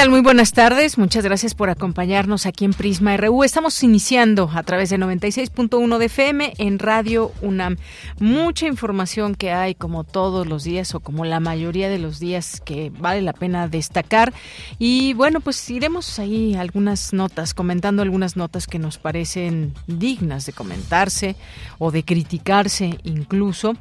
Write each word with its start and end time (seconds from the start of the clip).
Tal? 0.00 0.08
Muy 0.08 0.22
buenas 0.22 0.52
tardes. 0.52 0.96
Muchas 0.96 1.24
gracias 1.24 1.54
por 1.54 1.68
acompañarnos 1.68 2.46
aquí 2.46 2.64
en 2.64 2.72
Prisma 2.72 3.18
RU. 3.18 3.44
Estamos 3.44 3.82
iniciando 3.82 4.50
a 4.54 4.62
través 4.62 4.88
de 4.88 4.96
96.1 4.96 5.98
de 5.98 6.04
FM 6.06 6.54
en 6.56 6.78
Radio 6.78 7.32
UNAM. 7.42 7.76
Mucha 8.18 8.66
información 8.66 9.34
que 9.34 9.52
hay 9.52 9.74
como 9.74 10.04
todos 10.04 10.46
los 10.46 10.64
días 10.64 10.94
o 10.94 11.00
como 11.00 11.26
la 11.26 11.38
mayoría 11.38 11.90
de 11.90 11.98
los 11.98 12.18
días 12.18 12.62
que 12.64 12.90
vale 12.98 13.20
la 13.20 13.34
pena 13.34 13.68
destacar. 13.68 14.32
Y 14.78 15.12
bueno, 15.12 15.40
pues 15.40 15.68
iremos 15.68 16.18
ahí 16.18 16.54
algunas 16.54 17.12
notas, 17.12 17.52
comentando 17.52 18.00
algunas 18.00 18.36
notas 18.36 18.66
que 18.66 18.78
nos 18.78 18.96
parecen 18.96 19.74
dignas 19.86 20.46
de 20.46 20.54
comentarse 20.54 21.36
o 21.78 21.90
de 21.90 22.04
criticarse 22.04 22.98
incluso. 23.04 23.74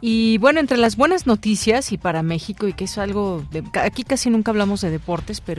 Y 0.00 0.38
bueno, 0.38 0.60
entre 0.60 0.78
las 0.78 0.96
buenas 0.96 1.26
noticias 1.26 1.92
y 1.92 1.98
para 1.98 2.22
México, 2.22 2.68
y 2.68 2.72
que 2.72 2.84
es 2.84 2.98
algo, 2.98 3.44
de, 3.50 3.64
aquí 3.82 4.04
casi 4.04 4.30
nunca 4.30 4.52
hablamos 4.52 4.80
de 4.80 4.90
deportes, 4.90 5.40
pero 5.40 5.57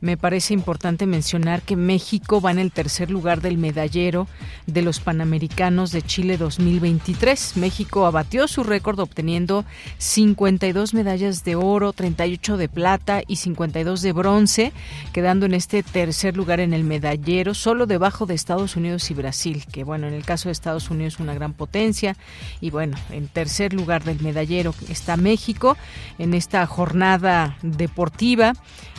me 0.00 0.16
parece 0.16 0.54
importante 0.54 1.06
mencionar 1.06 1.62
que 1.62 1.76
México 1.76 2.40
va 2.40 2.50
en 2.50 2.58
el 2.58 2.72
tercer 2.72 3.10
lugar 3.10 3.40
del 3.40 3.58
medallero 3.58 4.28
de 4.66 4.82
los 4.82 5.00
Panamericanos 5.00 5.90
de 5.90 6.02
Chile 6.02 6.36
2023. 6.36 7.56
México 7.56 8.06
abatió 8.06 8.46
su 8.48 8.62
récord 8.62 9.00
obteniendo 9.00 9.64
52 9.98 10.94
medallas 10.94 11.44
de 11.44 11.56
oro, 11.56 11.92
38 11.92 12.56
de 12.56 12.68
plata 12.68 13.22
y 13.26 13.36
52 13.36 14.02
de 14.02 14.12
bronce, 14.12 14.72
quedando 15.12 15.46
en 15.46 15.54
este 15.54 15.82
tercer 15.82 16.36
lugar 16.36 16.60
en 16.60 16.74
el 16.74 16.84
medallero, 16.84 17.54
solo 17.54 17.86
debajo 17.86 18.26
de 18.26 18.34
Estados 18.34 18.76
Unidos 18.76 19.10
y 19.10 19.14
Brasil, 19.14 19.64
que 19.72 19.84
bueno, 19.84 20.06
en 20.06 20.14
el 20.14 20.24
caso 20.24 20.48
de 20.48 20.52
Estados 20.52 20.90
Unidos 20.90 21.20
una 21.20 21.34
gran 21.34 21.54
potencia. 21.54 22.16
Y 22.60 22.70
bueno, 22.70 22.96
en 23.10 23.28
tercer 23.28 23.72
lugar 23.72 24.04
del 24.04 24.20
medallero 24.20 24.74
está 24.88 25.16
México 25.16 25.76
en 26.18 26.34
esta 26.34 26.66
jornada 26.66 27.56
deportiva 27.62 28.52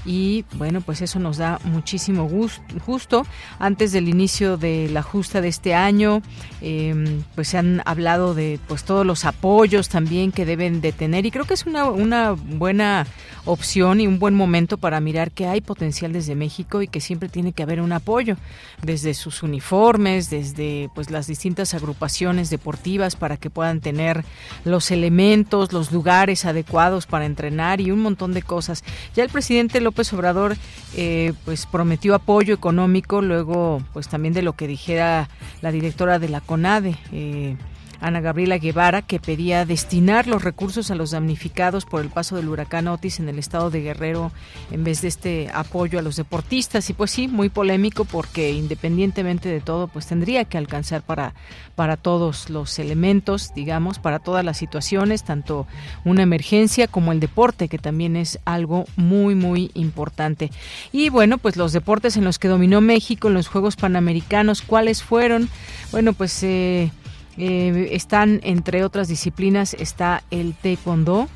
y 0.07 0.45
bueno, 0.53 0.79
pues 0.79 1.01
eso 1.01 1.19
nos 1.19 1.35
da 1.35 1.59
muchísimo 1.65 2.29
gusto. 2.29 2.61
Justo 2.85 3.27
antes 3.59 3.91
del 3.91 4.07
inicio 4.07 4.55
de 4.55 4.87
la 4.89 5.03
justa 5.03 5.41
de 5.41 5.49
este 5.49 5.75
año, 5.75 6.21
em, 6.61 7.23
pues 7.35 7.49
se 7.49 7.57
han 7.57 7.81
hablado 7.85 8.33
de 8.33 8.57
pues 8.69 8.85
todos 8.85 9.05
los 9.05 9.25
apoyos 9.25 9.89
también 9.89 10.31
que 10.31 10.45
deben 10.45 10.79
de 10.79 10.93
tener 10.93 11.25
y 11.25 11.31
creo 11.31 11.43
que 11.43 11.55
es 11.55 11.65
una, 11.65 11.89
una 11.89 12.31
buena 12.31 13.05
opción 13.43 13.99
y 13.99 14.07
un 14.07 14.19
buen 14.19 14.33
momento 14.33 14.77
para 14.77 15.01
mirar 15.01 15.31
que 15.31 15.47
hay 15.47 15.59
potencial 15.61 16.13
desde 16.13 16.35
México 16.35 16.81
y 16.81 16.87
que 16.87 17.01
siempre 17.01 17.27
tiene 17.27 17.51
que 17.51 17.63
haber 17.63 17.81
un 17.81 17.91
apoyo 17.91 18.37
desde 18.81 19.13
sus 19.13 19.43
uniformes, 19.43 20.29
desde 20.29 20.89
pues 20.95 21.09
las 21.09 21.27
distintas 21.27 21.73
agrupaciones 21.73 22.49
deportivas 22.49 23.17
para 23.17 23.35
que 23.35 23.49
puedan 23.49 23.81
tener 23.81 24.23
los 24.63 24.91
elementos, 24.91 25.73
los 25.73 25.91
lugares 25.91 26.45
adecuados 26.45 27.07
para 27.07 27.25
entrenar 27.25 27.81
y 27.81 27.91
un 27.91 27.99
montón 27.99 28.33
de 28.33 28.41
cosas. 28.41 28.83
Ya 29.15 29.23
el 29.23 29.29
presidente 29.29 29.81
López 29.81 29.96
Obrador 30.13 30.55
eh, 30.95 31.33
pues 31.45 31.65
prometió 31.65 32.15
apoyo 32.15 32.53
económico 32.53 33.21
luego 33.21 33.81
pues 33.93 34.07
también 34.07 34.33
de 34.33 34.41
lo 34.41 34.53
que 34.53 34.67
dijera 34.67 35.29
la 35.61 35.71
directora 35.71 36.19
de 36.19 36.29
la 36.29 36.41
CONADE. 36.41 36.95
Eh, 37.11 37.55
Ana 37.99 38.21
Gabriela 38.21 38.57
Guevara, 38.57 39.01
que 39.01 39.19
pedía 39.19 39.65
destinar 39.65 40.27
los 40.27 40.43
recursos 40.43 40.91
a 40.91 40.95
los 40.95 41.11
damnificados 41.11 41.85
por 41.85 42.01
el 42.01 42.09
paso 42.09 42.35
del 42.35 42.49
huracán 42.49 42.87
Otis 42.87 43.19
en 43.19 43.29
el 43.29 43.39
estado 43.39 43.69
de 43.69 43.81
Guerrero 43.81 44.31
en 44.71 44.83
vez 44.83 45.01
de 45.01 45.07
este 45.07 45.49
apoyo 45.53 45.99
a 45.99 46.01
los 46.01 46.15
deportistas. 46.15 46.89
Y 46.89 46.93
pues 46.93 47.11
sí, 47.11 47.27
muy 47.27 47.49
polémico 47.49 48.05
porque 48.05 48.51
independientemente 48.51 49.49
de 49.49 49.61
todo, 49.61 49.87
pues 49.87 50.07
tendría 50.07 50.45
que 50.45 50.57
alcanzar 50.57 51.01
para, 51.01 51.33
para 51.75 51.97
todos 51.97 52.49
los 52.49 52.77
elementos, 52.79 53.53
digamos, 53.55 53.99
para 53.99 54.19
todas 54.19 54.45
las 54.45 54.57
situaciones, 54.57 55.23
tanto 55.23 55.67
una 56.05 56.23
emergencia 56.23 56.87
como 56.87 57.11
el 57.11 57.19
deporte, 57.19 57.67
que 57.67 57.77
también 57.77 58.15
es 58.15 58.39
algo 58.45 58.85
muy, 58.95 59.35
muy 59.35 59.71
importante. 59.73 60.51
Y 60.91 61.09
bueno, 61.09 61.37
pues 61.37 61.57
los 61.57 61.73
deportes 61.73 62.17
en 62.17 62.23
los 62.25 62.39
que 62.39 62.47
dominó 62.47 62.81
México 62.81 63.27
en 63.27 63.33
los 63.33 63.47
Juegos 63.47 63.75
Panamericanos, 63.75 64.61
¿cuáles 64.61 65.03
fueron? 65.03 65.49
Bueno, 65.91 66.13
pues... 66.13 66.43
Eh, 66.43 66.91
eh, 67.37 67.89
están, 67.91 68.39
entre 68.43 68.83
otras 68.83 69.07
disciplinas, 69.07 69.73
está 69.73 70.23
el 70.31 70.53
taekwondo, 70.53 71.27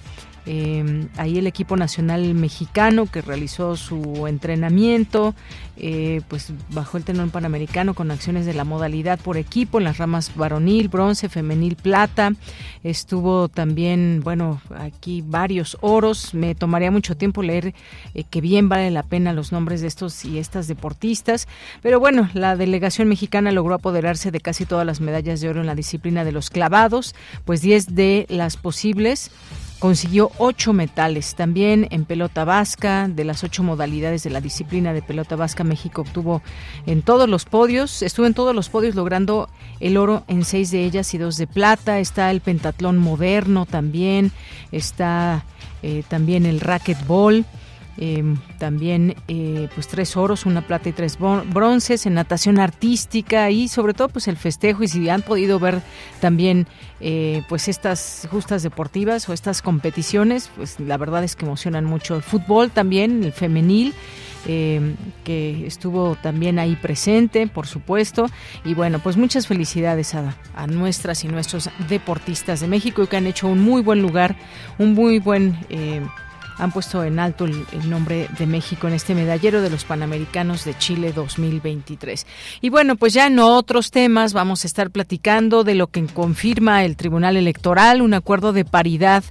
eh, 0.46 1.07
ahí 1.18 1.38
el 1.38 1.46
equipo 1.46 1.78
nacional 1.78 2.34
mexicano 2.34 3.06
que 3.06 3.22
realizó 3.22 3.75
su 3.75 4.25
entrenamiento, 4.28 5.35
eh, 5.78 6.22
pues 6.28 6.52
bajo 6.69 6.97
el 6.97 7.03
tenor 7.03 7.29
panamericano 7.29 7.94
con 7.94 8.12
acciones 8.12 8.46
de 8.46 8.53
la 8.53 8.63
modalidad 8.63 9.19
por 9.19 9.38
equipo 9.38 9.78
en 9.78 9.84
las 9.84 10.00
ramas 10.00 10.35
varonil, 10.35 10.90
bronce, 10.90 11.30
femenil, 11.30 11.75
plata. 11.75 12.34
Estuvo 12.84 13.50
también, 13.50 14.22
bueno, 14.24 14.62
aquí 14.78 15.24
varios 15.25 15.78
oros. 15.81 16.34
Me 16.34 16.56
tomaría 16.56 16.90
mucho 16.90 17.16
tiempo 17.16 17.44
leer 17.44 17.74
eh, 18.16 18.24
que 18.24 18.41
bien 18.41 18.68
vale 18.68 18.90
la 18.90 19.03
pena 19.03 19.34
los 19.34 19.51
nombres 19.51 19.81
de 19.81 19.88
estos 19.88 20.25
y 20.25 20.40
estas 20.40 20.68
deportistas. 20.68 21.47
Pero 21.84 22.00
bueno, 22.00 22.30
la 22.34 22.56
delegación 22.56 23.07
mexicana 23.07 23.51
logró 23.51 23.75
apoderarse 23.75 24.31
de 24.31 24.40
casi 24.40 24.66
todas 24.66 24.85
las 24.85 25.01
medallas 25.01 25.40
de 25.40 25.50
oro 25.50 25.62
en 25.62 25.68
la 25.68 25.75
disciplina 25.75 26.24
de 26.24 26.31
los 26.31 26.50
clavados, 26.50 27.16
pues 27.46 27.62
10 27.62 27.94
de 27.96 28.25
las 28.30 28.57
posibles 28.57 29.31
consiguió 29.81 30.31
ocho 30.38 30.74
metales. 30.74 31.34
También 31.34 31.88
en 31.90 32.06
pelota 32.06 32.46
vasca, 32.46 33.08
de 33.08 33.25
las 33.25 33.44
ocho 33.44 33.64
modalidades 33.64 34.22
de 34.22 34.30
la 34.30 34.40
disciplina 34.40 34.94
de 34.94 35.02
pelota 35.02 35.36
vasca, 35.36 35.64
México 35.64 36.03
obtuvo 36.03 36.44
en 36.86 37.02
todos 37.02 37.28
los 37.28 37.46
podios, 37.46 38.03
estuvo 38.03 38.28
en 38.28 38.36
todos 38.36 38.56
los 38.56 38.69
podios 38.69 38.94
logrando 38.94 39.50
el 39.80 39.97
oro 39.97 40.24
en 40.28 40.46
seis 40.46 40.69
de 40.69 40.86
ellas 40.86 41.14
y 41.16 41.18
dos 41.18 41.36
de 41.38 41.47
plata. 41.47 42.00
Está 42.00 42.30
el 42.30 42.42
pentatlón 42.42 43.00
moderno 43.00 43.66
también, 43.66 44.31
está 44.72 45.46
eh, 45.81 46.03
también 46.08 46.46
el 46.46 46.59
racquetball. 46.59 47.44
Em, 47.97 48.38
también 48.57 49.16
eh, 49.28 49.68
pues 49.75 49.90
tres 49.90 50.16
oros, 50.16 50.46
una 50.46 50.66
plata 50.66 50.88
y 50.88 50.94
tres 50.94 51.18
bronces 51.19 52.06
en 52.06 52.13
natación 52.13 52.57
artística 52.57 53.52
y 53.52 53.68
sobre 53.68 53.94
todo 53.94 54.07
pues 54.07 54.29
el 54.29 54.38
festejo 54.38 54.84
y 54.84 54.88
si 54.88 55.09
han 55.09 55.22
podido 55.22 55.59
ver 55.59 55.81
también 56.22 56.68
eh, 57.01 57.44
pues 57.50 57.68
estas 57.68 58.30
justas 58.31 58.63
deportivas 58.63 59.28
o 59.28 59.34
estas 59.34 59.62
competiciones 59.62 60.50
pues 60.56 60.80
la 60.80 60.96
verdad 60.97 61.25
es 61.25 61.35
que 61.35 61.46
emocionan 61.46 61.84
mucho 61.84 62.16
el 62.16 62.24
fútbol 62.24 62.72
también 62.72 63.25
el 63.25 63.34
femenil 63.34 63.94
em, 64.47 64.96
que 65.25 65.68
estuvo 65.68 66.16
también 66.16 66.57
ahí 66.59 66.75
presente, 66.75 67.46
por 67.46 67.68
supuesto. 67.68 68.25
Y 68.66 68.74
bueno, 68.74 68.97
pues 68.97 69.16
muchas 69.16 69.46
felicidades 69.46 70.16
a, 70.16 70.34
nuestras 70.66 71.24
y 71.24 71.28
nuestros 71.28 71.69
deportistas 71.90 72.62
de 72.62 72.68
México 72.68 73.06
que 73.06 73.18
han 73.18 73.28
hecho 73.28 73.47
un 73.47 73.59
muy 73.59 73.84
buen 73.84 74.01
lugar, 74.01 74.35
un 74.80 74.94
muy 74.94 75.19
buen 75.19 75.59
eh, 75.69 76.01
han 76.62 76.72
puesto 76.72 77.04
en 77.04 77.18
alto 77.18 77.46
el, 77.46 77.90
nombre 77.90 78.30
de 78.38 78.46
México 78.46 78.88
en 78.88 78.94
este 78.94 79.16
medallero 79.16 79.63
de 79.63 79.72
los 79.72 79.84
Panamericanos 79.84 80.63
de 80.63 80.78
Chile 80.78 81.12
2023. 81.12 82.28
Y 82.62 82.69
bueno, 82.69 82.96
pues 82.98 83.13
ya 83.13 83.25
en 83.25 83.40
otros 83.40 83.90
temas 83.90 84.34
vamos 84.34 84.63
a 84.63 84.68
estar 84.68 84.92
platicando 84.92 85.63
de 85.63 85.74
lo 85.74 85.88
que 85.88 86.06
confirma 86.06 86.86
el 86.86 86.98
Tribunal 86.98 87.36
Electoral, 87.36 88.04
un 88.04 88.13
acuerdo 88.13 88.54
de 88.54 88.63
paridad 88.63 89.24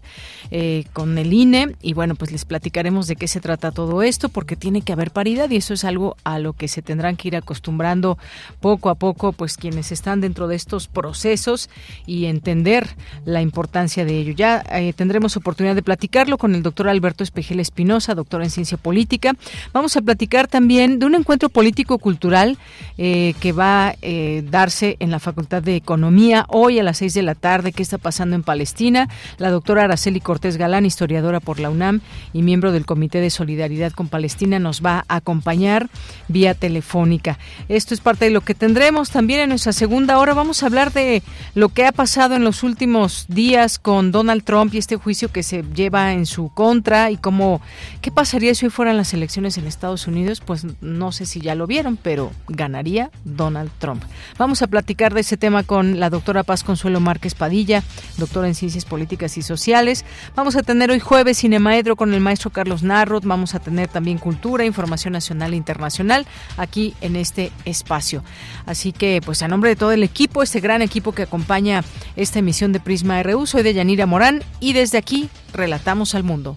eh, 0.51 0.87
con 0.93 1.17
el 1.19 1.33
INE. 1.33 1.77
Y 1.81 1.93
bueno, 1.93 2.17
pues 2.17 2.33
les 2.33 2.45
platicaremos 2.45 3.07
de 3.07 3.15
qué 3.15 3.29
se 3.29 3.41
trata 3.41 3.71
todo 3.71 4.03
esto, 4.03 4.29
porque 4.29 4.57
tiene 4.57 4.83
que 4.83 4.93
haber 4.93 5.13
paridad 5.13 5.49
y 5.51 5.57
eso 5.57 5.73
es 5.73 5.85
algo 5.85 6.17
a 6.25 6.41
lo 6.41 6.55
que 6.55 6.67
se 6.67 6.83
tendrán 6.83 7.17
que 7.17 7.29
ir 7.29 7.37
acostumbrando 7.37 8.19
poco 8.59 8.91
a 8.91 8.97
poco, 8.97 9.31
pues 9.31 9.57
quienes 9.57 9.93
están 9.93 10.21
dentro 10.21 10.49
de 10.49 10.57
estos 10.57 10.89
procesos 10.89 11.71
y 12.07 12.25
entender 12.25 12.89
la 13.25 13.41
importancia 13.41 14.05
de 14.05 14.19
ello. 14.19 14.33
Ya 14.33 14.65
eh, 14.73 14.93
tendremos 14.95 15.37
oportunidad 15.37 15.77
de 15.77 15.85
platicarlo 15.85 16.37
con 16.37 16.57
el 16.57 16.65
doctor 16.65 16.89
Alberto 16.89 17.20
Alberto 17.21 17.25
Espejel 17.25 17.61
Espinosa, 17.61 18.15
doctor 18.15 18.43
en 18.43 18.51
ciencia 18.51 18.79
política. 18.79 19.35
Vamos 19.73 19.97
a 19.97 20.01
platicar 20.01 20.49
también 20.49 20.99
de 20.99 21.07
un 21.07 21.15
encuentro 21.15 21.49
político-cultural 21.49 22.57
eh, 22.97 23.35
que 23.41 23.53
va 23.53 23.89
a 23.89 23.95
eh, 24.03 24.43
darse 24.49 24.97
en 25.01 25.11
la 25.11 25.19
Facultad 25.19 25.63
de 25.63 25.77
Economía 25.77 26.47
hoy 26.49 26.79
a 26.79 26.83
las 26.83 26.99
seis 26.99 27.15
de 27.15 27.23
la 27.23 27.35
tarde. 27.35 27.73
¿Qué 27.73 27.83
está 27.83 27.99
pasando 27.99 28.37
en 28.37 28.43
Palestina? 28.43 29.09
La 29.39 29.51
doctora 29.51 29.85
Araceli 29.85 30.21
Cortés 30.21 30.57
Galán, 30.57 30.87
historiadora 30.87 31.41
por 31.41 31.61
la 31.61 31.71
UNAM 31.71 32.01
y 32.33 32.43
miembro 32.43 32.73
del 32.73 32.87
Comité 32.87 33.21
de 33.21 33.31
Solidaridad 33.31 33.93
con 33.93 34.09
Palestina, 34.09 34.59
nos 34.59 34.83
va 34.83 35.05
a 35.09 35.17
acompañar 35.17 35.91
vía 36.29 36.55
telefónica. 36.55 37.39
Esto 37.69 37.93
es 37.93 38.01
parte 38.01 38.25
de 38.27 38.31
lo 38.31 38.41
que 38.41 38.55
tendremos 38.55 39.11
también 39.11 39.41
en 39.41 39.51
nuestra 39.51 39.73
segunda 39.73 40.19
hora. 40.19 40.33
Vamos 40.33 40.63
a 40.63 40.67
hablar 40.67 40.93
de 40.93 41.23
lo 41.55 41.69
que 41.69 41.85
ha 41.85 41.93
pasado 41.93 42.35
en 42.35 42.45
los 42.45 42.63
últimos 42.63 43.27
días 43.29 43.79
con 43.79 44.11
Donald 44.11 44.45
Trump 44.45 44.73
y 44.75 44.79
este 44.79 44.97
juicio 44.97 45.31
que 45.31 45.43
se 45.43 45.63
lleva 45.75 46.13
en 46.13 46.25
su 46.25 46.49
contra 46.55 47.10
y 47.11 47.17
cómo, 47.17 47.61
¿qué 48.01 48.11
pasaría 48.11 48.55
si 48.55 48.67
hoy 48.67 48.71
fueran 48.71 48.97
las 48.97 49.13
elecciones 49.15 49.59
en 49.59 49.67
Estados 49.67 50.07
Unidos? 50.07 50.41
Pues 50.41 50.67
no 50.81 51.13
sé 51.13 51.27
si 51.27 51.41
ya 51.41 51.55
lo 51.55 51.67
vieron, 51.67 51.97
pero 51.97 52.33
ganaría 52.49 53.11
Donald 53.25 53.71
Trump. 53.79 54.03
Vamos 54.39 54.63
a 54.63 54.67
platicar 54.67 55.15
de 55.15 55.21
ese 55.21 55.37
tema 55.37 55.63
con 55.63 56.01
la 56.01 56.11
doctora 56.11 56.43
Paz 56.43 56.65
Consuelo 56.65 57.01
Márquez 57.01 57.35
Padilla, 57.35 57.83
doctora 58.19 58.49
en 58.49 58.55
Ciencias 58.55 58.85
Políticas 58.85 59.37
y 59.37 59.43
Sociales. 59.43 60.05
Vamos 60.35 60.57
a 60.57 60.63
tener 60.63 60.91
hoy 60.91 61.01
jueves 61.01 61.39
Cinemaedro 61.39 61.97
con 61.97 62.15
el 62.15 62.21
maestro 62.21 62.51
Carlos 62.51 62.83
Narrot. 62.83 63.25
Vamos 63.25 63.55
a 63.55 63.61
tener 63.61 63.89
también 63.89 64.19
cultura, 64.19 64.65
información 64.65 65.13
nacional 65.13 65.53
e 65.53 65.57
internacional 65.57 66.27
aquí 66.57 66.95
en 67.01 67.17
este 67.17 67.53
espacio. 67.65 68.23
Así 68.67 68.93
que, 68.93 69.21
pues 69.25 69.43
a 69.43 69.49
nombre 69.49 69.71
de 69.71 69.77
todo 69.77 69.93
el 69.93 70.03
equipo, 70.03 70.43
este 70.43 70.61
gran 70.61 70.83
equipo 70.83 71.13
que 71.13 71.23
acompaña 71.23 71.85
esta 72.17 72.39
emisión 72.39 72.73
de 72.73 72.81
Prisma 72.81 73.23
RU, 73.23 73.47
soy 73.47 73.63
de 73.63 73.75
Yanira 73.75 74.07
Morán 74.07 74.43
y 74.61 74.73
desde 74.73 74.99
aquí 74.99 75.29
relatamos 75.53 76.15
al 76.15 76.25
mundo. 76.25 76.57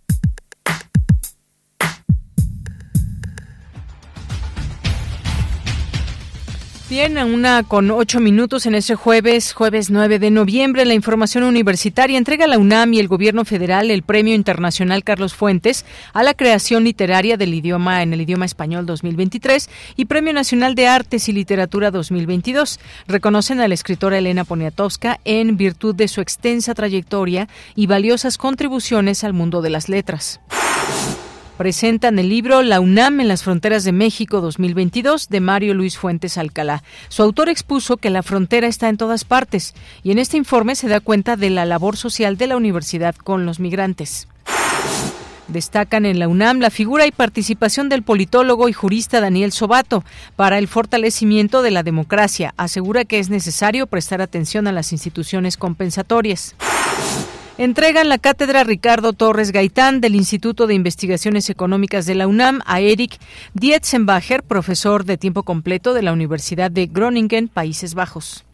Bien, 6.91 7.17
una 7.19 7.63
con 7.63 7.89
ocho 7.89 8.19
minutos 8.19 8.65
en 8.65 8.75
este 8.75 8.95
jueves, 8.95 9.53
jueves 9.53 9.89
9 9.89 10.19
de 10.19 10.29
noviembre, 10.29 10.83
la 10.83 10.93
información 10.93 11.45
universitaria 11.45 12.17
entrega 12.17 12.43
a 12.43 12.47
la 12.49 12.57
UNAM 12.57 12.93
y 12.93 12.99
el 12.99 13.07
gobierno 13.07 13.45
federal 13.45 13.89
el 13.89 14.03
Premio 14.03 14.35
Internacional 14.35 15.05
Carlos 15.05 15.33
Fuentes 15.33 15.85
a 16.11 16.21
la 16.21 16.33
creación 16.33 16.83
literaria 16.83 17.37
del 17.37 17.53
idioma 17.53 18.03
en 18.03 18.11
el 18.11 18.19
idioma 18.19 18.43
español 18.43 18.85
2023 18.85 19.69
y 19.95 20.03
Premio 20.03 20.33
Nacional 20.33 20.75
de 20.75 20.89
Artes 20.89 21.29
y 21.29 21.31
Literatura 21.31 21.91
2022. 21.91 22.81
Reconocen 23.07 23.61
a 23.61 23.69
la 23.69 23.73
escritora 23.73 24.17
Elena 24.17 24.43
Poniatowska 24.43 25.21
en 25.23 25.55
virtud 25.55 25.95
de 25.95 26.09
su 26.09 26.19
extensa 26.19 26.73
trayectoria 26.73 27.47
y 27.73 27.87
valiosas 27.87 28.37
contribuciones 28.37 29.23
al 29.23 29.31
mundo 29.31 29.61
de 29.61 29.69
las 29.69 29.87
letras 29.87 30.41
presentan 31.61 32.17
el 32.17 32.27
libro 32.27 32.63
La 32.63 32.79
UNAM 32.79 33.19
en 33.19 33.27
las 33.27 33.43
fronteras 33.43 33.83
de 33.83 33.91
México 33.91 34.41
2022 34.41 35.29
de 35.29 35.41
Mario 35.41 35.75
Luis 35.75 35.95
Fuentes 35.95 36.39
Alcalá. 36.39 36.81
Su 37.07 37.21
autor 37.21 37.49
expuso 37.49 37.97
que 37.97 38.09
la 38.09 38.23
frontera 38.23 38.65
está 38.65 38.89
en 38.89 38.97
todas 38.97 39.25
partes 39.25 39.75
y 40.01 40.09
en 40.09 40.17
este 40.17 40.37
informe 40.37 40.73
se 40.73 40.87
da 40.87 41.01
cuenta 41.01 41.35
de 41.35 41.51
la 41.51 41.65
labor 41.65 41.97
social 41.97 42.35
de 42.35 42.47
la 42.47 42.57
universidad 42.57 43.13
con 43.13 43.45
los 43.45 43.59
migrantes. 43.59 44.27
Destacan 45.49 46.07
en 46.07 46.17
la 46.17 46.27
UNAM 46.27 46.61
la 46.61 46.71
figura 46.71 47.05
y 47.05 47.11
participación 47.11 47.89
del 47.89 48.01
politólogo 48.01 48.67
y 48.67 48.73
jurista 48.73 49.21
Daniel 49.21 49.51
Sobato 49.51 50.03
para 50.35 50.57
el 50.57 50.67
fortalecimiento 50.67 51.61
de 51.61 51.69
la 51.69 51.83
democracia. 51.83 52.55
Asegura 52.57 53.05
que 53.05 53.19
es 53.19 53.29
necesario 53.29 53.85
prestar 53.85 54.19
atención 54.23 54.65
a 54.65 54.71
las 54.71 54.91
instituciones 54.93 55.57
compensatorias 55.57 56.55
entregan 57.57 58.09
la 58.09 58.17
cátedra 58.17 58.63
Ricardo 58.63 59.13
Torres 59.13 59.51
Gaitán 59.51 60.01
del 60.01 60.15
Instituto 60.15 60.67
de 60.67 60.73
Investigaciones 60.73 61.49
Económicas 61.49 62.05
de 62.05 62.15
la 62.15 62.27
UNAM 62.27 62.61
a 62.65 62.79
Eric 62.79 63.17
Dietzenbacher, 63.53 64.43
profesor 64.43 65.05
de 65.05 65.17
tiempo 65.17 65.43
completo 65.43 65.93
de 65.93 66.01
la 66.01 66.13
Universidad 66.13 66.71
de 66.71 66.87
Groningen, 66.87 67.47
Países 67.47 67.93
Bajos. 67.93 68.45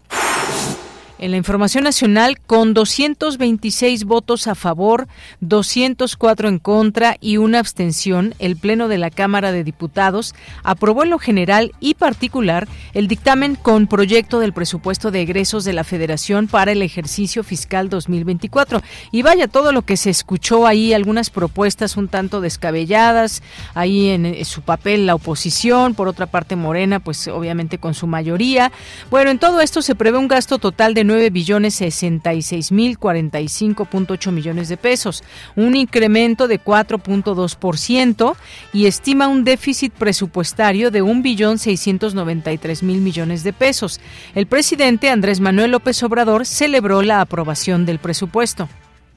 En 1.20 1.32
la 1.32 1.38
información 1.38 1.84
nacional, 1.84 2.38
con 2.40 2.76
226 2.76 4.04
votos 4.04 4.46
a 4.46 4.54
favor, 4.54 5.08
204 5.40 6.48
en 6.48 6.60
contra 6.60 7.18
y 7.20 7.38
una 7.38 7.58
abstención, 7.58 8.36
el 8.38 8.56
Pleno 8.56 8.88
de 8.88 9.00
la 9.00 9.10
Cámara 9.10 9.52
de 9.52 9.64
Diputados 9.64 10.36
aprobó 10.62 11.02
en 11.02 11.10
lo 11.10 11.18
general 11.18 11.72
y 11.80 11.96
particular 11.96 12.68
el 12.94 13.08
dictamen 13.08 13.56
con 13.56 13.88
proyecto 13.88 14.40
del 14.40 14.54
presupuesto 14.54 15.10
de 15.10 15.22
egresos 15.22 15.64
de 15.64 15.74
la 15.74 15.84
Federación 15.84 16.48
para 16.48 16.72
el 16.72 16.84
ejercicio 16.84 17.44
fiscal 17.44 17.90
2024. 17.90 18.84
Y 19.12 19.24
vaya 19.24 19.48
todo 19.48 19.72
lo 19.72 19.82
que 19.82 19.98
se 19.98 20.12
escuchó 20.12 20.68
ahí, 20.68 20.94
algunas 20.94 21.32
propuestas 21.32 21.98
un 21.98 22.10
tanto 22.10 22.42
descabelladas, 22.42 23.42
ahí 23.74 24.10
en 24.10 24.46
su 24.46 24.62
papel 24.62 25.08
la 25.08 25.16
oposición, 25.16 25.96
por 25.96 26.08
otra 26.08 26.28
parte 26.28 26.56
Morena, 26.56 27.00
pues 27.00 27.28
obviamente 27.28 27.80
con 27.80 27.96
su 27.96 28.06
mayoría. 28.06 28.72
Bueno, 29.10 29.32
en 29.32 29.40
todo 29.40 29.62
esto 29.62 29.82
se 29.82 29.96
prevé 29.96 30.20
un 30.20 30.28
gasto 30.28 30.60
total 30.60 30.94
de 30.94 31.07
9 31.08 31.30
billones 31.32 31.76
66 31.76 32.72
mil 32.72 33.00
45.8 33.00 34.32
millones 34.32 34.70
de 34.70 34.78
pesos, 34.78 35.24
un 35.56 35.76
incremento 35.76 36.48
de 36.48 36.62
4.2% 36.62 38.36
y 38.74 38.86
estima 38.86 39.28
un 39.28 39.44
déficit 39.44 39.94
presupuestario 39.94 40.92
de 40.92 41.02
un 41.02 41.22
billón 41.22 41.58
693 41.58 42.84
mil 42.84 43.00
millones 43.02 43.44
de 43.44 43.54
pesos. 43.54 44.00
El 44.36 44.48
presidente 44.48 45.10
Andrés 45.10 45.40
Manuel 45.40 45.72
López 45.72 46.02
Obrador 46.04 46.46
celebró 46.46 47.02
la 47.02 47.22
aprobación 47.22 47.86
del 47.86 48.00
presupuesto. 48.00 48.70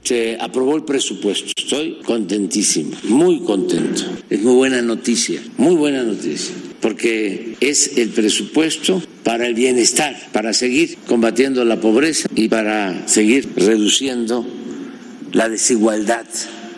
Se 0.03 0.37
aprobó 0.41 0.75
el 0.75 0.83
presupuesto. 0.83 1.51
Estoy 1.55 1.99
contentísimo, 2.03 2.97
muy 3.03 3.41
contento. 3.41 4.01
Es 4.29 4.41
muy 4.41 4.55
buena 4.55 4.81
noticia, 4.81 5.41
muy 5.57 5.75
buena 5.75 6.01
noticia, 6.01 6.55
porque 6.81 7.55
es 7.59 7.97
el 7.97 8.09
presupuesto 8.09 9.01
para 9.23 9.47
el 9.47 9.53
bienestar, 9.53 10.15
para 10.31 10.53
seguir 10.53 10.97
combatiendo 11.07 11.63
la 11.63 11.79
pobreza 11.79 12.27
y 12.35 12.49
para 12.49 13.07
seguir 13.07 13.49
reduciendo 13.55 14.45
la 15.31 15.47
desigualdad 15.47 16.25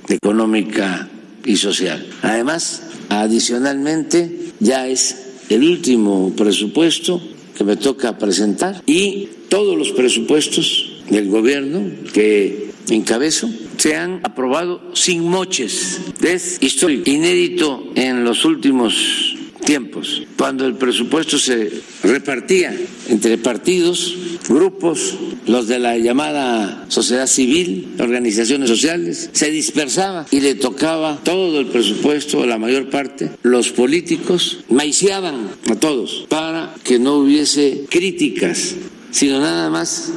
económica 0.09 1.09
y 1.45 1.55
social. 1.55 2.05
Además, 2.21 2.83
adicionalmente, 3.09 4.51
ya 4.59 4.88
es 4.88 5.17
el 5.50 5.63
último 5.63 6.33
presupuesto 6.35 7.21
que 7.57 7.63
me 7.63 7.77
toca 7.77 8.17
presentar 8.17 8.81
y 8.85 9.29
todos 9.49 9.77
los 9.77 9.91
presupuestos 9.91 11.01
del 11.09 11.29
gobierno 11.29 11.81
que 12.13 12.71
encabezo 12.89 13.49
se 13.77 13.95
han 13.95 14.19
aprobado 14.23 14.81
sin 14.94 15.23
moches. 15.23 15.99
Es 16.21 16.57
histórico, 16.61 17.09
inédito 17.09 17.91
en 17.95 18.23
los 18.23 18.45
últimos 18.45 19.32
tiempos, 19.63 20.24
cuando 20.38 20.65
el 20.65 20.75
presupuesto 20.75 21.38
se 21.38 21.71
repartía 22.04 22.76
entre 23.09 23.37
partidos, 23.37 24.16
grupos, 24.47 25.18
los 25.47 25.68
de 25.68 25.80
la 25.80 25.97
llamada 25.97 26.85
sociedad 26.90 27.28
civil, 27.28 27.95
organizaciones 27.99 28.69
sociales, 28.69 29.30
se 29.33 29.49
dispersaba 29.49 30.26
y 30.31 30.42
le 30.42 30.56
tocaba 30.56 31.19
todo 31.23 31.59
el 31.59 31.68
presupuesto, 31.68 32.45
la 32.45 32.57
mayor 32.57 32.90
parte, 32.90 33.31
los 33.42 33.71
políticos 33.71 34.59
maiciaban 34.69 35.49
a 35.69 35.76
todos 35.76 36.26
para 36.30 36.73
que 36.83 36.99
no 36.99 37.16
hubiese 37.16 37.85
críticas, 37.90 38.76
sino 39.11 39.40
nada 39.40 39.69
más 39.69 40.11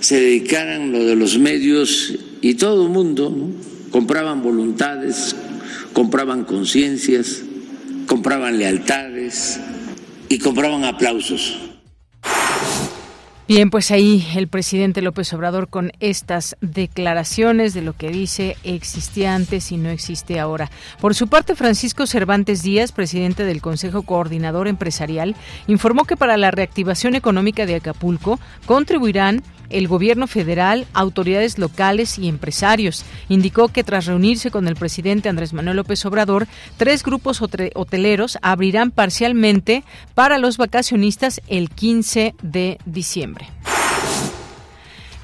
se 0.00 0.20
dedicaran 0.20 0.92
lo 0.92 1.04
de 1.04 1.16
los 1.16 1.38
medios 1.38 2.14
y 2.40 2.54
todo 2.54 2.84
el 2.84 2.90
mundo 2.90 3.34
compraban 3.90 4.42
voluntades, 4.42 5.34
compraban 5.92 6.44
conciencias, 6.44 7.42
compraban 8.06 8.58
lealtades 8.58 9.60
y 10.28 10.38
compraban 10.38 10.84
aplausos. 10.84 11.58
Bien, 13.46 13.68
pues 13.68 13.90
ahí 13.90 14.26
el 14.36 14.48
presidente 14.48 15.02
López 15.02 15.30
Obrador 15.34 15.68
con 15.68 15.92
estas 16.00 16.56
declaraciones 16.62 17.74
de 17.74 17.82
lo 17.82 17.92
que 17.92 18.08
dice 18.08 18.56
existía 18.64 19.34
antes 19.34 19.70
y 19.70 19.76
no 19.76 19.90
existe 19.90 20.40
ahora. 20.40 20.70
Por 20.98 21.14
su 21.14 21.28
parte, 21.28 21.54
Francisco 21.54 22.06
Cervantes 22.06 22.62
Díaz, 22.62 22.92
presidente 22.92 23.44
del 23.44 23.60
Consejo 23.60 24.00
Coordinador 24.00 24.66
Empresarial, 24.66 25.36
informó 25.66 26.06
que 26.06 26.16
para 26.16 26.38
la 26.38 26.52
reactivación 26.52 27.16
económica 27.16 27.66
de 27.66 27.74
Acapulco 27.74 28.40
contribuirán 28.64 29.42
el 29.70 29.88
gobierno 29.88 30.26
federal, 30.26 30.86
autoridades 30.92 31.58
locales 31.58 32.18
y 32.18 32.28
empresarios. 32.28 33.04
Indicó 33.28 33.68
que 33.68 33.84
tras 33.84 34.06
reunirse 34.06 34.50
con 34.50 34.68
el 34.68 34.76
presidente 34.76 35.28
Andrés 35.28 35.52
Manuel 35.52 35.76
López 35.76 36.04
Obrador, 36.06 36.46
tres 36.76 37.02
grupos 37.02 37.40
hoteleros 37.42 38.38
abrirán 38.42 38.90
parcialmente 38.90 39.84
para 40.14 40.38
los 40.38 40.56
vacacionistas 40.56 41.40
el 41.48 41.70
15 41.70 42.34
de 42.42 42.78
diciembre. 42.84 43.46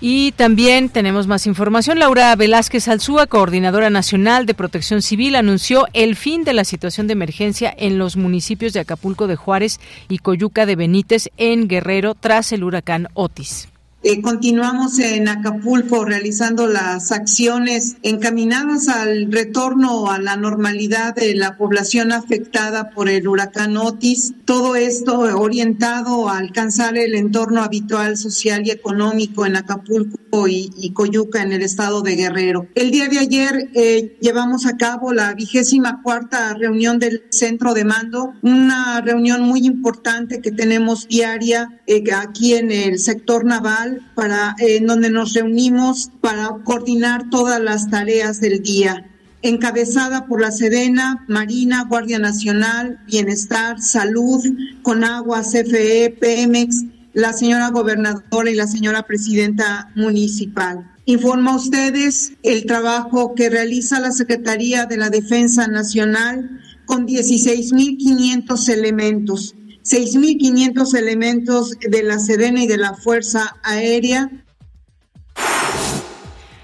Y 0.02 0.32
también 0.32 0.88
tenemos 0.88 1.26
más 1.26 1.46
información. 1.46 1.98
Laura 1.98 2.34
Velázquez 2.34 2.88
Alzúa, 2.88 3.26
coordinadora 3.26 3.90
nacional 3.90 4.46
de 4.46 4.54
protección 4.54 5.02
civil, 5.02 5.36
anunció 5.36 5.86
el 5.92 6.16
fin 6.16 6.42
de 6.42 6.54
la 6.54 6.64
situación 6.64 7.06
de 7.06 7.12
emergencia 7.12 7.74
en 7.76 7.98
los 7.98 8.16
municipios 8.16 8.72
de 8.72 8.80
Acapulco 8.80 9.26
de 9.26 9.36
Juárez 9.36 9.78
y 10.08 10.18
Coyuca 10.18 10.64
de 10.64 10.76
Benítez 10.76 11.28
en 11.36 11.68
Guerrero 11.68 12.14
tras 12.14 12.52
el 12.52 12.64
huracán 12.64 13.08
Otis. 13.12 13.69
Eh, 14.02 14.22
continuamos 14.22 14.98
en 14.98 15.28
Acapulco 15.28 16.06
realizando 16.06 16.66
las 16.66 17.12
acciones 17.12 17.98
encaminadas 18.02 18.88
al 18.88 19.30
retorno 19.30 20.10
a 20.10 20.18
la 20.18 20.36
normalidad 20.36 21.14
de 21.14 21.34
la 21.34 21.58
población 21.58 22.10
afectada 22.10 22.92
por 22.92 23.10
el 23.10 23.28
huracán 23.28 23.76
Otis. 23.76 24.32
Todo 24.46 24.74
esto 24.74 25.18
orientado 25.38 26.30
a 26.30 26.38
alcanzar 26.38 26.96
el 26.96 27.14
entorno 27.14 27.62
habitual 27.62 28.16
social 28.16 28.66
y 28.66 28.70
económico 28.70 29.44
en 29.44 29.56
Acapulco 29.56 30.48
y, 30.48 30.92
Coyuca 30.94 31.42
en 31.42 31.52
el 31.52 31.62
estado 31.62 32.00
de 32.00 32.16
Guerrero. 32.16 32.68
El 32.74 32.90
día 32.90 33.08
de 33.08 33.18
ayer 33.18 33.70
eh, 33.74 34.16
llevamos 34.20 34.64
a 34.64 34.76
cabo 34.78 35.12
la 35.12 35.34
vigésima 35.34 36.00
cuarta 36.02 36.54
reunión 36.54 36.98
del 36.98 37.24
centro 37.30 37.74
de 37.74 37.84
mando, 37.84 38.32
una 38.42 39.02
reunión 39.02 39.42
muy 39.42 39.66
importante 39.66 40.40
que 40.40 40.52
tenemos 40.52 41.06
diaria 41.06 41.80
eh, 41.86 42.02
aquí 42.12 42.54
en 42.54 42.70
el 42.70 42.98
sector 42.98 43.44
naval 43.44 43.89
para 44.14 44.54
en 44.58 44.86
donde 44.86 45.10
nos 45.10 45.34
reunimos 45.34 46.10
para 46.20 46.48
coordinar 46.64 47.30
todas 47.30 47.60
las 47.60 47.90
tareas 47.90 48.40
del 48.40 48.62
día 48.62 49.06
encabezada 49.42 50.26
por 50.26 50.40
la 50.40 50.50
Sedena, 50.50 51.24
Marina, 51.28 51.84
Guardia 51.88 52.18
Nacional, 52.18 53.00
Bienestar, 53.06 53.80
Salud, 53.80 54.44
Conagua, 54.82 55.42
CFE, 55.42 56.16
Pemex, 56.20 56.84
la 57.12 57.32
señora 57.32 57.70
gobernadora 57.70 58.50
y 58.50 58.54
la 58.54 58.66
señora 58.66 59.04
presidenta 59.04 59.90
municipal. 59.94 60.90
Informa 61.06 61.52
a 61.52 61.56
ustedes 61.56 62.34
el 62.42 62.66
trabajo 62.66 63.34
que 63.34 63.50
realiza 63.50 63.98
la 63.98 64.12
Secretaría 64.12 64.86
de 64.86 64.96
la 64.96 65.10
Defensa 65.10 65.66
Nacional 65.66 66.60
con 66.84 67.06
16.500 67.06 68.68
elementos 68.68 69.54
6.500 69.84 70.94
elementos 70.96 71.70
de 71.78 72.02
la 72.02 72.18
Sedena 72.18 72.62
y 72.62 72.66
de 72.66 72.76
la 72.76 72.94
Fuerza 72.94 73.56
Aérea 73.62 74.30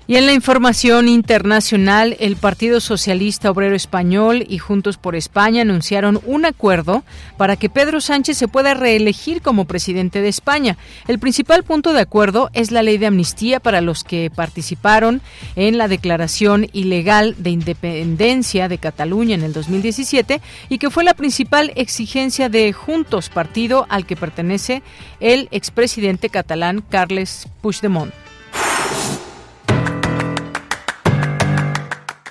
y 0.09 0.17
en 0.17 0.27
la 0.27 0.35
información 0.35 1.09
internacional, 1.09 2.17
el 2.21 2.37
Partido 2.37 2.79
Socialista 2.81 3.51
Obrero 3.51 3.75
Español 3.75 4.45
y 4.49 4.59
Juntos 4.59 4.99
por 4.99 5.17
España 5.17 5.63
anunciaron 5.63 6.21
un 6.25 6.45
acuerdo 6.45 7.03
para 7.37 7.57
que 7.57 7.69
Pedro 7.69 8.01
Sánchez 8.01 8.39
se 8.39 8.47
pueda 8.47 8.75
reelegir 8.75 9.43
como 9.43 9.65
presidente 9.65 10.21
de 10.21 10.29
España. 10.29 10.77
El 11.09 11.19
principal 11.19 11.65
punto 11.65 11.93
de 11.93 12.03
acuerdo 12.03 12.51
es 12.53 12.71
la 12.71 12.85
ley 12.85 12.99
de 12.99 13.07
amnistía 13.07 13.59
para 13.59 13.81
los 13.81 14.05
que 14.05 14.31
participaron 14.33 15.23
en 15.57 15.77
la 15.77 15.89
declaración 15.89 16.69
ilegal 16.73 17.35
de 17.39 17.51
independencia 17.51 18.69
de 18.69 18.79
Cataluña 18.79 19.35
en 19.35 19.43
el 19.43 19.53
2017 19.53 20.41
y 20.69 20.79
que 20.79 20.91
fue 20.91 21.03
la 21.03 21.15
principal 21.15 21.73
exigencia 21.75 22.49
de 22.49 22.73
Juntos, 22.73 23.29
partido 23.29 23.87
al 23.89 24.07
que 24.07 24.15
pertenece 24.15 24.85
el 25.19 25.49
expresidente 25.51 26.29
catalán 26.29 26.85
Carles 26.89 27.49
Puigdemont. 27.61 28.15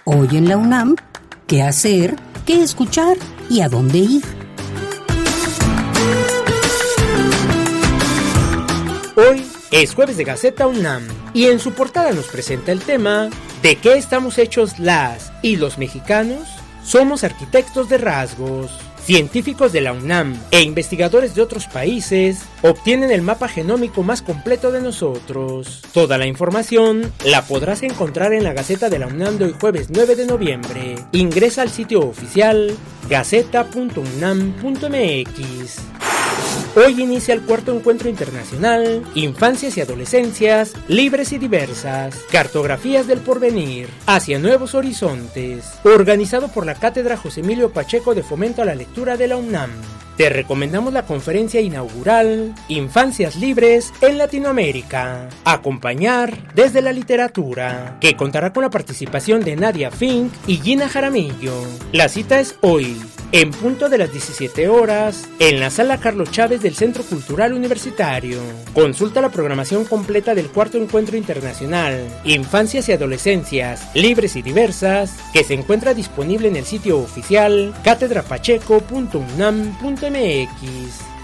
Hoy 0.08 0.28
en 0.34 0.48
la 0.48 0.56
UNAM, 0.56 0.96
¿qué 1.48 1.64
hacer? 1.64 2.16
¿Qué 2.46 2.62
escuchar? 2.62 3.18
¿Y 3.50 3.62
a 3.62 3.70
dónde 3.70 3.98
ir? 3.98 4.24
Hoy 9.16 9.44
es 9.72 9.96
jueves 9.96 10.18
de 10.18 10.24
Gaceta 10.24 10.68
UNAM 10.68 11.08
y 11.34 11.46
en 11.46 11.60
su 11.60 11.74
portada 11.74 12.12
nos 12.12 12.28
presenta 12.28 12.72
el 12.72 12.82
tema 12.82 13.32
¿De 13.64 13.78
qué 13.78 13.98
estamos 13.98 14.38
hechos 14.38 14.78
las 14.78 15.32
y 15.42 15.56
los 15.56 15.80
mexicanos? 15.80 16.48
Somos 16.84 17.24
arquitectos 17.24 17.90
de 17.90 17.98
rasgos. 17.98 18.80
Científicos 19.06 19.72
de 19.72 19.82
la 19.82 19.94
UNAM 19.94 20.36
e 20.50 20.64
investigadores 20.64 21.36
de 21.36 21.44
otros 21.44 21.68
países 21.68 22.42
obtienen 22.64 23.12
el 23.12 23.22
mapa 23.22 23.48
genómico 23.48 24.02
más 24.02 24.24
completo 24.24 24.72
de 24.72 24.82
nosotros. 24.82 25.84
Toda 25.94 26.18
la 26.18 26.26
información 26.26 27.14
la 27.24 27.44
podrás 27.44 27.84
encontrar 27.84 28.34
en 28.34 28.44
la 28.44 28.54
Gaceta 28.54 28.90
de 28.90 28.98
la 28.98 29.06
UNAM 29.06 29.38
de 29.38 29.46
hoy 29.46 29.56
jueves 29.62 29.90
9 29.92 30.16
de 30.16 30.26
noviembre. 30.26 30.96
Ingresa 31.12 31.62
al 31.62 31.70
sitio 31.70 32.00
oficial 32.00 32.76
gaceta.unam.mx. 33.08 35.95
Hoy 36.78 37.02
inicia 37.02 37.34
el 37.34 37.42
cuarto 37.42 37.74
encuentro 37.74 38.10
internacional 38.10 39.02
Infancias 39.16 39.78
y 39.78 39.82
Adolescencias 39.82 40.74
Libres 40.90 41.32
y 41.32 41.38
Diversas, 41.38 42.26
Cartografías 42.30 43.08
del 43.08 43.20
Porvenir, 43.20 43.88
hacia 44.06 44.40
Nuevos 44.40 44.76
Horizontes, 44.76 45.80
organizado 45.86 46.50
por 46.50 46.66
la 46.66 46.76
Cátedra 46.76 47.16
José 47.16 47.40
Emilio 47.40 47.72
Pacheco 47.72 48.14
de 48.14 48.24
Fomento 48.24 48.62
a 48.62 48.66
la 48.66 48.76
Lectura 48.76 49.16
de 49.16 49.30
la 49.30 49.38
UNAM. 49.38 49.72
Te 50.18 50.30
recomendamos 50.30 50.94
la 50.94 51.06
conferencia 51.06 51.60
inaugural 51.60 52.56
Infancias 52.70 53.36
Libres 53.36 53.94
en 54.00 54.18
Latinoamérica. 54.18 55.28
Acompañar 55.44 56.54
desde 56.54 56.82
la 56.82 56.94
literatura, 56.94 57.98
que 58.00 58.16
contará 58.16 58.54
con 58.54 58.64
la 58.64 58.70
participación 58.70 59.42
de 59.44 59.58
Nadia 59.58 59.92
Fink 59.92 60.32
y 60.48 60.56
Gina 60.58 60.88
Jaramillo. 60.88 61.54
La 61.92 62.08
cita 62.08 62.40
es 62.40 62.56
hoy, 62.62 62.96
en 63.34 63.52
punto 63.52 63.90
de 63.90 63.98
las 63.98 64.14
17 64.14 64.70
horas, 64.70 65.28
en 65.40 65.60
la 65.60 65.70
sala 65.70 66.00
Carlos 66.00 66.32
Chávez 66.32 66.62
del 66.62 66.76
Centro 66.76 67.04
Cultural 67.04 67.52
Universitario. 67.52 68.40
Consulta 68.74 69.20
la 69.20 69.32
programación 69.32 69.84
completa 69.84 70.34
del 70.34 70.48
cuarto 70.48 70.78
encuentro 70.78 71.18
internacional 71.18 72.08
Infancias 72.24 72.88
y 72.88 72.94
Adolescencias 72.94 73.90
Libres 73.94 74.38
y 74.38 74.42
Diversas, 74.42 75.18
que 75.34 75.44
se 75.44 75.56
encuentra 75.56 75.94
disponible 75.94 76.48
en 76.48 76.56
el 76.56 76.66
sitio 76.66 77.00
oficial 77.00 77.74
catedrapacheco.unam.mx. 80.06 81.16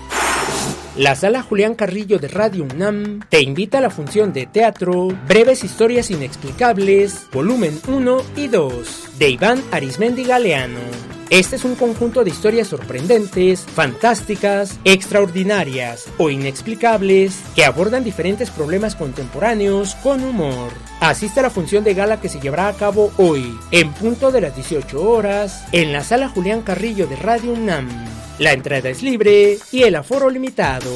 La 0.97 1.15
sala 1.15 1.41
Julián 1.41 1.75
Carrillo 1.75 2.19
de 2.19 2.27
Radio 2.27 2.65
UNAM 2.65 3.21
te 3.29 3.41
invita 3.41 3.77
a 3.77 3.81
la 3.81 3.89
función 3.89 4.33
de 4.33 4.45
teatro 4.45 5.07
Breves 5.27 5.63
Historias 5.63 6.11
Inexplicables, 6.11 7.27
volumen 7.31 7.79
1 7.87 8.17
y 8.35 8.47
2, 8.47 9.17
de 9.17 9.29
Iván 9.29 9.63
Arismendi 9.71 10.25
Galeano. 10.25 10.79
Este 11.29 11.55
es 11.55 11.63
un 11.63 11.75
conjunto 11.75 12.25
de 12.25 12.29
historias 12.29 12.67
sorprendentes, 12.67 13.61
fantásticas, 13.61 14.77
extraordinarias 14.83 16.09
o 16.17 16.29
inexplicables 16.29 17.39
que 17.55 17.63
abordan 17.63 18.03
diferentes 18.03 18.49
problemas 18.49 18.95
contemporáneos 18.95 19.95
con 19.95 20.21
humor. 20.25 20.73
Asiste 20.99 21.39
a 21.39 21.43
la 21.43 21.49
función 21.49 21.85
de 21.85 21.93
gala 21.93 22.19
que 22.19 22.27
se 22.27 22.41
llevará 22.41 22.67
a 22.67 22.73
cabo 22.73 23.13
hoy, 23.15 23.57
en 23.71 23.93
punto 23.93 24.33
de 24.33 24.41
las 24.41 24.55
18 24.57 25.01
horas, 25.01 25.63
en 25.71 25.93
la 25.93 26.03
sala 26.03 26.27
Julián 26.27 26.63
Carrillo 26.63 27.07
de 27.07 27.15
Radio 27.15 27.53
UNAM. 27.53 27.87
La 28.39 28.53
entrada 28.53 28.89
es 28.89 29.03
libre 29.03 29.57
y 29.71 29.83
el 29.83 29.95
aforo 29.95 30.29
limitado. 30.29 30.91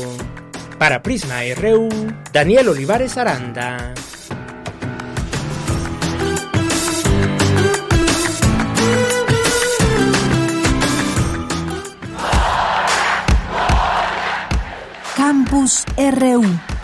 Para 0.78 1.02
Prisma 1.02 1.42
RU, 1.56 1.90
Daniel 2.34 2.70
Olivares 2.70 3.18
Aranda. 3.18 3.94
Campus 15.16 15.86
RU. 15.98 16.75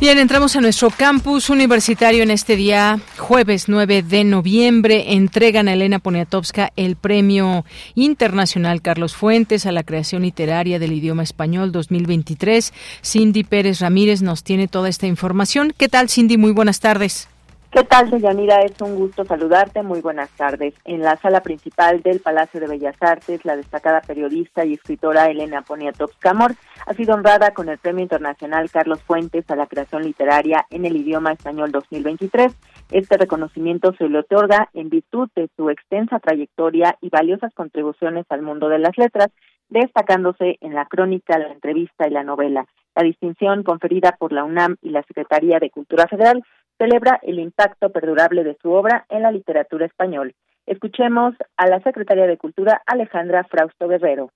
Bien, 0.00 0.20
entramos 0.20 0.54
a 0.54 0.60
nuestro 0.60 0.90
campus 0.90 1.50
universitario 1.50 2.22
en 2.22 2.30
este 2.30 2.54
día, 2.54 3.00
jueves 3.16 3.68
9 3.68 4.04
de 4.04 4.22
noviembre. 4.22 5.14
Entregan 5.14 5.66
a 5.66 5.72
Elena 5.72 5.98
Poniatowska 5.98 6.72
el 6.76 6.94
Premio 6.94 7.64
Internacional 7.96 8.80
Carlos 8.80 9.16
Fuentes 9.16 9.66
a 9.66 9.72
la 9.72 9.82
creación 9.82 10.22
literaria 10.22 10.78
del 10.78 10.92
idioma 10.92 11.24
español 11.24 11.72
2023. 11.72 12.72
Cindy 13.02 13.42
Pérez 13.42 13.80
Ramírez 13.80 14.22
nos 14.22 14.44
tiene 14.44 14.68
toda 14.68 14.88
esta 14.88 15.08
información. 15.08 15.74
¿Qué 15.76 15.88
tal, 15.88 16.08
Cindy? 16.08 16.36
Muy 16.36 16.52
buenas 16.52 16.78
tardes. 16.78 17.28
¿Qué 17.70 17.84
tal, 17.84 18.08
Deyanira? 18.08 18.62
Es 18.62 18.80
un 18.80 18.96
gusto 18.96 19.26
saludarte. 19.26 19.82
Muy 19.82 20.00
buenas 20.00 20.30
tardes. 20.30 20.72
En 20.86 21.02
la 21.02 21.16
sala 21.16 21.42
principal 21.42 22.00
del 22.00 22.20
Palacio 22.20 22.60
de 22.60 22.66
Bellas 22.66 22.96
Artes, 22.98 23.44
la 23.44 23.56
destacada 23.56 24.00
periodista 24.00 24.64
y 24.64 24.72
escritora 24.72 25.26
Elena 25.26 25.60
Poniatowska 25.60 26.30
Amor 26.30 26.52
ha 26.86 26.94
sido 26.94 27.14
honrada 27.14 27.50
con 27.52 27.68
el 27.68 27.76
Premio 27.76 28.02
Internacional 28.02 28.70
Carlos 28.70 29.02
Fuentes 29.02 29.44
a 29.50 29.54
la 29.54 29.66
creación 29.66 30.02
literaria 30.02 30.64
en 30.70 30.86
el 30.86 30.96
idioma 30.96 31.32
español 31.32 31.70
2023. 31.70 32.56
Este 32.90 33.18
reconocimiento 33.18 33.92
se 33.98 34.08
le 34.08 34.20
otorga 34.20 34.70
en 34.72 34.88
virtud 34.88 35.28
de 35.36 35.50
su 35.54 35.68
extensa 35.68 36.20
trayectoria 36.20 36.96
y 37.02 37.10
valiosas 37.10 37.52
contribuciones 37.52 38.24
al 38.30 38.40
mundo 38.40 38.70
de 38.70 38.78
las 38.78 38.96
letras, 38.96 39.28
destacándose 39.68 40.56
en 40.62 40.72
la 40.72 40.86
crónica, 40.86 41.38
la 41.38 41.52
entrevista 41.52 42.08
y 42.08 42.12
la 42.12 42.24
novela. 42.24 42.66
La 42.96 43.04
distinción 43.04 43.62
conferida 43.62 44.16
por 44.18 44.32
la 44.32 44.44
UNAM 44.44 44.76
y 44.80 44.88
la 44.88 45.02
Secretaría 45.02 45.58
de 45.60 45.70
Cultura 45.70 46.08
Federal 46.08 46.42
celebra 46.78 47.18
el 47.22 47.38
impacto 47.40 47.90
perdurable 47.90 48.44
de 48.44 48.56
su 48.62 48.70
obra 48.70 49.04
en 49.10 49.22
la 49.22 49.32
literatura 49.32 49.86
española. 49.86 50.32
Escuchemos 50.66 51.34
a 51.56 51.66
la 51.66 51.80
secretaria 51.80 52.26
de 52.26 52.36
Cultura, 52.36 52.82
Alejandra 52.86 53.44
Frausto 53.44 53.88
Guerrero. 53.88 54.30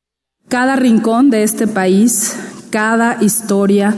Cada 0.49 0.77
rincón 0.77 1.31
de 1.31 1.45
este 1.45 1.69
país, 1.69 2.69
cada 2.71 3.23
historia, 3.23 3.95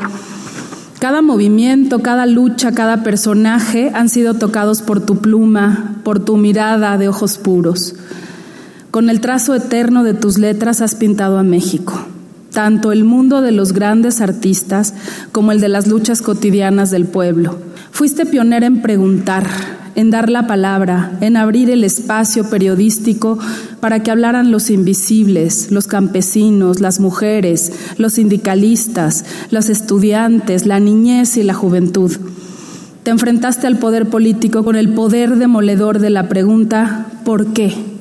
cada 1.01 1.23
movimiento, 1.23 2.01
cada 2.03 2.27
lucha, 2.27 2.73
cada 2.73 3.03
personaje 3.03 3.91
han 3.95 4.09
sido 4.09 4.35
tocados 4.35 4.83
por 4.83 5.05
tu 5.05 5.21
pluma, 5.21 6.01
por 6.05 6.25
tu 6.25 6.37
mirada 6.37 6.99
de 6.99 7.09
ojos 7.09 7.39
puros. 7.39 7.95
Con 8.91 9.11
el 9.11 9.21
trazo 9.21 9.55
eterno 9.55 10.05
de 10.05 10.15
tus 10.15 10.39
letras 10.39 10.81
has 10.81 10.95
pintado 10.95 11.39
a 11.39 11.43
México, 11.43 11.95
tanto 12.53 12.93
el 12.93 13.05
mundo 13.05 13.43
de 13.43 13.53
los 13.53 13.73
grandes 13.73 14.21
artistas 14.21 14.95
como 15.33 15.51
el 15.53 15.61
de 15.61 15.69
las 15.69 15.87
luchas 15.87 16.21
cotidianas 16.21 16.91
del 16.91 17.07
pueblo. 17.07 17.59
Fuiste 17.95 18.27
pionera 18.27 18.67
en 18.67 18.83
preguntar, 18.83 19.47
en 19.95 20.11
dar 20.11 20.29
la 20.29 20.49
palabra, 20.49 21.17
en 21.21 21.37
abrir 21.37 21.71
el 21.71 21.85
espacio 21.85 22.51
periodístico 22.51 23.39
para 23.79 24.03
que 24.03 24.11
hablaran 24.11 24.51
los 24.51 24.71
invisibles, 24.71 25.71
los 25.71 25.87
campesinos, 25.87 26.81
las 26.81 26.99
mujeres, 26.99 27.73
los 27.97 28.15
sindicalistas, 28.15 29.25
los 29.53 29.69
estudiantes, 29.69 30.67
la 30.67 30.81
niñez 30.81 31.37
y 31.37 31.45
la 31.45 31.55
juventud. 31.55 32.11
Te 33.05 33.13
enfrentaste 33.13 33.69
al 33.69 33.79
poder 33.79 34.11
político 34.11 34.65
con 34.65 34.75
el 34.75 34.89
poder 34.89 35.37
demoledor 35.37 36.01
de 36.01 36.11
la 36.11 36.29
pregunta 36.29 37.07
¿por 37.25 37.53
qué? 37.53 37.94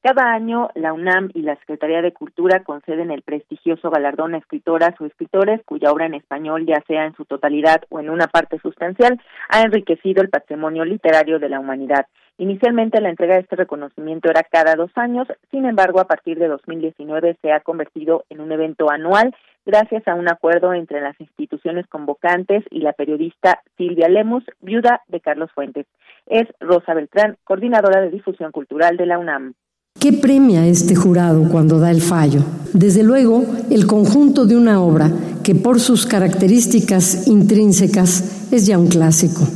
Cada 0.00 0.32
año, 0.32 0.68
la 0.76 0.92
UNAM 0.92 1.30
y 1.34 1.42
la 1.42 1.56
Secretaría 1.56 2.02
de 2.02 2.12
Cultura 2.12 2.62
conceden 2.62 3.10
el 3.10 3.22
prestigioso 3.22 3.90
galardón 3.90 4.34
a 4.34 4.38
escritoras 4.38 4.94
o 5.00 5.06
escritores 5.06 5.60
cuya 5.64 5.90
obra 5.90 6.06
en 6.06 6.14
español, 6.14 6.64
ya 6.66 6.80
sea 6.86 7.04
en 7.04 7.16
su 7.16 7.24
totalidad 7.24 7.82
o 7.88 7.98
en 7.98 8.08
una 8.08 8.28
parte 8.28 8.60
sustancial, 8.60 9.20
ha 9.48 9.62
enriquecido 9.62 10.22
el 10.22 10.28
patrimonio 10.28 10.84
literario 10.84 11.40
de 11.40 11.48
la 11.48 11.58
humanidad. 11.58 12.06
Inicialmente 12.38 13.00
la 13.00 13.10
entrega 13.10 13.34
de 13.34 13.40
este 13.40 13.56
reconocimiento 13.56 14.30
era 14.30 14.44
cada 14.44 14.76
dos 14.76 14.92
años, 14.94 15.26
sin 15.50 15.64
embargo, 15.64 15.98
a 15.98 16.06
partir 16.06 16.38
de 16.38 16.46
2019 16.46 17.36
se 17.42 17.50
ha 17.50 17.58
convertido 17.58 18.24
en 18.30 18.40
un 18.40 18.52
evento 18.52 18.92
anual 18.92 19.34
gracias 19.66 20.06
a 20.06 20.14
un 20.14 20.28
acuerdo 20.28 20.74
entre 20.74 21.00
las 21.00 21.20
instituciones 21.20 21.88
convocantes 21.88 22.62
y 22.70 22.82
la 22.82 22.92
periodista 22.92 23.62
Silvia 23.76 24.08
Lemus, 24.08 24.44
viuda 24.60 25.02
de 25.08 25.20
Carlos 25.20 25.50
Fuentes. 25.52 25.86
Es 26.26 26.46
Rosa 26.60 26.94
Beltrán, 26.94 27.36
coordinadora 27.42 28.00
de 28.00 28.10
difusión 28.10 28.52
cultural 28.52 28.96
de 28.96 29.06
la 29.06 29.18
UNAM. 29.18 29.54
¿Qué 29.98 30.12
premia 30.12 30.64
este 30.64 30.94
jurado 30.94 31.48
cuando 31.48 31.80
da 31.80 31.90
el 31.90 32.00
fallo? 32.00 32.44
Desde 32.72 33.02
luego, 33.02 33.44
el 33.68 33.88
conjunto 33.88 34.46
de 34.46 34.56
una 34.56 34.80
obra 34.80 35.10
que 35.42 35.56
por 35.56 35.80
sus 35.80 36.06
características 36.06 37.26
intrínsecas 37.26 38.22
es 38.52 38.66
ya 38.66 38.78
un 38.78 38.86
clásico. 38.86 39.48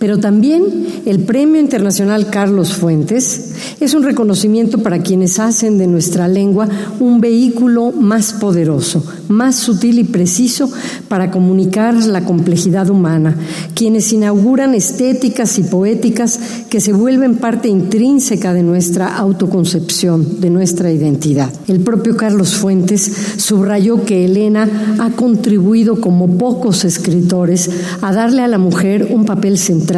Pero 0.00 0.18
también 0.18 0.64
el 1.04 1.20
Premio 1.24 1.60
Internacional 1.60 2.30
Carlos 2.30 2.72
Fuentes 2.72 3.50
es 3.80 3.92
un 3.92 4.02
reconocimiento 4.02 4.78
para 4.78 5.00
quienes 5.02 5.38
hacen 5.38 5.76
de 5.76 5.86
nuestra 5.86 6.26
lengua 6.26 6.66
un 7.00 7.20
vehículo 7.20 7.92
más 7.92 8.32
poderoso, 8.32 9.04
más 9.28 9.56
sutil 9.56 9.98
y 9.98 10.04
preciso 10.04 10.72
para 11.08 11.30
comunicar 11.30 11.94
la 11.94 12.24
complejidad 12.24 12.88
humana, 12.88 13.36
quienes 13.74 14.10
inauguran 14.14 14.74
estéticas 14.74 15.58
y 15.58 15.64
poéticas 15.64 16.40
que 16.70 16.80
se 16.80 16.94
vuelven 16.94 17.36
parte 17.36 17.68
intrínseca 17.68 18.54
de 18.54 18.62
nuestra 18.62 19.18
autoconcepción, 19.18 20.40
de 20.40 20.48
nuestra 20.48 20.90
identidad. 20.90 21.52
El 21.68 21.80
propio 21.80 22.16
Carlos 22.16 22.54
Fuentes 22.54 23.34
subrayó 23.36 24.02
que 24.06 24.24
Elena 24.24 24.96
ha 24.98 25.10
contribuido 25.10 26.00
como 26.00 26.38
pocos 26.38 26.86
escritores 26.86 27.68
a 28.00 28.14
darle 28.14 28.40
a 28.40 28.48
la 28.48 28.56
mujer 28.56 29.08
un 29.10 29.26
papel 29.26 29.58
central 29.58 29.89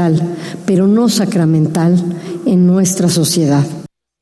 pero 0.66 0.86
no 0.86 1.08
sacramental, 1.08 1.94
en 2.46 2.66
nuestra 2.66 3.08
sociedad. 3.08 3.62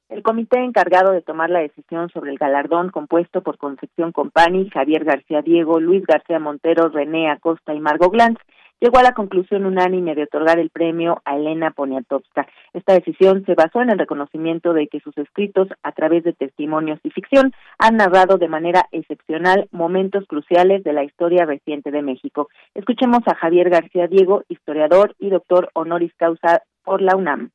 El 0.09 0.23
comité 0.23 0.59
encargado 0.59 1.12
de 1.12 1.23
tomar 1.23 1.49
la 1.50 1.61
decisión 1.61 2.11
sobre 2.11 2.33
el 2.33 2.39
galardón, 2.39 2.91
compuesto 2.91 3.43
por 3.43 3.57
Concepción 3.57 4.12
Compani, 4.12 4.69
Javier 4.71 5.05
García 5.05 5.41
Diego, 5.43 5.81
Luis 5.81 6.05
García 6.05 6.39
Montero, 6.39 6.89
René 6.89 7.31
Acosta 7.31 7.73
y 7.73 7.81
Margo 7.81 8.11
Glantz, 8.11 8.41
llegó 8.80 8.99
a 8.99 9.02
la 9.02 9.12
conclusión 9.12 9.66
unánime 9.66 10.14
de 10.14 10.25
otorgar 10.25 10.58
el 10.58 10.70
premio 10.70 11.20
a 11.25 11.37
Elena 11.37 11.70
Poniatowska. 11.70 12.46
Esta 12.72 12.94
decisión 12.94 13.44
se 13.44 13.54
basó 13.54 13.82
en 13.82 13.90
el 13.90 13.99
reconocimiento 13.99 14.72
de 14.72 14.88
que 14.88 15.00
sus 15.00 15.16
escritos, 15.18 15.68
a 15.82 15.92
través 15.92 16.25
de 16.25 16.32
testimonios 16.32 16.99
y 17.04 17.10
ficción, 17.10 17.52
han 17.78 17.96
narrado 17.96 18.38
de 18.38 18.49
manera 18.49 18.87
excepcional 18.92 19.68
momentos 19.70 20.25
cruciales 20.26 20.82
de 20.82 20.92
la 20.92 21.04
historia 21.04 21.44
reciente 21.44 21.90
de 21.90 22.02
México. 22.02 22.49
Escuchemos 22.75 23.20
a 23.26 23.34
Javier 23.34 23.70
García 23.70 24.06
Diego, 24.06 24.42
historiador 24.49 25.14
y 25.18 25.30
doctor 25.30 25.70
honoris 25.75 26.12
causa 26.16 26.62
por 26.84 27.02
la 27.02 27.16
UNAM. 27.16 27.50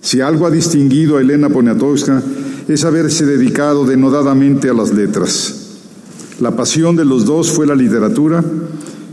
Si 0.00 0.20
algo 0.20 0.46
ha 0.46 0.50
distinguido 0.50 1.16
a 1.16 1.20
Elena 1.22 1.48
Poniatowska 1.48 2.22
es 2.68 2.84
haberse 2.84 3.24
dedicado 3.24 3.86
denodadamente 3.86 4.68
a 4.68 4.74
las 4.74 4.92
letras. 4.92 6.36
La 6.40 6.52
pasión 6.52 6.94
de 6.94 7.04
los 7.04 7.24
dos 7.24 7.50
fue 7.56 7.66
la 7.66 7.74
literatura 7.74 8.44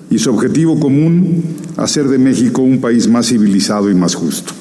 y 0.09 0.19
su 0.19 0.29
objetivo 0.29 0.79
común, 0.79 1.43
hacer 1.77 2.07
de 2.07 2.17
México 2.17 2.61
un 2.61 2.79
país 2.79 3.07
más 3.07 3.27
civilizado 3.27 3.89
y 3.89 3.95
más 3.95 4.15
justo. 4.15 4.53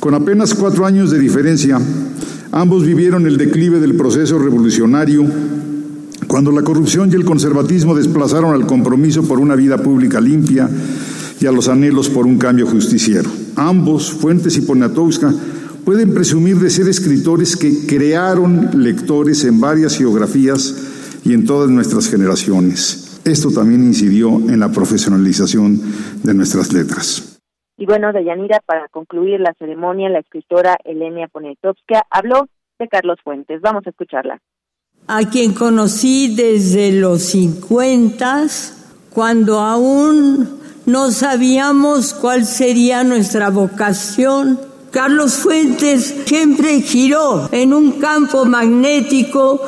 Con 0.00 0.14
apenas 0.14 0.54
cuatro 0.54 0.86
años 0.86 1.10
de 1.10 1.18
diferencia, 1.18 1.80
ambos 2.52 2.84
vivieron 2.84 3.26
el 3.26 3.36
declive 3.36 3.80
del 3.80 3.94
proceso 3.94 4.38
revolucionario 4.38 5.26
cuando 6.26 6.52
la 6.52 6.62
corrupción 6.62 7.10
y 7.10 7.14
el 7.14 7.24
conservatismo 7.24 7.94
desplazaron 7.94 8.52
al 8.52 8.66
compromiso 8.66 9.22
por 9.22 9.38
una 9.38 9.54
vida 9.54 9.78
pública 9.78 10.20
limpia 10.20 10.68
y 11.40 11.46
a 11.46 11.52
los 11.52 11.68
anhelos 11.68 12.08
por 12.08 12.26
un 12.26 12.38
cambio 12.38 12.66
justiciero. 12.66 13.30
Ambos, 13.56 14.12
Fuentes 14.12 14.56
y 14.56 14.62
Poniatowska, 14.62 15.32
pueden 15.84 16.14
presumir 16.14 16.58
de 16.58 16.70
ser 16.70 16.88
escritores 16.88 17.56
que 17.56 17.86
crearon 17.86 18.70
lectores 18.74 19.44
en 19.44 19.60
varias 19.60 19.96
geografías 19.96 20.74
y 21.24 21.32
en 21.32 21.44
todas 21.44 21.70
nuestras 21.70 22.08
generaciones. 22.08 23.05
Esto 23.26 23.50
también 23.50 23.82
incidió 23.82 24.28
en 24.28 24.60
la 24.60 24.68
profesionalización 24.68 25.80
de 26.22 26.32
nuestras 26.32 26.72
letras. 26.72 27.40
Y 27.76 27.84
bueno, 27.84 28.12
Deyanira, 28.12 28.60
para 28.64 28.86
concluir 28.86 29.40
la 29.40 29.52
ceremonia, 29.58 30.08
la 30.08 30.20
escritora 30.20 30.78
Elenia 30.84 31.26
Poniatowska 31.26 32.06
habló 32.08 32.46
de 32.78 32.86
Carlos 32.86 33.18
Fuentes. 33.24 33.60
Vamos 33.60 33.84
a 33.84 33.90
escucharla. 33.90 34.40
A 35.08 35.28
quien 35.28 35.54
conocí 35.54 36.36
desde 36.36 36.92
los 36.92 37.22
50, 37.22 38.46
cuando 39.10 39.58
aún 39.58 40.60
no 40.86 41.10
sabíamos 41.10 42.14
cuál 42.14 42.44
sería 42.44 43.02
nuestra 43.02 43.50
vocación. 43.50 44.60
Carlos 44.92 45.34
Fuentes 45.34 46.22
siempre 46.26 46.80
giró 46.80 47.48
en 47.50 47.74
un 47.74 47.98
campo 47.98 48.44
magnético 48.44 49.60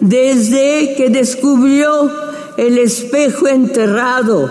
desde 0.00 0.96
que 0.96 1.10
descubrió 1.10 2.24
el 2.56 2.78
espejo 2.78 3.48
enterrado, 3.48 4.50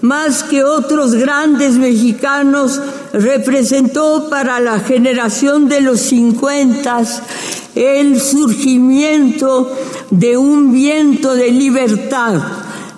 más 0.00 0.42
que 0.42 0.64
otros 0.64 1.14
grandes 1.14 1.74
mexicanos, 1.74 2.80
representó 3.12 4.28
para 4.30 4.60
la 4.60 4.80
generación 4.80 5.68
de 5.68 5.80
los 5.80 6.00
cincuentas 6.00 7.22
el 7.74 8.20
surgimiento 8.20 9.70
de 10.10 10.36
un 10.36 10.72
viento 10.72 11.34
de 11.34 11.50
libertad. 11.50 12.42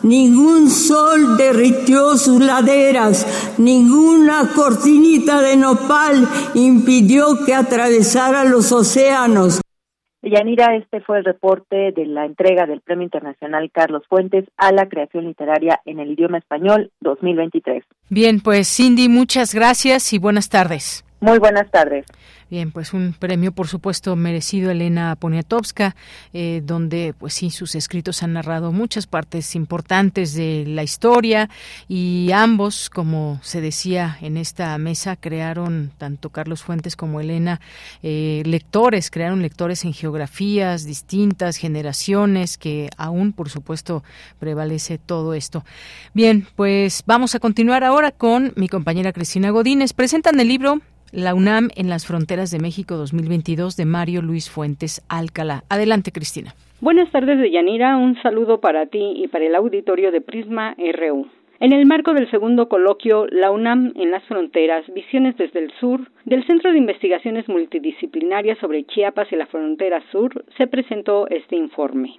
Ningún 0.02 0.70
sol 0.70 1.38
derritió 1.38 2.18
sus 2.18 2.38
laderas, 2.40 3.26
ninguna 3.56 4.52
cortinita 4.54 5.40
de 5.40 5.56
nopal 5.56 6.28
impidió 6.52 7.42
que 7.44 7.54
atravesara 7.54 8.44
los 8.44 8.70
océanos. 8.70 9.63
Yanira, 10.30 10.76
este 10.76 11.00
fue 11.00 11.18
el 11.18 11.24
reporte 11.24 11.92
de 11.92 12.06
la 12.06 12.24
entrega 12.24 12.66
del 12.66 12.80
Premio 12.80 13.04
Internacional 13.04 13.70
Carlos 13.72 14.02
Fuentes 14.08 14.44
a 14.56 14.72
la 14.72 14.88
creación 14.88 15.26
literaria 15.26 15.80
en 15.84 16.00
el 16.00 16.10
idioma 16.12 16.38
español 16.38 16.90
2023. 17.00 17.84
Bien, 18.10 18.40
pues 18.40 18.68
Cindy, 18.68 19.08
muchas 19.08 19.54
gracias 19.54 20.12
y 20.12 20.18
buenas 20.18 20.48
tardes. 20.48 21.04
Muy 21.24 21.38
buenas 21.38 21.70
tardes. 21.70 22.04
Bien, 22.50 22.70
pues 22.70 22.92
un 22.92 23.14
premio, 23.18 23.50
por 23.52 23.66
supuesto, 23.66 24.14
merecido 24.14 24.70
Elena 24.70 25.16
Poniatowska, 25.16 25.96
eh, 26.34 26.60
donde, 26.62 27.14
pues 27.18 27.32
sí, 27.32 27.48
sus 27.48 27.74
escritos 27.74 28.22
han 28.22 28.34
narrado 28.34 28.72
muchas 28.72 29.06
partes 29.06 29.54
importantes 29.56 30.34
de 30.34 30.64
la 30.66 30.82
historia 30.82 31.48
y 31.88 32.30
ambos, 32.34 32.90
como 32.90 33.40
se 33.42 33.62
decía 33.62 34.18
en 34.20 34.36
esta 34.36 34.76
mesa, 34.76 35.16
crearon, 35.16 35.92
tanto 35.96 36.28
Carlos 36.28 36.62
Fuentes 36.62 36.94
como 36.94 37.22
Elena, 37.22 37.58
eh, 38.02 38.42
lectores, 38.44 39.10
crearon 39.10 39.40
lectores 39.40 39.86
en 39.86 39.94
geografías 39.94 40.84
distintas, 40.84 41.56
generaciones, 41.56 42.58
que 42.58 42.90
aún, 42.98 43.32
por 43.32 43.48
supuesto, 43.48 44.04
prevalece 44.38 44.98
todo 44.98 45.32
esto. 45.32 45.64
Bien, 46.12 46.46
pues 46.54 47.02
vamos 47.06 47.34
a 47.34 47.38
continuar 47.38 47.82
ahora 47.82 48.10
con 48.10 48.52
mi 48.56 48.68
compañera 48.68 49.14
Cristina 49.14 49.48
Godínez. 49.48 49.94
Presentan 49.94 50.38
el 50.38 50.48
libro 50.48 50.82
la 51.14 51.34
UNAM 51.34 51.70
en 51.76 51.88
las 51.88 52.06
fronteras 52.06 52.50
de 52.50 52.58
México 52.58 52.96
2022 52.96 53.76
de 53.76 53.84
Mario 53.84 54.20
Luis 54.20 54.50
Fuentes 54.50 55.04
Alcalá. 55.08 55.62
Adelante, 55.68 56.10
Cristina. 56.10 56.54
Buenas 56.80 57.10
tardes, 57.12 57.38
Deyanira. 57.38 57.96
Un 57.96 58.20
saludo 58.20 58.60
para 58.60 58.86
ti 58.86 59.14
y 59.16 59.28
para 59.28 59.46
el 59.46 59.54
auditorio 59.54 60.10
de 60.10 60.20
Prisma 60.20 60.74
RU. 60.76 61.28
En 61.60 61.72
el 61.72 61.86
marco 61.86 62.12
del 62.12 62.28
segundo 62.30 62.68
coloquio 62.68 63.26
La 63.30 63.52
UNAM 63.52 63.92
en 63.94 64.10
las 64.10 64.24
fronteras, 64.24 64.84
Visiones 64.92 65.36
desde 65.36 65.60
el 65.60 65.70
Sur, 65.78 66.10
del 66.24 66.44
Centro 66.46 66.72
de 66.72 66.78
Investigaciones 66.78 67.48
Multidisciplinarias 67.48 68.58
sobre 68.58 68.84
Chiapas 68.84 69.30
y 69.32 69.36
la 69.36 69.46
Frontera 69.46 70.02
Sur, 70.10 70.44
se 70.58 70.66
presentó 70.66 71.28
este 71.28 71.56
informe. 71.56 72.18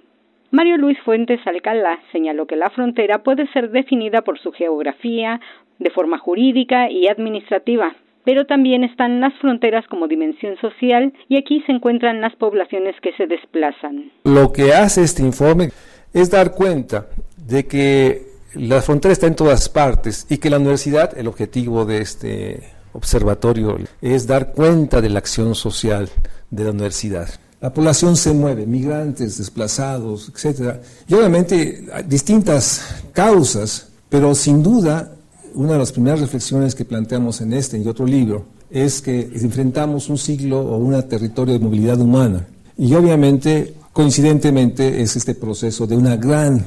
Mario 0.50 0.78
Luis 0.78 0.98
Fuentes 1.00 1.46
Alcalá 1.46 2.00
señaló 2.12 2.46
que 2.46 2.56
la 2.56 2.70
frontera 2.70 3.22
puede 3.22 3.46
ser 3.48 3.70
definida 3.70 4.22
por 4.22 4.38
su 4.38 4.52
geografía, 4.52 5.40
de 5.78 5.90
forma 5.90 6.18
jurídica 6.18 6.90
y 6.90 7.08
administrativa, 7.08 7.94
pero 8.26 8.44
también 8.44 8.82
están 8.82 9.20
las 9.20 9.32
fronteras 9.40 9.86
como 9.88 10.08
dimensión 10.08 10.56
social 10.60 11.14
y 11.28 11.38
aquí 11.38 11.62
se 11.64 11.72
encuentran 11.72 12.20
las 12.20 12.34
poblaciones 12.34 12.96
que 13.00 13.12
se 13.12 13.28
desplazan. 13.28 14.10
Lo 14.24 14.52
que 14.52 14.74
hace 14.74 15.04
este 15.04 15.22
informe 15.22 15.70
es 16.12 16.28
dar 16.28 16.52
cuenta 16.52 17.06
de 17.36 17.66
que 17.66 18.26
la 18.54 18.82
frontera 18.82 19.12
está 19.12 19.28
en 19.28 19.36
todas 19.36 19.68
partes 19.68 20.26
y 20.28 20.38
que 20.38 20.50
la 20.50 20.58
universidad, 20.58 21.16
el 21.16 21.28
objetivo 21.28 21.84
de 21.84 22.00
este 22.00 22.62
observatorio 22.92 23.78
es 24.02 24.26
dar 24.26 24.52
cuenta 24.52 25.00
de 25.00 25.10
la 25.10 25.20
acción 25.20 25.54
social 25.54 26.08
de 26.50 26.64
la 26.64 26.70
universidad. 26.72 27.28
La 27.60 27.72
población 27.72 28.16
se 28.16 28.32
mueve, 28.32 28.66
migrantes, 28.66 29.38
desplazados, 29.38 30.32
etcétera, 30.34 30.80
y 31.06 31.14
obviamente 31.14 31.84
distintas 32.06 33.04
causas, 33.12 33.92
pero 34.08 34.34
sin 34.34 34.64
duda 34.64 35.15
una 35.56 35.72
de 35.72 35.78
las 35.78 35.92
primeras 35.92 36.20
reflexiones 36.20 36.74
que 36.74 36.84
planteamos 36.84 37.40
en 37.40 37.54
este 37.54 37.78
y 37.78 37.88
otro 37.88 38.06
libro 38.06 38.44
es 38.70 39.00
que 39.00 39.20
enfrentamos 39.20 40.08
un 40.10 40.18
siglo 40.18 40.60
o 40.60 40.76
un 40.76 40.92
territorio 41.08 41.54
de 41.54 41.60
movilidad 41.60 41.98
humana. 42.00 42.46
Y 42.76 42.94
obviamente, 42.94 43.72
coincidentemente, 43.92 45.00
es 45.00 45.16
este 45.16 45.34
proceso 45.34 45.86
de 45.86 45.96
una 45.96 46.16
gran 46.16 46.58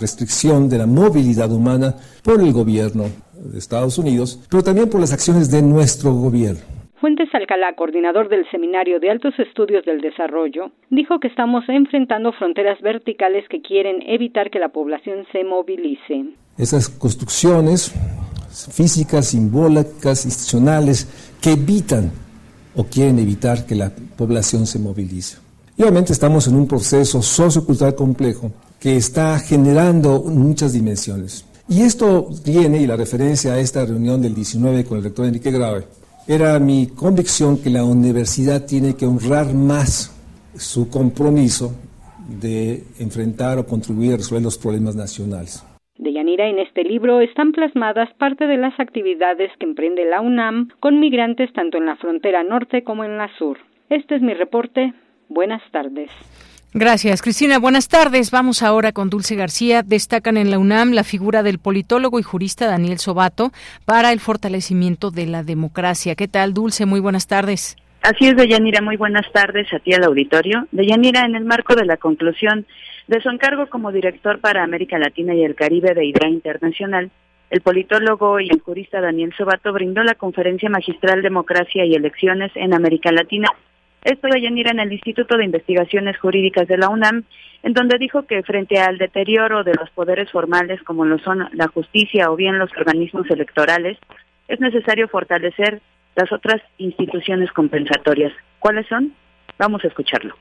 restricción 0.00 0.68
de 0.68 0.78
la 0.78 0.86
movilidad 0.86 1.50
humana 1.50 1.96
por 2.22 2.40
el 2.40 2.52
gobierno 2.52 3.04
de 3.34 3.58
Estados 3.58 3.98
Unidos, 3.98 4.38
pero 4.48 4.62
también 4.62 4.88
por 4.88 5.00
las 5.00 5.12
acciones 5.12 5.50
de 5.50 5.62
nuestro 5.62 6.12
gobierno. 6.12 6.60
Fuentes 7.00 7.34
Alcalá, 7.34 7.74
coordinador 7.74 8.28
del 8.28 8.48
Seminario 8.50 9.00
de 9.00 9.10
Altos 9.10 9.32
Estudios 9.38 9.86
del 9.86 10.02
Desarrollo, 10.02 10.70
dijo 10.90 11.18
que 11.18 11.28
estamos 11.28 11.64
enfrentando 11.66 12.30
fronteras 12.32 12.78
verticales 12.82 13.48
que 13.48 13.62
quieren 13.62 14.02
evitar 14.06 14.50
que 14.50 14.58
la 14.58 14.68
población 14.68 15.24
se 15.32 15.42
movilice. 15.42 16.26
Esas 16.60 16.90
construcciones 16.90 17.90
físicas, 18.70 19.28
simbólicas, 19.28 20.26
institucionales, 20.26 21.06
que 21.40 21.52
evitan 21.52 22.12
o 22.76 22.84
quieren 22.84 23.18
evitar 23.18 23.64
que 23.64 23.74
la 23.74 23.90
población 23.90 24.66
se 24.66 24.78
movilice. 24.78 25.38
Y 25.78 25.82
obviamente 25.82 26.12
estamos 26.12 26.46
en 26.48 26.56
un 26.56 26.66
proceso 26.66 27.22
sociocultural 27.22 27.94
complejo 27.94 28.52
que 28.78 28.98
está 28.98 29.38
generando 29.38 30.22
muchas 30.22 30.74
dimensiones. 30.74 31.46
Y 31.66 31.80
esto 31.80 32.28
viene, 32.44 32.82
y 32.82 32.86
la 32.86 32.96
referencia 32.96 33.54
a 33.54 33.58
esta 33.58 33.86
reunión 33.86 34.20
del 34.20 34.34
19 34.34 34.84
con 34.84 34.98
el 34.98 35.04
rector 35.04 35.24
Enrique 35.24 35.50
Grave, 35.50 35.86
era 36.26 36.58
mi 36.58 36.88
convicción 36.88 37.56
que 37.56 37.70
la 37.70 37.84
universidad 37.84 38.66
tiene 38.66 38.96
que 38.96 39.06
honrar 39.06 39.54
más 39.54 40.10
su 40.58 40.90
compromiso 40.90 41.72
de 42.38 42.84
enfrentar 42.98 43.58
o 43.58 43.66
contribuir 43.66 44.12
a 44.12 44.16
resolver 44.18 44.42
los 44.42 44.58
problemas 44.58 44.94
nacionales. 44.94 45.62
De 46.30 46.36
Yanira, 46.36 46.48
en 46.48 46.58
este 46.60 46.84
libro 46.84 47.20
están 47.20 47.50
plasmadas 47.50 48.08
parte 48.14 48.46
de 48.46 48.56
las 48.56 48.78
actividades 48.78 49.50
que 49.58 49.66
emprende 49.66 50.04
la 50.04 50.20
UNAM 50.20 50.68
con 50.78 51.00
migrantes 51.00 51.52
tanto 51.52 51.78
en 51.78 51.86
la 51.86 51.96
frontera 51.96 52.44
norte 52.44 52.84
como 52.84 53.02
en 53.04 53.18
la 53.18 53.28
sur. 53.36 53.58
Este 53.88 54.14
es 54.14 54.22
mi 54.22 54.34
reporte. 54.34 54.92
Buenas 55.28 55.62
tardes. 55.72 56.08
Gracias, 56.72 57.20
Cristina. 57.20 57.58
Buenas 57.58 57.88
tardes. 57.88 58.30
Vamos 58.30 58.62
ahora 58.62 58.92
con 58.92 59.10
Dulce 59.10 59.34
García. 59.34 59.82
Destacan 59.82 60.36
en 60.36 60.52
la 60.52 60.60
UNAM 60.60 60.92
la 60.92 61.02
figura 61.02 61.42
del 61.42 61.58
politólogo 61.58 62.20
y 62.20 62.22
jurista 62.22 62.68
Daniel 62.68 62.98
Sobato 62.98 63.50
para 63.84 64.12
el 64.12 64.20
fortalecimiento 64.20 65.10
de 65.10 65.26
la 65.26 65.42
democracia. 65.42 66.14
¿Qué 66.14 66.28
tal, 66.28 66.54
Dulce? 66.54 66.86
Muy 66.86 67.00
buenas 67.00 67.26
tardes. 67.26 67.76
Así 68.02 68.28
es, 68.28 68.36
Deyanira. 68.36 68.80
Muy 68.82 68.96
buenas 68.96 69.26
tardes 69.32 69.66
a 69.72 69.80
ti 69.80 69.92
al 69.94 70.04
auditorio. 70.04 70.68
Deyanira, 70.70 71.24
en 71.26 71.34
el 71.34 71.44
marco 71.44 71.74
de 71.74 71.86
la 71.86 71.96
conclusión 71.96 72.66
de 73.06 73.20
su 73.20 73.28
encargo 73.28 73.68
como 73.68 73.92
director 73.92 74.40
para 74.40 74.62
América 74.62 74.98
Latina 74.98 75.34
y 75.34 75.44
el 75.44 75.54
Caribe 75.54 75.94
de 75.94 76.04
IDRA 76.04 76.28
Internacional, 76.28 77.10
el 77.50 77.60
politólogo 77.60 78.40
y 78.40 78.48
el 78.48 78.60
jurista 78.60 79.00
Daniel 79.00 79.34
Sobato 79.36 79.72
brindó 79.72 80.02
la 80.02 80.14
conferencia 80.14 80.70
magistral 80.70 81.22
Democracia 81.22 81.84
y 81.84 81.94
Elecciones 81.94 82.52
en 82.54 82.74
América 82.74 83.10
Latina 83.10 83.48
esto 84.02 84.28
Yanira 84.28 84.70
en 84.70 84.80
el 84.80 84.92
Instituto 84.92 85.36
de 85.36 85.44
Investigaciones 85.44 86.18
Jurídicas 86.18 86.66
de 86.66 86.78
la 86.78 86.88
UNAM, 86.88 87.24
en 87.62 87.74
donde 87.74 87.98
dijo 87.98 88.22
que 88.22 88.42
frente 88.42 88.80
al 88.80 88.96
deterioro 88.96 89.62
de 89.62 89.74
los 89.74 89.90
poderes 89.90 90.30
formales 90.30 90.82
como 90.84 91.04
lo 91.04 91.18
son 91.18 91.46
la 91.52 91.68
justicia 91.68 92.30
o 92.30 92.36
bien 92.36 92.58
los 92.58 92.70
organismos 92.78 93.30
electorales, 93.30 93.98
es 94.48 94.58
necesario 94.58 95.06
fortalecer 95.08 95.82
las 96.16 96.32
otras 96.32 96.62
instituciones 96.78 97.52
compensatorias. 97.52 98.32
¿Cuáles 98.58 98.86
son? 98.86 99.12
Vamos 99.58 99.84
a 99.84 99.88
escucharlo. 99.88 100.34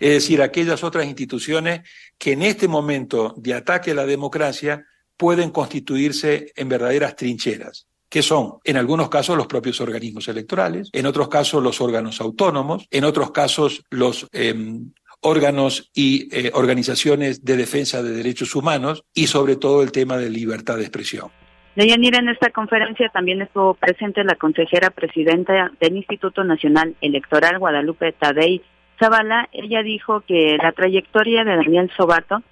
Es 0.00 0.10
decir, 0.10 0.42
aquellas 0.42 0.82
otras 0.82 1.06
instituciones 1.06 1.82
que 2.18 2.32
en 2.32 2.42
este 2.42 2.66
momento 2.66 3.34
de 3.36 3.54
ataque 3.54 3.92
a 3.92 3.94
la 3.94 4.06
democracia 4.06 4.86
pueden 5.16 5.50
constituirse 5.50 6.52
en 6.56 6.68
verdaderas 6.68 7.14
trincheras 7.14 7.86
que 8.10 8.22
son 8.22 8.54
en 8.64 8.76
algunos 8.76 9.08
casos 9.08 9.36
los 9.36 9.46
propios 9.46 9.80
organismos 9.80 10.26
electorales, 10.26 10.90
en 10.92 11.06
otros 11.06 11.28
casos 11.28 11.62
los 11.62 11.80
órganos 11.80 12.20
autónomos, 12.20 12.88
en 12.90 13.04
otros 13.04 13.30
casos 13.30 13.84
los 13.88 14.26
em, 14.32 14.90
órganos 15.20 15.90
y 15.94 16.28
eh, 16.32 16.50
organizaciones 16.54 17.44
de 17.44 17.56
defensa 17.56 18.02
de 18.02 18.10
derechos 18.10 18.56
humanos 18.56 19.04
y 19.14 19.28
sobre 19.28 19.54
todo 19.54 19.82
el 19.82 19.92
tema 19.92 20.16
de 20.16 20.28
libertad 20.28 20.76
de 20.76 20.82
expresión. 20.82 21.28
Deyanira, 21.76 22.18
en 22.18 22.30
esta 22.30 22.50
conferencia 22.50 23.08
también 23.10 23.42
estuvo 23.42 23.74
presente 23.74 24.24
la 24.24 24.34
consejera 24.34 24.90
presidenta 24.90 25.70
del 25.80 25.96
Instituto 25.96 26.42
Nacional 26.42 26.96
Electoral, 27.00 27.60
Guadalupe 27.60 28.12
Tadei 28.12 28.60
Zavala. 29.00 29.48
Ella 29.52 29.82
dijo 29.82 30.20
que 30.20 30.56
la 30.62 30.72
trayectoria 30.72 31.42
de 31.42 31.56
Daniel 31.56 31.90
Sobato 31.96 32.42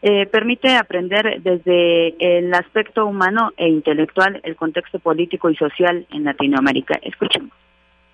eh, 0.00 0.26
permite 0.26 0.74
aprender 0.76 1.42
desde 1.42 2.14
el 2.18 2.52
aspecto 2.54 3.06
humano 3.06 3.52
e 3.56 3.68
intelectual 3.68 4.40
el 4.44 4.56
contexto 4.56 4.98
político 4.98 5.50
y 5.50 5.56
social 5.56 6.06
en 6.10 6.24
Latinoamérica. 6.24 6.98
Escuchemos. 7.02 7.52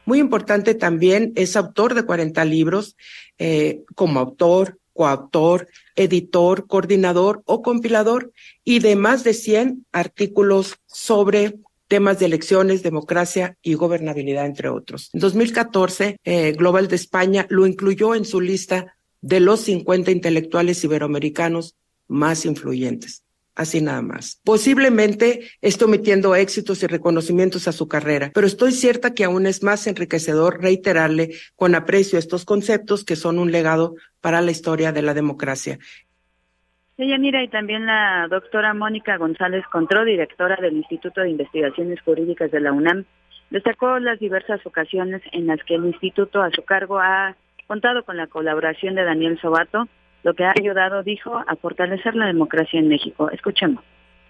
Muy 0.07 0.19
importante 0.19 0.75
también, 0.75 1.33
es 1.37 1.57
autor 1.57 1.95
de 1.95 2.05
40 2.05 2.45
libros 2.45 2.97
eh, 3.39 3.83
como 3.95 4.21
autor, 4.21 4.79
coautor, 4.93 5.69
editor, 5.97 6.67
coordinador 6.67 7.43
o 7.47 7.63
compilador 7.63 8.33
y 8.65 8.81
de 8.81 8.97
más 8.97 9.25
de 9.25 9.33
100 9.33 9.87
artículos 9.93 10.79
sobre 10.87 11.55
temas 11.88 12.18
de 12.18 12.27
elecciones, 12.27 12.83
democracia 12.83 13.57
y 13.62 13.75
gobernabilidad, 13.75 14.47
entre 14.47 14.68
otros. 14.68 15.11
En 15.12 15.20
2014, 15.20 16.18
eh, 16.25 16.53
Global 16.53 16.88
de 16.88 16.97
España 16.97 17.47
lo 17.51 17.66
incluyó 17.66 18.14
en 18.14 18.25
su 18.25 18.40
lista 18.40 18.97
de 19.20 19.40
los 19.40 19.61
50 19.61 20.11
intelectuales 20.11 20.83
iberoamericanos 20.85 21.77
más 22.09 22.44
influyentes. 22.44 23.25
Así 23.55 23.81
nada 23.81 24.03
más. 24.03 24.40
Posiblemente 24.42 25.49
esté 25.61 25.85
omitiendo 25.85 26.35
éxitos 26.35 26.83
y 26.83 26.88
reconocimientos 26.88 27.68
a 27.68 27.73
su 27.73 27.87
carrera, 27.87 28.33
pero 28.35 28.49
estoy 28.49 28.73
cierta 28.73 29.14
que 29.14 29.23
aún 29.23 29.47
es 29.47 29.62
más 29.62 29.87
enriquecedor 29.87 30.61
reiterarle 30.61 31.37
con 31.55 31.77
aprecio 31.77 32.18
estos 32.18 32.44
conceptos 32.44 33.05
que 33.05 33.14
son 33.14 33.38
un 33.38 33.53
legado 33.53 33.94
para 34.20 34.40
la 34.40 34.51
historia 34.51 34.90
de 34.90 35.03
la 35.03 35.14
democracia. 35.14 35.79
Ella 36.97 37.19
mira 37.19 37.43
y 37.43 37.49
también 37.49 37.87
la 37.87 38.29
doctora 38.29 38.73
Mónica 38.73 39.17
González 39.17 39.65
Contró, 39.71 40.05
directora 40.05 40.57
del 40.61 40.77
Instituto 40.77 41.23
de 41.23 41.31
Investigaciones 41.31 42.01
Jurídicas 42.03 42.53
de 42.53 42.61
la 42.61 42.73
UNAM, 42.73 43.05
destacó 43.51 43.99
las 43.99 44.21
diversas 44.21 44.65
ocasiones 44.65 45.21
en 45.33 45.49
las 45.49 45.59
que 45.65 45.75
el 45.75 45.87
instituto 45.87 46.41
a 46.41 46.51
su 46.51 46.63
cargo 46.63 47.01
ha 47.01 47.37
contado 47.67 48.05
con 48.05 48.17
la 48.17 48.29
colaboración 48.29 48.95
de 48.95 49.05
Daniel 49.05 49.41
Sobato, 49.41 49.89
lo 50.23 50.35
que 50.35 50.45
ha 50.45 50.53
ayudado, 50.57 51.03
dijo, 51.03 51.37
a 51.37 51.57
fortalecer 51.57 52.15
la 52.15 52.27
democracia 52.27 52.79
en 52.79 52.89
México. 52.89 53.29
Escuchemos. 53.31 53.83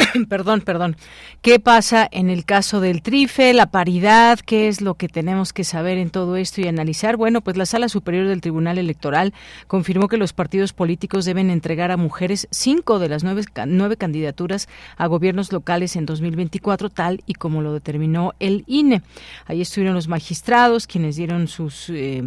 perdón, 0.27 0.61
perdón. 0.61 0.95
¿Qué 1.41 1.59
pasa 1.59 2.07
en 2.11 2.29
el 2.29 2.45
caso 2.45 2.81
del 2.81 3.01
TRIFE, 3.01 3.55
la 3.55 3.71
paridad? 3.71 4.37
¿Qué 4.37 4.67
es 4.67 4.79
lo 4.79 4.93
que 4.93 5.07
tenemos 5.07 5.53
que 5.53 5.63
saber 5.63 5.97
en 5.97 6.11
todo 6.11 6.35
esto 6.35 6.61
y 6.61 6.67
analizar? 6.67 7.17
Bueno, 7.17 7.41
pues 7.41 7.57
la 7.57 7.65
Sala 7.65 7.89
Superior 7.89 8.27
del 8.27 8.41
Tribunal 8.41 8.77
Electoral 8.77 9.33
confirmó 9.65 10.07
que 10.07 10.17
los 10.17 10.33
partidos 10.33 10.71
políticos 10.71 11.25
deben 11.25 11.49
entregar 11.49 11.89
a 11.89 11.97
mujeres 11.97 12.47
cinco 12.51 12.99
de 12.99 13.09
las 13.09 13.23
nueve, 13.23 13.41
nueve 13.65 13.97
candidaturas 13.97 14.69
a 14.97 15.07
gobiernos 15.07 15.51
locales 15.51 15.95
en 15.95 16.05
2024, 16.05 16.91
tal 16.91 17.23
y 17.25 17.33
como 17.33 17.63
lo 17.63 17.73
determinó 17.73 18.33
el 18.39 18.63
INE. 18.67 19.01
Ahí 19.47 19.61
estuvieron 19.61 19.95
los 19.95 20.07
magistrados 20.07 20.85
quienes 20.85 21.15
dieron 21.15 21.47
sus 21.47 21.89
eh, 21.89 22.21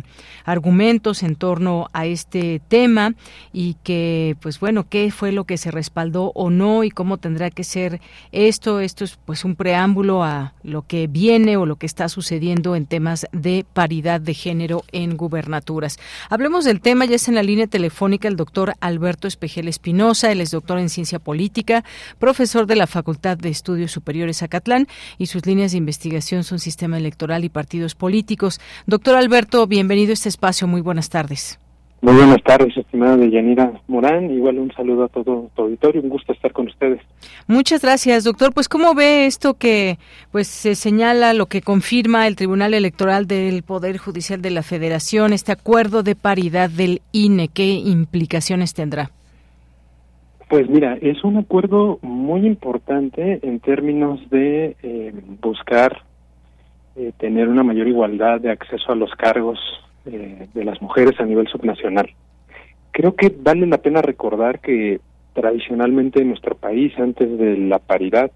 argumentos 0.45 1.23
en 1.23 1.37
torno 1.37 1.89
a 1.93 2.07
este 2.07 2.61
tema 2.67 3.15
y 3.53 3.77
que, 3.85 4.37
pues 4.41 4.59
bueno, 4.59 4.89
qué 4.89 5.13
fue 5.13 5.31
lo 5.31 5.45
que 5.45 5.57
se 5.57 5.71
respaldó 5.71 6.33
o 6.35 6.51
no 6.51 6.83
y 6.83 6.91
cómo 6.91 7.19
tendrá 7.19 7.51
que 7.51 7.63
ser 7.63 8.01
esto. 8.33 8.81
Esto 8.81 9.04
es 9.05 9.17
pues 9.25 9.45
un 9.45 9.57
preámbulo 9.57 10.25
a 10.25 10.55
lo 10.63 10.83
que 10.83 11.07
viene 11.07 11.57
o 11.57 11.67
lo 11.67 11.77
que 11.77 11.87
está 11.87 12.09
sucediendo 12.09 12.75
en 12.75 12.87
temas 12.87 13.27
de 13.33 13.65
paridad 13.73 14.21
de 14.21 14.35
género 14.35 14.85
en 14.93 15.17
gubernaturas. 15.17 15.99
Hablemos 16.31 16.65
del 16.65 16.81
tema, 16.81 17.05
ya 17.05 17.17
es 17.17 17.29
en 17.29 17.35
la 17.35 17.43
línea 17.43 17.67
telefónica 17.67 18.29
el 18.29 18.37
doctor 18.37 18.75
Alberto 18.81 19.29
Espejel 19.29 19.69
Espinosa, 19.69 20.33
él 20.33 20.41
es 20.41 20.51
doctor 20.51 20.79
en 20.79 20.89
ciencia 20.89 21.19
política, 21.19 21.85
profesor 22.19 22.67
de 22.67 22.77
la 22.77 22.87
Facultad 22.87 23.37
de 23.37 23.51
Estudios 23.51 23.93
Superiores 23.93 24.43
Acatlán 24.43 24.89
y 25.19 25.27
sus 25.27 25.47
líneas 25.47 25.73
de 25.73 25.79
investigación 25.79 26.45
son 26.45 26.59
sistema 26.59 26.99
electoral 26.99 27.45
y 27.45 27.49
partidos 27.49 27.95
políticos. 27.95 28.61
Doctor 28.87 29.17
Alberto, 29.17 29.67
bienvenido 29.67 30.11
a 30.11 30.15
este 30.15 30.29
espacio, 30.29 30.67
muy 30.67 30.81
buenas 30.81 31.09
tardes. 31.09 31.59
Muy 32.05 32.17
buenas 32.17 32.43
tardes, 32.43 32.77
estimada 32.77 33.17
Deyanira 33.17 33.81
Morán. 33.89 34.31
Igual 34.31 34.59
un 34.59 34.71
saludo 34.73 35.05
a 35.05 35.09
todo 35.09 35.49
tu 35.57 35.63
auditorio, 35.63 36.03
un 36.03 36.11
gusto 36.11 36.35
estar 36.35 36.53
con 36.53 36.67
ustedes. 36.67 37.01
Muchas 37.47 37.81
gracias, 37.81 38.25
doctor. 38.25 38.53
Pues 38.53 38.69
cómo 38.69 38.95
ve 38.95 39.25
esto 39.25 39.55
que 39.55 39.97
pues 40.31 40.47
se 40.47 40.75
señala 40.75 41.33
lo 41.33 41.47
que 41.47 41.63
confirma 41.63 42.27
el 42.27 42.37
Tribunal 42.37 42.75
Electoral 42.75 43.27
del 43.27 43.63
Poder 43.63 43.97
Judicial 43.97 44.43
de 44.43 44.51
la 44.51 44.63
Federación, 44.63 45.33
este 45.33 45.53
acuerdo 45.53 46.03
de 46.03 46.15
paridad 46.15 46.69
del 46.69 47.01
INE, 47.13 47.49
¿qué 47.49 47.69
implicaciones 47.69 48.75
tendrá? 48.75 49.11
Pues 50.51 50.69
mira, 50.69 50.99
es 51.01 51.25
un 51.25 51.39
acuerdo 51.39 52.01
muy 52.03 52.47
importante 52.47 53.41
en 53.43 53.61
términos 53.61 54.21
de 54.29 54.77
eh, 54.83 55.15
buscar 55.41 56.03
eh, 56.97 57.13
tener 57.17 57.49
una 57.49 57.63
mayor 57.63 57.89
igualdad 57.89 58.43
de 58.43 58.51
acceso 58.51 58.93
a 58.93 58.95
los 58.95 59.11
cargos 59.13 59.59
eh, 60.07 60.49
de 60.53 60.65
las 60.65 60.81
mujeres 60.83 61.19
a 61.19 61.25
nivel 61.25 61.49
subnacional. 61.49 62.11
Creo 62.91 63.15
que 63.15 63.35
vale 63.37 63.67
la 63.67 63.79
pena 63.79 64.03
recordar 64.03 64.61
que 64.61 65.01
tradicionalmente 65.33 66.21
en 66.21 66.29
nuestro 66.29 66.55
país, 66.55 66.93
antes 66.99 67.39
de 67.39 67.57
la 67.57 67.79
paridad, 67.79 68.31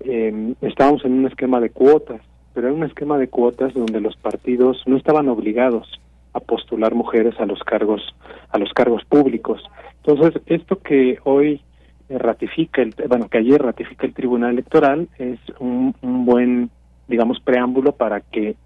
eh, 0.00 0.54
estábamos 0.60 1.04
en 1.04 1.12
un 1.12 1.26
esquema 1.26 1.60
de 1.60 1.70
cuotas, 1.70 2.20
pero 2.52 2.68
era 2.68 2.76
un 2.76 2.84
esquema 2.84 3.18
de 3.18 3.28
cuotas 3.28 3.74
donde 3.74 4.00
los 4.00 4.16
partidos 4.16 4.82
no 4.86 4.96
estaban 4.96 5.28
obligados 5.28 6.00
a 6.34 6.40
postular 6.40 6.94
mujeres 6.94 7.34
a 7.40 7.46
los 7.46 7.60
cargos 7.60 8.02
a 8.50 8.58
los 8.58 8.72
cargos 8.72 9.04
públicos. 9.04 9.62
Entonces, 10.04 10.40
esto 10.46 10.80
que 10.80 11.18
hoy 11.24 11.62
eh, 12.08 12.18
ratifica 12.18 12.82
el 12.82 12.94
bueno, 13.08 13.28
que 13.28 13.38
ayer 13.38 13.60
ratifica 13.60 14.06
el 14.06 14.14
Tribunal 14.14 14.52
Electoral 14.52 15.08
es 15.18 15.38
un, 15.58 15.94
un 16.02 16.24
buen 16.24 16.70
digamos 17.08 17.40
preámbulo 17.40 17.92
para 17.92 18.20
que 18.20 18.56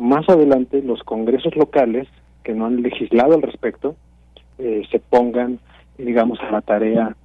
más 0.00 0.28
adelante 0.28 0.82
los 0.82 1.02
congresos 1.02 1.54
locales 1.56 2.08
que 2.42 2.54
no 2.54 2.66
han 2.66 2.82
legislado 2.82 3.34
al 3.34 3.42
respecto 3.42 3.96
eh, 4.58 4.82
se 4.90 4.98
pongan, 4.98 5.58
digamos, 5.98 6.40
a 6.40 6.50
la 6.50 6.62
tarea 6.62 7.16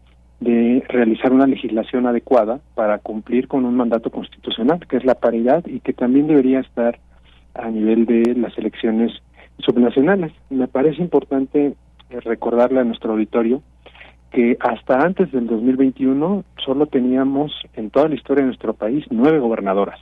de 0.42 0.84
realizar 0.90 1.32
una 1.32 1.48
legislación 1.48 2.06
adecuada 2.06 2.60
para 2.76 3.00
cumplir 3.00 3.48
con 3.48 3.66
un 3.66 3.76
mandato 3.76 4.12
constitucional, 4.12 4.86
que 4.88 4.98
es 4.98 5.06
la 5.06 5.16
paridad 5.16 5.66
y 5.66 5.80
que 5.80 5.94
también 5.94 6.28
debería 6.28 6.60
estar 6.60 7.00
a 7.54 7.70
nivel 7.70 8.06
de 8.06 8.36
las 8.36 8.58
elecciones 8.58 9.12
subnacionales. 9.60 10.34
Me 10.50 10.68
parece 10.68 11.02
importante 11.02 11.76
eh, 12.10 12.20
recordarle 12.20 12.82
a 12.82 12.84
nuestro 12.84 13.14
auditorio 13.14 13.64
que 14.32 14.58
hasta 14.60 15.00
antes 15.00 15.32
del 15.32 15.48
2021 15.48 16.44
solo 16.58 16.88
teníamos 16.88 17.54
en 17.74 17.90
toda 17.90 18.10
la 18.10 18.16
historia 18.16 18.42
de 18.42 18.48
nuestro 18.48 18.74
país 18.74 19.06
nueve 19.10 19.40
gobernadoras 19.40 20.00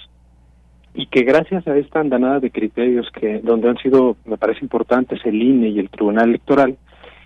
y 0.93 1.07
que 1.07 1.23
gracias 1.23 1.67
a 1.67 1.75
esta 1.77 1.99
andanada 1.99 2.39
de 2.39 2.51
criterios 2.51 3.09
que 3.11 3.39
donde 3.39 3.69
han 3.69 3.77
sido, 3.77 4.15
me 4.25 4.37
parece 4.37 4.59
importantes, 4.61 5.19
el 5.25 5.41
INE 5.41 5.69
y 5.69 5.79
el 5.79 5.89
Tribunal 5.89 6.29
Electoral, 6.29 6.77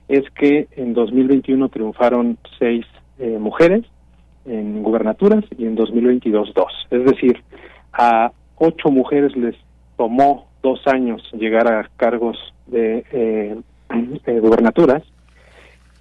es 0.08 0.23
que 0.32 0.67
en 0.77 0.93
2021 0.93 1.67
triunfaron 1.69 2.38
seis 2.58 2.86
eh, 3.19 3.38
mujeres 3.39 3.84
en 4.45 4.82
gubernaturas 4.84 5.43
y 5.58 5.65
en 5.65 5.75
2022 5.75 6.53
dos. 6.53 6.71
Es 6.89 7.03
decir, 7.03 7.43
a 7.91 8.32
ocho 8.56 8.89
mujeres 8.89 9.36
les 9.36 9.56
tomó 9.97 10.47
dos 10.63 10.80
años 10.88 11.21
llegar 11.34 11.67
a 11.67 11.89
cargos 11.97 12.38
de 12.67 13.03
eh, 13.12 13.58
gubernaturas. 14.41 15.03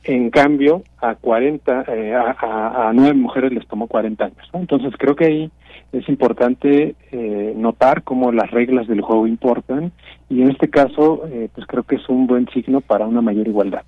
En 0.09 0.31
cambio, 0.31 0.85
a 0.99 1.17
40, 1.17 1.85
eh, 1.89 2.15
a, 2.15 2.93
nueve 2.95 3.15
mujeres 3.15 3.53
les 3.53 3.67
tomó 3.67 3.89
40 3.89 4.25
años. 4.25 4.49
Entonces, 4.53 4.95
creo 4.97 5.17
que 5.17 5.25
ahí 5.25 5.51
es 5.91 6.09
importante 6.09 6.95
eh, 7.11 7.55
notar 7.57 8.05
cómo 8.05 8.31
las 8.31 8.51
reglas 8.53 8.87
del 8.87 9.01
juego 9.01 9.27
importan 9.27 9.91
y 10.29 10.43
en 10.43 10.51
este 10.51 10.69
caso 10.69 11.27
eh, 11.29 11.49
pues 11.55 11.67
creo 11.67 11.83
que 11.83 11.97
es 11.97 12.09
un 12.09 12.27
buen 12.27 12.49
signo 12.49 12.81
para 12.81 13.07
una 13.07 13.21
mayor 13.21 13.49
igualdad. 13.49 13.83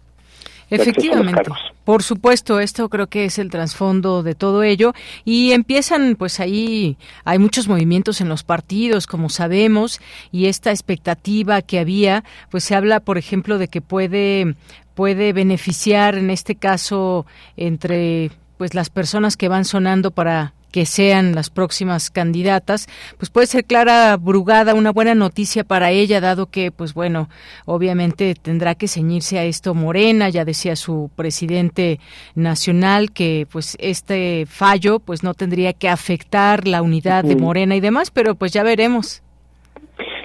Efectivamente, 0.70 1.50
por 1.84 2.02
supuesto, 2.02 2.60
esto 2.60 2.90
creo 2.90 3.06
que 3.06 3.24
es 3.24 3.38
el 3.38 3.48
trasfondo 3.48 4.22
de 4.22 4.34
todo 4.34 4.62
ello 4.62 4.92
y 5.24 5.52
empiezan 5.52 6.14
pues 6.14 6.40
ahí 6.40 6.98
hay 7.24 7.38
muchos 7.38 7.68
movimientos 7.68 8.20
en 8.20 8.28
los 8.28 8.44
partidos, 8.44 9.06
como 9.06 9.30
sabemos, 9.30 9.98
y 10.30 10.46
esta 10.46 10.70
expectativa 10.70 11.62
que 11.62 11.78
había, 11.78 12.22
pues 12.50 12.64
se 12.64 12.74
habla, 12.74 13.00
por 13.00 13.16
ejemplo, 13.16 13.56
de 13.56 13.68
que 13.68 13.80
puede 13.80 14.56
puede 14.98 15.32
beneficiar 15.32 16.16
en 16.16 16.28
este 16.28 16.56
caso 16.56 17.24
entre 17.56 18.32
pues 18.56 18.74
las 18.74 18.90
personas 18.90 19.36
que 19.36 19.46
van 19.46 19.64
sonando 19.64 20.10
para 20.10 20.54
que 20.72 20.86
sean 20.86 21.36
las 21.36 21.50
próximas 21.50 22.10
candidatas, 22.10 22.88
pues 23.16 23.30
puede 23.30 23.46
ser 23.46 23.64
Clara 23.64 24.16
Brugada 24.16 24.74
una 24.74 24.90
buena 24.90 25.14
noticia 25.14 25.62
para 25.62 25.92
ella, 25.92 26.20
dado 26.20 26.46
que, 26.46 26.72
pues 26.72 26.94
bueno, 26.94 27.28
obviamente 27.64 28.34
tendrá 28.34 28.74
que 28.74 28.88
ceñirse 28.88 29.38
a 29.38 29.44
esto 29.44 29.72
Morena, 29.72 30.30
ya 30.30 30.44
decía 30.44 30.74
su 30.74 31.12
presidente 31.14 32.00
nacional 32.34 33.12
que 33.12 33.46
pues 33.52 33.76
este 33.78 34.46
fallo 34.46 34.98
pues 34.98 35.22
no 35.22 35.32
tendría 35.34 35.74
que 35.74 35.88
afectar 35.88 36.66
la 36.66 36.82
unidad 36.82 37.22
de 37.22 37.36
Morena 37.36 37.76
y 37.76 37.80
demás, 37.80 38.10
pero 38.10 38.34
pues 38.34 38.52
ya 38.52 38.64
veremos. 38.64 39.22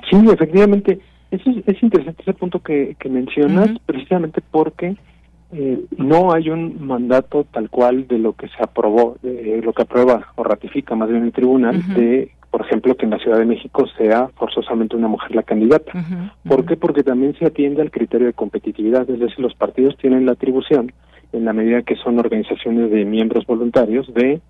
Sí, 0.10 0.18
efectivamente, 0.32 1.00
eso 1.34 1.50
es, 1.66 1.84
interesante 1.84 2.22
ese 2.22 2.34
punto 2.34 2.60
que, 2.60 2.96
que 3.00 3.10
mencionas, 3.10 3.70
precisamente 3.86 4.42
porque 4.52 4.96
eh, 5.52 5.86
no 5.98 6.34
hay 6.34 6.50
un 6.50 6.86
mandato 6.86 7.46
tal 7.52 7.70
cual 7.70 8.08
de 8.08 8.18
lo 8.18 8.34
que 8.34 8.48
se 8.48 8.64
aprobó, 8.64 9.18
de 9.22 9.62
lo 9.62 9.74
que 9.74 9.84
aprueba 9.84 10.28
o 10.36 10.44
ratifica 10.44 10.96
más 10.96 11.10
bien 11.10 11.24
el 11.24 11.32
tribunal, 11.32 11.82
de, 11.96 12.32
por 12.50 12.62
ejemplo, 12.62 12.96
que 12.96 13.06
en 13.06 13.12
la 13.12 13.20
Ciudad 13.20 13.38
de 13.38 13.46
México 13.46 13.86
sea 13.98 14.30
forzosamente 14.36 14.96
una 14.96 15.08
mujer 15.08 15.36
la 15.36 15.44
candidata. 15.44 15.92
¿Por 16.48 16.66
qué? 16.66 16.76
Porque 16.76 17.04
también 17.04 17.36
se 17.38 17.46
atiende 17.46 17.82
al 17.82 17.92
criterio 17.92 18.28
de 18.28 18.34
competitividad, 18.34 19.08
es 19.10 19.20
decir, 19.20 19.40
los 19.40 19.54
partidos 19.54 19.98
tienen 19.98 20.26
la 20.26 20.32
atribución, 20.32 20.92
en 21.32 21.46
la 21.46 21.54
medida 21.54 21.82
que 21.82 21.96
son 21.98 22.20
organizaciones 22.20 22.92
de 22.92 23.06
miembros 23.06 23.46
voluntarios, 23.46 24.12
de 24.14 24.42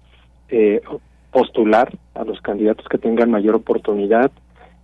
eh, 0.50 0.82
postular 1.32 1.92
a 2.14 2.24
los 2.24 2.40
candidatos 2.42 2.88
que 2.88 2.98
tengan 2.98 3.30
mayor 3.32 3.56
oportunidad 3.56 4.32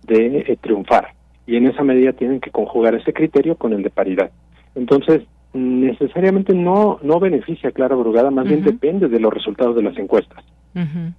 de 0.02 0.38
eh, 0.38 0.58
triunfar. 0.60 1.14
Y 1.50 1.56
en 1.56 1.66
esa 1.66 1.82
medida 1.82 2.12
tienen 2.12 2.38
que 2.38 2.52
conjugar 2.52 2.94
ese 2.94 3.12
criterio 3.12 3.56
con 3.56 3.72
el 3.72 3.82
de 3.82 3.90
paridad. 3.90 4.30
Entonces, 4.76 5.22
necesariamente 5.52 6.54
no 6.54 7.00
no 7.02 7.18
beneficia 7.18 7.70
a 7.70 7.72
Clara 7.72 7.96
Brugada, 7.96 8.30
más 8.30 8.46
bien 8.46 8.62
depende 8.62 9.08
de 9.08 9.18
los 9.18 9.34
resultados 9.34 9.74
de 9.74 9.82
las 9.82 9.98
encuestas. 9.98 10.44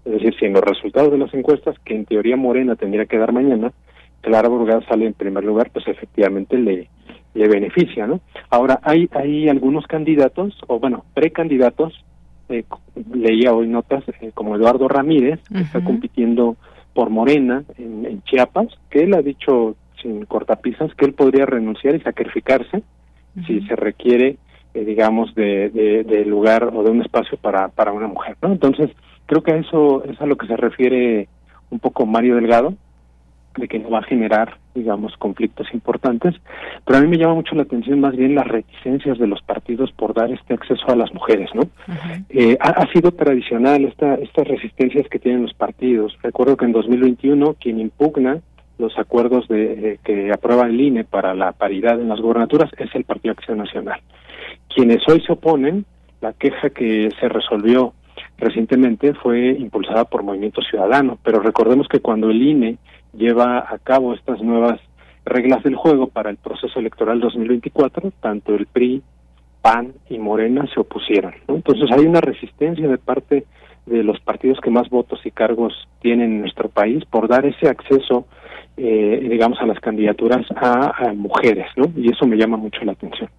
Es 0.06 0.12
decir, 0.14 0.34
si 0.40 0.46
en 0.46 0.54
los 0.54 0.64
resultados 0.64 1.12
de 1.12 1.18
las 1.18 1.34
encuestas, 1.34 1.78
que 1.84 1.96
en 1.96 2.06
teoría 2.06 2.38
Morena 2.38 2.78
tendría 2.78 3.08
que 3.08 3.18
dar 3.18 3.34
mañana, 3.34 3.74
Clara 4.22 4.48
Brugada 4.48 4.82
sale 4.88 5.06
en 5.06 5.14
primer 5.14 5.44
lugar, 5.44 5.70
pues 5.74 5.86
efectivamente 5.90 6.58
le, 6.58 6.88
le 7.34 7.48
beneficia, 7.50 8.08
¿no? 8.08 8.22
Ahora, 8.50 8.80
hay, 8.84 9.10
hay 9.12 9.50
algunos 9.50 9.86
candidatos, 9.86 10.58
o 10.68 10.80
bueno, 10.80 11.04
precandidatos, 11.14 12.06
eh, 12.48 12.64
leía 13.14 13.52
hoy 13.52 13.68
notas 13.68 14.06
eh, 14.22 14.32
como 14.34 14.56
Eduardo 14.56 14.88
Ramírez, 14.88 15.42
que 15.50 15.60
está 15.60 15.84
compitiendo 15.84 16.56
por 16.94 17.10
Morena 17.10 17.66
en, 17.78 18.06
en 18.06 18.22
Chiapas, 18.24 18.68
que 18.90 19.04
él 19.04 19.14
ha 19.14 19.22
dicho 19.22 19.76
sin 20.02 20.26
cortapisas 20.26 20.94
que 20.96 21.06
él 21.06 21.14
podría 21.14 21.46
renunciar 21.46 21.96
y 21.96 22.02
sacrificarse 22.02 22.84
si 23.48 23.62
se 23.62 23.76
requiere, 23.76 24.38
eh, 24.74 24.86
digamos, 24.86 25.34
de, 25.36 25.70
de, 25.70 26.26
lugar 26.26 26.70
o 26.74 26.84
de 26.84 26.92
un 26.92 27.02
espacio 27.02 27.38
para, 27.38 27.70
para 27.70 27.94
una 27.94 28.08
mujer, 28.08 28.36
¿no? 28.42 28.52
Entonces, 28.52 28.90
creo 29.26 29.42
que 29.42 29.54
a 29.54 29.58
eso 29.58 30.04
es 30.04 30.20
a 30.20 30.26
lo 30.26 30.36
que 30.36 30.48
se 30.48 30.58
refiere 30.58 31.30
un 31.70 31.80
poco 31.80 32.06
Mario 32.06 32.36
Delgado, 32.36 32.74
de 33.58 33.68
que 33.68 33.80
no 33.80 33.90
va 33.90 34.00
a 34.00 34.04
generar, 34.04 34.58
digamos, 34.74 35.16
conflictos 35.18 35.68
importantes, 35.74 36.36
pero 36.86 36.98
a 36.98 37.02
mí 37.02 37.08
me 37.08 37.18
llama 37.18 37.36
mucho 37.36 37.56
la 37.56 37.64
atención 37.64 38.00
más 38.00 38.16
bien 38.16 38.36
las 38.36 38.48
reticencias 38.48 39.18
de 39.18 39.28
los 39.28 39.42
partidos 39.42 39.92
por 39.92 40.14
dar 40.14 40.32
este 40.32 40.54
acceso 40.54 40.88
a 40.88 40.96
las 40.96 41.14
mujeres, 41.14 41.50
¿no? 41.54 41.64
Eh, 42.30 42.58
ha, 42.62 42.88
sido 42.94 43.12
tradicional 43.12 43.84
esta, 43.86 44.16
estas 44.16 44.48
resistencias 44.48 45.08
que 45.10 45.20
tienen 45.20 45.44
los 45.44 45.54
partidos. 45.54 46.18
Recuerdo 46.22 46.56
que 46.56 46.66
en 46.66 46.72
2021 46.72 47.56
quien 47.60 47.80
impugna 47.80 48.40
los 48.82 48.98
acuerdos 48.98 49.48
de, 49.48 50.00
que 50.04 50.32
aprueba 50.34 50.66
el 50.66 50.82
INE 50.82 51.06
para 51.06 51.34
la 51.34 51.54
paridad 51.54 52.00
en 52.02 52.10
las 52.10 52.20
gobernaturas 52.20 52.70
es 52.78 52.94
el 52.96 53.06
Partido 53.06 53.32
Acción 53.32 53.60
Nacional. 53.60 54.02
Quienes 54.76 55.08
hoy 55.08 55.22
se 55.22 55.32
oponen, 55.32 55.86
la 56.20 56.34
queja 56.34 56.72
que 56.72 57.10
se 57.20 57.30
resolvió 57.30 57.94
recientemente 58.38 59.14
fue 59.14 59.52
impulsada 59.52 60.06
por 60.06 60.24
Movimiento 60.24 60.62
Ciudadano, 60.62 61.18
pero 61.24 61.40
recordemos 61.40 61.88
que 61.88 62.00
cuando 62.00 62.30
el 62.30 62.42
INE 62.42 62.78
lleva 63.14 63.60
a 63.60 63.78
cabo 63.78 64.14
estas 64.14 64.42
nuevas 64.42 64.80
reglas 65.26 65.64
del 65.64 65.76
juego 65.76 66.08
para 66.08 66.30
el 66.30 66.38
proceso 66.38 66.80
electoral 66.80 67.20
2024, 67.20 68.12
tanto 68.20 68.56
el 68.56 68.66
PRI, 68.66 69.04
PAN 69.62 69.94
y 70.10 70.18
Morena 70.18 70.66
se 70.74 70.80
opusieron. 70.80 71.34
Entonces 71.48 71.90
hay 71.92 72.06
una 72.06 72.20
resistencia 72.20 72.88
de 72.88 72.98
parte 72.98 73.46
de 73.86 74.04
los 74.04 74.20
partidos 74.22 74.60
que 74.62 74.70
más 74.70 74.90
votos 74.90 75.20
y 75.26 75.32
cargos 75.32 75.88
tienen 76.02 76.32
en 76.32 76.42
nuestro 76.42 76.70
país 76.70 77.04
por 77.06 77.28
dar 77.28 77.46
ese 77.46 77.68
acceso, 77.68 78.26
eh, 78.78 79.28
digamos, 79.30 79.60
a 79.62 79.66
las 79.66 79.80
candidaturas 79.80 80.46
a, 80.56 81.08
a 81.08 81.14
mujeres, 81.14 81.68
¿no? 81.76 81.92
Y 81.96 82.12
eso 82.12 82.26
me 82.26 82.38
llama 82.38 82.58
mucho 82.58 82.84
la 82.84 82.94
atención. 82.94 83.30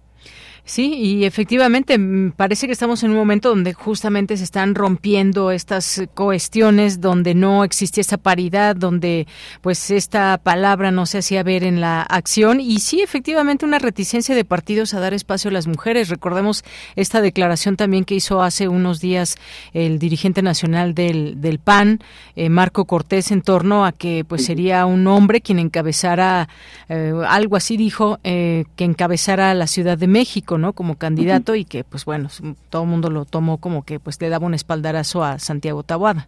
Sí, 0.65 0.93
y 0.93 1.25
efectivamente 1.25 1.97
mm, 1.97 2.31
parece 2.37 2.67
que 2.67 2.71
estamos 2.71 3.03
en 3.03 3.11
un 3.11 3.17
momento 3.17 3.49
donde 3.49 3.73
justamente 3.73 4.37
se 4.37 4.45
están 4.45 4.75
rompiendo 4.75 5.51
estas 5.51 6.03
cuestiones, 6.15 7.01
donde 7.01 7.35
no 7.35 7.65
existe 7.65 7.99
esa 7.99 8.17
paridad, 8.17 8.73
donde 8.73 9.27
pues 9.59 9.91
esta 9.91 10.37
palabra 10.37 10.89
no 10.89 11.05
se 11.05 11.17
hacía 11.17 11.43
ver 11.43 11.65
en 11.65 11.81
la 11.81 12.01
acción. 12.01 12.61
Y 12.61 12.79
sí, 12.79 13.01
efectivamente 13.01 13.65
una 13.65 13.77
reticencia 13.77 14.35
de 14.35 14.45
partidos 14.45 14.93
a 14.93 15.01
dar 15.01 15.13
espacio 15.13 15.49
a 15.49 15.53
las 15.53 15.67
mujeres. 15.67 16.07
Recordemos 16.07 16.63
esta 16.95 17.19
declaración 17.19 17.75
también 17.75 18.05
que 18.05 18.15
hizo 18.15 18.41
hace 18.41 18.69
unos 18.69 19.01
días 19.01 19.35
el 19.73 19.99
dirigente 19.99 20.41
nacional 20.41 20.95
del, 20.95 21.41
del 21.41 21.59
PAN, 21.59 21.99
eh, 22.37 22.47
Marco 22.47 22.85
Cortés, 22.85 23.31
en 23.31 23.41
torno 23.41 23.85
a 23.85 23.91
que 23.91 24.23
pues 24.25 24.45
sería 24.45 24.85
un 24.85 25.07
hombre 25.07 25.41
quien 25.41 25.59
encabezara, 25.59 26.47
eh, 26.87 27.11
algo 27.27 27.57
así 27.57 27.75
dijo, 27.75 28.19
eh, 28.23 28.63
que 28.77 28.85
encabezara 28.85 29.53
la 29.53 29.67
Ciudad 29.67 29.97
de 29.97 30.07
México 30.07 30.52
¿no? 30.57 30.73
Como 30.73 30.95
candidato 30.97 31.55
y 31.55 31.65
que, 31.65 31.83
pues 31.83 32.05
bueno, 32.05 32.29
todo 32.69 32.83
el 32.83 32.89
mundo 32.89 33.09
lo 33.09 33.25
tomó 33.25 33.57
como 33.57 33.83
que 33.83 33.99
pues 33.99 34.21
le 34.21 34.29
daba 34.29 34.45
un 34.45 34.53
espaldarazo 34.53 35.23
a 35.23 35.39
Santiago 35.39 35.83
Taboada. 35.83 36.27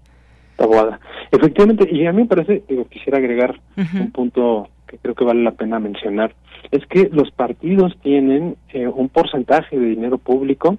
Taboada. 0.57 0.99
Efectivamente, 1.31 1.87
y 1.91 2.05
a 2.05 2.11
mí 2.11 2.23
me 2.23 2.27
parece, 2.27 2.63
digo, 2.67 2.87
quisiera 2.87 3.17
agregar 3.17 3.59
un 3.75 4.11
punto 4.11 4.69
que 4.87 4.97
creo 4.97 5.15
que 5.15 5.25
vale 5.25 5.43
la 5.43 5.51
pena 5.51 5.79
mencionar, 5.79 6.33
es 6.71 6.85
que 6.87 7.09
los 7.11 7.31
partidos 7.31 7.97
tienen 8.01 8.55
eh, 8.69 8.87
un 8.87 9.09
porcentaje 9.09 9.77
de 9.77 9.85
dinero 9.87 10.17
público 10.17 10.77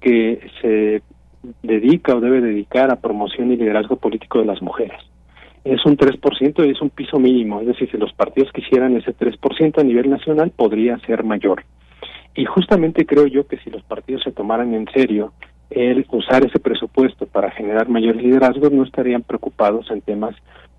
que 0.00 0.48
se 0.60 1.02
dedica 1.62 2.14
o 2.14 2.20
debe 2.20 2.40
dedicar 2.40 2.90
a 2.90 2.96
promoción 2.96 3.52
y 3.52 3.56
liderazgo 3.56 3.96
político 3.96 4.40
de 4.40 4.46
las 4.46 4.62
mujeres. 4.62 4.98
Es 5.64 5.84
un 5.86 5.96
3% 5.96 6.66
y 6.66 6.70
es 6.70 6.80
un 6.80 6.90
piso 6.90 7.18
mínimo, 7.18 7.60
es 7.60 7.68
decir, 7.68 7.88
si 7.90 7.96
los 7.96 8.12
partidos 8.12 8.50
quisieran 8.52 8.96
ese 8.96 9.16
3% 9.16 9.78
a 9.78 9.84
nivel 9.84 10.10
nacional, 10.10 10.50
podría 10.50 10.98
ser 11.00 11.22
mayor. 11.22 11.64
Y 12.34 12.44
justamente 12.44 13.04
creo 13.06 13.26
yo 13.26 13.46
que 13.46 13.58
si 13.58 13.70
los 13.70 13.82
partidos 13.82 14.22
se 14.22 14.32
tomaran 14.32 14.74
en 14.74 14.86
serio 14.92 15.32
el 15.70 16.06
usar 16.10 16.44
ese 16.44 16.58
presupuesto 16.58 17.26
para 17.26 17.50
generar 17.50 17.88
mayores 17.88 18.22
liderazgos, 18.22 18.72
no 18.72 18.84
estarían 18.84 19.22
preocupados 19.22 19.90
en 19.90 20.00
temas 20.00 20.34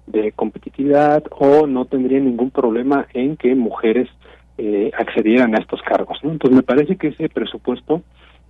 de 0.05 0.31
competitividad 0.33 1.23
o 1.31 1.65
no 1.65 1.85
tendrían 1.85 2.25
ningún 2.25 2.51
problema 2.51 3.07
en 3.13 3.37
que 3.37 3.55
mujeres 3.55 4.09
eh, 4.57 4.91
accedieran 4.97 5.55
a 5.55 5.59
estos 5.59 5.81
cargos. 5.81 6.19
Entonces 6.23 6.55
me 6.55 6.63
parece 6.63 6.95
que 6.95 7.07
ese 7.07 7.29
presupuesto 7.29 8.01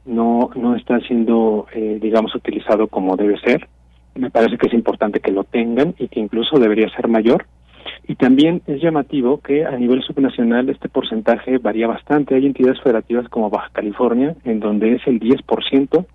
no, 0.06 0.50
no 0.56 0.76
está 0.76 1.00
siendo, 1.02 1.68
eh, 1.74 2.00
digamos, 2.02 2.36
utilizado 2.36 2.88
como 2.88 3.16
debe 3.16 3.40
ser. 3.40 3.68
Me 4.16 4.30
parece 4.30 4.58
que 4.58 4.68
es 4.68 4.74
importante 4.74 5.20
que 5.20 5.32
lo 5.32 5.44
tengan 5.44 5.96
y 5.98 6.08
que 6.08 6.20
incluso 6.20 6.60
debería 6.60 6.90
ser 6.96 7.08
mayor 7.08 7.46
y 8.06 8.16
también 8.16 8.62
es 8.68 8.82
llamativo 8.82 9.40
que 9.40 9.66
a 9.66 9.78
nivel 9.78 10.02
subnacional 10.04 10.70
este 10.70 10.90
porcentaje 10.90 11.58
varía 11.58 11.88
bastante. 11.88 12.36
Hay 12.36 12.46
entidades 12.46 12.82
federativas 12.82 13.30
como 13.30 13.50
Baja 13.50 13.70
California, 13.72 14.36
en 14.44 14.60
donde 14.60 14.96
es 14.96 15.08
el 15.08 15.20
10% 15.20 16.06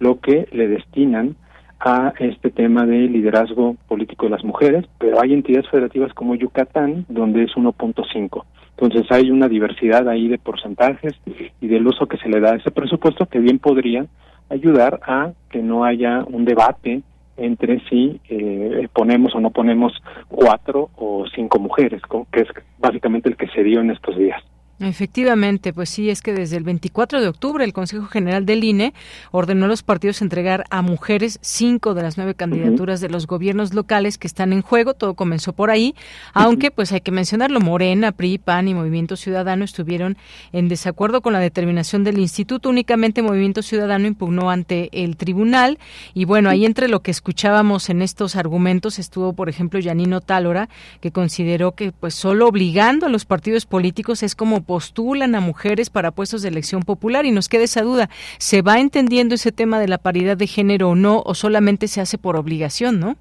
lo 0.00 0.20
que 0.20 0.48
le 0.52 0.68
destinan 0.68 1.36
a 1.80 2.12
este 2.18 2.50
tema 2.50 2.86
de 2.86 3.08
liderazgo 3.08 3.76
político 3.86 4.26
de 4.26 4.30
las 4.30 4.44
mujeres, 4.44 4.84
pero 4.98 5.20
hay 5.20 5.32
entidades 5.32 5.68
federativas 5.70 6.12
como 6.12 6.34
Yucatán, 6.34 7.06
donde 7.08 7.44
es 7.44 7.52
1.5. 7.54 8.44
Entonces 8.70 9.10
hay 9.10 9.30
una 9.30 9.48
diversidad 9.48 10.08
ahí 10.08 10.28
de 10.28 10.38
porcentajes 10.38 11.14
y 11.60 11.66
del 11.68 11.86
uso 11.86 12.06
que 12.06 12.16
se 12.18 12.28
le 12.28 12.40
da 12.40 12.52
a 12.52 12.56
ese 12.56 12.70
presupuesto 12.70 13.26
que 13.26 13.38
bien 13.38 13.58
podría 13.58 14.06
ayudar 14.50 15.00
a 15.06 15.32
que 15.50 15.62
no 15.62 15.84
haya 15.84 16.24
un 16.24 16.44
debate 16.44 17.02
entre 17.38 17.80
si 17.88 18.20
eh, 18.28 18.88
ponemos 18.92 19.34
o 19.34 19.40
no 19.40 19.50
ponemos 19.50 19.92
cuatro 20.28 20.90
o 20.96 21.24
cinco 21.34 21.58
mujeres, 21.58 22.02
que 22.32 22.40
es 22.40 22.48
básicamente 22.78 23.28
el 23.28 23.36
que 23.36 23.48
se 23.48 23.62
dio 23.62 23.80
en 23.80 23.90
estos 23.90 24.16
días. 24.16 24.42
Efectivamente, 24.80 25.72
pues 25.72 25.90
sí, 25.90 26.08
es 26.08 26.22
que 26.22 26.32
desde 26.32 26.56
el 26.56 26.62
24 26.62 27.20
de 27.20 27.26
octubre 27.26 27.64
el 27.64 27.72
Consejo 27.72 28.06
General 28.06 28.46
del 28.46 28.62
INE 28.62 28.94
ordenó 29.32 29.64
a 29.64 29.68
los 29.68 29.82
partidos 29.82 30.22
entregar 30.22 30.64
a 30.70 30.82
mujeres 30.82 31.40
cinco 31.42 31.94
de 31.94 32.02
las 32.02 32.16
nueve 32.16 32.36
candidaturas 32.36 33.00
de 33.00 33.08
los 33.08 33.26
gobiernos 33.26 33.74
locales 33.74 34.18
que 34.18 34.28
están 34.28 34.52
en 34.52 34.62
juego. 34.62 34.94
Todo 34.94 35.14
comenzó 35.14 35.52
por 35.52 35.70
ahí, 35.70 35.96
aunque 36.32 36.70
pues 36.70 36.92
hay 36.92 37.00
que 37.00 37.10
mencionarlo, 37.10 37.58
Morena, 37.58 38.12
PRI, 38.12 38.38
PAN 38.38 38.68
y 38.68 38.74
Movimiento 38.74 39.16
Ciudadano 39.16 39.64
estuvieron 39.64 40.16
en 40.52 40.68
desacuerdo 40.68 41.22
con 41.22 41.32
la 41.32 41.40
determinación 41.40 42.04
del 42.04 42.20
instituto. 42.20 42.68
Únicamente 42.68 43.20
Movimiento 43.20 43.62
Ciudadano 43.62 44.06
impugnó 44.06 44.48
ante 44.48 44.90
el 44.92 45.16
tribunal 45.16 45.80
y 46.14 46.24
bueno, 46.24 46.50
ahí 46.50 46.64
entre 46.64 46.86
lo 46.86 47.00
que 47.00 47.10
escuchábamos 47.10 47.90
en 47.90 48.00
estos 48.00 48.36
argumentos 48.36 49.00
estuvo, 49.00 49.32
por 49.32 49.48
ejemplo, 49.48 49.80
Yanino 49.80 50.20
Tálora, 50.20 50.68
que 51.00 51.10
consideró 51.10 51.72
que 51.72 51.90
pues 51.90 52.14
solo 52.14 52.46
obligando 52.46 53.06
a 53.06 53.08
los 53.08 53.24
partidos 53.24 53.66
políticos 53.66 54.22
es 54.22 54.36
como 54.36 54.67
postulan 54.68 55.34
a 55.34 55.40
mujeres 55.40 55.88
para 55.88 56.10
puestos 56.10 56.42
de 56.42 56.50
elección 56.50 56.82
popular 56.82 57.24
y 57.24 57.30
nos 57.30 57.48
queda 57.48 57.64
esa 57.64 57.80
duda, 57.80 58.10
¿se 58.36 58.60
va 58.60 58.78
entendiendo 58.78 59.34
ese 59.34 59.50
tema 59.50 59.80
de 59.80 59.88
la 59.88 59.96
paridad 59.96 60.36
de 60.36 60.46
género 60.46 60.90
o 60.90 60.94
no 60.94 61.22
o 61.24 61.34
solamente 61.34 61.88
se 61.88 62.02
hace 62.02 62.18
por 62.18 62.36
obligación, 62.36 63.00
no? 63.00 63.16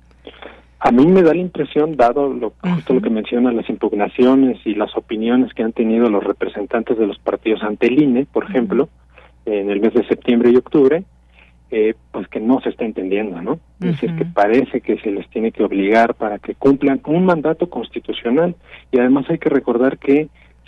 A 0.81 0.91
mí 0.91 1.07
me 1.07 1.23
da 1.23 1.33
la 1.33 1.39
impresión, 1.39 1.95
dado 1.95 2.27
lo, 2.33 2.51
justo 2.59 2.93
lo 2.93 3.01
que 3.01 3.09
menciona, 3.09 3.53
las 3.53 3.69
impugnaciones 3.69 4.59
y 4.65 4.75
las 4.75 4.95
opiniones 4.97 5.53
que 5.53 5.63
han 5.63 5.71
tenido 5.71 6.09
los 6.09 6.21
representantes 6.21 6.97
de 6.97 7.07
los 7.07 7.17
partidos 7.17 7.63
ante 7.63 7.87
el 7.87 8.03
INE, 8.03 8.25
por 8.25 8.43
ejemplo, 8.43 8.89
en 9.45 9.69
el 9.69 9.79
mes 9.79 9.93
de 9.93 10.05
septiembre 10.05 10.51
y 10.51 10.57
octubre, 10.57 11.05
eh, 11.71 11.93
pues 12.11 12.27
que 12.27 12.41
no 12.41 12.59
se 12.59 12.69
está 12.69 12.83
entendiendo, 12.83 13.41
¿no? 13.41 13.53
Es 13.79 13.91
decir, 13.91 14.17
que 14.17 14.25
parece 14.25 14.81
que 14.81 14.97
se 14.99 15.11
les 15.11 15.29
tiene 15.29 15.53
que 15.53 15.63
obligar 15.63 16.13
para 16.15 16.39
que 16.39 16.55
cumplan 16.55 16.99
un 17.05 17.25
mandato 17.25 17.69
constitucional 17.69 18.53
y 18.91 18.99
además 18.99 19.29
hay 19.29 19.37
que 19.37 19.49
recordar 19.49 19.97
que 19.97 20.27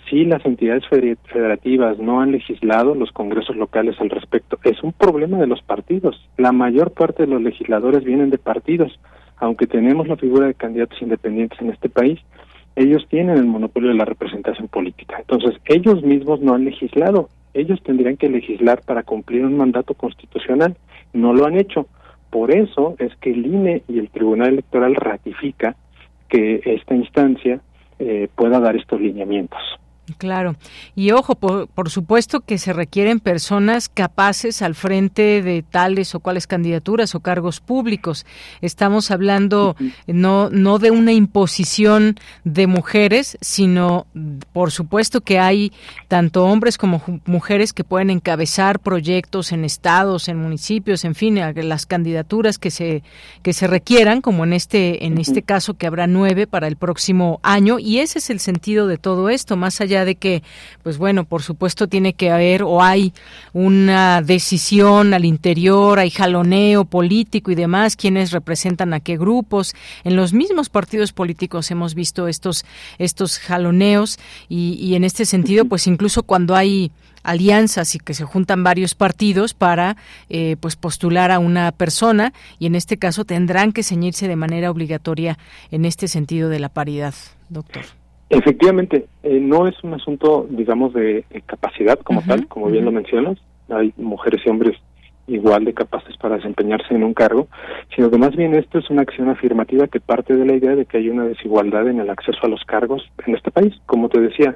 si 0.10 0.26
las 0.26 0.46
entidades 0.46 0.84
federativas 0.88 2.00
no 2.00 2.22
han 2.22 2.32
legislado 2.32 2.96
los 2.96 3.12
congresos 3.12 3.56
locales 3.56 3.96
al 4.00 4.10
respecto. 4.10 4.60
Es 4.64 4.82
un 4.84 4.94
problema 4.94 5.38
de 5.38 5.48
los 5.48 5.62
partidos. 5.62 6.28
La 6.38 6.52
mayor 6.52 6.92
parte 6.92 7.24
de 7.24 7.32
los 7.32 7.42
legisladores 7.42 8.04
vienen 8.04 8.30
de 8.30 8.38
partidos. 8.38 9.00
Aunque 9.38 9.68
tenemos 9.68 10.08
la 10.08 10.18
figura 10.18 10.48
de 10.48 10.54
candidatos 10.54 11.02
independientes 11.02 11.60
en 11.62 11.70
este 11.70 11.90
país, 11.90 12.20
ellos 12.76 13.06
tienen 13.10 13.38
el 13.38 13.46
monopolio 13.46 13.90
de 13.90 13.96
la 13.96 14.06
representación 14.06 14.68
política. 14.68 15.18
Entonces, 15.20 15.60
ellos 15.66 16.04
mismos 16.04 16.42
no 16.42 16.56
han 16.56 16.66
legislado. 16.66 17.30
Ellos 17.54 17.82
tendrían 17.84 18.18
que 18.18 18.30
legislar 18.30 18.82
para 18.86 19.04
cumplir 19.04 19.46
un 19.46 19.58
mandato 19.58 19.94
constitucional. 19.94 20.76
No 21.14 21.34
lo 21.34 21.46
han 21.46 21.58
hecho. 21.58 21.88
Por 22.30 22.52
eso 22.52 22.96
es 23.00 23.16
que 23.18 23.32
el 23.32 23.46
INE 23.46 23.84
y 23.88 24.00
el 24.00 24.10
Tribunal 24.10 24.50
Electoral 24.50 24.96
ratifica 24.96 25.76
que 26.28 26.62
esta 26.64 26.96
instancia 26.96 27.60
eh, 27.98 28.30
pueda 28.36 28.60
dar 28.60 28.76
estos 28.76 29.02
lineamientos. 29.02 29.60
Claro. 30.18 30.56
Y 30.96 31.12
ojo, 31.12 31.36
por, 31.36 31.90
supuesto 31.90 32.42
que 32.42 32.58
se 32.58 32.74
requieren 32.74 33.20
personas 33.20 33.90
capaces 33.90 34.62
al 34.62 34.76
frente 34.76 35.42
de 35.42 35.64
tales 35.64 36.16
o 36.16 36.20
cuales 36.20 36.48
candidaturas 36.48 37.16
o 37.16 37.20
cargos 37.20 37.60
públicos. 37.60 38.26
Estamos 38.62 39.12
hablando 39.12 39.76
no, 40.08 40.50
no 40.50 40.80
de 40.80 40.92
una 40.92 41.14
imposición 41.14 42.20
de 42.44 42.68
mujeres, 42.68 43.38
sino 43.42 44.08
por 44.54 44.72
supuesto 44.72 45.22
que 45.22 45.40
hay 45.40 45.72
tanto 46.08 46.46
hombres 46.46 46.78
como 46.78 47.02
mujeres 47.26 47.74
que 47.74 47.84
pueden 47.84 48.10
encabezar 48.10 48.80
proyectos 48.80 49.52
en 49.52 49.66
estados, 49.66 50.28
en 50.28 50.38
municipios, 50.38 51.06
en 51.06 51.16
fin, 51.16 51.40
las 51.56 51.86
candidaturas 51.86 52.58
que 52.58 52.72
se, 52.72 53.04
que 53.44 53.54
se 53.54 53.68
requieran, 53.68 54.22
como 54.22 54.44
en 54.44 54.54
este, 54.54 55.06
en 55.06 55.18
este 55.18 55.42
caso 55.42 55.76
que 55.76 55.88
habrá 55.88 56.08
nueve 56.08 56.48
para 56.48 56.68
el 56.68 56.76
próximo 56.76 57.40
año. 57.44 57.80
Y 57.80 58.00
ese 58.00 58.20
es 58.20 58.30
el 58.30 58.40
sentido 58.40 58.88
de 58.88 58.98
todo 58.98 59.30
esto, 59.30 59.56
más 59.56 59.82
allá 59.82 59.99
de 60.06 60.16
que, 60.16 60.44
pues 60.84 60.98
bueno, 60.98 61.26
por 61.26 61.42
supuesto 61.42 61.88
tiene 61.88 62.14
que 62.14 62.32
haber 62.32 62.64
o 62.64 62.82
hay 62.82 63.14
una 63.54 64.22
decisión 64.22 65.14
al 65.14 65.26
interior, 65.26 66.00
hay 66.00 66.10
jaloneo 66.10 66.86
político 66.86 67.52
y 67.52 67.56
demás, 67.56 67.96
quienes 67.96 68.32
representan 68.32 68.94
a 68.94 69.00
qué 69.00 69.18
grupos. 69.18 69.76
En 70.04 70.16
los 70.16 70.34
mismos 70.34 70.70
partidos 70.70 71.14
políticos 71.14 71.72
hemos 71.72 71.96
visto 71.96 72.28
estos, 72.28 72.66
estos 72.98 73.40
jaloneos 73.40 74.20
y, 74.48 74.74
y 74.74 74.96
en 74.96 75.04
este 75.04 75.26
sentido, 75.26 75.66
pues 75.66 75.88
incluso 75.88 76.24
cuando 76.24 76.56
hay 76.56 76.92
alianzas 77.24 77.96
y 77.96 78.00
que 78.00 78.14
se 78.14 78.26
juntan 78.26 78.64
varios 78.64 78.96
partidos 78.96 79.54
para 79.54 79.98
eh, 80.30 80.56
pues 80.60 80.76
postular 80.76 81.32
a 81.32 81.40
una 81.40 81.72
persona 81.72 82.34
y 82.60 82.66
en 82.66 82.76
este 82.76 82.98
caso 82.98 83.26
tendrán 83.26 83.72
que 83.72 83.84
ceñirse 83.84 84.28
de 84.28 84.36
manera 84.36 84.72
obligatoria 84.72 85.38
en 85.72 85.86
este 85.86 86.08
sentido 86.08 86.50
de 86.50 86.60
la 86.60 86.70
paridad, 86.70 87.14
doctor. 87.50 87.99
Efectivamente, 88.30 89.08
eh, 89.24 89.40
no 89.40 89.68
es 89.68 89.84
un 89.84 89.94
asunto, 89.96 90.46
digamos, 90.50 90.94
de, 90.94 91.26
capacidad 91.48 92.00
como 92.00 92.22
tal, 92.22 92.48
como 92.48 92.68
bien 92.68 92.86
lo 92.86 92.92
mencionas. 92.92 93.38
Hay 93.70 93.94
mujeres 93.98 94.42
y 94.46 94.50
hombres 94.50 94.78
igual 95.28 95.66
de 95.66 95.74
capaces 95.74 96.16
para 96.18 96.36
desempeñarse 96.36 96.94
en 96.94 97.04
un 97.04 97.14
cargo, 97.14 97.48
sino 97.96 98.10
que 98.10 98.18
más 98.18 98.36
bien 98.36 98.56
esto 98.56 98.80
es 98.80 98.90
una 98.90 99.04
acción 99.04 99.30
afirmativa 99.30 99.88
que 99.88 100.00
parte 100.00 100.36
de 100.36 100.46
la 100.46 100.54
idea 100.54 100.76
de 100.76 100.86
que 100.86 100.98
hay 100.98 101.10
una 101.10 101.26
desigualdad 101.26 101.88
en 101.88 102.00
el 102.00 102.10
acceso 102.10 102.40
a 102.44 102.50
los 102.50 102.64
cargos 102.66 103.04
en 103.26 103.36
este 103.36 103.52
país. 103.52 103.74
Como 103.86 104.10
te 104.10 104.20
decía, 104.20 104.56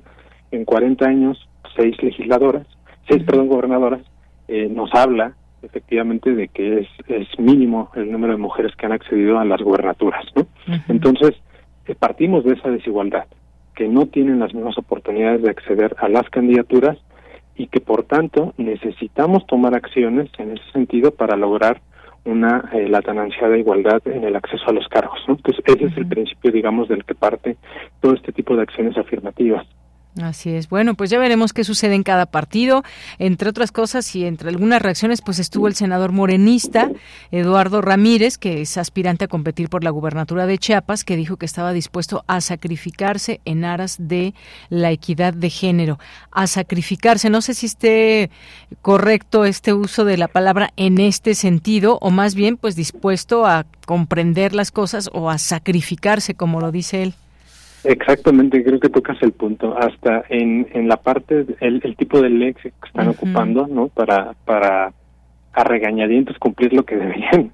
en 0.51 0.65
40 0.65 1.05
años 1.05 1.49
seis 1.75 1.95
legisladoras, 2.01 2.67
seis, 3.07 3.23
perdón, 3.23 3.47
gobernadoras, 3.47 4.01
eh, 4.47 4.67
nos 4.69 4.93
habla 4.93 5.33
efectivamente 5.63 6.33
de 6.35 6.47
que 6.49 6.81
es, 6.81 6.87
es 7.07 7.27
mínimo 7.39 7.89
el 7.95 8.11
número 8.11 8.33
de 8.33 8.39
mujeres 8.39 8.75
que 8.75 8.85
han 8.85 8.91
accedido 8.91 9.39
a 9.39 9.45
las 9.45 9.61
gobernaturas, 9.61 10.25
¿no? 10.35 10.45
Entonces, 10.89 11.31
eh, 11.87 11.95
partimos 11.95 12.43
de 12.43 12.53
esa 12.53 12.69
desigualdad, 12.69 13.25
que 13.75 13.87
no 13.87 14.05
tienen 14.07 14.39
las 14.39 14.53
mismas 14.53 14.77
oportunidades 14.77 15.41
de 15.41 15.49
acceder 15.49 15.95
a 15.99 16.07
las 16.07 16.29
candidaturas 16.29 16.97
y 17.55 17.67
que 17.67 17.79
por 17.79 18.03
tanto 18.03 18.53
necesitamos 18.57 19.45
tomar 19.47 19.75
acciones 19.75 20.29
en 20.37 20.51
ese 20.51 20.71
sentido 20.71 21.11
para 21.11 21.35
lograr 21.35 21.81
una 22.25 22.69
eh, 22.73 22.87
la 22.87 23.01
tan 23.01 23.19
ansiada 23.19 23.57
igualdad 23.57 24.01
en 24.05 24.23
el 24.23 24.35
acceso 24.35 24.63
a 24.67 24.73
los 24.73 24.87
cargos. 24.87 25.19
¿no? 25.27 25.35
Entonces, 25.35 25.63
ese 25.65 25.85
es 25.85 25.97
el 25.97 26.07
principio, 26.07 26.51
digamos, 26.51 26.87
del 26.87 27.03
que 27.03 27.15
parte 27.15 27.57
todo 27.99 28.13
este 28.13 28.31
tipo 28.31 28.55
de 28.55 28.63
acciones 28.63 28.97
afirmativas. 28.97 29.67
Así 30.21 30.51
es. 30.51 30.69
Bueno, 30.69 30.93
pues 30.93 31.09
ya 31.09 31.17
veremos 31.17 31.53
qué 31.53 31.63
sucede 31.63 31.95
en 31.95 32.03
cada 32.03 32.27
partido. 32.27 32.83
Entre 33.17 33.49
otras 33.49 33.71
cosas 33.71 34.15
y 34.15 34.25
entre 34.25 34.49
algunas 34.49 34.79
reacciones, 34.79 35.21
pues 35.23 35.39
estuvo 35.39 35.67
el 35.67 35.73
senador 35.73 36.11
morenista 36.11 36.91
Eduardo 37.31 37.81
Ramírez, 37.81 38.37
que 38.37 38.61
es 38.61 38.77
aspirante 38.77 39.25
a 39.25 39.27
competir 39.27 39.69
por 39.69 39.83
la 39.83 39.89
gubernatura 39.89 40.45
de 40.45 40.59
Chiapas, 40.59 41.03
que 41.03 41.15
dijo 41.15 41.37
que 41.37 41.47
estaba 41.47 41.73
dispuesto 41.73 42.23
a 42.27 42.41
sacrificarse 42.41 43.41
en 43.45 43.65
aras 43.65 43.97
de 43.99 44.35
la 44.69 44.91
equidad 44.91 45.33
de 45.33 45.49
género. 45.49 45.97
A 46.31 46.45
sacrificarse. 46.45 47.31
No 47.31 47.41
sé 47.41 47.55
si 47.55 47.65
esté 47.65 48.29
correcto 48.83 49.45
este 49.45 49.73
uso 49.73 50.05
de 50.05 50.17
la 50.17 50.27
palabra 50.27 50.73
en 50.77 50.99
este 50.99 51.33
sentido, 51.33 51.97
o 52.01 52.11
más 52.11 52.35
bien, 52.35 52.57
pues 52.57 52.75
dispuesto 52.75 53.47
a 53.47 53.65
comprender 53.87 54.53
las 54.53 54.69
cosas 54.69 55.09
o 55.11 55.31
a 55.31 55.39
sacrificarse, 55.39 56.35
como 56.35 56.61
lo 56.61 56.71
dice 56.71 57.01
él. 57.01 57.15
Exactamente, 57.83 58.63
creo 58.63 58.79
que 58.79 58.89
tocas 58.89 59.21
el 59.21 59.33
punto. 59.33 59.77
Hasta 59.77 60.23
en, 60.29 60.67
en 60.73 60.87
la 60.87 60.97
parte, 60.97 61.45
el, 61.59 61.81
el 61.83 61.95
tipo 61.95 62.21
de 62.21 62.29
léxico 62.29 62.75
que 62.81 62.87
están 62.87 63.09
ocupando, 63.09 63.67
¿no? 63.67 63.89
Para, 63.89 64.33
para 64.45 64.93
a 65.53 65.63
regañadientes 65.63 66.37
cumplir 66.39 66.73
lo 66.73 66.83
que 66.83 66.95
deberían 66.97 67.51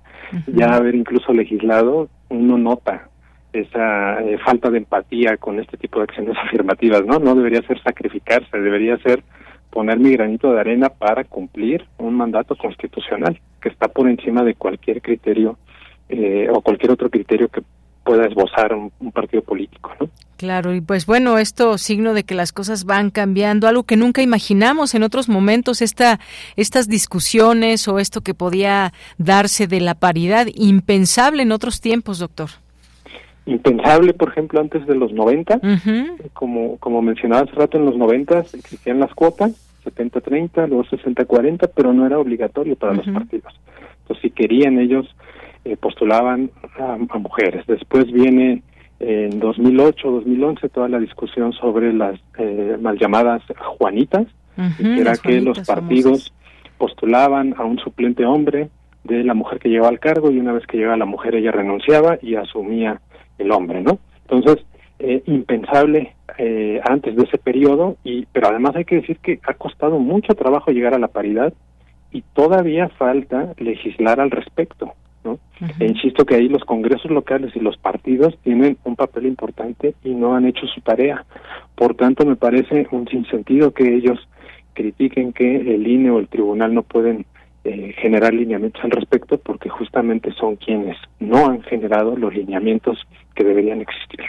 ya 0.48 0.76
haber 0.76 0.96
incluso 0.96 1.34
legislado, 1.34 2.10
uno 2.30 2.58
nota 2.58 3.10
esa 3.52 4.22
eh, 4.22 4.38
falta 4.38 4.70
de 4.70 4.78
empatía 4.78 5.38
con 5.38 5.60
este 5.60 5.78
tipo 5.78 6.00
de 6.00 6.04
acciones 6.04 6.38
afirmativas, 6.46 7.06
¿no? 7.06 7.20
No 7.20 7.36
debería 7.36 7.62
ser 7.64 7.82
sacrificarse, 7.82 8.60
debería 8.60 8.98
ser 8.98 9.24
poner 9.72 10.00
mi 10.00 10.12
granito 10.12 10.52
de 10.52 10.60
arena 10.60 10.90
para 10.90 11.24
cumplir 11.24 11.86
un 11.98 12.16
mandato 12.16 12.56
constitucional 12.56 13.40
que 13.62 13.70
está 13.70 13.88
por 13.88 14.10
encima 14.10 14.44
de 14.44 14.56
cualquier 14.56 15.02
criterio 15.02 15.58
eh, 16.10 16.48
o 16.52 16.62
cualquier 16.62 16.92
otro 16.92 17.10
criterio 17.10 17.50
que 17.50 17.62
pueda 18.10 18.26
esbozar 18.26 18.74
un, 18.74 19.12
partido 19.12 19.44
político, 19.44 19.92
¿no? 20.00 20.10
Claro, 20.36 20.74
y 20.74 20.82
pues 20.82 21.06
bueno, 21.06 21.38
esto 21.38 21.78
signo 21.78 22.16
de 22.16 22.24
que 22.24 22.34
las 22.34 22.52
cosas 22.52 22.86
van 22.86 23.12
cambiando, 23.12 23.68
algo 23.68 23.84
que 23.84 23.98
nunca 23.98 24.24
imaginamos 24.24 24.96
en 24.96 25.04
otros 25.04 25.30
momentos, 25.30 25.84
esta, 25.84 26.20
estas 26.56 26.88
discusiones 26.88 27.88
o 27.88 28.00
esto 28.00 28.22
que 28.22 28.34
podía 28.34 28.94
darse 29.20 29.68
de 29.68 29.80
la 29.80 29.94
paridad, 29.94 30.48
impensable 30.56 31.44
en 31.44 31.52
otros 31.52 31.82
tiempos, 31.82 32.18
doctor. 32.18 32.50
Impensable, 33.46 34.16
por 34.16 34.30
ejemplo, 34.30 34.60
antes 34.60 34.88
de 34.88 34.96
los 34.96 35.14
90, 35.14 35.62
como, 36.34 36.78
como 36.78 37.04
mencionaba 37.04 37.44
hace 37.44 37.52
rato, 37.52 37.78
en 37.78 37.86
los 37.86 37.96
90 37.96 38.40
existían 38.40 39.00
las 39.00 39.14
cuotas, 39.14 39.52
70-30, 39.86 40.68
luego 40.68 40.84
60-40, 40.86 41.70
pero 41.76 41.94
no 41.94 42.08
era 42.08 42.18
obligatorio 42.18 42.76
para 42.76 42.96
los 42.96 43.08
partidos. 43.08 43.54
Entonces, 44.02 44.24
si 44.24 44.32
querían 44.32 44.80
ellos 44.80 45.06
eh, 45.66 45.78
postulaban 45.78 46.52
a, 46.80 47.18
mujeres. 47.18 47.66
Después 47.68 48.12
viene 48.12 48.64
en 49.00 49.40
2008, 49.40 50.12
2011 50.12 50.70
toda 50.70 50.90
la 50.90 51.00
discusión 51.00 51.54
sobre 51.54 51.94
las 51.94 52.20
eh, 52.38 52.78
mal 52.80 52.98
llamadas 52.98 53.42
Juanitas, 53.78 54.28
que 54.78 55.00
era 55.00 55.16
que 55.16 55.40
los 55.40 55.60
partidos 55.62 56.34
postulaban 56.78 57.56
a 57.58 57.64
un 57.64 57.80
suplente 57.80 58.26
hombre 58.26 58.70
de 59.04 59.24
la 59.24 59.34
mujer 59.34 59.60
que 59.60 59.70
llegaba 59.70 59.90
al 59.90 60.00
cargo 60.00 60.32
y 60.32 60.40
una 60.40 60.54
vez 60.54 60.66
que 60.68 60.78
llegaba 60.78 60.98
la 60.98 61.06
mujer 61.06 61.36
ella 61.36 61.52
renunciaba 61.52 62.18
y 62.22 62.36
asumía 62.36 63.00
el 63.38 63.52
hombre, 63.52 63.82
¿no? 63.82 64.00
Entonces, 64.30 64.66
eh, 65.00 65.24
impensable 65.28 66.14
eh, 66.38 66.82
antes 66.84 67.16
de 67.16 67.24
ese 67.24 67.38
periodo, 67.38 67.96
y 68.04 68.26
pero 68.34 68.50
además 68.50 68.76
hay 68.76 68.86
que 68.86 68.98
decir 68.98 69.18
que 69.20 69.40
ha 69.48 69.54
costado 69.54 69.98
mucho 69.98 70.36
trabajo 70.36 70.72
llegar 70.72 70.94
a 70.94 71.00
la 71.00 71.08
paridad 71.08 71.54
y 72.12 72.22
todavía 72.34 72.90
falta 72.90 73.54
legislar 73.58 74.20
al 74.20 74.32
respecto. 74.32 74.94
E 75.80 75.86
insisto 75.86 76.26
que 76.26 76.36
ahí 76.36 76.48
los 76.48 76.64
congresos 76.64 77.12
locales 77.12 77.56
y 77.56 77.60
los 77.60 77.78
partidos 77.78 78.38
tienen 78.44 78.78
un 78.84 78.96
papel 78.96 79.26
importante 79.26 79.94
y 80.04 80.12
no 80.12 80.36
han 80.36 80.46
hecho 80.46 80.66
su 80.68 80.82
tarea. 80.82 81.26
Por 81.76 81.96
tanto, 81.96 82.26
me 82.26 82.36
parece 82.36 82.88
un 82.92 83.08
sinsentido 83.08 83.74
que 83.74 83.96
ellos 83.96 84.20
critiquen 84.74 85.34
que 85.34 85.58
el 85.58 85.86
INE 85.86 86.12
o 86.12 86.20
el 86.20 86.30
tribunal 86.30 86.74
no 86.74 86.84
pueden 86.84 87.26
eh, 87.66 87.94
generar 87.98 88.34
lineamientos 88.34 88.82
al 88.84 88.92
respecto 88.92 89.38
porque 89.38 89.68
justamente 89.68 90.32
son 90.32 90.56
quienes 90.56 90.98
no 91.20 91.48
han 91.48 91.62
generado 91.64 92.16
los 92.16 92.34
lineamientos 92.34 93.06
que 93.36 93.44
deberían 93.44 93.82
existir. 93.82 94.22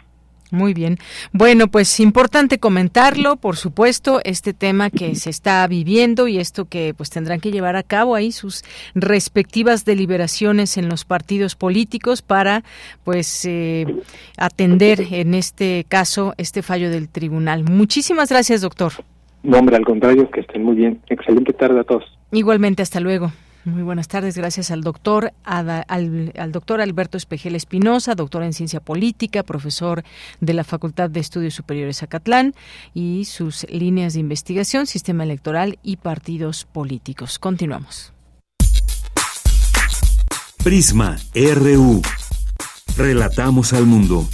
Muy 0.50 0.74
bien. 0.74 0.98
Bueno, 1.32 1.68
pues 1.68 2.00
importante 2.00 2.58
comentarlo, 2.58 3.36
por 3.36 3.56
supuesto, 3.56 4.20
este 4.24 4.52
tema 4.52 4.90
que 4.90 5.14
se 5.14 5.30
está 5.30 5.66
viviendo 5.66 6.26
y 6.26 6.38
esto 6.38 6.64
que 6.64 6.92
pues 6.94 7.10
tendrán 7.10 7.40
que 7.40 7.52
llevar 7.52 7.76
a 7.76 7.82
cabo 7.82 8.14
ahí 8.14 8.32
sus 8.32 8.64
respectivas 8.94 9.84
deliberaciones 9.84 10.76
en 10.76 10.88
los 10.88 11.04
partidos 11.04 11.54
políticos 11.54 12.22
para 12.22 12.64
pues 13.04 13.44
eh, 13.44 13.86
atender 14.36 15.06
en 15.12 15.34
este 15.34 15.84
caso 15.88 16.34
este 16.36 16.62
fallo 16.62 16.90
del 16.90 17.08
tribunal. 17.08 17.64
Muchísimas 17.64 18.28
gracias, 18.28 18.60
doctor. 18.60 18.92
No, 19.42 19.58
hombre, 19.58 19.76
al 19.76 19.84
contrario, 19.84 20.30
que 20.30 20.40
estén 20.40 20.64
muy 20.64 20.74
bien. 20.74 21.00
Excelente 21.08 21.52
tarde 21.52 21.80
a 21.80 21.84
todos. 21.84 22.04
Igualmente, 22.32 22.82
hasta 22.82 23.00
luego. 23.00 23.32
Muy 23.64 23.82
buenas 23.82 24.08
tardes, 24.08 24.36
gracias 24.36 24.70
al 24.70 24.80
doctor, 24.80 25.34
al, 25.44 26.32
doctor 26.50 26.80
Alberto 26.80 27.18
Espejel 27.18 27.54
Espinosa, 27.54 28.14
doctor 28.14 28.42
en 28.42 28.54
ciencia 28.54 28.80
política, 28.80 29.42
profesor 29.42 30.02
de 30.40 30.54
la 30.54 30.64
Facultad 30.64 31.10
de 31.10 31.20
Estudios 31.20 31.54
Superiores 31.54 32.02
Acatlán 32.02 32.54
y 32.94 33.26
sus 33.26 33.66
líneas 33.68 34.14
de 34.14 34.20
investigación, 34.20 34.86
sistema 34.86 35.24
electoral 35.24 35.78
y 35.82 35.98
partidos 35.98 36.64
políticos. 36.64 37.38
Continuamos. 37.38 38.14
Prisma 40.64 41.16
RU. 41.34 42.00
Relatamos 42.96 43.72
al 43.74 43.86
mundo. 43.86 44.26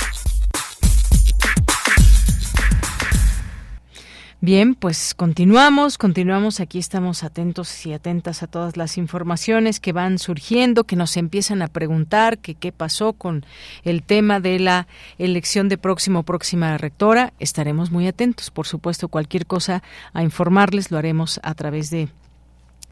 Bien, 4.47 4.77
pues 4.77 5.13
continuamos, 5.17 5.99
continuamos. 5.99 6.61
Aquí 6.61 6.79
estamos 6.79 7.25
atentos 7.25 7.85
y 7.85 7.93
atentas 7.93 8.45
a 8.45 8.47
todas 8.47 8.77
las 8.77 8.97
informaciones 8.97 9.81
que 9.81 9.93
van 9.93 10.21
surgiendo, 10.21 10.85
que 10.85 10.95
nos 10.95 11.17
empiezan 11.17 11.63
a 11.63 11.67
preguntar 11.67 12.39
que 12.39 12.55
qué 12.55 12.71
pasó 12.71 13.13
con 13.13 13.45
el 13.83 14.05
tema 14.05 14.39
de 14.39 14.61
la 14.61 14.87
elección 15.19 15.69
de 15.69 15.79
próximo 15.79 16.23
próxima 16.23 16.79
rectora. 16.79 17.33
Estaremos 17.41 17.91
muy 17.91 18.07
atentos, 18.07 18.53
por 18.53 18.69
supuesto, 18.69 19.09
cualquier 19.09 19.47
cosa 19.47 19.83
a 20.13 20.23
informarles 20.23 20.93
lo 20.93 20.99
haremos 20.99 21.41
a 21.43 21.53
través 21.55 21.91
de 21.91 22.09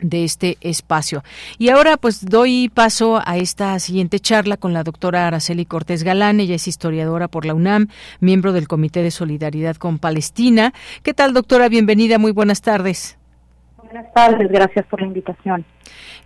de 0.04 0.24
este 0.24 0.58
espacio. 0.60 1.24
Y 1.58 1.70
ahora 1.70 1.96
pues 1.96 2.24
doy 2.24 2.70
paso 2.72 3.20
a 3.24 3.36
esta 3.36 3.78
siguiente 3.78 4.20
charla 4.20 4.56
con 4.56 4.72
la 4.72 4.84
doctora 4.84 5.26
Araceli 5.26 5.64
Cortés 5.64 6.04
Galán. 6.04 6.40
Ella 6.40 6.54
es 6.54 6.68
historiadora 6.68 7.28
por 7.28 7.46
la 7.46 7.54
UNAM, 7.54 7.88
miembro 8.20 8.52
del 8.52 8.68
Comité 8.68 9.02
de 9.02 9.10
Solidaridad 9.10 9.76
con 9.76 9.98
Palestina. 9.98 10.72
¿Qué 11.02 11.14
tal, 11.14 11.32
doctora? 11.32 11.68
Bienvenida, 11.68 12.18
muy 12.18 12.32
buenas 12.32 12.60
tardes. 12.60 13.16
Buenas 13.78 14.12
tardes, 14.12 14.50
gracias 14.50 14.86
por 14.86 15.00
la 15.00 15.06
invitación. 15.06 15.64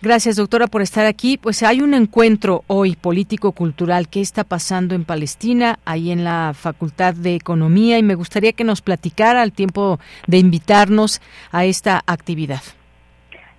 Gracias, 0.00 0.36
doctora, 0.36 0.68
por 0.68 0.80
estar 0.80 1.06
aquí. 1.06 1.36
Pues 1.38 1.62
hay 1.62 1.80
un 1.82 1.92
encuentro 1.92 2.62
hoy 2.66 2.96
político-cultural. 2.96 4.08
¿Qué 4.08 4.20
está 4.20 4.44
pasando 4.44 4.94
en 4.94 5.04
Palestina? 5.04 5.80
Ahí 5.84 6.10
en 6.10 6.24
la 6.24 6.52
Facultad 6.54 7.14
de 7.14 7.34
Economía 7.34 7.98
y 7.98 8.02
me 8.02 8.14
gustaría 8.14 8.52
que 8.52 8.64
nos 8.64 8.80
platicara 8.80 9.42
al 9.42 9.52
tiempo 9.52 9.98
de 10.26 10.38
invitarnos 10.38 11.20
a 11.50 11.64
esta 11.64 12.02
actividad. 12.06 12.62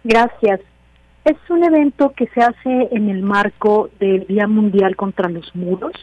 Gracias. 0.04 0.62
Es 1.26 1.38
un 1.50 1.64
evento 1.64 2.14
que 2.16 2.28
se 2.28 2.42
hace 2.42 2.88
en 2.92 3.10
el 3.10 3.22
marco 3.22 3.90
del 4.00 4.26
Día 4.28 4.48
Mundial 4.48 4.96
contra 4.96 5.30
los 5.30 5.54
Muros. 5.56 5.94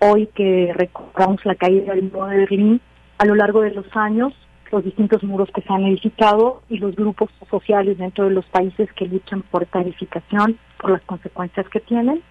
Hoy 0.00 0.26
que 0.34 0.72
recordamos 0.74 1.44
la 1.44 1.54
caída 1.54 1.94
del 1.94 2.10
muro 2.10 2.26
de 2.26 2.38
Berlín, 2.38 2.80
a 3.18 3.24
lo 3.24 3.34
largo 3.34 3.62
de 3.62 3.70
los 3.70 3.86
años 3.96 4.34
los 4.72 4.84
distintos 4.84 5.22
muros 5.22 5.50
que 5.54 5.60
se 5.60 5.72
han 5.72 5.84
edificado 5.84 6.62
y 6.68 6.78
los 6.78 6.96
grupos 6.96 7.30
sociales 7.50 7.98
dentro 7.98 8.24
de 8.24 8.30
los 8.30 8.46
países 8.46 8.90
que 8.94 9.06
luchan 9.06 9.42
por 9.42 9.62
esta 9.62 9.82
edificación, 9.82 10.58
por 10.80 10.90
las 10.90 11.02
consecuencias 11.02 11.68
que 11.68 11.80
tienen. 11.80 12.22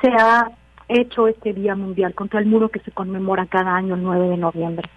Se 0.00 0.08
ha 0.08 0.50
hecho 0.88 1.28
este 1.28 1.52
Día 1.52 1.76
Mundial 1.76 2.14
contra 2.14 2.40
el 2.40 2.46
Muro 2.46 2.70
que 2.70 2.80
se 2.80 2.90
conmemora 2.90 3.46
cada 3.46 3.76
año 3.76 3.94
el 3.94 4.02
9 4.02 4.28
de 4.28 4.36
noviembre. 4.38 4.88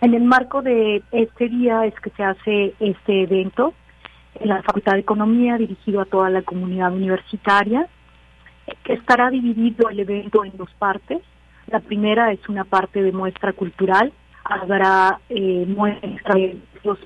En 0.00 0.14
el 0.14 0.24
marco 0.24 0.62
de 0.62 1.02
este 1.12 1.48
día 1.48 1.84
es 1.84 1.94
que 2.00 2.10
se 2.10 2.24
hace 2.24 2.74
este 2.80 3.24
evento 3.24 3.74
en 4.40 4.48
la 4.48 4.62
Facultad 4.62 4.92
de 4.92 5.00
Economía 5.00 5.56
dirigido 5.56 6.00
a 6.00 6.06
toda 6.06 6.30
la 6.30 6.42
comunidad 6.42 6.92
universitaria, 6.92 7.88
que 8.82 8.94
estará 8.94 9.30
dividido 9.30 9.88
el 9.88 10.00
evento 10.00 10.44
en 10.44 10.56
dos 10.56 10.70
partes. 10.78 11.20
La 11.66 11.80
primera 11.80 12.32
es 12.32 12.48
una 12.48 12.64
parte 12.64 13.02
de 13.02 13.12
muestra 13.12 13.52
cultural 13.52 14.12
habrá 14.44 15.20
eh, 15.28 15.64
muestras 15.66 16.34
de 16.34 16.58
los 16.82 16.98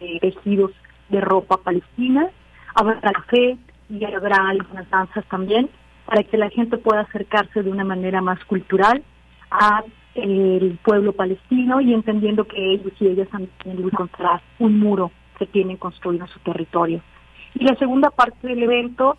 eh, 0.00 0.18
tejidos 0.20 0.72
de 1.10 1.20
ropa 1.20 1.58
palestina, 1.58 2.28
habrá 2.74 3.00
café 3.00 3.56
y 3.88 4.04
habrá 4.04 4.48
algunas 4.48 4.88
danzas 4.90 5.24
también 5.26 5.68
para 6.06 6.22
que 6.22 6.38
la 6.38 6.48
gente 6.50 6.78
pueda 6.78 7.00
acercarse 7.00 7.62
de 7.62 7.70
una 7.70 7.84
manera 7.84 8.22
más 8.22 8.42
cultural 8.44 9.02
a 9.50 9.82
eh, 10.14 10.58
el 10.60 10.78
pueblo 10.82 11.12
palestino 11.12 11.80
y 11.80 11.92
entendiendo 11.92 12.44
que 12.44 12.74
ellos 12.74 12.92
y 13.00 13.08
ellas 13.08 13.28
también 13.28 13.52
encontrar 13.64 14.40
un 14.58 14.78
muro 14.78 15.10
que 15.38 15.46
tienen 15.46 15.76
construido 15.76 16.24
en 16.24 16.30
su 16.30 16.38
territorio. 16.40 17.00
Y 17.54 17.64
la 17.64 17.76
segunda 17.76 18.10
parte 18.10 18.46
del 18.46 18.62
evento 18.62 19.16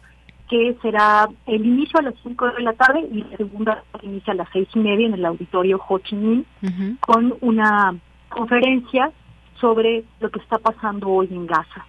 que 0.49 0.75
será 0.81 1.29
el 1.45 1.65
inicio 1.65 1.99
a 1.99 2.03
las 2.03 2.15
5 2.23 2.51
de 2.53 2.63
la 2.63 2.73
tarde 2.73 3.07
y 3.11 3.23
la 3.23 3.37
segunda 3.37 3.83
inicia 4.01 4.33
a 4.33 4.35
las 4.35 4.49
seis 4.51 4.67
y 4.73 4.79
media 4.79 5.05
en 5.05 5.13
el 5.13 5.25
auditorio 5.25 5.79
Ho 5.87 5.99
Chi 5.99 6.15
Minh 6.15 6.45
con 6.99 7.35
una 7.41 7.95
conferencia 8.29 9.11
sobre 9.61 10.03
lo 10.19 10.29
que 10.31 10.39
está 10.39 10.57
pasando 10.57 11.09
hoy 11.09 11.27
en 11.31 11.45
Gaza. 11.45 11.85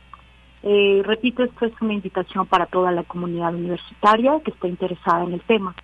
Eh, 0.62 1.02
repito, 1.04 1.42
esto 1.42 1.64
es 1.64 1.72
una 1.80 1.94
invitación 1.94 2.46
para 2.46 2.66
toda 2.66 2.92
la 2.92 3.04
comunidad 3.04 3.54
universitaria 3.54 4.38
que 4.44 4.50
esté 4.50 4.68
interesada 4.68 5.24
en 5.24 5.32
el 5.32 5.40
tema. 5.40 5.74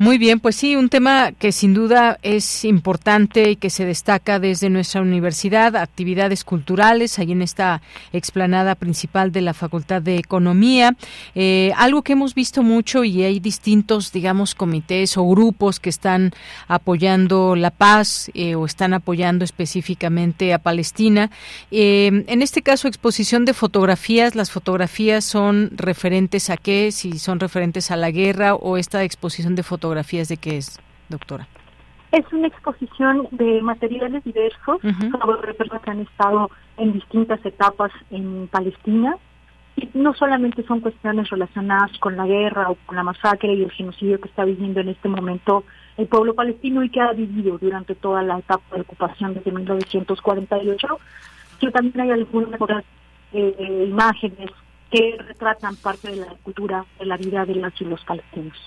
Muy 0.00 0.16
bien, 0.16 0.38
pues 0.38 0.54
sí, 0.54 0.76
un 0.76 0.90
tema 0.90 1.32
que 1.32 1.50
sin 1.50 1.74
duda 1.74 2.20
es 2.22 2.64
importante 2.64 3.50
y 3.50 3.56
que 3.56 3.68
se 3.68 3.84
destaca 3.84 4.38
desde 4.38 4.70
nuestra 4.70 5.02
universidad, 5.02 5.74
actividades 5.74 6.44
culturales, 6.44 7.18
ahí 7.18 7.32
en 7.32 7.42
esta 7.42 7.82
explanada 8.12 8.76
principal 8.76 9.32
de 9.32 9.40
la 9.40 9.54
Facultad 9.54 10.00
de 10.00 10.16
Economía. 10.16 10.94
Eh, 11.34 11.72
algo 11.76 12.02
que 12.02 12.12
hemos 12.12 12.36
visto 12.36 12.62
mucho 12.62 13.02
y 13.02 13.24
hay 13.24 13.40
distintos, 13.40 14.12
digamos, 14.12 14.54
comités 14.54 15.16
o 15.16 15.26
grupos 15.26 15.80
que 15.80 15.90
están 15.90 16.32
apoyando 16.68 17.56
la 17.56 17.72
paz 17.72 18.30
eh, 18.34 18.54
o 18.54 18.66
están 18.66 18.94
apoyando 18.94 19.44
específicamente 19.44 20.54
a 20.54 20.60
Palestina. 20.60 21.32
Eh, 21.72 22.24
en 22.28 22.42
este 22.42 22.62
caso, 22.62 22.86
exposición 22.86 23.44
de 23.44 23.52
fotografías. 23.52 24.36
Las 24.36 24.52
fotografías 24.52 25.24
son 25.24 25.72
referentes 25.74 26.50
a 26.50 26.56
qué, 26.56 26.92
si 26.92 27.18
son 27.18 27.40
referentes 27.40 27.90
a 27.90 27.96
la 27.96 28.12
guerra 28.12 28.54
o 28.54 28.76
esta 28.76 29.02
exposición 29.02 29.56
de 29.56 29.64
fotografías 29.64 29.87
fotografías 29.88 30.28
de 30.28 30.36
qué 30.36 30.58
es, 30.58 30.78
doctora? 31.08 31.48
Es 32.12 32.30
una 32.32 32.48
exposición 32.48 33.26
de 33.30 33.62
materiales 33.62 34.22
diversos 34.22 34.80
sobre 34.82 35.54
personas 35.54 35.82
que 35.82 35.90
han 35.90 36.00
estado 36.00 36.50
en 36.76 36.92
distintas 36.92 37.44
etapas 37.44 37.90
en 38.10 38.48
Palestina. 38.48 39.16
Y 39.76 39.88
no 39.94 40.12
solamente 40.12 40.62
son 40.64 40.80
cuestiones 40.80 41.30
relacionadas 41.30 41.96
con 42.00 42.16
la 42.16 42.26
guerra 42.26 42.70
o 42.70 42.76
con 42.84 42.96
la 42.96 43.02
masacre 43.02 43.54
y 43.54 43.62
el 43.62 43.70
genocidio 43.70 44.20
que 44.20 44.28
está 44.28 44.44
viviendo 44.44 44.80
en 44.80 44.88
este 44.88 45.08
momento 45.08 45.64
el 45.96 46.06
pueblo 46.06 46.34
palestino 46.34 46.82
y 46.82 46.90
que 46.90 47.00
ha 47.00 47.12
vivido 47.12 47.58
durante 47.58 47.94
toda 47.94 48.22
la 48.22 48.38
etapa 48.38 48.74
de 48.74 48.82
ocupación 48.82 49.34
desde 49.34 49.52
1948, 49.52 50.98
sino 51.60 51.72
también 51.72 52.00
hay 52.00 52.10
algunas 52.10 52.60
eh, 53.32 53.86
imágenes 53.88 54.50
que 54.90 55.16
retratan 55.18 55.76
parte 55.76 56.10
de 56.10 56.16
la 56.16 56.34
cultura 56.42 56.84
de 56.98 57.06
la 57.06 57.16
vida 57.16 57.46
de 57.46 57.54
las 57.54 57.80
y 57.80 57.84
los 57.84 58.04
palestinos. 58.04 58.58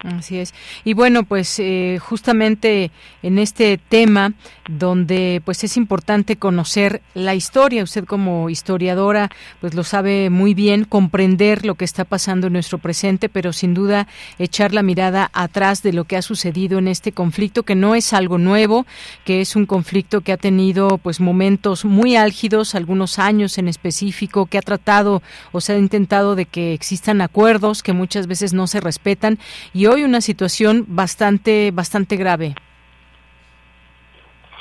Así 0.00 0.38
es. 0.38 0.52
Y 0.84 0.92
bueno, 0.92 1.24
pues 1.24 1.58
eh, 1.58 1.98
justamente 2.00 2.90
en 3.22 3.38
este 3.38 3.78
tema 3.78 4.34
donde 4.68 5.40
pues 5.44 5.64
es 5.64 5.76
importante 5.78 6.36
conocer 6.36 7.00
la 7.14 7.34
historia, 7.34 7.82
usted 7.82 8.04
como 8.04 8.50
historiadora 8.50 9.30
pues 9.60 9.74
lo 9.74 9.84
sabe 9.84 10.28
muy 10.28 10.52
bien, 10.52 10.84
comprender 10.84 11.64
lo 11.64 11.76
que 11.76 11.86
está 11.86 12.04
pasando 12.04 12.48
en 12.48 12.52
nuestro 12.52 12.78
presente, 12.78 13.30
pero 13.30 13.54
sin 13.54 13.72
duda 13.72 14.06
echar 14.38 14.74
la 14.74 14.82
mirada 14.82 15.30
atrás 15.32 15.82
de 15.82 15.94
lo 15.94 16.04
que 16.04 16.16
ha 16.16 16.22
sucedido 16.22 16.78
en 16.78 16.88
este 16.88 17.12
conflicto 17.12 17.62
que 17.62 17.74
no 17.74 17.94
es 17.94 18.12
algo 18.12 18.36
nuevo, 18.36 18.84
que 19.24 19.40
es 19.40 19.56
un 19.56 19.64
conflicto 19.64 20.20
que 20.20 20.32
ha 20.32 20.36
tenido 20.36 20.98
pues 20.98 21.20
momentos 21.20 21.86
muy 21.86 22.16
álgidos, 22.16 22.74
algunos 22.74 23.18
años 23.18 23.56
en 23.56 23.66
específico, 23.66 24.44
que 24.44 24.58
ha 24.58 24.62
tratado 24.62 25.22
o 25.52 25.62
se 25.62 25.72
ha 25.72 25.78
intentado 25.78 26.34
de 26.34 26.44
que 26.44 26.74
existan 26.74 27.22
acuerdos 27.22 27.82
que 27.82 27.94
muchas 27.94 28.26
veces 28.26 28.52
no 28.52 28.66
se 28.66 28.80
respetan 28.80 29.38
y 29.72 29.85
hoy 29.88 30.04
una 30.04 30.20
situación 30.20 30.84
bastante, 30.88 31.70
bastante 31.72 32.16
grave. 32.16 32.54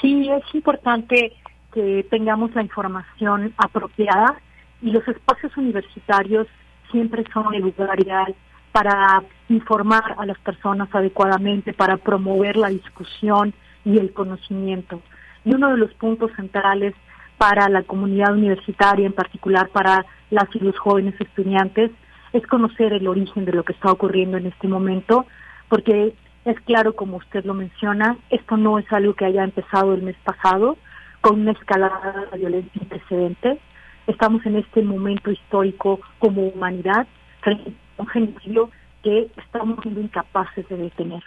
Sí, 0.02 0.30
es 0.30 0.56
importante 0.56 1.34
que 1.74 2.06
tengamos 2.10 2.54
la 2.56 2.62
información 2.62 3.54
apropiada 3.58 4.40
y 4.82 4.92
los 4.92 5.08
espacios 5.08 5.56
universitarios 5.58 6.48
siempre 6.92 7.24
son 7.34 7.54
el 7.54 7.64
lugar 7.64 8.00
ideal 8.00 8.36
para 8.72 9.24
informar 9.50 10.16
a 10.18 10.26
las 10.26 10.38
personas 10.40 10.90
adecuadamente, 10.94 11.74
para 11.74 11.98
promover 11.98 12.58
la 12.58 12.70
discusión 12.70 13.54
y 13.86 13.98
el 13.98 14.14
conocimiento. 14.14 15.02
Y 15.46 15.54
uno 15.54 15.72
de 15.72 15.78
los 15.78 15.94
puntos 15.94 16.32
centrales 16.36 16.94
para 17.38 17.70
la 17.70 17.84
comunidad 17.84 18.34
universitaria, 18.34 19.06
en 19.06 19.14
particular 19.14 19.70
para 19.70 20.06
las 20.30 20.54
y 20.54 20.60
los 20.60 20.78
jóvenes 20.78 21.16
estudiantes, 21.20 21.92
es 22.36 22.46
conocer 22.48 22.92
el 22.92 23.08
origen 23.08 23.46
de 23.46 23.54
lo 23.54 23.64
que 23.64 23.72
está 23.72 23.92
ocurriendo 23.92 24.36
en 24.36 24.48
este 24.48 24.68
momento, 24.68 25.26
porque 25.70 26.14
es 26.44 26.60
claro, 26.62 26.94
como 26.94 27.18
usted 27.18 27.46
lo 27.46 27.54
menciona, 27.54 28.18
esto 28.30 28.58
no 28.58 28.78
es 28.78 28.92
algo 28.92 29.14
que 29.14 29.24
haya 29.24 29.44
empezado 29.44 29.94
el 29.94 30.02
mes 30.02 30.18
pasado 30.24 30.78
con 31.22 31.40
una 31.40 31.54
escalada 31.54 32.28
de 32.32 32.38
violencia 32.38 32.72
sin 32.74 32.90
precedentes. 32.90 33.58
Estamos 34.06 34.46
en 34.46 34.58
este 34.58 34.82
momento 34.82 35.32
histórico 35.32 36.02
como 36.20 36.50
humanidad 36.50 37.08
frente 37.40 37.72
a 37.98 38.02
un 38.02 38.08
genocidio 38.10 38.70
que 39.02 39.30
estamos 39.38 39.80
siendo 39.82 40.02
incapaces 40.02 40.68
de 40.68 40.76
detener. 40.76 41.24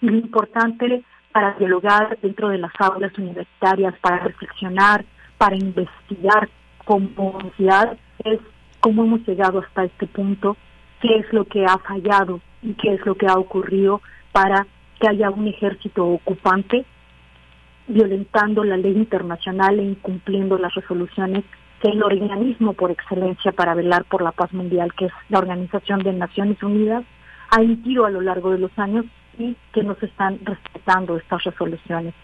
Y 0.00 0.06
lo 0.06 0.16
importante 0.16 1.02
para 1.32 1.54
dialogar 1.54 2.16
dentro 2.22 2.50
de 2.50 2.58
las 2.58 2.72
aulas 2.78 3.12
universitarias, 3.18 3.94
para 4.00 4.18
reflexionar, 4.18 5.04
para 5.38 5.56
investigar 5.56 6.48
como 6.84 7.40
sociedad, 7.40 7.96
es 8.24 8.38
cómo 8.82 9.04
hemos 9.04 9.26
llegado 9.26 9.60
hasta 9.60 9.84
este 9.84 10.06
punto, 10.08 10.56
qué 11.00 11.16
es 11.16 11.32
lo 11.32 11.44
que 11.44 11.64
ha 11.64 11.78
fallado 11.78 12.40
y 12.62 12.74
qué 12.74 12.94
es 12.94 13.06
lo 13.06 13.14
que 13.14 13.26
ha 13.26 13.38
ocurrido 13.38 14.02
para 14.32 14.66
que 15.00 15.08
haya 15.08 15.30
un 15.30 15.46
ejército 15.46 16.04
ocupante 16.04 16.84
violentando 17.86 18.64
la 18.64 18.76
ley 18.76 18.92
internacional 18.92 19.78
e 19.78 19.84
incumpliendo 19.84 20.58
las 20.58 20.74
resoluciones 20.74 21.44
que 21.80 21.90
el 21.90 22.02
organismo 22.02 22.72
por 22.72 22.90
excelencia 22.90 23.52
para 23.52 23.74
velar 23.74 24.04
por 24.04 24.22
la 24.22 24.32
paz 24.32 24.52
mundial, 24.52 24.92
que 24.94 25.06
es 25.06 25.12
la 25.28 25.38
Organización 25.38 26.00
de 26.00 26.12
Naciones 26.12 26.60
Unidas, 26.62 27.04
ha 27.50 27.62
emitido 27.62 28.04
a 28.04 28.10
lo 28.10 28.20
largo 28.20 28.50
de 28.50 28.58
los 28.58 28.76
años 28.78 29.04
y 29.38 29.56
que 29.72 29.84
no 29.84 29.94
se 29.96 30.06
están 30.06 30.40
respetando 30.44 31.16
estas 31.16 31.44
resoluciones. 31.44 32.14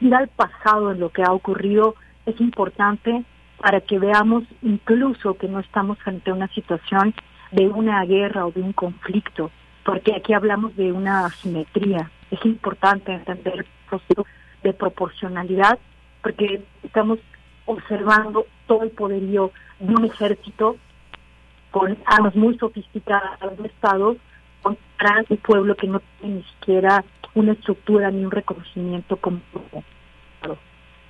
Ir 0.00 0.14
al 0.14 0.28
pasado 0.28 0.92
en 0.92 1.00
lo 1.00 1.08
que 1.10 1.22
ha 1.22 1.32
ocurrido 1.32 1.94
es 2.26 2.38
importante 2.40 3.24
para 3.58 3.80
que 3.80 3.98
veamos 3.98 4.44
incluso 4.62 5.34
que 5.34 5.48
no 5.48 5.60
estamos 5.60 5.98
frente 5.98 6.30
a 6.30 6.34
una 6.34 6.48
situación 6.48 7.14
de 7.50 7.68
una 7.68 8.04
guerra 8.04 8.46
o 8.46 8.52
de 8.52 8.60
un 8.60 8.72
conflicto, 8.72 9.50
porque 9.84 10.14
aquí 10.14 10.32
hablamos 10.32 10.76
de 10.76 10.92
una 10.92 11.26
asimetría. 11.26 12.10
Es 12.30 12.44
importante 12.44 13.12
entender 13.12 13.60
el 13.60 13.66
proceso 13.88 14.26
de 14.62 14.72
proporcionalidad, 14.72 15.78
porque 16.22 16.62
estamos 16.82 17.18
observando 17.66 18.46
todo 18.66 18.82
el 18.82 18.90
poderío 18.90 19.52
de 19.78 19.94
un 19.94 20.04
ejército 20.04 20.76
con 21.70 21.96
armas 22.06 22.34
muy 22.34 22.56
sofisticadas 22.58 23.38
de 23.58 23.66
Estado 23.66 24.16
contra 24.62 25.24
un 25.28 25.36
pueblo 25.38 25.74
que 25.74 25.86
no 25.86 26.00
tiene 26.20 26.36
ni 26.36 26.42
siquiera 26.44 27.04
una 27.34 27.52
estructura 27.52 28.10
ni 28.10 28.24
un 28.24 28.30
reconocimiento 28.30 29.16
como 29.16 29.40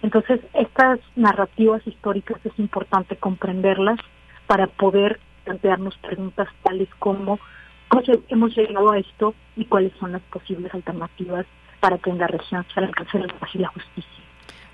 Entonces, 0.04 0.38
estas 0.52 1.00
narrativas 1.16 1.80
históricas 1.86 2.36
es 2.44 2.52
importante 2.58 3.16
comprenderlas 3.16 3.98
para 4.46 4.66
poder 4.66 5.18
plantearnos 5.44 5.96
preguntas 5.96 6.46
tales 6.62 6.90
como 6.98 7.38
cómo 7.88 8.02
hemos 8.28 8.54
llegado 8.54 8.92
a 8.92 8.98
esto 8.98 9.34
y 9.56 9.64
cuáles 9.64 9.94
son 9.98 10.12
las 10.12 10.20
posibles 10.24 10.74
alternativas 10.74 11.46
para 11.80 11.96
que 11.96 12.10
en 12.10 12.18
la 12.18 12.26
región 12.26 12.66
se 12.74 12.80
alcance 12.80 13.18
la 13.18 13.28
paz 13.28 13.48
y 13.54 13.58
la 13.60 13.68
justicia. 13.68 14.23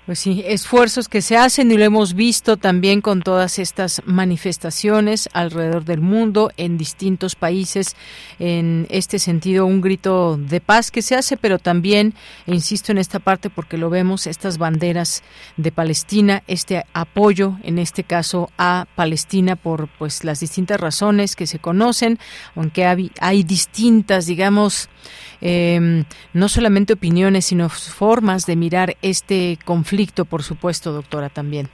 Pues 0.07 0.17
sí, 0.17 0.43
esfuerzos 0.47 1.07
que 1.07 1.21
se 1.21 1.37
hacen 1.37 1.71
y 1.71 1.77
lo 1.77 1.83
hemos 1.83 2.15
visto 2.15 2.57
también 2.57 3.01
con 3.01 3.21
todas 3.21 3.59
estas 3.59 4.01
manifestaciones 4.03 5.29
alrededor 5.31 5.85
del 5.85 6.01
mundo, 6.01 6.51
en 6.57 6.75
distintos 6.75 7.35
países, 7.35 7.95
en 8.39 8.87
este 8.89 9.19
sentido, 9.19 9.67
un 9.67 9.79
grito 9.79 10.37
de 10.37 10.59
paz 10.59 10.89
que 10.89 11.03
se 11.03 11.13
hace, 11.13 11.37
pero 11.37 11.59
también, 11.59 12.15
e 12.47 12.55
insisto 12.55 12.91
en 12.91 12.97
esta 12.97 13.19
parte 13.19 13.51
porque 13.51 13.77
lo 13.77 13.91
vemos, 13.91 14.25
estas 14.25 14.57
banderas 14.57 15.21
de 15.55 15.71
Palestina, 15.71 16.41
este 16.47 16.83
apoyo, 16.93 17.59
en 17.61 17.77
este 17.77 18.03
caso, 18.03 18.49
a 18.57 18.87
Palestina 18.95 19.55
por 19.55 19.87
pues 19.99 20.23
las 20.23 20.39
distintas 20.39 20.79
razones 20.79 21.35
que 21.35 21.45
se 21.45 21.59
conocen, 21.59 22.17
aunque 22.55 22.85
hay, 22.85 23.43
distintas, 23.43 24.25
digamos, 24.25 24.89
eh, 25.41 26.03
no 26.33 26.49
solamente 26.49 26.93
opiniones, 26.93 27.45
sino 27.45 27.69
formas 27.69 28.45
de 28.47 28.55
mirar 28.55 28.97
este 29.01 29.59
conflicto, 29.63 29.91
por 30.25 30.43
supuesto, 30.43 30.91
doctora, 30.91 31.29
también. 31.29 31.67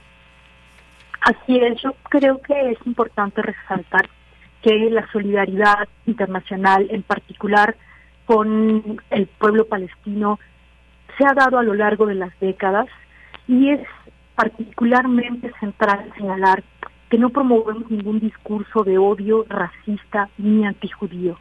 Así 1.20 1.56
es, 1.56 1.80
yo 1.82 1.94
creo 2.10 2.40
que 2.40 2.70
es 2.70 2.78
importante 2.86 3.42
resaltar 3.42 4.08
que 4.62 4.90
la 4.90 5.10
solidaridad 5.12 5.88
internacional, 6.06 6.86
en 6.90 7.02
particular 7.02 7.76
con 8.26 9.00
el 9.10 9.26
pueblo 9.26 9.66
palestino, 9.66 10.38
se 11.16 11.24
ha 11.24 11.34
dado 11.34 11.58
a 11.58 11.62
lo 11.62 11.74
largo 11.74 12.06
de 12.06 12.14
las 12.14 12.38
décadas 12.40 12.86
y 13.46 13.70
es 13.70 13.80
particularmente 14.36 15.52
central 15.58 16.12
señalar 16.16 16.62
que 17.10 17.18
no 17.18 17.30
promovemos 17.30 17.90
ningún 17.90 18.20
discurso 18.20 18.84
de 18.84 18.98
odio 18.98 19.44
racista 19.48 20.28
ni 20.38 20.64
antijudío 20.64 21.38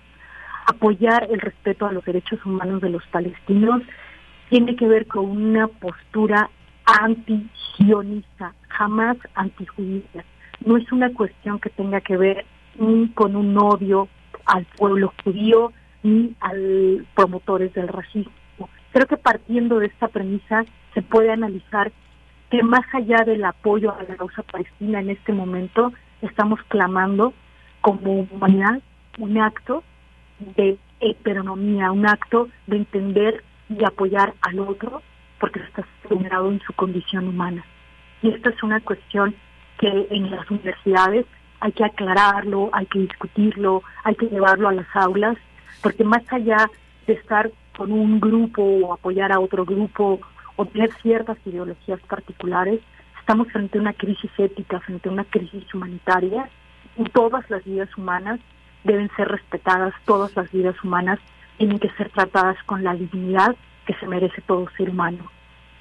apoyar 0.68 1.28
el 1.32 1.40
respeto 1.40 1.86
a 1.86 1.94
los 1.94 2.04
derechos 2.04 2.46
humanos 2.46 2.82
de 2.82 2.90
los 2.90 3.04
palestinos 3.08 3.82
tiene 4.50 4.76
que 4.76 4.88
ver 4.88 5.08
con 5.08 5.26
una 5.26 5.68
postura 5.68 6.50
anti-sionista, 6.88 8.54
jamás 8.70 9.18
antijudía. 9.36 10.24
No 10.66 10.78
es 10.78 10.92
una 10.92 11.14
cuestión 11.14 11.60
que 11.60 11.70
tenga 11.70 12.02
que 12.02 12.18
ver 12.18 12.46
ni 12.80 13.10
con 13.10 13.36
un 13.36 13.58
odio 13.58 14.08
al 14.46 14.66
pueblo 14.78 15.14
judío 15.24 15.74
ni 16.04 16.36
a 16.42 16.52
promotores 17.16 17.74
del 17.74 17.90
racismo. 17.90 18.32
Creo 18.92 19.06
que 19.06 19.18
partiendo 19.18 19.80
de 19.80 19.88
esta 19.88 20.08
premisa 20.08 20.66
se 20.94 21.02
puede 21.02 21.32
analizar 21.32 21.92
que 22.50 22.64
más 22.64 22.86
allá 22.94 23.24
del 23.26 23.44
apoyo 23.44 23.94
a 23.94 24.04
la 24.04 24.16
causa 24.16 24.42
palestina 24.44 25.02
en 25.02 25.10
este 25.10 25.34
momento, 25.34 25.92
estamos 26.22 26.60
clamando 26.70 27.34
como 27.82 28.22
humanidad 28.22 28.82
un 29.20 29.38
acto 29.38 29.84
de 30.56 30.78
heteronomía, 31.00 31.92
un 31.92 32.08
acto 32.08 32.48
de 32.68 32.78
entender 32.78 33.44
y 33.70 33.84
apoyar 33.84 34.34
al 34.42 34.60
otro 34.60 35.02
porque 35.40 35.60
está 35.60 35.86
generado 36.08 36.52
en 36.52 36.60
su 36.62 36.74
condición 36.74 37.28
humana. 37.28 37.64
Y 38.22 38.30
esta 38.30 38.50
es 38.50 38.64
una 38.64 38.80
cuestión 38.82 39.36
que 39.78 40.08
en 40.10 40.32
las 40.32 40.50
universidades 40.50 41.26
hay 41.60 41.72
que 41.72 41.86
aclararlo, 41.86 42.70
hay 42.74 42.86
que 42.88 43.00
discutirlo, 43.00 43.84
hay 44.04 44.16
que 44.16 44.28
llevarlo 44.28 44.70
a 44.70 44.74
las 44.74 44.88
aulas, 44.96 45.38
porque 45.82 46.04
más 46.04 46.24
allá 46.32 46.70
de 47.06 47.14
estar 47.14 47.52
con 47.76 47.92
un 47.92 48.20
grupo 48.20 48.64
o 48.64 48.94
apoyar 48.94 49.32
a 49.32 49.40
otro 49.40 49.66
grupo 49.66 50.20
o 50.56 50.66
tener 50.66 50.92
ciertas 51.02 51.38
ideologías 51.46 52.00
particulares, 52.02 52.82
estamos 53.20 53.48
frente 53.52 53.78
a 53.78 53.82
una 53.82 53.94
crisis 53.94 54.32
ética, 54.38 54.80
frente 54.80 55.10
a 55.10 55.12
una 55.12 55.26
crisis 55.26 55.74
humanitaria 55.74 56.50
y 56.98 57.04
todas 57.06 57.48
las 57.50 57.64
vidas 57.64 57.96
humanas 57.98 58.40
deben 58.84 59.10
ser 59.16 59.28
respetadas, 59.28 59.94
todas 60.06 60.36
las 60.36 60.52
vidas 60.52 60.76
humanas 60.84 61.20
tienen 61.58 61.80
que 61.80 61.90
ser 61.92 62.10
tratadas 62.10 62.58
con 62.66 62.84
la 62.84 62.96
dignidad 62.96 63.56
que 63.88 63.96
se 63.96 64.06
merece 64.06 64.42
todo 64.42 64.68
ser 64.78 64.90
humano. 64.92 65.32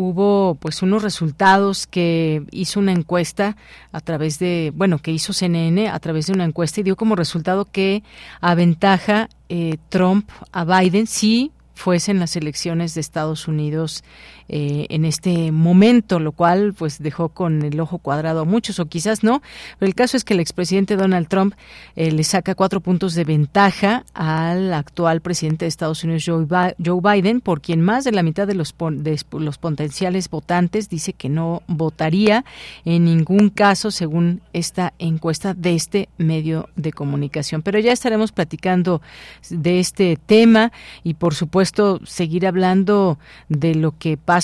hubo 0.00 0.54
pues 0.60 0.80
unos 0.82 1.02
resultados 1.02 1.88
que 1.88 2.44
hizo 2.52 2.78
una 2.78 2.92
encuesta 2.92 3.56
a 3.90 4.00
través 4.00 4.38
de, 4.38 4.72
bueno, 4.72 5.00
que 5.00 5.10
hizo 5.10 5.32
CNN 5.32 5.88
a 5.88 5.98
través 5.98 6.28
de 6.28 6.34
una 6.34 6.44
encuesta 6.44 6.78
y 6.78 6.84
dio 6.84 6.94
como 6.94 7.16
resultado 7.16 7.64
que 7.64 8.04
aventaja 8.40 9.28
eh, 9.48 9.76
Trump 9.88 10.30
a 10.52 10.64
Biden 10.64 11.08
sí 11.08 11.50
fuesen 11.74 12.20
las 12.20 12.36
elecciones 12.36 12.94
de 12.94 13.00
Estados 13.00 13.48
Unidos 13.48 14.04
eh, 14.50 14.86
en 14.88 15.04
este 15.04 15.52
momento, 15.52 16.20
lo 16.20 16.32
cual 16.32 16.72
pues 16.72 17.02
dejó 17.02 17.28
con 17.28 17.62
el 17.62 17.78
ojo 17.80 17.98
cuadrado 17.98 18.40
a 18.40 18.44
muchos 18.44 18.78
o 18.78 18.86
quizás 18.86 19.22
no. 19.22 19.42
Pero 19.78 19.88
el 19.88 19.94
caso 19.94 20.16
es 20.16 20.24
que 20.24 20.32
el 20.32 20.40
expresidente 20.40 20.96
Donald 20.96 21.28
Trump 21.28 21.54
eh, 21.96 22.10
le 22.10 22.24
saca 22.24 22.54
cuatro 22.54 22.80
puntos 22.80 23.14
de 23.14 23.24
ventaja 23.24 24.04
al 24.14 24.72
actual 24.72 25.20
presidente 25.20 25.66
de 25.66 25.68
Estados 25.68 26.02
Unidos 26.02 26.24
Joe 26.24 27.00
Biden, 27.02 27.42
por 27.42 27.60
quien 27.60 27.82
más 27.82 28.04
de 28.04 28.12
la 28.12 28.22
mitad 28.22 28.46
de 28.46 28.54
los, 28.54 28.74
de 28.78 29.20
los 29.32 29.58
potenciales 29.58 30.30
votantes 30.30 30.88
dice 30.88 31.12
que 31.12 31.28
no 31.28 31.62
votaría 31.66 32.46
en 32.86 33.04
ningún 33.04 33.50
caso 33.50 33.90
según 33.90 34.40
esta 34.54 34.94
encuesta 34.98 35.52
de 35.52 35.74
este 35.74 36.08
medio 36.16 36.70
de 36.74 36.92
comunicación. 36.92 37.60
Pero 37.60 37.78
ya 37.80 37.92
estaremos 37.92 38.32
platicando 38.32 39.02
de 39.50 39.78
este 39.78 40.18
tema 40.24 40.72
y 41.04 41.14
por 41.14 41.34
supuesto 41.34 42.00
seguir 42.06 42.46
hablando 42.46 43.18
de 43.50 43.74
lo 43.74 43.92
que 43.98 44.16
pasa 44.16 44.37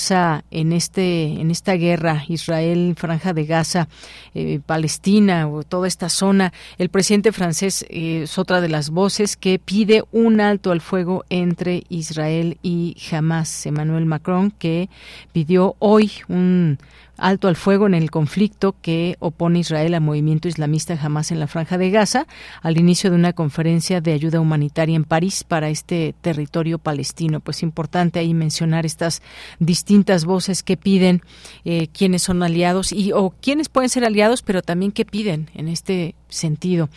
en 0.51 0.73
este 0.73 1.39
en 1.39 1.51
esta 1.51 1.73
guerra 1.73 2.23
Israel, 2.27 2.95
Franja 2.97 3.33
de 3.33 3.45
Gaza, 3.45 3.87
eh, 4.33 4.59
Palestina 4.65 5.47
o 5.47 5.63
toda 5.63 5.87
esta 5.87 6.09
zona. 6.09 6.51
El 6.77 6.89
presidente 6.89 7.31
francés 7.31 7.85
eh, 7.89 8.23
es 8.23 8.37
otra 8.37 8.59
de 8.59 8.67
las 8.67 8.89
voces 8.89 9.37
que 9.37 9.57
pide 9.57 10.03
un 10.11 10.41
alto 10.41 10.71
al 10.71 10.81
fuego 10.81 11.23
entre 11.29 11.83
Israel 11.87 12.57
y 12.61 12.97
Hamas. 13.09 13.65
Emmanuel 13.65 14.05
Macron 14.05 14.51
que 14.51 14.89
pidió 15.31 15.75
hoy 15.79 16.11
un 16.27 16.77
alto 17.17 17.47
al 17.47 17.55
fuego 17.55 17.87
en 17.87 17.93
el 17.93 18.11
conflicto 18.11 18.75
que 18.81 19.15
opone 19.19 19.59
Israel 19.59 19.93
al 19.93 20.01
movimiento 20.01 20.47
islamista 20.47 20.97
Hamas 21.01 21.31
en 21.31 21.39
la 21.39 21.47
Franja 21.47 21.77
de 21.77 21.89
Gaza 21.89 22.27
al 22.61 22.77
inicio 22.77 23.09
de 23.09 23.15
una 23.15 23.33
conferencia 23.33 24.01
de 24.01 24.13
ayuda 24.13 24.39
humanitaria 24.39 24.95
en 24.95 25.03
París 25.03 25.43
para 25.43 25.69
este 25.69 26.15
territorio 26.21 26.77
palestino. 26.79 27.39
Pues 27.39 27.63
importante 27.63 28.19
ahí 28.19 28.33
mencionar 28.33 28.85
estas 28.85 29.21
distintas 29.59 30.25
voces 30.25 30.63
que 30.63 30.77
piden 30.77 31.21
eh, 31.63 31.87
quiénes 31.87 32.23
son 32.23 32.43
aliados 32.43 32.91
y 32.91 33.11
o 33.11 33.33
quiénes 33.41 33.69
pueden 33.69 33.89
ser 33.89 34.05
aliados, 34.05 34.41
pero 34.41 34.61
también 34.61 34.91
qué 34.91 35.05
piden 35.05 35.49
en 35.53 35.67
este 35.67 36.15
sentido. 36.29 36.89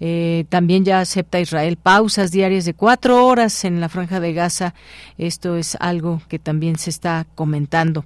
Eh, 0.00 0.44
también 0.48 0.84
ya 0.84 1.00
acepta 1.00 1.40
Israel 1.40 1.76
pausas 1.76 2.32
diarias 2.32 2.64
de 2.64 2.74
cuatro 2.74 3.24
horas 3.24 3.64
en 3.64 3.80
la 3.80 3.88
franja 3.88 4.20
de 4.20 4.32
Gaza. 4.32 4.74
Esto 5.18 5.56
es 5.56 5.76
algo 5.80 6.22
que 6.28 6.38
también 6.38 6.78
se 6.78 6.90
está 6.90 7.26
comentando. 7.34 8.04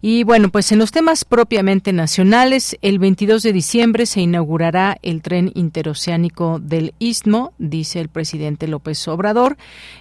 Y 0.00 0.24
bueno, 0.24 0.48
pues 0.48 0.72
en 0.72 0.78
los 0.78 0.90
temas 0.90 1.03
más 1.04 1.24
propiamente 1.24 1.92
nacionales, 1.92 2.76
el 2.82 2.98
22 2.98 3.42
de 3.42 3.52
diciembre 3.52 4.06
se 4.06 4.22
inaugurará 4.22 4.96
el 5.02 5.22
tren 5.22 5.52
interoceánico 5.54 6.58
del 6.58 6.94
Istmo, 6.98 7.52
dice 7.58 8.00
el 8.00 8.08
presidente 8.08 8.66
López 8.66 9.06
Obrador. 9.06 9.56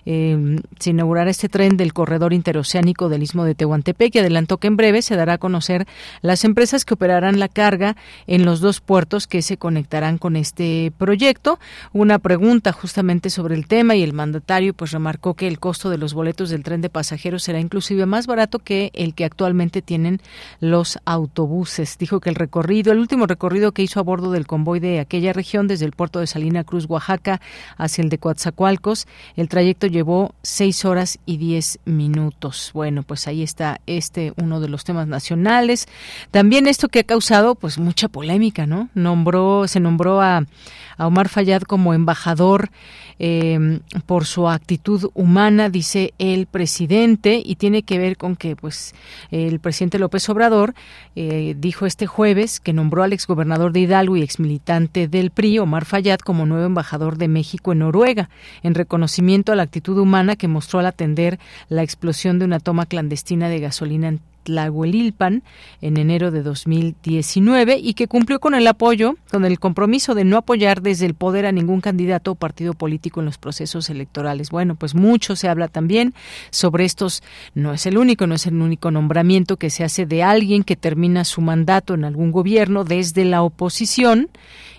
Eh, 0.06 0.62
se 0.80 0.92
inaugurará 0.92 1.30
este 1.30 1.50
tren 1.50 1.78
del 1.78 1.94
corredor 1.94 2.34
interoceánico 2.34 3.10
del 3.10 3.22
Istmo 3.22 3.44
de 3.44 3.54
Tehuantepec 3.54 4.16
y 4.16 4.20
adelantó 4.20 4.58
que 4.58 4.68
en 4.68 4.78
breve 4.78 5.02
se 5.02 5.16
dará 5.16 5.34
a 5.34 5.38
conocer 5.38 5.86
las 6.22 6.46
empresas 6.46 6.86
que 6.86 6.94
operarán 6.94 7.38
la 7.38 7.50
carga 7.50 7.98
en 8.26 8.46
los 8.46 8.62
dos 8.62 8.80
puertos 8.80 9.28
que 9.28 9.42
se 9.42 9.58
conectarán 9.58 10.18
con 10.18 10.38
este 10.38 10.94
proyecto. 10.98 11.60
Una 11.92 12.18
pregunta 12.18 12.72
justamente 12.72 13.30
sobre 13.30 13.56
el 13.56 13.68
tema 13.68 13.96
y 13.96 14.04
el 14.04 14.14
mandatario 14.14 14.74
pues 14.74 14.92
remarcó 14.92 15.34
que 15.34 15.48
el 15.48 15.60
costo 15.60 15.90
de 15.90 15.98
los 15.98 16.14
boletos 16.14 16.50
del 16.50 16.64
tren 16.64 16.82
de 16.82 16.90
pasajeros 16.90 17.44
será 17.44 17.60
inclusive 17.60 18.06
más 18.06 18.26
barato 18.26 18.60
que 18.60 18.90
el 18.94 19.14
que 19.14 19.26
actualmente 19.26 19.82
tienen 19.82 20.22
los 20.62 20.93
autobuses. 21.06 21.98
Dijo 21.98 22.20
que 22.20 22.30
el 22.30 22.36
recorrido, 22.36 22.92
el 22.92 23.00
último 23.00 23.26
recorrido 23.26 23.72
que 23.72 23.84
hizo 23.84 24.00
a 24.00 24.04
bordo 24.04 24.32
del 24.32 24.48
convoy 24.48 24.80
de 24.80 25.00
aquella 25.00 25.34
región, 25.34 25.68
desde 25.68 25.86
el 25.86 25.92
puerto 25.92 26.20
de 26.20 26.28
Salina 26.28 26.64
Cruz, 26.64 26.86
Oaxaca, 26.88 27.42
hacia 27.78 28.02
el 28.02 28.10
de 28.10 28.18
Coatzacoalcos, 28.18 29.08
el 29.36 29.50
trayecto 29.50 29.88
llevó 29.88 30.34
seis 30.42 30.86
horas 30.86 31.20
y 31.26 31.38
diez 31.38 31.80
minutos. 31.86 32.72
Bueno, 32.74 33.04
pues 33.04 33.28
ahí 33.28 33.44
está 33.44 33.82
este 33.88 34.34
uno 34.42 34.60
de 34.60 34.70
los 34.70 34.84
temas 34.84 35.08
nacionales. 35.08 35.88
También 36.32 36.68
esto 36.68 36.88
que 36.90 37.00
ha 37.00 37.04
causado 37.04 37.56
pues 37.56 37.78
mucha 37.78 38.08
polémica, 38.08 38.66
¿no? 38.66 38.90
Nombró, 38.94 39.68
se 39.68 39.80
nombró 39.80 40.22
a, 40.22 40.46
a 40.98 41.08
Omar 41.08 41.30
Fayad 41.30 41.62
como 41.62 41.94
embajador 41.94 42.70
eh, 43.20 43.80
por 44.06 44.26
su 44.26 44.50
actitud 44.50 45.10
humana, 45.14 45.70
dice 45.70 46.14
el 46.18 46.46
presidente, 46.46 47.42
y 47.44 47.56
tiene 47.56 47.84
que 47.84 48.00
ver 48.00 48.18
con 48.18 48.36
que, 48.36 48.56
pues, 48.56 48.94
el 49.32 49.60
presidente 49.60 50.00
López 50.00 50.28
Obrador 50.30 50.74
eh, 51.16 51.56
dijo 51.58 51.86
este 51.86 52.08
jueves 52.08 52.60
que 52.60 52.74
nombró 52.74 53.04
al 53.04 53.14
exgobernador 53.14 53.72
de 53.72 53.82
Hidalgo 53.82 54.18
y 54.18 54.24
exmilitante 54.24 55.08
del 55.08 55.32
PRI, 55.32 55.60
Omar 55.60 55.86
Fayad, 55.86 56.20
como 56.20 56.46
nuevo 56.46 56.66
embajador 56.66 57.18
de 57.18 57.28
México 57.28 57.72
en 57.72 57.80
Noruega, 57.80 58.30
en 58.64 58.76
reconocimiento 58.76 59.52
a 59.52 59.56
la 59.56 59.64
actitud 59.64 59.98
humana 59.98 60.36
que 60.36 60.48
mostró 60.48 60.80
al 60.80 60.86
atender 60.88 61.40
la 61.70 61.84
explosión 61.84 62.40
de 62.40 62.46
una 62.46 62.60
toma 62.60 62.86
clandestina 62.86 63.50
de 63.50 63.60
gasolina 63.60 64.18
Tlahuelilpan 64.44 65.44
en 65.82 65.98
enero 65.98 66.32
de 66.32 66.44
2019 66.44 67.78
y 67.80 67.94
que 67.94 68.08
cumplió 68.08 68.40
con 68.40 68.54
el 68.54 68.68
apoyo, 68.68 69.16
con 69.32 69.46
el 69.46 69.60
compromiso 69.60 70.16
de 70.16 70.24
no 70.24 70.38
apoyar 70.38 70.82
desde 70.82 71.06
el 71.06 71.14
poder 71.14 71.46
a 71.46 71.52
ningún 71.52 71.82
candidato 71.82 72.32
o 72.32 72.36
partido 72.36 72.74
político 72.74 73.20
en 73.20 73.26
los 73.26 73.38
procesos 73.38 73.90
electorales. 73.90 74.50
Bueno, 74.50 74.76
pues 74.76 74.96
mucho 74.96 75.36
se 75.36 75.50
habla 75.50 75.68
también 75.68 76.14
sobre 76.50 76.86
estos, 76.86 77.24
no 77.56 77.74
es 77.74 77.86
el 77.86 77.98
único, 77.98 78.28
no 78.28 78.36
es 78.36 78.46
el 78.46 78.62
único 78.62 78.92
nombramiento 78.92 79.58
que 79.58 79.70
se 79.70 79.84
hace 79.84 80.06
de 80.06 80.24
alguien 80.24 80.64
que 80.64 80.76
termina 80.76 81.24
su 81.26 81.42
mandato 81.42 81.94
en 81.94 82.06
algún 82.06 82.32
gobierno 82.32 82.84
desde 82.84 83.26
la 83.26 83.42
oposición 83.42 84.30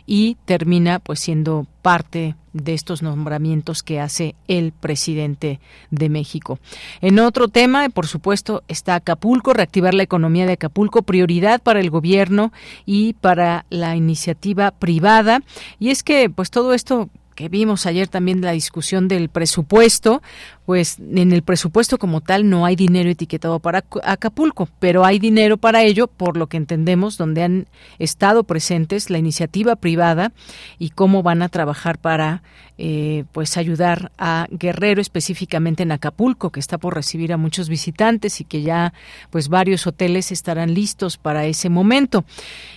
y 0.07 0.37
termina 0.45 0.99
pues 0.99 1.21
siendo 1.21 1.67
parte 1.83 2.37
de 2.53 2.73
estos 2.73 3.03
nombramientos 3.03 3.83
que 3.83 4.01
hace 4.01 4.35
el 4.49 4.73
presidente 4.73 5.61
de 5.91 6.09
México. 6.09 6.59
En 7.01 7.19
otro 7.19 7.49
tema, 7.49 7.89
por 7.89 8.07
supuesto, 8.07 8.63
está 8.69 8.95
Acapulco, 8.95 9.53
reactivar 9.53 9.93
la 9.93 10.05
economía 10.05 10.47
de 10.47 10.53
Acapulco, 10.53 11.03
prioridad 11.03 11.61
para 11.61 11.81
el 11.81 11.91
gobierno 11.91 12.53
y 12.87 13.15
para 13.15 13.67
la 13.71 13.97
iniciativa 13.97 14.71
privada. 14.71 15.43
Y 15.79 15.91
es 15.91 16.03
que, 16.03 16.31
pues 16.31 16.51
todo 16.51 16.75
esto 16.75 17.11
que 17.35 17.49
vimos 17.49 17.87
ayer 17.87 18.09
también 18.09 18.41
la 18.41 18.53
discusión 18.53 19.09
del 19.09 19.29
presupuesto, 19.29 20.23
pues 20.67 20.99
en 20.99 21.33
el 21.33 21.43
presupuesto 21.43 21.99
como 21.99 22.21
tal 22.21 22.49
no 22.49 22.65
hay 22.65 22.77
dinero 22.77 23.11
etiquetado 23.11 23.59
para 23.59 23.85
Acapulco, 24.03 24.69
pero 24.79 25.05
hay 25.05 25.19
dinero 25.19 25.59
para 25.59 25.83
ello, 25.83 26.07
por 26.07 26.37
lo 26.37 26.47
que 26.47 26.57
entendemos, 26.57 27.19
donde 27.19 27.43
han 27.43 27.67
estado 27.99 28.45
presentes 28.45 29.11
la 29.11 29.19
iniciativa 29.19 29.77
privada 29.77 30.33
y 30.79 30.91
cómo 30.91 31.23
van 31.23 31.43
a 31.43 31.49
trabajar 31.49 31.99
para 31.99 32.43
eh, 32.77 33.23
pues 33.31 33.57
ayudar 33.57 34.11
a 34.19 34.49
Guerrero, 34.51 35.01
específicamente 35.01 35.85
en 35.85 35.93
Acapulco, 35.93 36.51
que 36.51 36.59
está 36.59 36.77
por 36.77 36.95
recibir 36.95 37.33
a 37.33 37.37
muchos 37.37 37.69
visitantes 37.69 38.41
y 38.41 38.45
que 38.45 38.63
ya 38.63 38.93
pues 39.31 39.49
varios 39.49 39.87
hoteles 39.87 40.33
estarán 40.33 40.75
listos 40.75 41.17
para 41.17 41.45
ese 41.47 41.69
momento. 41.69 42.25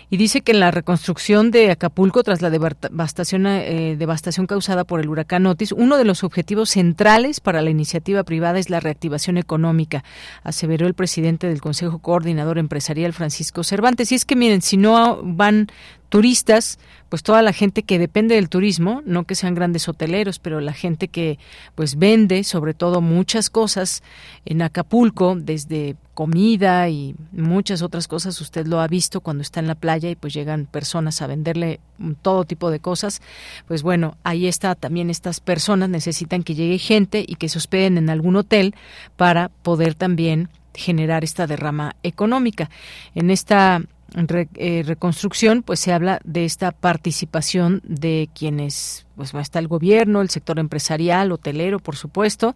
Y 0.09 0.17
dice 0.17 0.41
que 0.41 0.51
en 0.51 0.59
la 0.59 0.71
reconstrucción 0.71 1.49
de 1.51 1.71
Acapulco, 1.71 2.23
tras 2.23 2.41
la 2.43 2.49
devastación, 2.49 3.47
eh, 3.47 3.95
devastación 3.97 4.45
causada 4.45 4.83
por 4.83 4.99
el 4.99 5.09
huracán 5.09 5.47
Otis, 5.47 5.71
uno 5.71 5.97
de 5.97 6.05
los 6.05 6.23
objetivos 6.23 6.69
centrales 6.69 7.39
para 7.39 7.61
la 7.61 7.71
iniciativa 7.77 8.23
privada 8.23 8.59
es 8.59 8.69
la 8.69 8.79
reactivación 8.79 9.37
económica, 9.37 10.03
aseveró 10.43 10.87
el 10.87 10.93
presidente 10.93 11.47
del 11.47 11.61
Consejo 11.61 11.99
Coordinador 11.99 12.57
Empresarial, 12.57 13.13
Francisco 13.13 13.63
Cervantes. 13.63 14.11
Y 14.11 14.15
es 14.15 14.25
que 14.25 14.35
miren, 14.35 14.61
si 14.61 14.77
no 14.77 15.21
van 15.23 15.67
turistas, 16.09 16.79
pues 17.09 17.23
toda 17.23 17.41
la 17.41 17.53
gente 17.53 17.83
que 17.83 17.99
depende 17.99 18.35
del 18.35 18.49
turismo, 18.49 19.01
no 19.05 19.25
que 19.25 19.35
sean 19.35 19.55
grandes 19.55 19.87
hoteleros, 19.87 20.39
pero 20.39 20.59
la 20.59 20.73
gente 20.73 21.07
que 21.07 21.39
pues 21.75 21.97
vende 21.97 22.43
sobre 22.43 22.73
todo 22.73 23.01
muchas 23.01 23.49
cosas 23.49 24.03
en 24.45 24.61
Acapulco, 24.61 25.35
desde 25.35 25.95
comida 26.13 26.89
y 26.89 27.15
muchas 27.31 27.81
otras 27.81 28.07
cosas, 28.07 28.41
usted 28.41 28.65
lo 28.65 28.81
ha 28.81 28.87
visto 28.87 29.21
cuando 29.21 29.43
está 29.43 29.59
en 29.59 29.67
la 29.67 29.75
playa 29.75 30.09
y 30.09 30.15
pues 30.15 30.33
llegan 30.33 30.65
personas 30.65 31.21
a 31.21 31.27
venderle 31.27 31.79
todo 32.21 32.43
tipo 32.43 32.71
de 32.71 32.79
cosas, 32.79 33.21
pues 33.67 33.83
bueno, 33.83 34.17
ahí 34.23 34.47
está 34.47 34.75
también 34.75 35.09
estas 35.09 35.39
personas 35.39 35.89
necesitan 35.89 36.43
que 36.43 36.55
llegue 36.55 36.79
gente 36.79 37.23
y 37.27 37.35
que 37.35 37.49
se 37.49 37.57
hospeden 37.57 37.97
en 37.97 38.09
algún 38.09 38.35
hotel 38.35 38.75
para 39.15 39.49
poder 39.49 39.93
también 39.93 40.49
generar 40.73 41.23
esta 41.23 41.47
derrama 41.47 41.95
económica. 42.03 42.69
En 43.15 43.29
esta 43.31 43.81
eh, 44.15 44.83
reconstrucción, 44.85 45.63
pues 45.63 45.79
se 45.79 45.93
habla 45.93 46.19
de 46.23 46.45
esta 46.45 46.71
participación 46.71 47.81
de 47.83 48.29
quienes, 48.33 49.05
pues 49.15 49.33
está 49.33 49.59
el 49.59 49.67
gobierno, 49.67 50.21
el 50.21 50.29
sector 50.29 50.59
empresarial, 50.59 51.31
hotelero, 51.31 51.79
por 51.79 51.95
supuesto, 51.95 52.55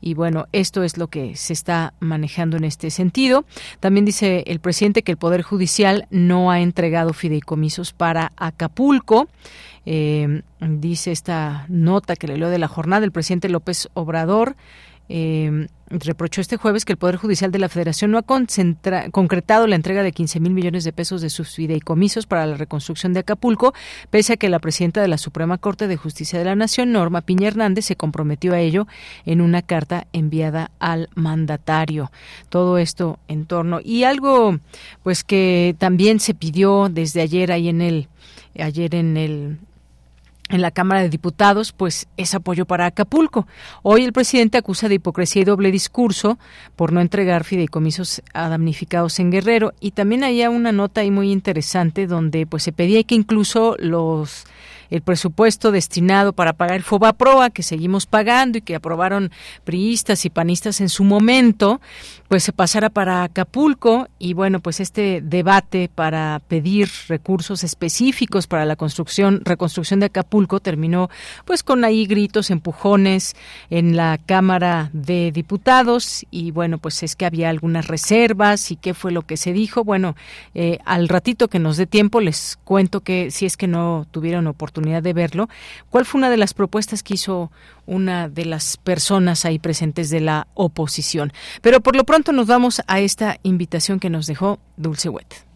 y 0.00 0.14
bueno, 0.14 0.46
esto 0.52 0.82
es 0.82 0.96
lo 0.96 1.08
que 1.08 1.36
se 1.36 1.52
está 1.52 1.94
manejando 2.00 2.56
en 2.56 2.64
este 2.64 2.90
sentido. 2.90 3.44
También 3.80 4.04
dice 4.04 4.44
el 4.46 4.60
presidente 4.60 5.02
que 5.02 5.12
el 5.12 5.18
Poder 5.18 5.42
Judicial 5.42 6.06
no 6.10 6.50
ha 6.50 6.60
entregado 6.60 7.12
fideicomisos 7.12 7.92
para 7.92 8.32
Acapulco. 8.36 9.28
Eh, 9.84 10.42
dice 10.60 11.10
esta 11.10 11.66
nota 11.68 12.14
que 12.14 12.28
le 12.28 12.36
leo 12.36 12.50
de 12.50 12.58
la 12.58 12.68
jornada 12.68 13.04
el 13.04 13.10
presidente 13.10 13.48
López 13.48 13.88
Obrador 13.94 14.54
eh, 15.14 15.66
reprochó 15.90 16.40
este 16.40 16.56
jueves 16.56 16.86
que 16.86 16.94
el 16.94 16.96
Poder 16.96 17.16
Judicial 17.16 17.52
de 17.52 17.58
la 17.58 17.68
Federación 17.68 18.10
no 18.10 18.18
ha 18.18 18.22
concretado 18.22 19.66
la 19.66 19.76
entrega 19.76 20.02
de 20.02 20.12
15 20.12 20.40
mil 20.40 20.54
millones 20.54 20.84
de 20.84 20.92
pesos 20.94 21.20
de 21.20 21.28
sus 21.28 21.54
fideicomisos 21.54 22.24
para 22.24 22.46
la 22.46 22.56
reconstrucción 22.56 23.12
de 23.12 23.20
Acapulco, 23.20 23.74
pese 24.08 24.32
a 24.32 24.36
que 24.38 24.48
la 24.48 24.58
presidenta 24.58 25.02
de 25.02 25.08
la 25.08 25.18
Suprema 25.18 25.58
Corte 25.58 25.86
de 25.86 25.98
Justicia 25.98 26.38
de 26.38 26.46
la 26.46 26.54
Nación, 26.54 26.92
Norma 26.92 27.20
Piña 27.20 27.48
Hernández, 27.48 27.84
se 27.84 27.96
comprometió 27.96 28.54
a 28.54 28.60
ello 28.60 28.86
en 29.26 29.42
una 29.42 29.60
carta 29.60 30.06
enviada 30.14 30.70
al 30.78 31.10
mandatario. 31.14 32.10
Todo 32.48 32.78
esto 32.78 33.18
en 33.28 33.44
torno. 33.44 33.80
Y 33.84 34.04
algo, 34.04 34.60
pues 35.02 35.24
que 35.24 35.76
también 35.78 36.20
se 36.20 36.32
pidió 36.32 36.88
desde 36.90 37.20
ayer 37.20 37.52
ahí 37.52 37.68
en 37.68 37.82
el 37.82 38.08
ayer 38.58 38.94
en 38.94 39.18
el 39.18 39.58
en 40.52 40.60
la 40.62 40.70
Cámara 40.70 41.02
de 41.02 41.08
Diputados, 41.08 41.72
pues 41.72 42.06
es 42.16 42.34
apoyo 42.34 42.66
para 42.66 42.86
Acapulco. 42.86 43.46
Hoy 43.82 44.04
el 44.04 44.12
presidente 44.12 44.58
acusa 44.58 44.88
de 44.88 44.96
hipocresía 44.96 45.42
y 45.42 45.44
doble 45.46 45.72
discurso 45.72 46.38
por 46.76 46.92
no 46.92 47.00
entregar 47.00 47.44
fideicomisos 47.44 48.22
a 48.34 48.48
damnificados 48.48 49.18
en 49.18 49.30
Guerrero 49.30 49.72
y 49.80 49.92
también 49.92 50.24
había 50.24 50.50
una 50.50 50.70
nota 50.70 51.00
ahí 51.00 51.10
muy 51.10 51.32
interesante 51.32 52.06
donde 52.06 52.46
pues 52.46 52.62
se 52.62 52.72
pedía 52.72 53.02
que 53.02 53.14
incluso 53.14 53.76
los 53.78 54.44
el 54.92 55.00
presupuesto 55.00 55.72
destinado 55.72 56.34
para 56.34 56.52
pagar 56.52 56.76
el 56.76 56.82
FOBAPROA, 56.82 57.48
que 57.48 57.62
seguimos 57.62 58.04
pagando 58.04 58.58
y 58.58 58.60
que 58.60 58.74
aprobaron 58.74 59.30
priistas 59.64 60.26
y 60.26 60.30
panistas 60.30 60.82
en 60.82 60.90
su 60.90 61.02
momento, 61.02 61.80
pues 62.28 62.44
se 62.44 62.52
pasara 62.52 62.90
para 62.90 63.22
Acapulco 63.22 64.08
y 64.18 64.34
bueno, 64.34 64.60
pues 64.60 64.80
este 64.80 65.22
debate 65.22 65.88
para 65.92 66.42
pedir 66.46 66.90
recursos 67.08 67.64
específicos 67.64 68.46
para 68.46 68.66
la 68.66 68.76
construcción, 68.76 69.40
reconstrucción 69.44 70.00
de 70.00 70.06
Acapulco 70.06 70.60
terminó 70.60 71.08
pues 71.46 71.62
con 71.62 71.84
ahí 71.84 72.04
gritos, 72.04 72.50
empujones 72.50 73.34
en 73.70 73.96
la 73.96 74.18
Cámara 74.18 74.90
de 74.92 75.32
Diputados 75.32 76.26
y 76.30 76.50
bueno, 76.50 76.76
pues 76.76 77.02
es 77.02 77.16
que 77.16 77.24
había 77.24 77.48
algunas 77.48 77.86
reservas 77.86 78.70
y 78.70 78.76
qué 78.76 78.92
fue 78.92 79.10
lo 79.10 79.22
que 79.22 79.38
se 79.38 79.54
dijo. 79.54 79.84
Bueno, 79.84 80.16
eh, 80.54 80.80
al 80.84 81.08
ratito 81.08 81.48
que 81.48 81.58
nos 81.58 81.78
dé 81.78 81.86
tiempo 81.86 82.20
les 82.20 82.58
cuento 82.64 83.00
que 83.00 83.30
si 83.30 83.46
es 83.46 83.56
que 83.56 83.68
no 83.68 84.06
tuvieron 84.10 84.46
oportunidad 84.46 84.81
de 84.82 85.12
verlo, 85.12 85.48
cuál 85.90 86.04
fue 86.04 86.18
una 86.18 86.30
de 86.30 86.36
las 86.36 86.54
propuestas 86.54 87.02
que 87.02 87.14
hizo 87.14 87.50
una 87.86 88.28
de 88.28 88.44
las 88.44 88.76
personas 88.76 89.44
ahí 89.44 89.58
presentes 89.58 90.10
de 90.10 90.20
la 90.20 90.46
oposición. 90.54 91.32
Pero 91.62 91.80
por 91.80 91.96
lo 91.96 92.04
pronto 92.04 92.32
nos 92.32 92.46
vamos 92.46 92.82
a 92.86 93.00
esta 93.00 93.38
invitación 93.42 94.00
que 94.00 94.10
nos 94.10 94.26
dejó 94.26 94.58
Dulce 94.76 95.08
Wet. 95.08 95.52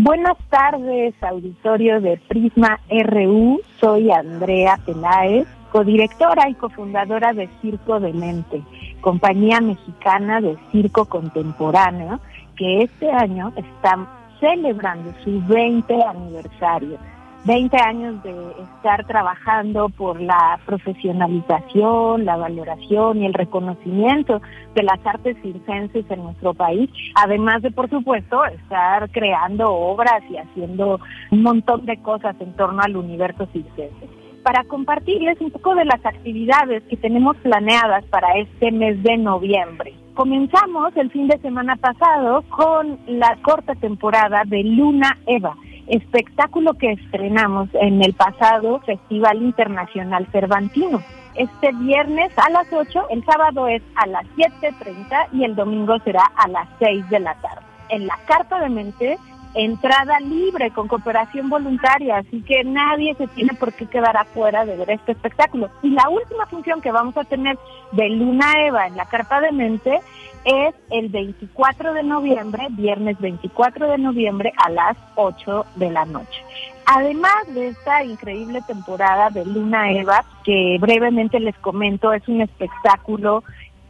Buenas 0.00 0.38
tardes, 0.48 1.12
auditorio 1.20 2.00
de 2.00 2.18
Prisma 2.28 2.78
RU. 2.88 3.60
Soy 3.80 4.12
Andrea 4.12 4.78
Peláez, 4.86 5.48
codirectora 5.72 6.48
y 6.48 6.54
cofundadora 6.54 7.32
de 7.32 7.48
Circo 7.60 7.98
de 7.98 8.12
Mente, 8.12 8.62
compañía 9.00 9.60
mexicana 9.60 10.40
de 10.40 10.56
circo 10.70 11.06
contemporáneo 11.06 12.20
que 12.58 12.82
este 12.82 13.10
año 13.10 13.52
está 13.56 13.96
celebrando 14.40 15.12
su 15.24 15.40
20 15.46 16.02
aniversario. 16.02 16.98
20 17.44 17.76
años 17.78 18.22
de 18.24 18.34
estar 18.74 19.06
trabajando 19.06 19.88
por 19.90 20.20
la 20.20 20.58
profesionalización, 20.66 22.24
la 22.24 22.36
valoración 22.36 23.22
y 23.22 23.26
el 23.26 23.32
reconocimiento 23.32 24.42
de 24.74 24.82
las 24.82 24.98
artes 25.06 25.36
circenses 25.40 26.04
en 26.10 26.24
nuestro 26.24 26.52
país, 26.52 26.90
además 27.14 27.62
de, 27.62 27.70
por 27.70 27.88
supuesto, 27.88 28.44
estar 28.44 29.08
creando 29.10 29.70
obras 29.70 30.20
y 30.28 30.36
haciendo 30.36 31.00
un 31.30 31.42
montón 31.42 31.86
de 31.86 31.96
cosas 32.02 32.34
en 32.40 32.52
torno 32.54 32.82
al 32.82 32.96
universo 32.96 33.46
circense. 33.52 34.17
Para 34.48 34.64
compartirles 34.64 35.38
un 35.42 35.50
poco 35.50 35.74
de 35.74 35.84
las 35.84 36.02
actividades 36.06 36.82
que 36.84 36.96
tenemos 36.96 37.36
planeadas 37.36 38.02
para 38.06 38.38
este 38.38 38.72
mes 38.72 39.02
de 39.02 39.18
noviembre. 39.18 39.92
Comenzamos 40.14 40.96
el 40.96 41.10
fin 41.10 41.28
de 41.28 41.36
semana 41.40 41.76
pasado 41.76 42.40
con 42.48 42.98
la 43.06 43.36
corta 43.42 43.74
temporada 43.74 44.44
de 44.46 44.64
Luna 44.64 45.18
Eva, 45.26 45.54
espectáculo 45.86 46.72
que 46.78 46.92
estrenamos 46.92 47.68
en 47.74 48.02
el 48.02 48.14
pasado 48.14 48.80
Festival 48.86 49.42
Internacional 49.42 50.26
Cervantino. 50.32 51.02
Este 51.34 51.70
viernes 51.72 52.32
a 52.38 52.48
las 52.48 52.72
8, 52.72 53.08
el 53.10 53.22
sábado 53.26 53.68
es 53.68 53.82
a 53.96 54.06
las 54.06 54.24
7.30 54.34 55.26
y 55.34 55.44
el 55.44 55.56
domingo 55.56 55.98
será 56.04 56.22
a 56.36 56.48
las 56.48 56.66
6 56.78 57.06
de 57.10 57.20
la 57.20 57.34
tarde. 57.34 57.66
En 57.90 58.06
la 58.06 58.18
Carta 58.26 58.60
de 58.60 58.70
Mente 58.70 59.18
entrada 59.58 60.20
libre 60.20 60.70
con 60.70 60.86
cooperación 60.86 61.48
voluntaria, 61.48 62.18
así 62.18 62.42
que 62.42 62.62
nadie 62.64 63.14
se 63.16 63.26
tiene 63.26 63.54
por 63.54 63.72
qué 63.72 63.86
quedar 63.86 64.16
afuera 64.16 64.64
de 64.64 64.76
ver 64.76 64.90
este 64.90 65.12
espectáculo. 65.12 65.68
Y 65.82 65.90
la 65.90 66.08
última 66.08 66.46
función 66.46 66.80
que 66.80 66.92
vamos 66.92 67.16
a 67.16 67.24
tener 67.24 67.58
de 67.92 68.08
Luna 68.08 68.52
Eva 68.66 68.86
en 68.86 68.96
la 68.96 69.06
Carpa 69.06 69.40
de 69.40 69.50
Mente 69.50 70.00
es 70.44 70.74
el 70.90 71.08
24 71.08 71.92
de 71.92 72.04
noviembre, 72.04 72.68
viernes 72.70 73.18
24 73.18 73.90
de 73.90 73.98
noviembre 73.98 74.52
a 74.56 74.70
las 74.70 74.96
8 75.16 75.66
de 75.74 75.90
la 75.90 76.04
noche. 76.04 76.40
Además 76.86 77.52
de 77.52 77.68
esta 77.68 78.02
increíble 78.04 78.60
temporada 78.66 79.28
de 79.28 79.44
Luna 79.44 79.90
Eva, 79.92 80.24
que 80.44 80.78
brevemente 80.80 81.38
les 81.40 81.56
comento, 81.58 82.12
es 82.12 82.26
un 82.28 82.40
espectáculo 82.40 83.42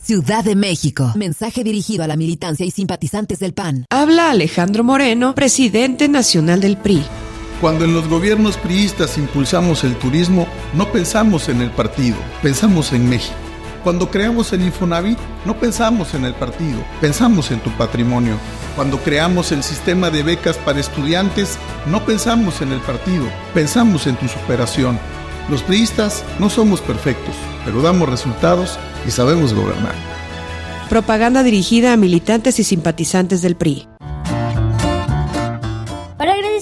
Ciudad 0.00 0.44
de 0.44 0.54
México. 0.54 1.12
Mensaje 1.16 1.64
dirigido 1.64 2.04
a 2.04 2.06
la 2.06 2.16
militancia 2.16 2.64
y 2.64 2.70
simpatizantes 2.70 3.40
del 3.40 3.52
PAN. 3.52 3.84
Habla 3.90 4.30
Alejandro 4.30 4.84
Moreno, 4.84 5.34
presidente 5.34 6.08
nacional 6.08 6.60
del 6.60 6.76
PRI. 6.76 7.02
Cuando 7.60 7.84
en 7.84 7.92
los 7.92 8.08
gobiernos 8.08 8.56
priistas 8.56 9.18
impulsamos 9.18 9.82
el 9.82 9.96
turismo, 9.96 10.46
no 10.72 10.90
pensamos 10.92 11.48
en 11.48 11.60
el 11.60 11.72
partido, 11.72 12.16
pensamos 12.42 12.92
en 12.92 13.08
México. 13.08 13.34
Cuando 13.82 14.10
creamos 14.10 14.52
el 14.52 14.62
Infonavit, 14.62 15.18
no 15.44 15.58
pensamos 15.58 16.14
en 16.14 16.24
el 16.24 16.34
partido, 16.34 16.78
pensamos 17.00 17.50
en 17.50 17.60
tu 17.60 17.70
patrimonio. 17.70 18.36
Cuando 18.76 18.98
creamos 18.98 19.50
el 19.50 19.64
sistema 19.64 20.10
de 20.10 20.22
becas 20.22 20.56
para 20.58 20.78
estudiantes, 20.78 21.58
no 21.90 22.04
pensamos 22.06 22.60
en 22.60 22.70
el 22.70 22.80
partido, 22.80 23.24
pensamos 23.52 24.06
en 24.06 24.16
tu 24.16 24.28
superación. 24.28 24.98
Los 25.50 25.62
priistas 25.62 26.22
no 26.38 26.50
somos 26.50 26.80
perfectos, 26.80 27.34
pero 27.68 27.82
damos 27.82 28.08
resultados 28.08 28.78
y 29.06 29.10
sabemos 29.10 29.52
gobernar. 29.52 29.94
Propaganda 30.88 31.42
dirigida 31.42 31.92
a 31.92 31.98
militantes 31.98 32.58
y 32.58 32.64
simpatizantes 32.64 33.42
del 33.42 33.56
PRI. 33.56 33.86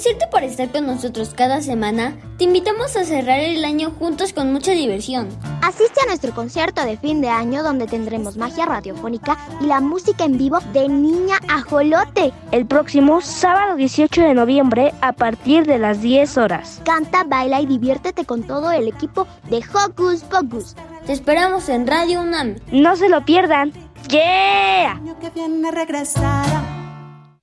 Agradecerte 0.06 0.30
por 0.30 0.44
estar 0.44 0.70
con 0.70 0.86
nosotros 0.86 1.32
cada 1.34 1.60
semana, 1.60 2.16
te 2.38 2.44
invitamos 2.44 2.94
a 2.94 3.02
cerrar 3.04 3.40
el 3.40 3.64
año 3.64 3.90
juntos 3.90 4.32
con 4.32 4.52
mucha 4.52 4.70
diversión. 4.70 5.28
Asiste 5.62 6.00
a 6.00 6.06
nuestro 6.06 6.32
concierto 6.32 6.84
de 6.84 6.96
fin 6.96 7.20
de 7.20 7.28
año 7.28 7.64
donde 7.64 7.88
tendremos 7.88 8.36
magia 8.36 8.66
radiofónica 8.66 9.36
y 9.60 9.66
la 9.66 9.80
música 9.80 10.24
en 10.24 10.38
vivo 10.38 10.60
de 10.72 10.88
Niña 10.88 11.38
Ajolote. 11.48 12.32
El 12.52 12.66
próximo 12.66 13.20
sábado 13.20 13.74
18 13.74 14.22
de 14.22 14.34
noviembre 14.34 14.94
a 15.00 15.12
partir 15.12 15.66
de 15.66 15.78
las 15.78 16.00
10 16.00 16.38
horas. 16.38 16.80
Canta, 16.84 17.24
baila 17.24 17.60
y 17.60 17.66
diviértete 17.66 18.24
con 18.24 18.44
todo 18.44 18.70
el 18.70 18.86
equipo 18.86 19.26
de 19.50 19.58
Hocus 19.58 20.22
Pocus. 20.22 20.76
Te 21.04 21.14
esperamos 21.14 21.68
en 21.68 21.84
Radio 21.84 22.20
UNAM. 22.20 22.54
No 22.70 22.94
se 22.94 23.08
lo 23.08 23.24
pierdan. 23.24 23.72
¡Yeah! 24.08 25.00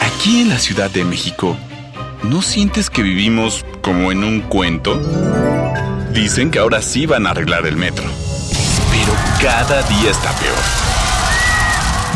Aquí 0.00 0.42
en 0.42 0.50
la 0.50 0.58
Ciudad 0.58 0.90
de 0.90 1.04
México, 1.04 1.56
¿no 2.22 2.42
sientes 2.42 2.90
que 2.90 3.02
vivimos 3.02 3.64
como 3.82 4.12
en 4.12 4.22
un 4.22 4.40
cuento? 4.40 5.00
Dicen 6.12 6.50
que 6.50 6.58
ahora 6.58 6.82
sí 6.82 7.06
van 7.06 7.26
a 7.26 7.30
arreglar 7.30 7.66
el 7.66 7.76
metro, 7.76 8.04
pero 8.90 9.12
cada 9.40 9.82
día 9.82 10.10
está 10.10 10.32
peor. 10.32 10.56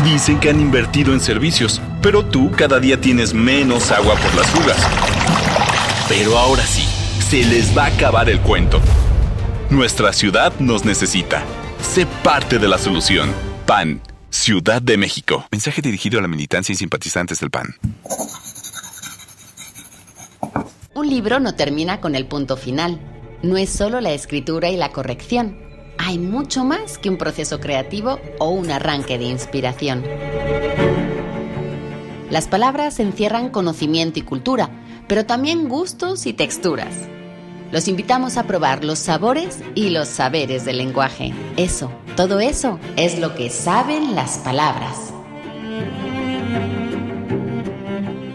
Dicen 0.03 0.39
que 0.39 0.49
han 0.49 0.59
invertido 0.59 1.13
en 1.13 1.19
servicios, 1.19 1.81
pero 2.01 2.23
tú 2.23 2.51
cada 2.51 2.79
día 2.79 3.01
tienes 3.01 3.33
menos 3.33 3.91
agua 3.91 4.15
por 4.15 4.33
las 4.35 4.47
fugas. 4.47 4.77
Pero 6.07 6.37
ahora 6.37 6.65
sí, 6.65 6.85
se 7.29 7.43
les 7.43 7.75
va 7.77 7.85
a 7.85 7.87
acabar 7.87 8.29
el 8.29 8.39
cuento. 8.39 8.79
Nuestra 9.69 10.13
ciudad 10.13 10.53
nos 10.59 10.85
necesita. 10.85 11.43
Sé 11.81 12.05
parte 12.23 12.59
de 12.59 12.67
la 12.67 12.77
solución. 12.77 13.31
PAN 13.65 14.01
Ciudad 14.29 14.79
de 14.81 14.95
México. 14.97 15.45
Mensaje 15.51 15.81
dirigido 15.81 16.19
a 16.19 16.21
la 16.21 16.27
militancia 16.27 16.73
y 16.73 16.75
simpatizantes 16.75 17.39
del 17.39 17.49
PAN. 17.49 17.75
Un 20.93 21.09
libro 21.09 21.39
no 21.39 21.55
termina 21.55 21.99
con 21.99 22.15
el 22.15 22.27
punto 22.27 22.55
final. 22.55 22.99
No 23.41 23.57
es 23.57 23.71
solo 23.71 24.01
la 24.01 24.11
escritura 24.11 24.69
y 24.69 24.77
la 24.77 24.91
corrección. 24.91 25.57
Hay 25.97 26.19
mucho 26.19 26.63
más 26.63 26.97
que 26.99 27.09
un 27.09 27.17
proceso 27.17 27.59
creativo 27.59 28.19
o 28.37 28.49
un 28.49 28.69
arranque 28.69 29.17
de 29.17 29.25
inspiración. 29.25 30.03
Las 32.29 32.47
palabras 32.47 32.99
encierran 32.99 33.49
conocimiento 33.49 34.19
y 34.19 34.21
cultura, 34.21 34.69
pero 35.07 35.25
también 35.25 35.67
gustos 35.67 36.27
y 36.27 36.33
texturas. 36.33 36.95
Los 37.71 37.87
invitamos 37.87 38.37
a 38.37 38.43
probar 38.43 38.83
los 38.83 38.97
sabores 38.97 39.63
y 39.75 39.91
los 39.91 40.07
saberes 40.07 40.65
del 40.65 40.77
lenguaje. 40.79 41.33
Eso, 41.55 41.91
todo 42.15 42.39
eso 42.39 42.79
es 42.95 43.19
lo 43.19 43.35
que 43.35 43.51
saben 43.51 44.15
las 44.15 44.39
palabras. 44.39 45.13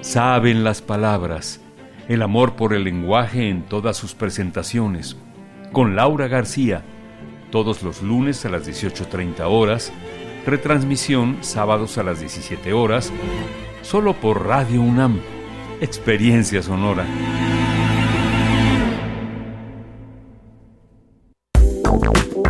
Saben 0.03 0.62
las 0.62 0.82
palabras. 0.82 1.61
El 2.07 2.22
amor 2.22 2.55
por 2.55 2.74
el 2.74 2.85
lenguaje 2.85 3.49
en 3.49 3.64
todas 3.64 3.97
sus 3.97 4.14
presentaciones. 4.14 5.16
Con 5.72 5.97
Laura 5.97 6.28
García. 6.28 6.85
Todos 7.51 7.82
los 7.82 8.03
lunes 8.03 8.45
a 8.45 8.51
las 8.51 8.68
18.30 8.68 9.41
horas. 9.49 9.93
Retransmisión 10.47 11.39
sábados 11.41 11.99
a 11.99 12.05
las 12.05 12.20
17 12.20 12.72
horas. 12.72 13.11
Solo 13.82 14.12
por 14.12 14.47
Radio 14.47 14.80
UNAM. 14.80 15.18
Experiencia 15.80 16.62
sonora. 16.62 17.05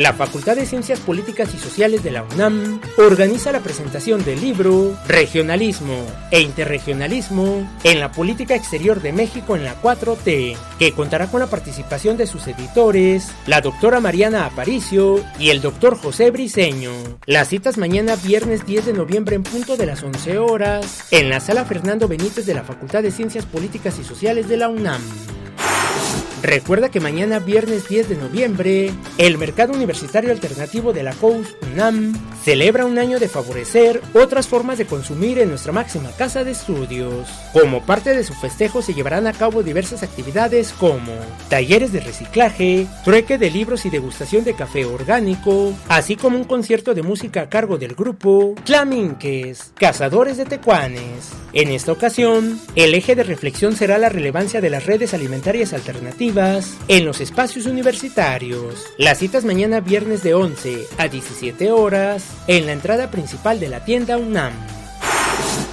La 0.00 0.14
Facultad 0.14 0.56
de 0.56 0.64
Ciencias 0.64 0.98
Políticas 0.98 1.54
y 1.54 1.58
Sociales 1.58 2.02
de 2.02 2.10
la 2.10 2.22
UNAM 2.22 2.80
organiza 2.96 3.52
la 3.52 3.60
presentación 3.60 4.24
del 4.24 4.40
libro 4.40 4.96
Regionalismo 5.06 6.06
e 6.30 6.40
Interregionalismo 6.40 7.68
en 7.84 8.00
la 8.00 8.10
Política 8.10 8.54
Exterior 8.54 9.02
de 9.02 9.12
México 9.12 9.56
en 9.56 9.64
la 9.64 9.78
4T, 9.82 10.56
que 10.78 10.92
contará 10.92 11.26
con 11.26 11.40
la 11.40 11.48
participación 11.48 12.16
de 12.16 12.26
sus 12.26 12.46
editores, 12.46 13.30
la 13.46 13.60
doctora 13.60 14.00
Mariana 14.00 14.46
Aparicio 14.46 15.22
y 15.38 15.50
el 15.50 15.60
doctor 15.60 15.98
José 15.98 16.30
Briceño. 16.30 16.92
Las 17.26 17.48
citas 17.48 17.76
mañana 17.76 18.16
viernes 18.16 18.64
10 18.64 18.86
de 18.86 18.92
noviembre 18.94 19.36
en 19.36 19.42
punto 19.42 19.76
de 19.76 19.84
las 19.84 20.02
11 20.02 20.38
horas 20.38 21.08
en 21.10 21.28
la 21.28 21.40
sala 21.40 21.66
Fernando 21.66 22.08
Benítez 22.08 22.46
de 22.46 22.54
la 22.54 22.64
Facultad 22.64 23.02
de 23.02 23.10
Ciencias 23.10 23.44
Políticas 23.44 23.98
y 23.98 24.04
Sociales 24.04 24.48
de 24.48 24.56
la 24.56 24.70
UNAM. 24.70 25.02
Recuerda 26.42 26.90
que 26.90 27.00
mañana 27.00 27.38
viernes 27.38 27.86
10 27.86 28.08
de 28.08 28.16
noviembre, 28.16 28.90
el 29.18 29.36
Mercado 29.36 29.74
Universitario 29.74 30.32
Alternativo 30.32 30.94
de 30.94 31.02
la 31.02 31.12
COUS 31.12 31.54
UNAM 31.70 32.14
celebra 32.42 32.86
un 32.86 32.98
año 32.98 33.18
de 33.18 33.28
favorecer 33.28 34.00
otras 34.14 34.48
formas 34.48 34.78
de 34.78 34.86
consumir 34.86 35.38
en 35.38 35.50
nuestra 35.50 35.72
máxima 35.72 36.10
casa 36.12 36.42
de 36.42 36.52
estudios. 36.52 37.28
Como 37.52 37.84
parte 37.84 38.16
de 38.16 38.24
su 38.24 38.32
festejo 38.32 38.80
se 38.80 38.94
llevarán 38.94 39.26
a 39.26 39.34
cabo 39.34 39.62
diversas 39.62 40.02
actividades 40.02 40.72
como 40.72 41.12
talleres 41.50 41.92
de 41.92 42.00
reciclaje, 42.00 42.86
trueque 43.04 43.36
de 43.36 43.50
libros 43.50 43.84
y 43.84 43.90
degustación 43.90 44.42
de 44.42 44.54
café 44.54 44.86
orgánico, 44.86 45.74
así 45.90 46.16
como 46.16 46.38
un 46.38 46.44
concierto 46.44 46.94
de 46.94 47.02
música 47.02 47.42
a 47.42 47.48
cargo 47.50 47.76
del 47.76 47.94
grupo 47.94 48.54
Claminques, 48.64 49.72
Cazadores 49.74 50.38
de 50.38 50.46
Tecuanes. 50.46 51.32
En 51.52 51.68
esta 51.68 51.92
ocasión, 51.92 52.58
el 52.76 52.94
eje 52.94 53.14
de 53.14 53.24
reflexión 53.24 53.76
será 53.76 53.98
la 53.98 54.08
relevancia 54.08 54.62
de 54.62 54.70
las 54.70 54.86
redes 54.86 55.12
alimentarias 55.12 55.74
alternativas 55.74 56.29
en 56.86 57.04
los 57.04 57.20
espacios 57.20 57.66
universitarios. 57.66 58.86
Las 58.98 59.18
citas 59.18 59.44
mañana 59.44 59.80
viernes 59.80 60.22
de 60.22 60.34
11 60.34 60.86
a 60.96 61.08
17 61.08 61.72
horas 61.72 62.24
en 62.46 62.66
la 62.66 62.72
entrada 62.72 63.10
principal 63.10 63.58
de 63.58 63.68
la 63.68 63.84
tienda 63.84 64.16
UNAM. 64.16 64.52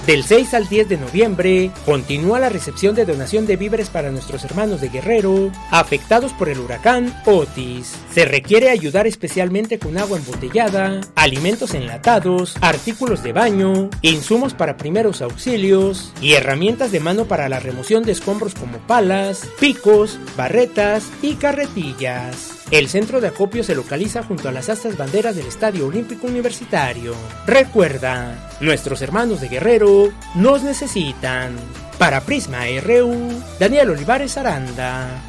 Del 0.08 0.24
6 0.24 0.54
al 0.54 0.68
10 0.70 0.88
de 0.88 0.96
noviembre 0.96 1.70
continúa 1.84 2.40
la 2.40 2.48
recepción 2.48 2.94
de 2.94 3.04
donación 3.04 3.46
de 3.46 3.58
víveres 3.58 3.90
para 3.90 4.10
nuestros 4.10 4.42
hermanos 4.42 4.80
de 4.80 4.88
Guerrero 4.88 5.52
afectados 5.70 6.32
por 6.32 6.48
el 6.48 6.60
huracán 6.60 7.14
Otis. 7.26 7.94
Se 8.10 8.24
requiere 8.24 8.70
ayudar 8.70 9.06
especialmente 9.06 9.78
con 9.78 9.98
agua 9.98 10.16
embotellada, 10.16 11.02
alimentos 11.14 11.74
enlatados, 11.74 12.56
artículos 12.62 13.22
de 13.22 13.34
baño, 13.34 13.90
insumos 14.00 14.54
para 14.54 14.78
primeros 14.78 15.20
auxilios 15.20 16.14
y 16.22 16.32
herramientas 16.32 16.90
de 16.90 17.00
mano 17.00 17.26
para 17.26 17.50
la 17.50 17.60
remoción 17.60 18.02
de 18.02 18.12
escombros 18.12 18.54
como 18.54 18.78
palas, 18.78 19.46
picos, 19.60 20.18
barretas 20.38 21.10
y 21.20 21.34
carretillas. 21.34 22.64
El 22.70 22.88
centro 22.88 23.20
de 23.20 23.28
acopio 23.28 23.62
se 23.62 23.74
localiza 23.74 24.22
junto 24.22 24.48
a 24.48 24.52
las 24.52 24.70
astas 24.70 24.96
banderas 24.96 25.36
del 25.36 25.46
Estadio 25.46 25.86
Olímpico 25.86 26.26
Universitario. 26.26 27.14
Recuerda, 27.46 28.47
nuestros 28.60 29.02
hermanos 29.02 29.40
de 29.40 29.48
Guerrero 29.48 30.12
nos 30.34 30.62
necesitan. 30.62 31.56
Para 31.98 32.20
Prisma 32.20 32.60
RU, 32.80 33.42
Daniel 33.58 33.90
Olivares 33.90 34.36
Aranda. 34.36 35.27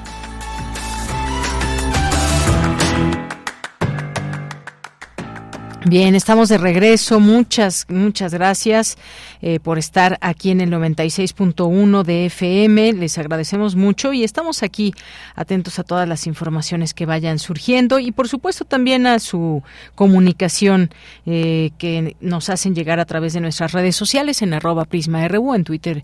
Bien, 5.85 6.13
estamos 6.13 6.49
de 6.49 6.57
regreso. 6.57 7.21
Muchas, 7.21 7.85
muchas 7.87 8.33
gracias 8.33 8.97
eh, 9.41 9.61
por 9.61 9.79
estar 9.79 10.17
aquí 10.19 10.51
en 10.51 10.59
el 10.59 10.69
96.1 10.71 12.03
de 12.03 12.25
FM. 12.25 12.93
Les 12.93 13.17
agradecemos 13.17 13.77
mucho 13.77 14.11
y 14.11 14.25
estamos 14.25 14.61
aquí 14.61 14.93
atentos 15.35 15.79
a 15.79 15.85
todas 15.85 16.07
las 16.07 16.27
informaciones 16.27 16.93
que 16.93 17.05
vayan 17.05 17.39
surgiendo 17.39 17.97
y, 17.97 18.11
por 18.11 18.27
supuesto, 18.27 18.65
también 18.65 19.07
a 19.07 19.19
su 19.19 19.63
comunicación 19.95 20.89
eh, 21.25 21.71
que 21.77 22.17
nos 22.19 22.49
hacen 22.49 22.75
llegar 22.75 22.99
a 22.99 23.05
través 23.05 23.31
de 23.31 23.39
nuestras 23.39 23.71
redes 23.71 23.95
sociales 23.95 24.41
en 24.41 24.53
arroba 24.53 24.83
prisma.ru, 24.83 25.55
en 25.55 25.63
Twitter 25.63 26.01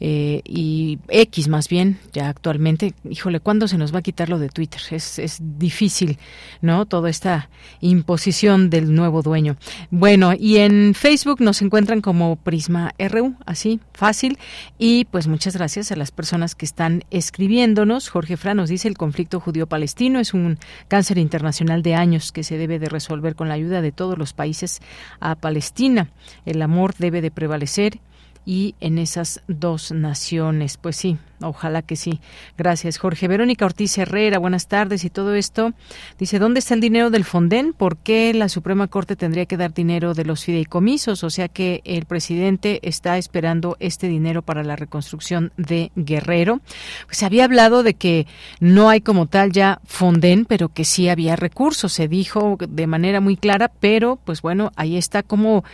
eh, 0.00 0.40
y 0.46 1.00
X 1.08 1.48
más 1.48 1.68
bien, 1.68 1.98
ya 2.14 2.30
actualmente. 2.30 2.94
Híjole, 3.08 3.40
¿cuándo 3.40 3.68
se 3.68 3.76
nos 3.76 3.94
va 3.94 3.98
a 3.98 4.02
quitar 4.02 4.30
lo 4.30 4.38
de 4.38 4.48
Twitter? 4.48 4.80
Es, 4.90 5.18
es 5.18 5.38
difícil, 5.58 6.18
¿no? 6.62 6.86
Toda 6.86 7.10
esta 7.10 7.50
imposición 7.82 8.70
del 8.70 8.94
nuevo 8.94 9.18
dueño. 9.28 9.56
Bueno, 9.90 10.32
y 10.38 10.56
en 10.56 10.94
Facebook 10.94 11.40
nos 11.40 11.62
encuentran 11.62 12.00
como 12.00 12.36
Prisma 12.36 12.92
RU, 12.98 13.36
así, 13.46 13.80
fácil. 13.94 14.38
Y 14.78 15.04
pues 15.06 15.28
muchas 15.28 15.56
gracias 15.56 15.92
a 15.92 15.96
las 15.96 16.10
personas 16.10 16.54
que 16.54 16.64
están 16.64 17.04
escribiéndonos. 17.10 18.08
Jorge 18.08 18.36
Fra 18.36 18.54
nos 18.54 18.68
dice 18.68 18.88
el 18.88 18.96
conflicto 18.96 19.40
judío-palestino 19.40 20.18
es 20.18 20.34
un 20.34 20.58
cáncer 20.88 21.18
internacional 21.18 21.82
de 21.82 21.94
años 21.94 22.32
que 22.32 22.44
se 22.44 22.58
debe 22.58 22.78
de 22.78 22.88
resolver 22.88 23.34
con 23.34 23.48
la 23.48 23.54
ayuda 23.54 23.82
de 23.82 23.92
todos 23.92 24.18
los 24.18 24.32
países 24.32 24.80
a 25.20 25.34
Palestina. 25.36 26.10
El 26.44 26.60
amor 26.62 26.94
debe 26.98 27.20
de 27.20 27.30
prevalecer 27.30 28.00
y 28.44 28.74
en 28.80 28.98
esas 28.98 29.42
dos 29.46 29.92
naciones. 29.92 30.78
Pues 30.78 30.96
sí, 30.96 31.18
Ojalá 31.40 31.82
que 31.82 31.96
sí. 31.96 32.20
Gracias, 32.56 32.98
Jorge. 32.98 33.28
Verónica 33.28 33.64
Ortiz 33.64 33.96
Herrera, 33.98 34.38
buenas 34.38 34.66
tardes. 34.66 35.04
Y 35.04 35.10
todo 35.10 35.34
esto 35.34 35.72
dice, 36.18 36.38
¿dónde 36.38 36.58
está 36.58 36.74
el 36.74 36.80
dinero 36.80 37.10
del 37.10 37.24
Fonden? 37.24 37.72
¿Por 37.72 37.96
qué 37.96 38.34
la 38.34 38.48
Suprema 38.48 38.88
Corte 38.88 39.14
tendría 39.14 39.46
que 39.46 39.56
dar 39.56 39.72
dinero 39.72 40.14
de 40.14 40.24
los 40.24 40.44
fideicomisos? 40.44 41.22
O 41.22 41.30
sea 41.30 41.48
que 41.48 41.80
el 41.84 42.06
presidente 42.06 42.80
está 42.82 43.18
esperando 43.18 43.76
este 43.78 44.08
dinero 44.08 44.42
para 44.42 44.64
la 44.64 44.76
reconstrucción 44.76 45.52
de 45.56 45.92
Guerrero. 45.94 46.60
Pues 47.06 47.18
se 47.18 47.26
había 47.26 47.44
hablado 47.44 47.82
de 47.82 47.94
que 47.94 48.26
no 48.60 48.88
hay 48.88 49.00
como 49.00 49.26
tal 49.26 49.52
ya 49.52 49.80
Fonden, 49.84 50.44
pero 50.44 50.68
que 50.70 50.84
sí 50.84 51.08
había 51.08 51.36
recursos. 51.36 51.92
Se 51.92 52.08
dijo 52.08 52.56
de 52.58 52.86
manera 52.86 53.20
muy 53.20 53.36
clara, 53.36 53.70
pero 53.80 54.18
pues 54.24 54.42
bueno, 54.42 54.72
ahí 54.76 54.96
está 54.96 55.22
como 55.22 55.64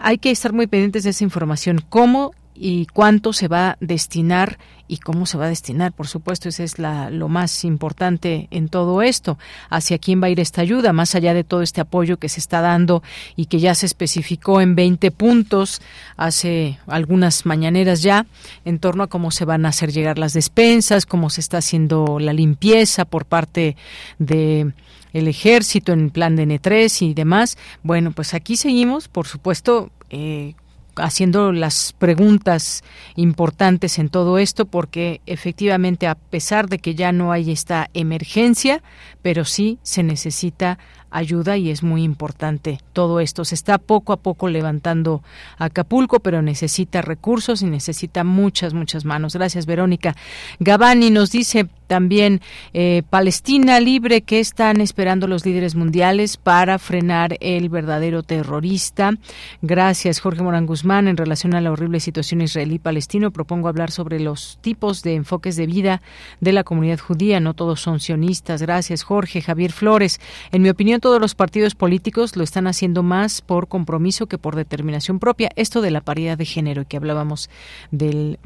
hay 0.00 0.18
que 0.18 0.30
estar 0.30 0.52
muy 0.52 0.66
pendientes 0.66 1.04
de 1.04 1.10
esa 1.10 1.24
información. 1.24 1.84
¿Cómo 1.88 2.32
y 2.64 2.86
cuánto 2.86 3.32
se 3.32 3.48
va 3.48 3.70
a 3.70 3.76
destinar 3.80 4.56
y 4.86 4.98
cómo 4.98 5.26
se 5.26 5.36
va 5.36 5.46
a 5.46 5.48
destinar. 5.48 5.90
Por 5.90 6.06
supuesto, 6.06 6.48
eso 6.48 6.62
es 6.62 6.78
la, 6.78 7.10
lo 7.10 7.28
más 7.28 7.64
importante 7.64 8.46
en 8.52 8.68
todo 8.68 9.02
esto. 9.02 9.36
Hacia 9.68 9.98
quién 9.98 10.22
va 10.22 10.28
a 10.28 10.30
ir 10.30 10.38
esta 10.38 10.60
ayuda, 10.60 10.92
más 10.92 11.16
allá 11.16 11.34
de 11.34 11.42
todo 11.42 11.62
este 11.62 11.80
apoyo 11.80 12.18
que 12.18 12.28
se 12.28 12.38
está 12.38 12.60
dando 12.60 13.02
y 13.34 13.46
que 13.46 13.58
ya 13.58 13.74
se 13.74 13.86
especificó 13.86 14.60
en 14.60 14.76
20 14.76 15.10
puntos 15.10 15.82
hace 16.16 16.78
algunas 16.86 17.46
mañaneras 17.46 18.00
ya, 18.00 18.26
en 18.64 18.78
torno 18.78 19.02
a 19.02 19.08
cómo 19.08 19.32
se 19.32 19.44
van 19.44 19.66
a 19.66 19.70
hacer 19.70 19.90
llegar 19.90 20.20
las 20.20 20.32
despensas, 20.32 21.04
cómo 21.04 21.30
se 21.30 21.40
está 21.40 21.58
haciendo 21.58 22.20
la 22.20 22.32
limpieza 22.32 23.04
por 23.04 23.24
parte 23.24 23.76
de 24.20 24.72
el 25.12 25.26
ejército 25.26 25.92
en 25.92 26.10
plan 26.10 26.36
de 26.36 26.46
N3 26.46 27.02
y 27.02 27.14
demás. 27.14 27.58
Bueno, 27.82 28.12
pues 28.12 28.34
aquí 28.34 28.54
seguimos, 28.54 29.08
por 29.08 29.26
supuesto, 29.26 29.90
eh, 30.10 30.54
haciendo 30.96 31.52
las 31.52 31.94
preguntas 31.98 32.82
importantes 33.16 33.98
en 33.98 34.08
todo 34.08 34.38
esto 34.38 34.66
porque 34.66 35.20
efectivamente 35.26 36.06
a 36.06 36.14
pesar 36.14 36.68
de 36.68 36.78
que 36.78 36.94
ya 36.94 37.12
no 37.12 37.32
hay 37.32 37.50
esta 37.50 37.88
emergencia, 37.94 38.82
pero 39.22 39.44
sí 39.44 39.78
se 39.82 40.02
necesita 40.02 40.78
ayuda 41.12 41.56
y 41.56 41.70
es 41.70 41.82
muy 41.82 42.02
importante 42.02 42.80
todo 42.92 43.20
esto. 43.20 43.44
Se 43.44 43.54
está 43.54 43.78
poco 43.78 44.12
a 44.12 44.16
poco 44.16 44.48
levantando 44.48 45.22
Acapulco, 45.58 46.20
pero 46.20 46.42
necesita 46.42 47.02
recursos 47.02 47.62
y 47.62 47.66
necesita 47.66 48.24
muchas, 48.24 48.74
muchas 48.74 49.04
manos. 49.04 49.34
Gracias, 49.34 49.66
Verónica. 49.66 50.16
Gabani 50.58 51.10
nos 51.10 51.30
dice 51.30 51.68
también 51.86 52.40
eh, 52.72 53.02
Palestina 53.10 53.78
libre, 53.78 54.22
¿qué 54.22 54.40
están 54.40 54.80
esperando 54.80 55.26
los 55.26 55.44
líderes 55.44 55.74
mundiales 55.74 56.38
para 56.38 56.78
frenar 56.78 57.36
el 57.40 57.68
verdadero 57.68 58.22
terrorista? 58.22 59.12
Gracias, 59.60 60.20
Jorge 60.20 60.42
Morán 60.42 60.64
Guzmán. 60.64 61.06
En 61.06 61.18
relación 61.18 61.54
a 61.54 61.60
la 61.60 61.70
horrible 61.70 62.00
situación 62.00 62.40
israelí-palestino, 62.40 63.30
propongo 63.30 63.68
hablar 63.68 63.90
sobre 63.90 64.20
los 64.20 64.58
tipos 64.62 65.02
de 65.02 65.16
enfoques 65.16 65.56
de 65.56 65.66
vida 65.66 66.00
de 66.40 66.52
la 66.52 66.64
comunidad 66.64 66.98
judía. 66.98 67.40
No 67.40 67.52
todos 67.52 67.82
son 67.82 68.00
sionistas. 68.00 68.62
Gracias, 68.62 69.02
Jorge. 69.02 69.42
Javier 69.42 69.72
Flores. 69.72 70.18
En 70.50 70.62
mi 70.62 70.70
opinión, 70.70 70.98
todos 71.02 71.20
los 71.20 71.34
partidos 71.34 71.74
políticos 71.74 72.36
lo 72.36 72.44
están 72.44 72.68
haciendo 72.68 73.02
más 73.02 73.42
por 73.42 73.66
compromiso 73.66 74.26
que 74.26 74.38
por 74.38 74.54
determinación 74.54 75.18
propia. 75.18 75.50
Esto 75.56 75.82
de 75.82 75.90
la 75.90 76.00
paridad 76.00 76.38
de 76.38 76.44
género 76.46 76.86
que 76.88 76.96
hablábamos 76.96 77.50
del, 77.90 78.38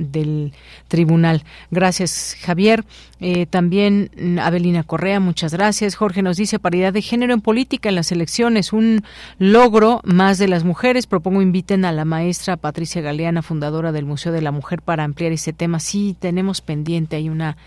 tribunal. 0.89 1.45
Gracias, 1.71 2.35
Javier. 2.41 2.85
Eh, 3.21 3.47
también 3.47 4.11
mm, 4.17 4.39
Abelina 4.39 4.83
Correa, 4.83 5.21
muchas 5.21 5.53
gracias. 5.53 5.95
Jorge 5.95 6.23
nos 6.23 6.39
dice 6.39 6.59
paridad 6.59 6.93
de 6.93 7.03
género 7.03 7.35
en 7.35 7.43
política 7.43 7.91
en 7.91 7.95
las 7.95 8.11
elecciones, 8.11 8.73
un 8.73 9.05
logro 9.39 10.01
más 10.05 10.39
de 10.39 10.49
las 10.49 10.65
mujeres. 10.65 11.07
Propongo 11.07 11.43
inviten 11.43 11.85
a 11.85 11.93
la 11.93 12.07
maestra 12.07 12.57
Patricia 12.57 13.03
Galeana, 13.03 13.43
fundadora 13.43 13.93
del 13.93 14.07
Museo 14.07 14.33
de 14.33 14.41
la 14.41 14.51
Mujer, 14.51 14.81
para 14.81 15.05
ampliar 15.05 15.33
ese 15.33 15.53
tema. 15.53 15.79
Sí, 15.79 16.17
tenemos 16.19 16.63
pendiente 16.63 17.17
ahí 17.17 17.29
una, 17.29 17.59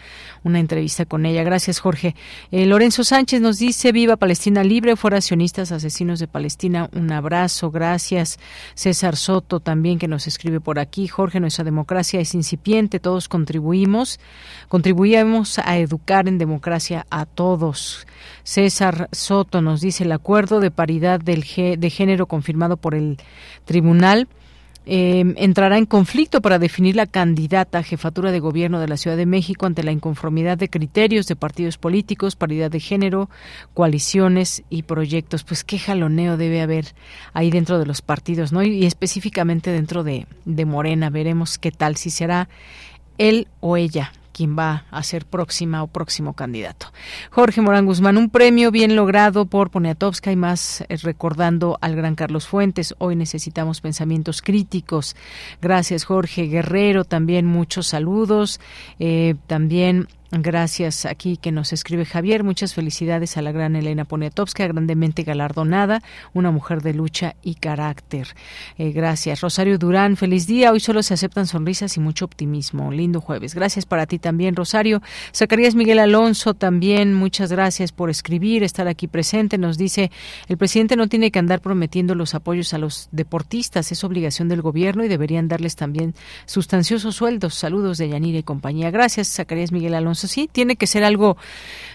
una 0.44 0.60
entrevista 0.60 1.06
con 1.06 1.28
ella. 1.28 1.44
Gracias, 1.44 1.80
Jorge. 1.80 2.16
Eh, 2.52 2.66
Lorenzo 2.66 3.04
Sánchez 3.04 3.40
nos 3.40 3.60
dice 3.60 3.92
viva 3.92 4.18
Palestina 4.18 4.64
libre, 4.64 4.79
fuera 4.96 5.22
sionistas, 5.22 5.72
asesinos 5.72 6.20
de 6.20 6.28
Palestina. 6.28 6.90
Un 6.94 7.12
abrazo, 7.12 7.72
gracias. 7.72 8.40
César 8.74 9.16
Soto 9.16 9.60
también 9.60 10.00
que 10.00 10.08
nos 10.08 10.28
escribe 10.28 10.60
por 10.60 10.80
aquí. 10.80 11.08
Jorge, 11.08 11.40
nuestra 11.40 11.64
democracia 11.64 12.20
es 12.20 12.34
incipiente, 12.34 13.00
todos 13.00 13.28
contribuimos, 13.28 14.20
contribuimos 14.68 15.60
a 15.60 15.78
educar 15.78 16.28
en 16.28 16.38
democracia 16.38 17.06
a 17.10 17.26
todos. 17.26 18.08
César 18.44 19.10
Soto 19.12 19.62
nos 19.62 19.82
dice 19.82 20.04
el 20.04 20.12
acuerdo 20.12 20.60
de 20.60 20.72
paridad 20.72 21.20
del 21.20 21.44
de 21.44 21.90
género 21.90 22.28
confirmado 22.28 22.78
por 22.78 22.96
el 22.96 23.18
tribunal 23.66 24.28
Em, 24.92 25.36
entrará 25.38 25.78
en 25.78 25.86
conflicto 25.86 26.42
para 26.42 26.58
definir 26.58 26.96
la 26.96 27.06
candidata 27.06 27.78
a 27.78 27.84
jefatura 27.84 28.32
de 28.32 28.40
gobierno 28.40 28.80
de 28.80 28.88
la 28.88 28.98
Ciudad 28.98 29.18
de 29.18 29.28
México 29.28 29.68
ante 29.68 29.84
la 29.84 29.92
inconformidad 29.92 30.58
de 30.58 30.68
criterios 30.68 31.28
de 31.28 31.36
partidos 31.36 31.78
políticos, 31.78 32.36
paridad 32.36 32.72
de 32.72 32.80
género, 32.80 33.30
coaliciones 33.76 34.64
y 34.68 34.82
proyectos. 34.82 35.44
Pues 35.44 35.64
qué 35.64 35.78
jaloneo 35.78 36.38
debe 36.38 36.62
haber 36.62 36.96
ahí 37.34 37.52
dentro 37.52 37.78
de 37.78 37.86
los 37.86 38.02
partidos, 38.02 38.52
¿no? 38.52 38.64
Y, 38.64 38.88
específicamente 38.88 39.72
dentro 39.72 40.04
de, 40.04 40.26
de 40.46 40.66
Morena. 40.66 41.12
Veremos 41.12 41.60
qué 41.60 41.70
tal, 41.72 41.96
si 41.96 42.10
será 42.10 42.50
él 43.20 43.48
o 43.60 43.78
ella 43.78 44.12
quien 44.40 44.56
va 44.58 44.86
a 44.90 45.04
ser 45.04 45.26
próxima 45.26 45.84
o 45.84 45.88
próximo 45.88 46.32
candidato. 46.32 46.94
Jorge 47.30 47.60
Morán 47.60 47.86
Guzmán, 47.86 48.16
un 48.16 48.30
premio 48.30 48.72
bien 48.72 48.96
logrado 48.96 49.48
por 49.48 49.70
Poniatowska 49.70 50.32
y 50.32 50.38
más 50.38 50.80
eh, 50.88 50.96
recordando 50.96 51.78
al 51.82 51.98
gran 51.98 52.16
Carlos 52.16 52.48
Fuentes. 52.48 52.96
Hoy 53.00 53.18
necesitamos 53.18 53.82
pensamientos 53.82 54.42
críticos. 54.42 55.18
Gracias, 55.62 56.06
Jorge 56.06 56.44
Guerrero. 56.44 57.04
También 57.04 57.46
muchos 57.48 57.88
saludos. 57.88 58.62
Eh, 58.98 59.36
también 59.46 60.08
Gracias 60.32 61.08
aquí 61.08 61.38
que 61.38 61.52
nos 61.52 61.74
escribe 61.74 62.06
Javier. 62.06 62.44
Muchas 62.44 62.76
felicidades 62.76 63.36
a 63.36 63.42
la 63.42 63.52
gran 63.52 63.76
Elena 63.76 64.06
Poniatowska, 64.06 64.68
grandemente 64.68 65.24
galardonada, 65.24 66.04
una 66.34 66.52
mujer 66.52 66.84
de 66.84 66.94
lucha 66.94 67.36
y 67.42 67.56
carácter. 67.56 68.28
Eh, 68.78 68.92
gracias. 68.92 69.42
Rosario 69.42 69.80
Durán, 69.80 70.18
feliz 70.18 70.46
día. 70.46 70.72
Hoy 70.72 70.82
solo 70.82 71.02
se 71.02 71.16
aceptan 71.16 71.48
sonrisas 71.48 71.98
y 71.98 72.00
mucho 72.00 72.26
optimismo. 72.26 72.92
Lindo 72.92 73.22
jueves. 73.22 73.56
Gracias 73.56 73.88
para 73.88 74.06
ti 74.06 74.20
también, 74.20 74.56
Rosario. 74.56 75.02
Zacarías 75.36 75.74
Miguel 75.74 75.98
Alonso, 75.98 76.54
también 76.54 77.16
muchas 77.16 77.52
gracias 77.52 77.92
por 77.92 78.12
escribir, 78.12 78.62
estar 78.62 78.88
aquí 78.88 79.08
presente. 79.08 79.58
Nos 79.58 79.80
dice, 79.80 80.12
el 80.48 80.58
presidente 80.58 80.96
no 80.96 81.08
tiene 81.08 81.32
que 81.32 81.40
andar 81.40 81.60
prometiendo 81.60 82.14
los 82.14 82.36
apoyos 82.36 82.76
a 82.76 82.78
los 82.78 83.10
deportistas, 83.12 83.92
es 83.92 84.04
obligación 84.04 84.48
del 84.48 84.62
gobierno 84.62 85.04
y 85.04 85.08
deberían 85.08 85.48
darles 85.48 85.76
también 85.76 86.14
sustanciosos 86.46 87.16
sueldos. 87.16 87.56
Saludos 87.56 87.98
de 87.98 88.10
Yanira 88.10 88.38
y 88.38 88.44
compañía. 88.44 88.92
Gracias, 88.92 89.28
Zacarías 89.30 89.72
Miguel 89.72 89.96
Alonso 89.96 90.19
sí, 90.28 90.50
tiene 90.52 90.76
que 90.76 90.88
ser 90.88 91.04
algo 91.04 91.38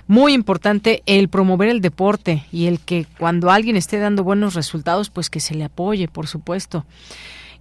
muy 0.07 0.33
importante 0.33 1.03
el 1.07 1.29
promover 1.29 1.69
el 1.69 1.81
deporte 1.81 2.45
y 2.53 2.67
el 2.67 2.81
que 2.81 3.07
cuando 3.19 3.51
alguien 3.51 3.77
esté 3.77 3.99
dando 3.99 4.25
buenos 4.25 4.55
resultados, 4.55 5.11
pues 5.11 5.31
que 5.31 5.41
se 5.41 5.55
le 5.55 5.65
apoye, 5.65 6.09
por 6.09 6.27
supuesto. 6.27 6.85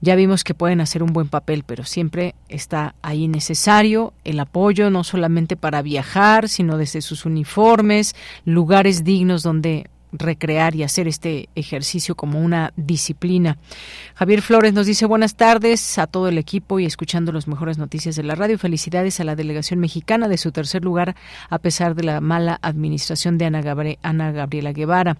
Ya 0.02 0.16
vimos 0.16 0.44
que 0.44 0.54
pueden 0.54 0.82
hacer 0.82 1.02
un 1.02 1.14
buen 1.14 1.30
papel, 1.30 1.64
pero 1.66 1.86
siempre 1.86 2.36
está 2.50 2.94
ahí 3.02 3.30
necesario 3.30 4.14
el 4.26 4.38
apoyo, 4.42 4.90
no 4.90 5.06
solamente 5.06 5.56
para 5.56 5.82
viajar, 5.82 6.50
sino 6.50 6.78
desde 6.78 7.02
sus 7.02 7.26
uniformes, 7.26 8.14
lugares 8.44 9.06
dignos 9.06 9.44
donde 9.44 9.90
recrear 10.14 10.76
y 10.76 10.84
hacer 10.84 11.08
este 11.08 11.50
ejercicio 11.56 12.16
como 12.16 12.40
una 12.40 12.72
disciplina. 12.78 13.58
Javier 14.16 14.42
Flores 14.42 14.74
nos 14.74 14.86
dice 14.86 15.06
buenas 15.06 15.36
tardes 15.36 15.98
a 15.98 16.08
todo 16.08 16.28
el 16.28 16.38
equipo 16.38 16.80
y 16.80 16.86
escuchando 16.86 17.32
las 17.32 17.48
mejores 17.48 17.78
noticias 17.78 18.16
de 18.16 18.24
la 18.24 18.36
radio. 18.36 18.58
Felicidades 18.58 19.20
a 19.20 19.24
la 19.24 19.36
delegación 19.36 19.80
mexicana 19.80 20.28
de 20.28 20.38
su 20.38 20.52
tercer 20.52 20.84
lugar 20.84 21.16
a 21.50 21.60
pesar 21.60 21.96
de 21.96 22.04
la 22.04 22.22
mala 22.22 22.60
administración 22.62 23.38
de 23.38 23.46
Ana, 23.46 23.64
Ana 24.04 24.32
Gabriela 24.32 24.72
Guevara. 24.72 25.18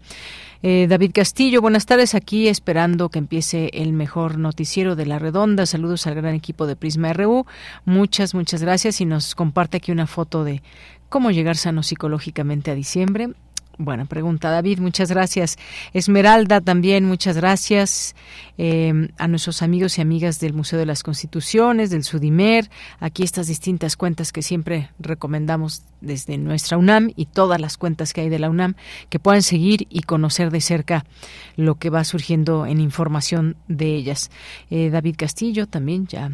Eh, 0.66 0.88
David 0.88 1.12
Castillo, 1.14 1.62
buenas 1.62 1.86
tardes. 1.86 2.16
Aquí 2.16 2.48
esperando 2.48 3.10
que 3.10 3.20
empiece 3.20 3.70
el 3.74 3.92
mejor 3.92 4.38
noticiero 4.38 4.96
de 4.96 5.06
la 5.06 5.20
redonda. 5.20 5.66
Saludos 5.66 6.08
al 6.08 6.16
gran 6.16 6.36
equipo 6.36 6.68
de 6.68 6.78
Prisma 6.78 7.12
RU. 7.12 7.46
Muchas, 7.84 8.34
muchas 8.34 8.62
gracias. 8.62 9.02
Y 9.02 9.06
nos 9.06 9.36
comparte 9.36 9.78
aquí 9.78 9.92
una 9.92 10.08
foto 10.08 10.46
de 10.46 10.62
cómo 11.10 11.32
llegar 11.32 11.58
sano 11.58 11.84
psicológicamente 11.84 12.72
a 12.72 12.76
diciembre. 12.76 13.34
Buena 13.80 14.06
pregunta, 14.06 14.52
David. 14.52 14.80
Muchas 14.80 15.10
gracias. 15.10 15.58
Esmeralda 15.94 16.62
también, 16.62 17.06
muchas 17.06 17.38
gracias. 17.38 18.16
Eh, 18.60 19.10
a 19.18 19.28
nuestros 19.28 19.64
amigos 19.64 19.98
y 19.98 20.02
amigas 20.02 20.40
del 20.40 20.54
Museo 20.54 20.78
de 20.78 20.86
las 20.86 21.02
Constituciones, 21.02 21.90
del 21.90 22.04
Sudimer. 22.04 22.70
Aquí 23.00 23.24
estas 23.24 23.48
distintas 23.48 23.98
cuentas 23.98 24.32
que 24.32 24.44
siempre 24.44 24.92
recomendamos 25.00 25.82
desde 26.02 26.38
nuestra 26.38 26.78
UNAM 26.78 27.12
y 27.16 27.26
todas 27.26 27.60
las 27.60 27.78
cuentas 27.78 28.14
que 28.14 28.22
hay 28.22 28.30
de 28.30 28.38
la 28.38 28.52
UNAM 28.52 28.76
que 29.10 29.18
puedan 29.18 29.42
seguir 29.42 29.88
y 29.90 30.04
conocer 30.04 30.52
de 30.52 30.62
cerca 30.62 31.06
lo 31.56 31.76
que 31.76 31.90
va 31.90 32.04
surgiendo 32.04 32.68
en 32.68 32.80
información 32.80 33.56
de 33.68 33.96
ellas. 33.96 34.30
Eh, 34.70 34.92
David 34.92 35.16
Castillo 35.18 35.66
también 35.66 36.06
ya 36.06 36.32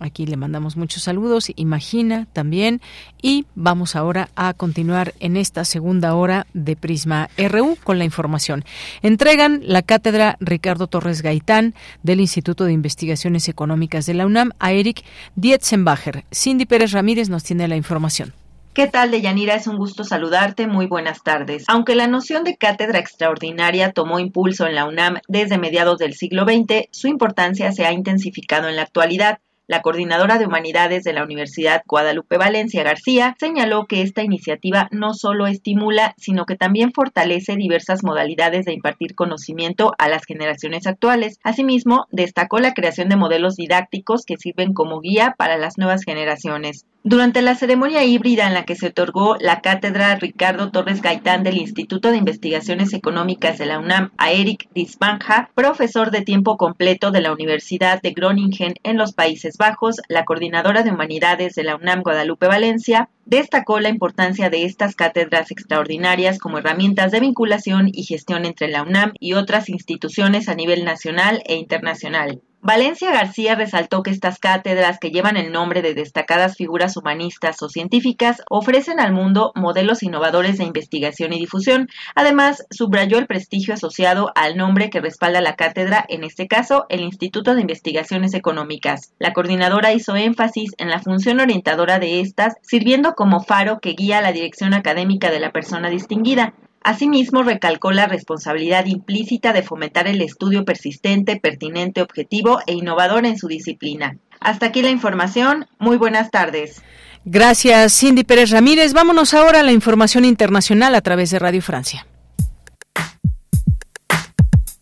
Aquí 0.00 0.26
le 0.26 0.36
mandamos 0.36 0.76
muchos 0.76 1.02
saludos, 1.02 1.50
imagina 1.56 2.26
también, 2.32 2.80
y 3.20 3.46
vamos 3.54 3.96
ahora 3.96 4.28
a 4.36 4.54
continuar 4.54 5.14
en 5.18 5.36
esta 5.36 5.64
segunda 5.64 6.14
hora 6.14 6.46
de 6.54 6.76
Prisma 6.76 7.30
RU 7.36 7.76
con 7.82 7.98
la 7.98 8.04
información. 8.04 8.64
Entregan 9.02 9.60
la 9.64 9.82
cátedra 9.82 10.36
Ricardo 10.40 10.86
Torres 10.86 11.22
Gaitán 11.22 11.74
del 12.02 12.20
Instituto 12.20 12.64
de 12.64 12.72
Investigaciones 12.72 13.48
Económicas 13.48 14.06
de 14.06 14.14
la 14.14 14.26
UNAM 14.26 14.52
a 14.58 14.72
Eric 14.72 15.04
Dietzenbacher. 15.34 16.24
Cindy 16.32 16.66
Pérez 16.66 16.92
Ramírez 16.92 17.28
nos 17.28 17.42
tiene 17.42 17.66
la 17.66 17.76
información. 17.76 18.32
¿Qué 18.78 18.86
tal, 18.86 19.10
Deyanira? 19.10 19.56
Es 19.56 19.66
un 19.66 19.76
gusto 19.76 20.04
saludarte. 20.04 20.68
Muy 20.68 20.86
buenas 20.86 21.24
tardes. 21.24 21.64
Aunque 21.66 21.96
la 21.96 22.06
noción 22.06 22.44
de 22.44 22.56
cátedra 22.56 23.00
extraordinaria 23.00 23.90
tomó 23.90 24.20
impulso 24.20 24.68
en 24.68 24.76
la 24.76 24.86
UNAM 24.86 25.16
desde 25.26 25.58
mediados 25.58 25.98
del 25.98 26.14
siglo 26.14 26.44
XX, 26.44 26.86
su 26.92 27.08
importancia 27.08 27.72
se 27.72 27.86
ha 27.86 27.92
intensificado 27.92 28.68
en 28.68 28.76
la 28.76 28.82
actualidad. 28.82 29.40
La 29.70 29.82
coordinadora 29.82 30.38
de 30.38 30.46
humanidades 30.46 31.04
de 31.04 31.12
la 31.12 31.22
Universidad 31.22 31.82
Guadalupe 31.86 32.38
Valencia 32.38 32.82
García 32.82 33.36
señaló 33.38 33.84
que 33.86 34.00
esta 34.00 34.22
iniciativa 34.22 34.88
no 34.92 35.12
solo 35.12 35.46
estimula, 35.46 36.14
sino 36.16 36.46
que 36.46 36.56
también 36.56 36.90
fortalece 36.90 37.54
diversas 37.54 38.02
modalidades 38.02 38.64
de 38.64 38.72
impartir 38.72 39.14
conocimiento 39.14 39.92
a 39.98 40.08
las 40.08 40.24
generaciones 40.24 40.86
actuales. 40.86 41.38
Asimismo, 41.42 42.06
destacó 42.10 42.60
la 42.60 42.72
creación 42.72 43.10
de 43.10 43.16
modelos 43.16 43.56
didácticos 43.56 44.24
que 44.24 44.38
sirven 44.38 44.72
como 44.72 45.00
guía 45.00 45.34
para 45.36 45.58
las 45.58 45.76
nuevas 45.76 46.02
generaciones. 46.02 46.86
Durante 47.04 47.42
la 47.42 47.54
ceremonia 47.54 48.04
híbrida 48.04 48.48
en 48.48 48.54
la 48.54 48.64
que 48.64 48.74
se 48.74 48.88
otorgó 48.88 49.36
la 49.40 49.60
cátedra 49.60 50.16
Ricardo 50.16 50.70
Torres 50.70 51.00
Gaitán 51.00 51.44
del 51.44 51.56
Instituto 51.56 52.10
de 52.10 52.16
Investigaciones 52.16 52.92
Económicas 52.92 53.56
de 53.56 53.66
la 53.66 53.78
UNAM 53.78 54.10
a 54.18 54.32
Eric 54.32 54.68
Disbanja, 54.74 55.50
profesor 55.54 56.10
de 56.10 56.22
tiempo 56.22 56.56
completo 56.56 57.10
de 57.10 57.20
la 57.20 57.32
Universidad 57.32 58.02
de 58.02 58.10
Groningen 58.10 58.74
en 58.82 58.96
los 58.96 59.12
Países 59.12 59.57
Bajos, 59.58 59.96
la 60.08 60.24
coordinadora 60.24 60.82
de 60.82 60.90
humanidades 60.90 61.54
de 61.54 61.64
la 61.64 61.76
UNAM 61.76 62.02
Guadalupe 62.02 62.46
Valencia, 62.46 63.10
destacó 63.26 63.80
la 63.80 63.90
importancia 63.90 64.48
de 64.48 64.64
estas 64.64 64.94
cátedras 64.94 65.50
extraordinarias 65.50 66.38
como 66.38 66.58
herramientas 66.58 67.12
de 67.12 67.20
vinculación 67.20 67.88
y 67.92 68.04
gestión 68.04 68.46
entre 68.46 68.68
la 68.68 68.82
UNAM 68.82 69.12
y 69.20 69.34
otras 69.34 69.68
instituciones 69.68 70.48
a 70.48 70.54
nivel 70.54 70.84
nacional 70.84 71.42
e 71.44 71.56
internacional. 71.56 72.40
Valencia 72.60 73.12
García 73.12 73.54
resaltó 73.54 74.02
que 74.02 74.10
estas 74.10 74.40
cátedras, 74.40 74.98
que 74.98 75.10
llevan 75.10 75.36
el 75.36 75.52
nombre 75.52 75.80
de 75.80 75.94
destacadas 75.94 76.56
figuras 76.56 76.96
humanistas 76.96 77.62
o 77.62 77.68
científicas, 77.68 78.42
ofrecen 78.50 78.98
al 78.98 79.12
mundo 79.12 79.52
modelos 79.54 80.02
innovadores 80.02 80.58
de 80.58 80.64
investigación 80.64 81.32
y 81.32 81.38
difusión. 81.38 81.88
Además, 82.16 82.66
subrayó 82.70 83.18
el 83.18 83.28
prestigio 83.28 83.74
asociado 83.74 84.32
al 84.34 84.56
nombre 84.56 84.90
que 84.90 85.00
respalda 85.00 85.40
la 85.40 85.54
cátedra, 85.54 86.04
en 86.08 86.24
este 86.24 86.48
caso, 86.48 86.86
el 86.88 87.00
Instituto 87.00 87.54
de 87.54 87.60
Investigaciones 87.60 88.34
Económicas. 88.34 89.14
La 89.20 89.32
coordinadora 89.32 89.92
hizo 89.92 90.16
énfasis 90.16 90.72
en 90.78 90.90
la 90.90 90.98
función 90.98 91.38
orientadora 91.38 92.00
de 92.00 92.20
estas, 92.20 92.54
sirviendo 92.62 93.14
como 93.14 93.40
faro 93.40 93.78
que 93.78 93.92
guía 93.92 94.20
la 94.20 94.32
dirección 94.32 94.74
académica 94.74 95.30
de 95.30 95.38
la 95.38 95.52
persona 95.52 95.90
distinguida. 95.90 96.54
Asimismo, 96.82 97.42
recalcó 97.42 97.90
la 97.92 98.06
responsabilidad 98.06 98.86
implícita 98.86 99.52
de 99.52 99.62
fomentar 99.62 100.06
el 100.06 100.20
estudio 100.22 100.64
persistente, 100.64 101.36
pertinente, 101.36 102.02
objetivo 102.02 102.60
e 102.66 102.74
innovador 102.74 103.26
en 103.26 103.38
su 103.38 103.48
disciplina. 103.48 104.16
Hasta 104.40 104.66
aquí 104.66 104.82
la 104.82 104.90
información. 104.90 105.66
Muy 105.78 105.96
buenas 105.96 106.30
tardes. 106.30 106.82
Gracias, 107.24 107.98
Cindy 107.98 108.24
Pérez 108.24 108.50
Ramírez. 108.50 108.92
Vámonos 108.92 109.34
ahora 109.34 109.60
a 109.60 109.62
la 109.62 109.72
información 109.72 110.24
internacional 110.24 110.94
a 110.94 111.00
través 111.00 111.30
de 111.30 111.38
Radio 111.38 111.60
Francia. 111.60 112.06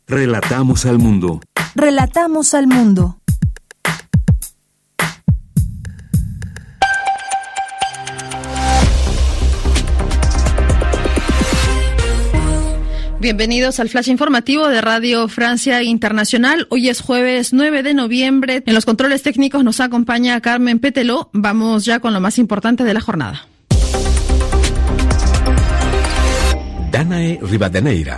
Relatamos 0.07 0.87
al 0.87 0.99
mundo. 0.99 1.41
Relatamos 1.75 2.55
al 2.55 2.69
mundo. 2.69 3.19
Bienvenidos 13.27 13.81
al 13.81 13.89
flash 13.89 14.09
informativo 14.09 14.69
de 14.69 14.81
Radio 14.81 15.27
Francia 15.27 15.83
Internacional. 15.83 16.69
Hoy 16.71 16.89
es 16.89 17.01
jueves 17.01 17.53
9 17.53 17.83
de 17.83 17.93
noviembre. 17.93 18.63
En 18.65 18.73
los 18.73 18.85
controles 18.85 19.25
técnicos 19.25 19.65
nos 19.65 19.81
acompaña 19.81 20.41
Carmen 20.41 20.79
Peteló. 20.79 21.29
Vamos 21.33 21.85
ya 21.85 21.99
con 21.99 22.13
lo 22.13 22.21
más 22.21 22.39
importante 22.39 22.85
de 22.85 22.95
la 22.95 23.01
jornada. 23.01 23.49
Danae 26.93 27.41
Rivadeneira. 27.43 28.17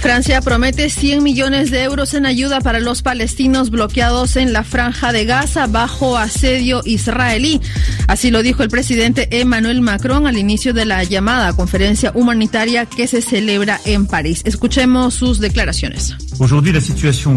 Francia 0.00 0.40
promete 0.40 0.88
100 0.88 1.22
millones 1.22 1.70
de 1.70 1.82
euros 1.82 2.14
en 2.14 2.24
ayuda 2.24 2.62
para 2.62 2.80
los 2.80 3.02
palestinos 3.02 3.68
bloqueados 3.68 4.36
en 4.36 4.54
la 4.54 4.64
franja 4.64 5.12
de 5.12 5.26
Gaza 5.26 5.66
bajo 5.66 6.16
asedio 6.16 6.80
israelí. 6.86 7.60
Así 8.06 8.30
lo 8.30 8.42
dijo 8.42 8.62
el 8.62 8.70
presidente 8.70 9.28
Emmanuel 9.30 9.82
Macron 9.82 10.26
al 10.26 10.38
inicio 10.38 10.72
de 10.72 10.86
la 10.86 11.04
llamada 11.04 11.52
conferencia 11.52 12.12
humanitaria 12.14 12.86
que 12.86 13.06
se 13.06 13.20
celebra 13.20 13.78
en 13.84 14.06
París. 14.06 14.40
Escuchemos 14.46 15.12
sus 15.12 15.38
declaraciones. 15.38 16.16
Hoy 16.38 16.72
la 16.72 16.80
situación 16.80 17.36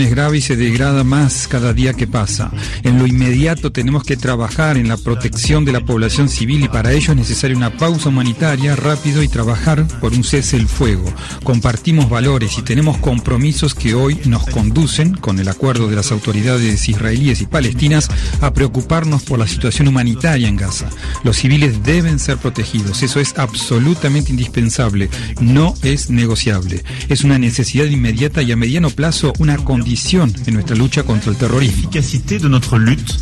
es 0.00 0.10
grave 0.10 0.38
y 0.38 0.40
se 0.40 0.56
degrada 0.56 1.04
más 1.04 1.46
cada 1.46 1.72
día 1.72 1.94
que 1.94 2.08
pasa. 2.08 2.50
En 2.82 2.98
lo 2.98 3.06
inmediato 3.06 3.70
tenemos 3.70 4.02
que 4.02 4.16
trabajar 4.16 4.76
en 4.76 4.88
la 4.88 4.96
protección 4.96 5.64
de 5.64 5.70
la 5.70 5.84
población 5.84 6.28
civil 6.28 6.64
y 6.64 6.68
para 6.68 6.92
ello 6.92 7.12
es 7.12 7.16
necesaria 7.16 7.56
una 7.56 7.76
pausa 7.76 8.08
humanitaria 8.08 8.74
rápido 8.74 9.22
y 9.22 9.28
trabajar 9.28 9.86
por 10.00 10.12
un 10.12 10.23
cese 10.24 10.56
el 10.56 10.68
fuego. 10.68 11.04
Compartimos 11.42 12.08
valores 12.08 12.58
y 12.58 12.62
tenemos 12.62 12.98
compromisos 12.98 13.74
que 13.74 13.94
hoy 13.94 14.20
nos 14.24 14.44
conducen, 14.46 15.14
con 15.14 15.38
el 15.38 15.48
acuerdo 15.48 15.88
de 15.88 15.96
las 15.96 16.10
autoridades 16.10 16.88
israelíes 16.88 17.40
y 17.40 17.46
palestinas, 17.46 18.08
a 18.40 18.52
preocuparnos 18.52 19.22
por 19.22 19.38
la 19.38 19.46
situación 19.46 19.88
humanitaria 19.88 20.48
en 20.48 20.56
Gaza. 20.56 20.88
Los 21.22 21.36
civiles 21.36 21.82
deben 21.82 22.18
ser 22.18 22.38
protegidos. 22.38 23.02
Eso 23.02 23.20
es 23.20 23.34
absolutamente 23.36 24.30
indispensable. 24.30 25.08
No 25.40 25.74
es 25.82 26.10
negociable. 26.10 26.82
Es 27.08 27.24
una 27.24 27.38
necesidad 27.38 27.86
inmediata 27.86 28.42
y 28.42 28.52
a 28.52 28.56
mediano 28.56 28.90
plazo 28.90 29.32
una 29.38 29.56
condición 29.58 30.32
en 30.46 30.54
nuestra 30.54 30.76
lucha 30.76 31.02
contra 31.02 31.30
el 31.30 31.36
terrorismo. 31.36 31.90
de 31.90 32.48
nuestra 32.48 32.78
lucha 32.78 33.16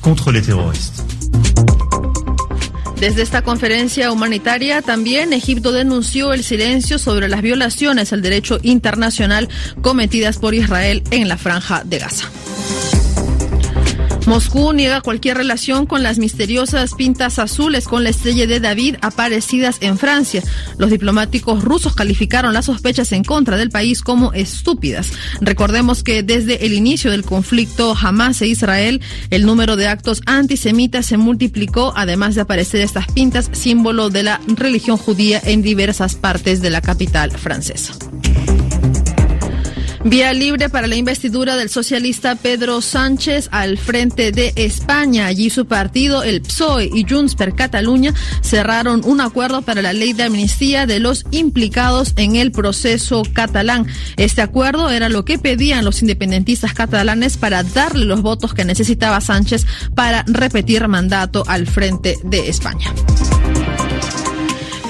contra 0.00 0.32
los 0.32 0.46
terroristas. 0.46 1.04
Desde 3.00 3.22
esta 3.22 3.42
conferencia 3.42 4.10
humanitaria 4.10 4.82
también 4.82 5.32
Egipto 5.32 5.70
denunció 5.70 6.32
el 6.32 6.42
silencio 6.42 6.98
sobre 6.98 7.28
las 7.28 7.42
violaciones 7.42 8.12
al 8.12 8.22
derecho 8.22 8.58
internacional 8.62 9.48
cometidas 9.82 10.38
por 10.38 10.52
Israel 10.52 11.04
en 11.12 11.28
la 11.28 11.38
franja 11.38 11.84
de 11.84 11.98
Gaza. 12.00 12.28
Moscú 14.28 14.74
niega 14.74 15.00
cualquier 15.00 15.38
relación 15.38 15.86
con 15.86 16.02
las 16.02 16.18
misteriosas 16.18 16.92
pintas 16.92 17.38
azules 17.38 17.88
con 17.88 18.04
la 18.04 18.10
estrella 18.10 18.46
de 18.46 18.60
David 18.60 18.96
aparecidas 19.00 19.78
en 19.80 19.96
Francia. 19.96 20.42
Los 20.76 20.90
diplomáticos 20.90 21.64
rusos 21.64 21.94
calificaron 21.94 22.52
las 22.52 22.66
sospechas 22.66 23.12
en 23.12 23.24
contra 23.24 23.56
del 23.56 23.70
país 23.70 24.02
como 24.02 24.34
estúpidas. 24.34 25.12
Recordemos 25.40 26.02
que 26.02 26.22
desde 26.22 26.66
el 26.66 26.74
inicio 26.74 27.10
del 27.10 27.24
conflicto 27.24 27.96
Hamas 27.98 28.42
e 28.42 28.48
Israel, 28.48 29.00
el 29.30 29.46
número 29.46 29.76
de 29.76 29.88
actos 29.88 30.20
antisemitas 30.26 31.06
se 31.06 31.16
multiplicó, 31.16 31.94
además 31.96 32.34
de 32.34 32.42
aparecer 32.42 32.82
estas 32.82 33.10
pintas, 33.10 33.48
símbolo 33.52 34.10
de 34.10 34.24
la 34.24 34.42
religión 34.46 34.98
judía 34.98 35.40
en 35.42 35.62
diversas 35.62 36.16
partes 36.16 36.60
de 36.60 36.68
la 36.68 36.82
capital 36.82 37.30
francesa. 37.30 37.94
Vía 40.04 40.32
libre 40.32 40.68
para 40.68 40.86
la 40.86 40.96
investidura 40.96 41.56
del 41.56 41.68
socialista 41.68 42.36
Pedro 42.36 42.80
Sánchez 42.80 43.48
al 43.50 43.78
frente 43.78 44.30
de 44.32 44.52
España. 44.56 45.26
Allí 45.26 45.50
su 45.50 45.66
partido, 45.66 46.22
el 46.22 46.40
PSOE 46.40 46.90
y 46.92 47.04
Junts 47.08 47.34
per 47.34 47.54
Cataluña 47.54 48.14
cerraron 48.42 49.02
un 49.04 49.20
acuerdo 49.20 49.62
para 49.62 49.82
la 49.82 49.92
ley 49.92 50.12
de 50.12 50.24
amnistía 50.24 50.86
de 50.86 51.00
los 51.00 51.24
implicados 51.30 52.12
en 52.16 52.36
el 52.36 52.52
proceso 52.52 53.22
catalán. 53.32 53.86
Este 54.16 54.40
acuerdo 54.40 54.90
era 54.90 55.08
lo 55.08 55.24
que 55.24 55.38
pedían 55.38 55.84
los 55.84 56.00
independentistas 56.00 56.74
catalanes 56.74 57.36
para 57.36 57.62
darle 57.62 58.04
los 58.04 58.22
votos 58.22 58.54
que 58.54 58.64
necesitaba 58.64 59.20
Sánchez 59.20 59.66
para 59.94 60.24
repetir 60.26 60.86
mandato 60.86 61.42
al 61.46 61.66
frente 61.66 62.16
de 62.24 62.48
España. 62.48 62.94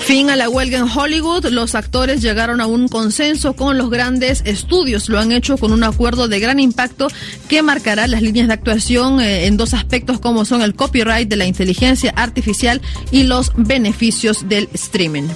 Fin 0.08 0.30
a 0.30 0.36
la 0.36 0.48
huelga 0.48 0.78
en 0.78 0.88
Hollywood. 0.88 1.48
Los 1.50 1.74
actores 1.74 2.22
llegaron 2.22 2.62
a 2.62 2.66
un 2.66 2.88
consenso 2.88 3.52
con 3.52 3.76
los 3.76 3.90
grandes 3.90 4.40
estudios. 4.46 5.10
Lo 5.10 5.18
han 5.18 5.32
hecho 5.32 5.58
con 5.58 5.70
un 5.70 5.84
acuerdo 5.84 6.28
de 6.28 6.40
gran 6.40 6.60
impacto 6.60 7.08
que 7.46 7.62
marcará 7.62 8.06
las 8.06 8.22
líneas 8.22 8.46
de 8.46 8.54
actuación 8.54 9.20
eh, 9.20 9.44
en 9.44 9.58
dos 9.58 9.74
aspectos 9.74 10.18
como 10.18 10.46
son 10.46 10.62
el 10.62 10.74
copyright 10.74 11.28
de 11.28 11.36
la 11.36 11.44
inteligencia 11.44 12.14
artificial 12.16 12.80
y 13.10 13.24
los 13.24 13.52
beneficios 13.54 14.48
del 14.48 14.70
streaming. 14.72 15.28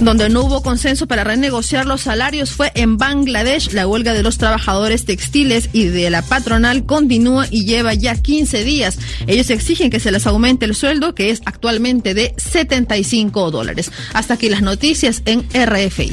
Donde 0.00 0.28
no 0.28 0.42
hubo 0.42 0.62
consenso 0.62 1.06
para 1.06 1.24
renegociar 1.24 1.86
los 1.86 2.02
salarios 2.02 2.50
fue 2.50 2.70
en 2.74 2.98
Bangladesh. 2.98 3.72
La 3.72 3.88
huelga 3.88 4.12
de 4.12 4.22
los 4.22 4.36
trabajadores 4.36 5.06
textiles 5.06 5.70
y 5.72 5.84
de 5.84 6.10
la 6.10 6.22
patronal 6.22 6.84
continúa 6.84 7.46
y 7.50 7.64
lleva 7.64 7.94
ya 7.94 8.14
15 8.14 8.62
días. 8.62 8.98
Ellos 9.26 9.48
exigen 9.48 9.90
que 9.90 10.00
se 10.00 10.12
les 10.12 10.26
aumente 10.26 10.66
el 10.66 10.74
sueldo, 10.74 11.14
que 11.14 11.30
es 11.30 11.40
actualmente 11.46 12.12
de 12.12 12.34
75 12.36 13.50
dólares. 13.50 13.90
Hasta 14.12 14.34
aquí 14.34 14.50
las 14.50 14.62
noticias 14.62 15.22
en 15.24 15.46
RFI. 15.52 16.12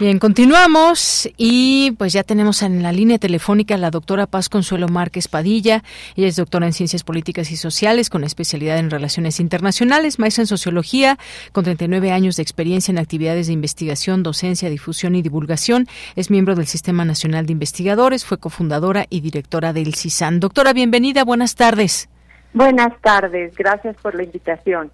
Bien, 0.00 0.18
continuamos 0.18 1.28
y 1.36 1.90
pues 1.98 2.14
ya 2.14 2.22
tenemos 2.22 2.62
en 2.62 2.82
la 2.82 2.90
línea 2.90 3.18
telefónica 3.18 3.74
a 3.74 3.76
la 3.76 3.90
doctora 3.90 4.26
Paz 4.26 4.48
Consuelo 4.48 4.88
Márquez 4.88 5.28
Padilla. 5.28 5.82
Ella 6.16 6.26
es 6.26 6.36
doctora 6.36 6.64
en 6.64 6.72
Ciencias 6.72 7.04
Políticas 7.04 7.50
y 7.50 7.56
Sociales 7.56 8.08
con 8.08 8.24
especialidad 8.24 8.78
en 8.78 8.88
Relaciones 8.88 9.40
Internacionales, 9.40 10.18
maestra 10.18 10.44
en 10.44 10.46
Sociología, 10.46 11.18
con 11.52 11.64
39 11.64 12.12
años 12.12 12.36
de 12.36 12.42
experiencia 12.42 12.92
en 12.92 12.98
actividades 12.98 13.48
de 13.48 13.52
investigación, 13.52 14.22
docencia, 14.22 14.70
difusión 14.70 15.16
y 15.16 15.20
divulgación. 15.20 15.86
Es 16.16 16.30
miembro 16.30 16.54
del 16.54 16.66
Sistema 16.66 17.04
Nacional 17.04 17.44
de 17.44 17.52
Investigadores, 17.52 18.24
fue 18.24 18.38
cofundadora 18.38 19.04
y 19.10 19.20
directora 19.20 19.74
del 19.74 19.94
CISAN. 19.94 20.40
Doctora, 20.40 20.72
bienvenida, 20.72 21.24
buenas 21.24 21.56
tardes. 21.56 22.08
Buenas 22.54 22.98
tardes, 23.02 23.54
gracias 23.54 23.96
por 24.00 24.14
la 24.14 24.22
invitación. 24.22 24.90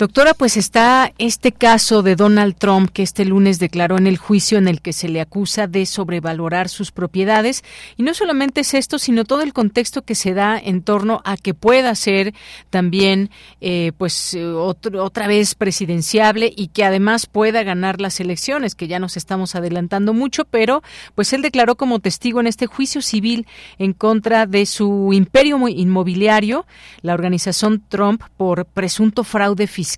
Doctora, 0.00 0.32
pues 0.32 0.56
está 0.56 1.12
este 1.18 1.52
caso 1.52 2.02
de 2.02 2.16
Donald 2.16 2.56
Trump 2.56 2.90
que 2.90 3.02
este 3.02 3.26
lunes 3.26 3.58
declaró 3.58 3.98
en 3.98 4.06
el 4.06 4.16
juicio 4.16 4.56
en 4.56 4.66
el 4.66 4.80
que 4.80 4.94
se 4.94 5.10
le 5.10 5.20
acusa 5.20 5.66
de 5.66 5.84
sobrevalorar 5.84 6.70
sus 6.70 6.90
propiedades. 6.90 7.62
Y 7.98 8.02
no 8.02 8.14
solamente 8.14 8.62
es 8.62 8.72
esto, 8.72 8.98
sino 8.98 9.26
todo 9.26 9.42
el 9.42 9.52
contexto 9.52 10.00
que 10.00 10.14
se 10.14 10.32
da 10.32 10.58
en 10.58 10.80
torno 10.80 11.20
a 11.26 11.36
que 11.36 11.52
pueda 11.52 11.94
ser 11.94 12.32
también, 12.70 13.28
eh, 13.60 13.92
pues, 13.98 14.34
otra 14.34 15.26
vez 15.26 15.54
presidenciable 15.54 16.50
y 16.56 16.68
que 16.68 16.84
además 16.84 17.26
pueda 17.26 17.62
ganar 17.62 18.00
las 18.00 18.20
elecciones, 18.20 18.74
que 18.74 18.88
ya 18.88 19.00
nos 19.00 19.18
estamos 19.18 19.54
adelantando 19.54 20.14
mucho, 20.14 20.46
pero 20.46 20.82
pues 21.14 21.34
él 21.34 21.42
declaró 21.42 21.76
como 21.76 21.98
testigo 21.98 22.40
en 22.40 22.46
este 22.46 22.64
juicio 22.64 23.02
civil 23.02 23.46
en 23.76 23.92
contra 23.92 24.46
de 24.46 24.64
su 24.64 25.10
imperio 25.12 25.68
inmobiliario, 25.68 26.64
la 27.02 27.12
organización 27.12 27.84
Trump, 27.86 28.22
por 28.38 28.64
presunto 28.64 29.24
fraude 29.24 29.66
fiscal 29.66 29.89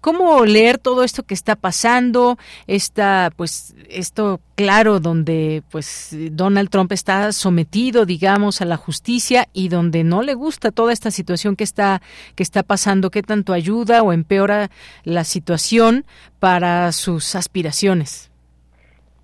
¿Cómo 0.00 0.44
leer 0.44 0.78
todo 0.78 1.02
esto 1.04 1.22
que 1.22 1.34
está 1.34 1.56
pasando? 1.56 2.38
Esta, 2.66 3.30
pues, 3.36 3.74
esto 3.88 4.40
claro 4.54 5.00
donde 5.00 5.62
pues 5.70 6.16
Donald 6.30 6.70
Trump 6.70 6.92
está 6.92 7.32
sometido, 7.32 8.06
digamos, 8.06 8.60
a 8.60 8.64
la 8.64 8.76
justicia 8.76 9.48
y 9.52 9.68
donde 9.68 10.04
no 10.04 10.22
le 10.22 10.34
gusta 10.34 10.70
toda 10.70 10.92
esta 10.92 11.10
situación 11.10 11.56
que 11.56 11.64
está 11.64 12.02
que 12.34 12.42
está 12.42 12.62
pasando, 12.62 13.10
qué 13.10 13.22
tanto 13.22 13.52
ayuda 13.52 14.02
o 14.02 14.12
empeora 14.12 14.70
la 15.04 15.24
situación 15.24 16.04
para 16.38 16.92
sus 16.92 17.34
aspiraciones. 17.34 18.30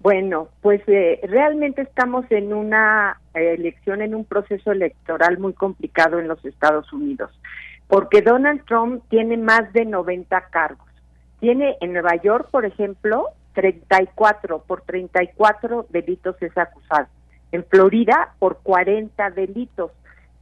Bueno, 0.01 0.49
pues 0.63 0.81
eh, 0.87 1.21
realmente 1.25 1.83
estamos 1.83 2.25
en 2.31 2.55
una 2.55 3.21
elección, 3.35 4.01
en 4.01 4.15
un 4.15 4.25
proceso 4.25 4.73
electoral 4.73 5.39
muy 5.39 5.53
complicado 5.53 6.19
en 6.19 6.27
los 6.27 6.43
Estados 6.45 6.91
Unidos 6.93 7.31
porque 7.91 8.23
Donald 8.23 8.65
Trump 8.67 9.03
tiene 9.09 9.37
más 9.37 9.73
de 9.73 9.85
90 9.85 10.41
cargos. 10.51 10.87
Tiene 11.41 11.77
en 11.81 11.93
Nueva 11.93 12.15
York, 12.23 12.49
por 12.53 12.65
ejemplo, 12.65 13.31
34, 13.55 14.63
por 14.63 14.83
34 14.83 15.87
delitos 15.91 16.37
es 16.41 16.57
acusado. 16.57 17.09
En 17.51 17.65
Florida, 17.65 18.35
por 18.39 18.59
40 18.63 19.31
delitos, 19.31 19.91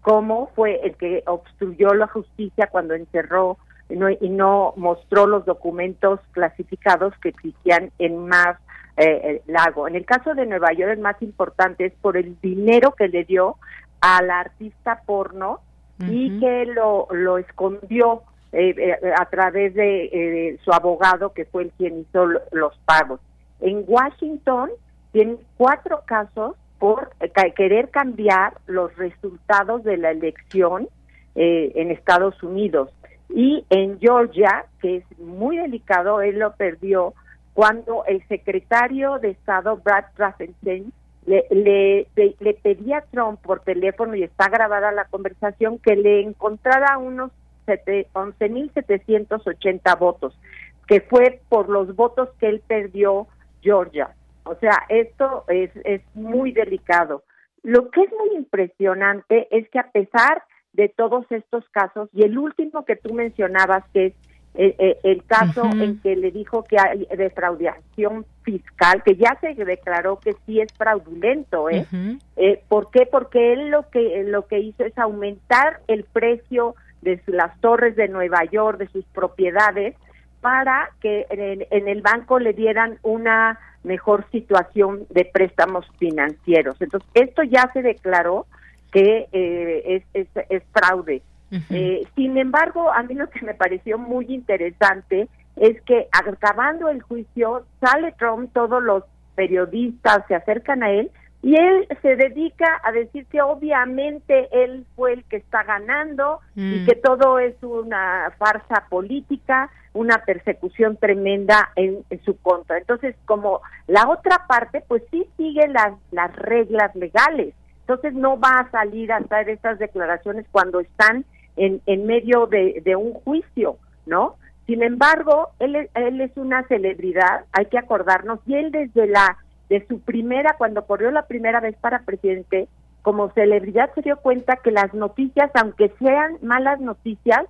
como 0.03 0.49
fue 0.49 0.79
el 0.85 0.97
que 0.97 1.23
obstruyó 1.27 1.95
la 1.95 2.07
justicia 2.09 2.67
cuando 2.67 2.93
encerró 2.93 3.57
y 3.89 4.29
no 4.29 4.75
mostró 4.77 5.27
los 5.27 5.47
documentos 5.47 6.21
clasificados 6.33 7.15
que 7.23 7.31
existían 7.31 7.91
en 7.99 8.29
más 8.29 8.59
eh, 8.99 9.41
lago. 9.47 9.89
En 9.89 9.97
el 9.97 10.05
caso 10.05 10.35
de 10.35 10.45
Nueva 10.45 10.75
York, 10.75 10.93
el 10.93 10.99
más 10.99 11.17
importante 11.23 11.87
es 11.87 11.95
por 12.03 12.19
el 12.19 12.39
dinero 12.43 12.93
que 12.93 13.09
le 13.09 13.25
dio 13.25 13.57
al 14.03 14.31
artista 14.31 15.01
porno 15.07 15.61
y 16.01 16.39
que 16.39 16.67
lo, 16.67 17.09
lo 17.11 17.39
escondió 17.39 18.23
eh, 18.51 18.75
eh, 18.79 19.13
a 19.15 19.27
través 19.27 19.75
de 19.75 20.05
eh, 20.05 20.59
su 20.65 20.73
abogado, 20.73 21.35
que 21.35 21.45
fue 21.45 21.65
el 21.65 21.71
quien 21.73 22.01
hizo 22.01 22.27
los 22.53 22.79
pagos. 22.87 23.21
En 23.61 23.85
Washington 23.87 24.71
tienen 25.13 25.39
cuatro 25.59 26.03
casos 26.07 26.57
por 26.79 27.11
querer 27.57 27.91
cambiar 27.91 28.55
los 28.67 28.95
resultados 28.97 29.85
de 29.85 29.97
la 29.97 30.13
elección 30.13 30.89
en 31.35 31.91
Estados 31.91 32.41
Unidos. 32.43 32.91
Y 33.29 33.65
en 33.69 33.99
Georgia, 34.01 34.65
que 34.81 34.97
es 34.97 35.19
muy 35.19 35.59
delicado, 35.59 36.23
él 36.23 36.39
lo 36.39 36.53
perdió 36.55 37.15
cuando 37.53 38.05
el 38.07 38.27
secretario 38.29 39.19
de 39.19 39.31
Estado, 39.31 39.77
Brad 39.77 40.05
Raffenstein, 40.17 40.93
le, 41.29 41.47
le, 41.51 42.07
le 42.41 42.55
pedí 42.55 42.93
a 42.93 43.03
Trump 43.03 43.41
por 43.41 43.61
teléfono, 43.61 44.17
y 44.17 44.23
está 44.23 44.49
grabada 44.49 44.93
la 44.93 45.05
conversación, 45.05 45.79
que 45.79 45.97
le 45.97 46.23
encontrara 46.23 46.99
unos 46.99 47.31
11.780 47.67 49.99
votos, 49.99 50.39
que 50.87 51.01
fue 51.03 51.41
por 51.49 51.69
los 51.69 51.95
votos 51.95 52.31
que 52.41 52.49
él 52.49 52.63
perdió 52.67 53.27
Georgia. 53.61 54.15
O 54.45 54.55
sea, 54.55 54.87
esto 54.89 55.45
es, 55.49 55.71
es 55.85 56.01
muy 56.15 56.53
delicado. 56.53 57.25
Lo 57.63 57.91
que 57.91 58.01
es 58.03 58.11
muy 58.13 58.31
impresionante 58.37 59.49
es 59.51 59.69
que 59.69 59.79
a 59.79 59.91
pesar 59.91 60.43
de 60.73 60.89
todos 60.89 61.27
estos 61.31 61.69
casos, 61.71 62.09
y 62.13 62.23
el 62.23 62.39
último 62.39 62.87
que 62.87 62.97
tú 62.97 63.13
mencionabas, 63.13 63.85
que 63.93 64.07
es 64.07 64.15
eh, 64.61 64.75
eh, 64.81 64.99
el 65.05 65.23
caso 65.23 65.71
en 65.71 66.01
que 66.01 66.17
le 66.17 66.33
dijo 66.33 66.65
que 66.65 66.81
hay 66.81 67.07
defraudación 67.17 68.27
fiscal, 68.43 69.05
que 69.05 69.15
ya 69.15 69.39
se 69.41 69.55
declaró 69.55 70.19
que 70.19 70.35
sí 70.45 70.61
es 70.61 70.73
fraudulento, 70.73 71.71
¿eh? 71.71 71.87
¿eh? 72.35 72.61
¿Por 72.69 72.91
qué? 72.91 73.07
Porque 73.07 73.53
él 73.53 73.69
lo 73.69 73.89
que 73.89 74.25
lo 74.25 74.49
que 74.49 74.59
hizo 74.59 74.85
es 74.85 74.99
aumentar 74.99 75.79
el 75.87 76.03
precio 76.03 76.75
de 77.03 77.23
las 77.27 77.57
torres 77.61 77.95
de 77.95 78.09
Nueva 78.09 78.43
York, 78.47 78.79
de 78.79 78.89
sus 78.89 79.05
propiedades, 79.05 79.95
para 80.41 80.91
que 81.01 81.27
en, 81.31 81.87
el 81.87 82.03
banco 82.03 82.41
le 82.41 82.53
dieran 82.53 82.99
una 83.05 83.61
mejor 83.85 84.29
situación 84.33 85.07
de 85.11 85.25
préstamos 85.25 85.87
financieros. 86.01 86.75
Entonces, 86.81 87.09
esto 87.15 87.45
ya 87.45 87.71
se 87.73 87.83
declaró 87.83 88.47
que 88.91 89.29
es, 89.33 90.03
es, 90.15 90.27
es 90.49 90.65
fraude. 90.73 91.23
Eh, 91.51 92.07
sin 92.15 92.37
embargo, 92.37 92.93
a 92.93 93.03
mí 93.03 93.15
lo 93.15 93.31
que 93.31 93.45
me 93.45 93.55
pareció 93.55 93.99
muy 93.99 94.27
interesante 94.29 95.29
es 95.57 95.81
que 95.83 96.09
acabando 96.13 96.89
el 96.89 97.03
juicio 97.03 97.65
sale 97.81 98.13
Trump, 98.13 98.53
todos 98.53 98.83
los 98.83 99.05
periodistas 99.35 100.25
se 100.29 100.35
acercan 100.35 100.83
a 100.83 100.91
él 100.91 101.11
y 101.43 101.55
él 101.55 101.87
se 102.03 102.17
dedica 102.17 102.81
a 102.83 102.91
decir 102.91 103.27
que 103.27 103.41
obviamente 103.41 104.49
él 104.51 104.85
fue 104.97 105.13
el 105.13 105.25
que 105.25 105.37
está 105.37 105.63
ganando 105.63 106.41
y 106.57 106.81
mm. 106.81 106.87
que 106.87 106.97
todo 106.97 107.39
es 107.39 107.55
una 107.63 108.33
farsa 108.39 108.87
política, 108.89 109.71
una 109.93 110.19
persecución 110.25 110.97
tremenda 110.97 111.71
en, 111.77 112.05
su 112.25 112.37
contra. 112.39 112.79
Entonces, 112.79 113.15
como 113.25 113.61
la 113.87 114.09
otra 114.09 114.47
parte, 114.49 114.83
pues 114.89 115.03
sí 115.13 115.29
sigue 115.37 115.69
las, 115.69 115.93
las 116.11 116.35
reglas 116.35 116.95
legales. 116.97 117.55
Entonces 117.81 118.15
no 118.15 118.39
va 118.39 118.61
a 118.61 118.71
salir 118.71 119.13
a 119.13 119.19
hacer 119.19 119.49
estas 119.49 119.79
declaraciones 119.79 120.45
cuando 120.51 120.81
están 120.81 121.25
en, 121.59 121.81
en 121.87 122.07
medio 122.07 122.47
de, 122.47 122.83
de 122.85 122.97
un 122.97 123.13
juicio, 123.13 123.77
¿no? 124.07 124.37
Sin 124.67 124.83
embargo, 124.83 125.51
él, 125.59 125.89
él 125.95 126.21
es 126.21 126.37
una 126.37 126.67
celebridad, 126.69 127.45
hay 127.53 127.67
que 127.67 127.79
acordarnos, 127.79 128.41
y 128.47 128.55
él 128.55 128.71
desde 128.71 129.07
la 129.07 129.39
de 129.69 129.87
su 129.87 130.01
primera, 130.01 130.57
cuando 130.59 130.87
corrió 130.87 131.11
la 131.11 131.27
primera 131.27 131.61
vez 131.61 131.77
para 131.77 132.01
presidente, 132.01 132.69
como 133.03 133.31
celebridad 133.31 133.91
se 133.95 134.03
dio 134.03 134.19
cuenta 134.19 134.57
que 134.57 134.71
las 134.71 134.93
noticias, 134.95 135.51
aunque 135.55 135.93
sean 135.99 136.39
malas 136.43 136.81
noticias, 136.81 137.47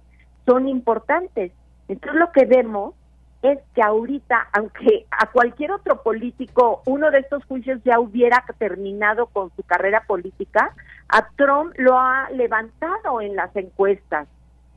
son 0.47 0.69
importantes. 0.69 1.53
Entonces 1.89 2.21
lo 2.21 2.33
que 2.33 2.45
vemos 2.45 2.95
es 3.43 3.59
que 3.75 3.83
ahorita, 3.83 4.49
aunque 4.53 5.07
a 5.11 5.31
cualquier 5.31 5.71
otro 5.73 6.03
político 6.03 6.83
uno 6.87 7.11
de 7.11 7.21
estos 7.21 7.45
juicios 7.45 7.81
ya 7.85 8.01
hubiera 8.01 8.45
terminado 8.59 9.27
con 9.27 9.51
su 9.55 9.63
carrera 9.63 10.03
política, 10.07 10.75
a 11.09 11.29
Trump 11.37 11.73
lo 11.77 11.99
ha 11.99 12.29
levantado 12.31 13.21
en 13.21 13.37
las 13.37 13.55
encuestas. 13.57 14.29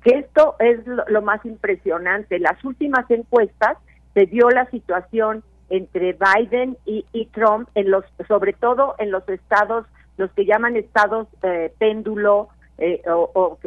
que 0.04 0.18
esto 0.18 0.56
es 0.58 0.80
lo, 0.88 1.22
más 1.22 1.46
impresionante. 1.46 2.40
Las 2.40 2.64
últimas 2.66 3.10
encuestas 3.12 3.78
se 4.16 4.26
dio 4.26 4.50
la 4.50 4.68
situación 4.72 5.44
entre 5.70 6.18
Biden 6.18 6.76
y, 6.86 7.26
Trump, 7.34 7.70
en 7.76 7.92
los, 7.92 8.04
sobre 8.28 8.54
todo 8.54 8.96
en 8.98 9.12
los 9.12 9.28
estados, 9.30 9.86
los 10.18 10.32
que 10.32 10.46
llaman 10.46 10.76
estados 10.76 11.28
eh, 11.44 11.72
péndulo, 11.78 12.50
eh, 12.80 13.04
o, 13.08 13.60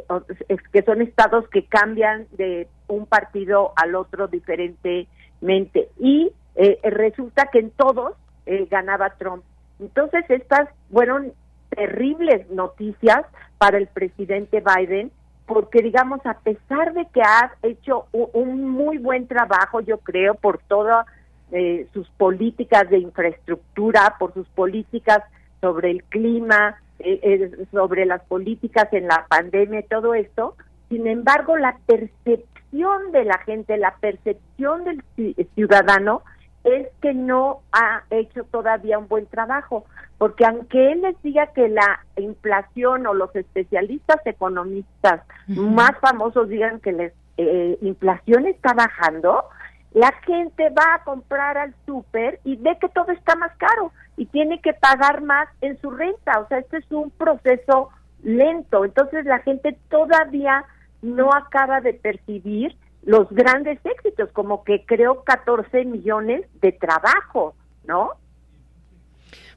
que 0.73 0.83
son 0.83 1.03
estados 1.03 1.49
que 1.51 1.67
cambian 1.67 2.27
de 2.33 2.67
un 2.89 3.07
partido 3.07 3.73
al 3.77 3.95
otro 3.95 4.29
diferentemente. 4.29 5.89
Y 5.99 6.33
eh, 6.57 6.79
resulta 6.85 7.47
que 7.53 7.61
en 7.61 7.71
todos 7.71 8.15
ganaba 8.71 9.09
Trump. 9.19 9.43
Entonces 9.81 10.25
estas 10.29 10.69
fueron 10.93 11.33
terribles 11.71 12.49
noticias 12.51 13.25
para 13.59 13.79
el 13.79 13.87
presidente 13.87 14.63
Biden 14.63 15.11
porque 15.47 15.83
digamos 15.83 16.21
a 16.25 16.39
pesar 16.39 16.95
de 16.95 17.07
que 17.13 17.21
ha 17.21 17.53
hecho 17.63 18.07
un, 18.13 18.69
muy 18.69 18.99
buen 18.99 19.27
trabajo 19.27 19.81
yo 19.81 19.99
creo 19.99 20.35
por 20.35 20.59
todas 20.59 21.07
eh, 21.53 21.87
sus 21.93 22.09
políticas 22.11 22.89
de 22.89 22.99
infraestructura 22.99 24.17
por 24.19 24.33
sus 24.33 24.49
políticas 24.49 25.23
sobre 25.61 25.91
el 25.91 26.05
clima 26.05 26.77
eh, 26.99 27.21
eh, 27.23 27.67
sobre 27.73 28.07
las 28.07 28.23
políticas 28.23 28.91
en 28.93 29.07
la 29.07 29.27
pandemia 29.29 29.85
todo 29.89 30.15
esto 30.15 30.57
sin 30.89 31.07
embargo 31.07 31.57
la 31.57 31.77
percepción 31.87 32.54
de 33.13 33.25
la 33.25 33.39
gente 33.39 33.77
la 33.77 33.95
percepción 34.01 34.85
del 34.85 35.03
ciudadano 35.55 36.23
es 36.65 36.89
que 37.01 37.15
no 37.15 37.61
ha 37.73 38.03
hecho 38.11 38.45
todavía 38.45 38.99
un 38.99 39.07
buen 39.07 39.27
trabajo, 39.27 39.85
porque 40.19 40.45
aunque 40.45 40.93
él 40.93 41.03
les 41.03 41.21
diga 41.23 41.47
que 41.49 41.69
la 41.69 42.01
inflación 42.17 43.07
o 43.07 43.15
los 43.15 43.35
especialistas 43.37 44.21
economistas 44.25 45.23
más 45.47 45.93
famosos 46.01 46.49
digan 46.49 46.81
que 46.81 46.93
la 46.93 47.11
eh, 47.37 47.79
inflación 47.83 48.47
está 48.47 48.73
bajando, 48.73 49.45
la 49.93 50.13
gente 50.27 50.71
va 50.71 50.95
a 50.95 51.05
comprar 51.05 51.57
al 51.59 51.75
súper 51.87 52.41
y 52.45 52.57
ve 52.57 52.77
que 52.81 52.89
todo 52.89 53.13
está 53.13 53.37
más 53.37 53.55
caro 53.57 53.93
y 54.17 54.27
tiene 54.27 54.61
que 54.61 54.73
pagar 54.73 55.23
más 55.23 55.49
en 55.61 55.81
su 55.81 55.91
renta, 55.91 56.41
o 56.41 56.49
sea, 56.49 56.59
este 56.59 56.79
es 56.79 56.91
un 56.91 57.11
proceso 57.11 57.91
lento, 58.23 58.85
entonces 58.85 59.27
la 59.27 59.39
gente 59.41 59.77
todavía 59.91 60.65
no 61.05 61.31
acaba 61.35 61.81
de 61.81 61.93
percibir 61.93 62.77
los 63.03 63.29
grandes 63.29 63.79
éxitos, 63.85 64.33
como 64.33 64.65
que 64.65 64.85
creo 64.87 65.23
14 65.25 65.85
millones 65.85 66.47
de 66.63 66.73
trabajo, 66.73 67.55
¿no? 67.87 68.13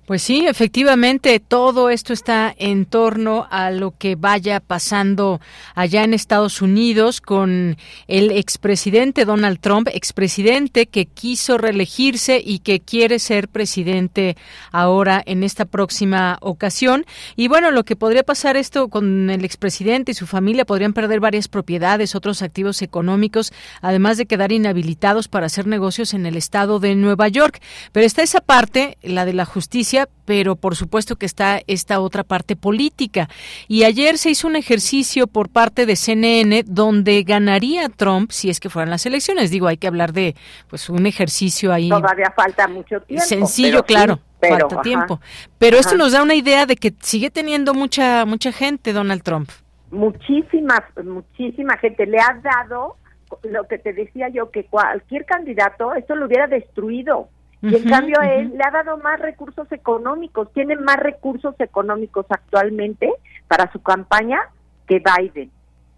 Pues 0.07 0.21
sí, 0.21 0.47
efectivamente, 0.47 1.41
todo 1.41 1.89
esto 1.89 2.13
está 2.13 2.55
en 2.57 2.85
torno 2.85 3.45
a 3.51 3.71
lo 3.71 3.91
que 3.91 4.15
vaya 4.15 4.61
pasando 4.61 5.41
allá 5.75 6.05
en 6.05 6.13
Estados 6.13 6.61
Unidos 6.61 7.19
con 7.19 7.75
el 8.07 8.31
expresidente 8.31 9.25
Donald 9.25 9.59
Trump, 9.59 9.89
expresidente 9.91 10.85
que 10.85 11.07
quiso 11.07 11.57
reelegirse 11.57 12.41
y 12.41 12.59
que 12.59 12.79
quiere 12.79 13.19
ser 13.19 13.49
presidente 13.49 14.37
ahora 14.71 15.21
en 15.25 15.43
esta 15.43 15.65
próxima 15.65 16.37
ocasión. 16.39 17.05
Y 17.35 17.49
bueno, 17.49 17.71
lo 17.71 17.83
que 17.83 17.97
podría 17.97 18.23
pasar 18.23 18.55
esto 18.55 18.87
con 18.87 19.29
el 19.29 19.43
expresidente 19.43 20.13
y 20.13 20.15
su 20.15 20.25
familia, 20.25 20.63
podrían 20.63 20.93
perder 20.93 21.19
varias 21.19 21.49
propiedades, 21.49 22.15
otros 22.15 22.41
activos 22.41 22.81
económicos, 22.81 23.51
además 23.81 24.15
de 24.15 24.25
quedar 24.25 24.53
inhabilitados 24.53 25.27
para 25.27 25.47
hacer 25.47 25.67
negocios 25.67 26.13
en 26.13 26.25
el 26.25 26.37
estado 26.37 26.79
de 26.79 26.95
Nueva 26.95 27.27
York. 27.27 27.59
Pero 27.91 28.05
está 28.05 28.23
esa 28.23 28.39
parte, 28.39 28.97
la 29.01 29.25
de 29.25 29.33
la 29.33 29.43
justicia, 29.43 29.96
pero 30.25 30.55
por 30.55 30.75
supuesto 30.75 31.15
que 31.15 31.25
está 31.25 31.61
esta 31.67 31.99
otra 31.99 32.23
parte 32.23 32.55
política. 32.55 33.29
Y 33.67 33.83
ayer 33.83 34.17
se 34.17 34.29
hizo 34.29 34.47
un 34.47 34.55
ejercicio 34.55 35.27
por 35.27 35.49
parte 35.49 35.85
de 35.85 35.95
CNN 35.95 36.63
donde 36.67 37.23
ganaría 37.23 37.89
Trump 37.89 38.31
si 38.31 38.49
es 38.49 38.59
que 38.59 38.69
fueran 38.69 38.89
las 38.89 39.05
elecciones. 39.05 39.49
Digo, 39.49 39.67
hay 39.67 39.77
que 39.77 39.87
hablar 39.87 40.13
de 40.13 40.35
pues 40.69 40.89
un 40.89 41.05
ejercicio 41.05 41.73
ahí. 41.73 41.89
Todavía 41.89 42.31
falta 42.35 42.67
mucho 42.67 43.01
tiempo. 43.01 43.25
Sencillo, 43.25 43.83
claro. 43.83 44.19
falta 44.39 44.81
tiempo. 44.81 45.19
Pero 45.57 45.77
esto 45.77 45.95
nos 45.95 46.11
da 46.11 46.21
una 46.21 46.35
idea 46.35 46.65
de 46.65 46.75
que 46.75 46.93
sigue 46.99 47.31
teniendo 47.31 47.73
mucha 47.73 48.25
mucha 48.25 48.51
gente 48.51 48.93
Donald 48.93 49.23
Trump. 49.23 49.49
Muchísima, 49.89 50.83
muchísima 51.03 51.77
gente 51.77 52.05
le 52.05 52.19
ha 52.19 52.39
dado 52.43 52.97
lo 53.43 53.67
que 53.67 53.77
te 53.77 53.93
decía 53.93 54.29
yo 54.29 54.51
que 54.51 54.65
cualquier 54.65 55.25
candidato 55.25 55.93
esto 55.95 56.15
lo 56.15 56.25
hubiera 56.25 56.47
destruido 56.47 57.29
y 57.61 57.75
en 57.75 57.89
cambio 57.89 58.21
él 58.21 58.53
le 58.55 58.63
ha 58.63 58.71
dado 58.71 58.97
más 58.97 59.19
recursos 59.19 59.71
económicos, 59.71 60.51
tiene 60.53 60.75
más 60.75 60.97
recursos 60.97 61.55
económicos 61.59 62.25
actualmente 62.29 63.11
para 63.47 63.71
su 63.71 63.81
campaña 63.81 64.39
que 64.87 65.01
Biden. 65.01 65.51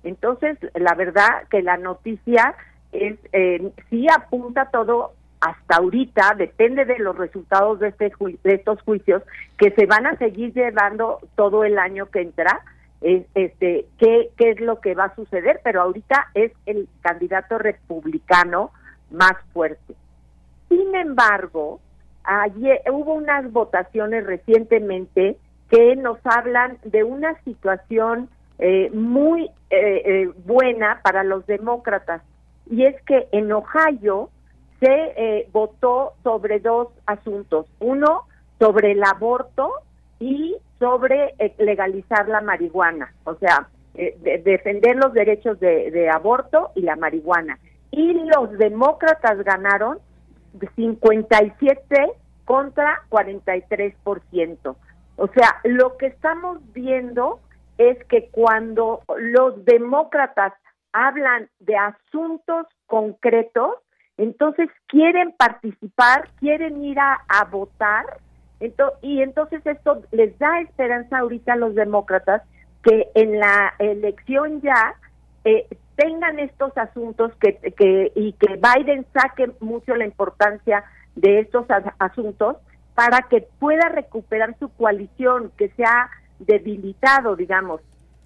Entonces, 0.03 0.57
la 0.73 0.95
verdad 0.95 1.47
que 1.49 1.61
la 1.61 1.77
noticia 1.77 2.55
es, 2.91 3.19
eh, 3.33 3.71
sí 3.89 4.07
apunta 4.09 4.69
todo 4.71 5.13
hasta 5.41 5.77
ahorita, 5.77 6.35
depende 6.37 6.85
de 6.85 6.99
los 6.99 7.17
resultados 7.17 7.79
de, 7.79 7.89
este 7.89 8.11
de 8.43 8.53
estos 8.53 8.81
juicios, 8.81 9.23
que 9.57 9.71
se 9.71 9.85
van 9.85 10.05
a 10.05 10.17
seguir 10.17 10.53
llevando 10.53 11.19
todo 11.35 11.63
el 11.63 11.77
año 11.77 12.07
que 12.07 12.21
entra, 12.21 12.61
este, 13.01 13.85
qué, 13.97 14.31
qué 14.37 14.49
es 14.51 14.59
lo 14.59 14.81
que 14.81 14.95
va 14.95 15.05
a 15.05 15.15
suceder, 15.15 15.61
pero 15.63 15.81
ahorita 15.81 16.27
es 16.33 16.51
el 16.65 16.89
candidato 17.01 17.57
republicano 17.57 18.71
más 19.11 19.33
fuerte. 19.53 19.95
Sin 20.69 20.95
embargo, 20.95 21.81
ayer 22.23 22.81
hubo 22.91 23.13
unas 23.13 23.51
votaciones 23.51 24.25
recientemente 24.25 25.37
que 25.69 25.95
nos 25.95 26.17
hablan 26.23 26.77
de 26.83 27.03
una 27.03 27.39
situación 27.43 28.29
eh, 28.57 28.89
muy 28.91 29.45
eh, 29.69 30.01
eh, 30.05 30.31
buena 30.45 30.99
para 31.03 31.23
los 31.23 31.45
demócratas. 31.47 32.21
Y 32.69 32.85
es 32.85 33.01
que 33.03 33.27
en 33.31 33.51
Ohio 33.51 34.29
se 34.79 35.47
votó 35.51 36.13
sobre 36.23 36.59
dos 36.59 36.87
asuntos. 37.05 37.65
Uno 37.79 38.23
sobre 38.59 38.91
el 38.93 39.03
aborto 39.03 39.71
y 40.19 40.55
sobre 40.77 41.33
legalizar 41.57 42.27
la 42.29 42.41
marihuana. 42.41 43.13
O 43.25 43.35
sea 43.35 43.67
defender 43.93 44.95
los 44.95 45.11
derechos 45.13 45.59
de 45.59 46.09
aborto 46.09 46.71
y 46.75 46.81
la 46.81 46.95
marihuana. 46.95 47.59
Y 47.91 48.13
los 48.13 48.57
demócratas 48.57 49.43
ganaron 49.43 49.97
57 50.75 52.11
contra 52.45 53.01
43%. 53.09 54.75
O 55.17 55.27
sea, 55.27 55.59
lo 55.63 55.97
que 55.97 56.07
estamos 56.07 56.59
viendo 56.73 57.39
es 57.77 58.03
que 58.05 58.29
cuando 58.29 59.01
los 59.17 59.63
demócratas 59.65 60.53
hablan 60.91 61.49
de 61.59 61.75
asuntos 61.77 62.65
concretos, 62.87 63.75
entonces 64.17 64.69
quieren 64.87 65.33
participar, 65.37 66.29
quieren 66.39 66.83
ir 66.83 66.97
a, 66.99 67.45
votar, 67.49 68.05
y 69.01 69.21
entonces 69.21 69.65
esto 69.65 70.01
les 70.11 70.37
da 70.39 70.59
esperanza 70.59 71.19
ahorita 71.19 71.53
a 71.53 71.57
los 71.57 71.75
demócratas 71.75 72.41
que 72.83 73.09
en 73.15 73.39
la 73.39 73.73
elección 73.79 74.61
ya 74.61 74.95
eh, 75.45 75.67
tengan 75.99 76.39
estos 76.39 76.75
asuntos 76.77 77.33
que, 77.41 77.55
que, 77.55 78.13
y 78.15 78.31
que 78.33 78.55
Biden 78.55 79.05
saque 79.11 79.51
mucho 79.59 79.95
la 79.95 80.05
importancia 80.05 80.85
de 81.15 81.41
estos 81.41 81.65
asuntos 81.99 82.55
para 82.95 83.23
que 83.23 83.45
pueda 83.59 83.89
recuperar 83.89 84.55
su 84.59 84.69
coalición 84.69 85.51
que 85.57 85.67
se 85.69 85.83
ha 85.83 86.09
debilitado, 86.39 87.35
digamos. 87.35 87.81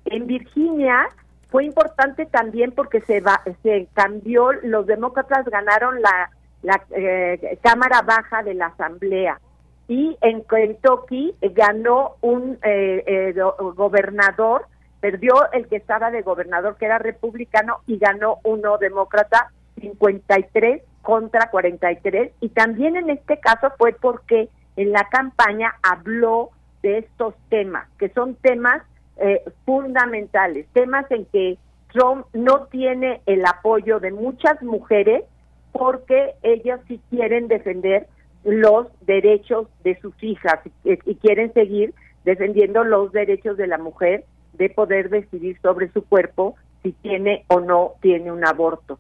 En 0.06 0.28
Virginia 0.28 1.10
fue 1.50 1.66
importante 1.66 2.28
también 2.28 2.74
porque 2.74 3.02
se 3.02 3.22
va, 3.22 3.42
se 3.64 3.88
cambió, 3.96 4.52
los 4.52 4.86
demócratas 4.86 5.46
ganaron 5.46 6.00
la, 6.00 6.30
la 6.62 6.80
eh, 6.92 7.58
Cámara 7.64 8.04
Baja 8.04 8.44
de 8.44 8.54
la 8.54 8.68
Asamblea 8.68 9.40
y 9.88 10.16
en 10.22 10.44
Kentucky 10.44 11.34
ganó 11.42 12.18
un 12.22 12.60
eh, 12.62 13.04
eh, 13.08 13.36
gobernador 13.76 14.68
perdió 15.04 15.52
el 15.52 15.68
que 15.68 15.76
estaba 15.76 16.12
de 16.12 16.22
gobernador, 16.22 16.78
que 16.78 16.86
era 16.86 16.98
republicano, 16.98 17.80
y 17.88 17.98
ganó 17.98 18.38
uno 18.46 18.78
demócrata, 18.78 19.52
53 19.82 20.82
contra 21.02 21.50
43. 21.50 22.32
Y 22.40 22.48
también 22.48 22.96
en 22.96 23.10
este 23.10 23.38
caso 23.38 23.74
fue 23.78 23.92
porque 23.92 24.48
en 24.78 24.94
la 24.94 25.10
campaña 25.10 25.74
habló 25.84 26.52
de 26.84 27.00
estos 27.00 27.36
temas, 27.50 27.86
que 28.00 28.08
son 28.12 28.36
temas 28.36 28.82
eh, 29.18 29.44
fundamentales, 29.66 30.68
temas 30.72 31.12
en 31.12 31.26
que 31.26 31.58
Trump 31.92 32.26
no 32.32 32.68
tiene 32.68 33.22
el 33.26 33.46
apoyo 33.46 34.00
de 34.00 34.12
muchas 34.12 34.62
mujeres 34.62 35.26
porque 35.74 36.36
ellas 36.44 36.80
sí 36.88 37.02
quieren 37.10 37.50
defender 37.50 38.08
los 38.46 38.88
derechos 39.02 39.68
de 39.84 40.00
sus 40.00 40.14
hijas 40.24 40.62
y 40.86 41.16
quieren 41.16 41.52
seguir 41.52 41.94
defendiendo 42.24 42.86
los 42.86 43.12
derechos 43.12 43.58
de 43.58 43.68
la 43.68 43.78
mujer 43.78 44.24
de 44.54 44.70
poder 44.70 45.10
decidir 45.10 45.60
sobre 45.62 45.92
su 45.92 46.04
cuerpo 46.04 46.56
si 46.82 46.92
tiene 46.92 47.46
o 47.48 47.60
no 47.60 47.94
tiene 48.02 48.32
un 48.32 48.46
aborto. 48.46 49.00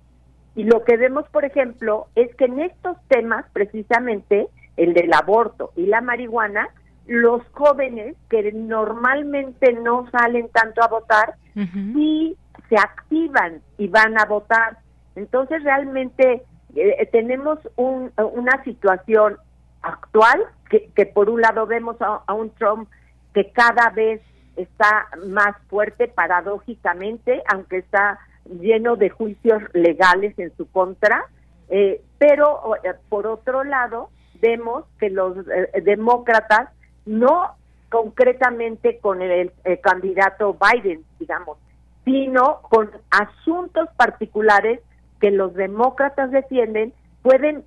Y 0.55 0.63
lo 0.65 0.84
que 0.84 0.97
vemos, 0.97 1.27
por 1.30 1.45
ejemplo, 1.45 2.07
es 2.15 2.34
que 2.35 2.45
en 2.45 2.59
estos 2.59 2.97
temas, 3.07 3.45
precisamente 3.53 4.47
el 4.77 4.93
del 4.93 5.13
aborto 5.13 5.71
y 5.75 5.85
la 5.85 6.01
marihuana, 6.01 6.69
los 7.05 7.43
jóvenes 7.51 8.15
que 8.30 8.51
normalmente 8.51 9.73
no 9.73 10.09
salen 10.11 10.49
tanto 10.49 10.81
a 10.84 10.88
votar, 10.88 11.35
sí 11.53 12.38
se 12.69 12.77
activan 12.77 13.61
y 13.77 13.88
van 13.88 14.19
a 14.19 14.25
votar. 14.25 14.77
Entonces 15.15 15.63
realmente 15.63 16.43
eh, 16.75 17.09
tenemos 17.11 17.59
una 17.75 18.63
situación 18.63 19.38
actual 19.81 20.43
que, 20.69 20.89
que, 20.95 21.05
por 21.05 21.30
un 21.30 21.41
lado 21.41 21.67
vemos 21.67 21.97
a, 21.99 22.34
un 22.34 22.49
Trump 22.51 22.89
que 23.34 23.51
cada 23.51 23.89
vez 23.89 24.21
está 24.55 25.07
más 25.27 25.55
fuerte 25.67 26.07
paradójicamente, 26.07 27.41
aunque 27.51 27.77
está 27.77 28.19
lleno 28.45 28.95
de 28.95 29.09
juicios 29.09 29.61
legales 29.73 30.38
en 30.38 30.55
su 30.57 30.69
contra, 30.69 31.25
eh, 31.69 32.01
pero 32.17 32.75
eh, 32.84 32.93
por 33.09 33.27
otro 33.27 33.63
lado 33.63 34.09
vemos 34.41 34.85
que 34.99 35.09
los 35.09 35.38
demócratas 35.84 36.69
no 37.05 37.55
concretamente 37.93 38.97
con 38.97 39.21
el, 39.21 39.51
candidato 39.84 40.57
Biden, 40.57 41.05
digamos, 41.19 41.59
sino 42.03 42.61
con 42.63 42.89
asuntos 43.11 43.88
particulares 43.95 44.80
que 45.21 45.30
los 45.30 45.53
demócratas 45.53 46.31
defienden, 46.31 46.91
pueden 47.21 47.63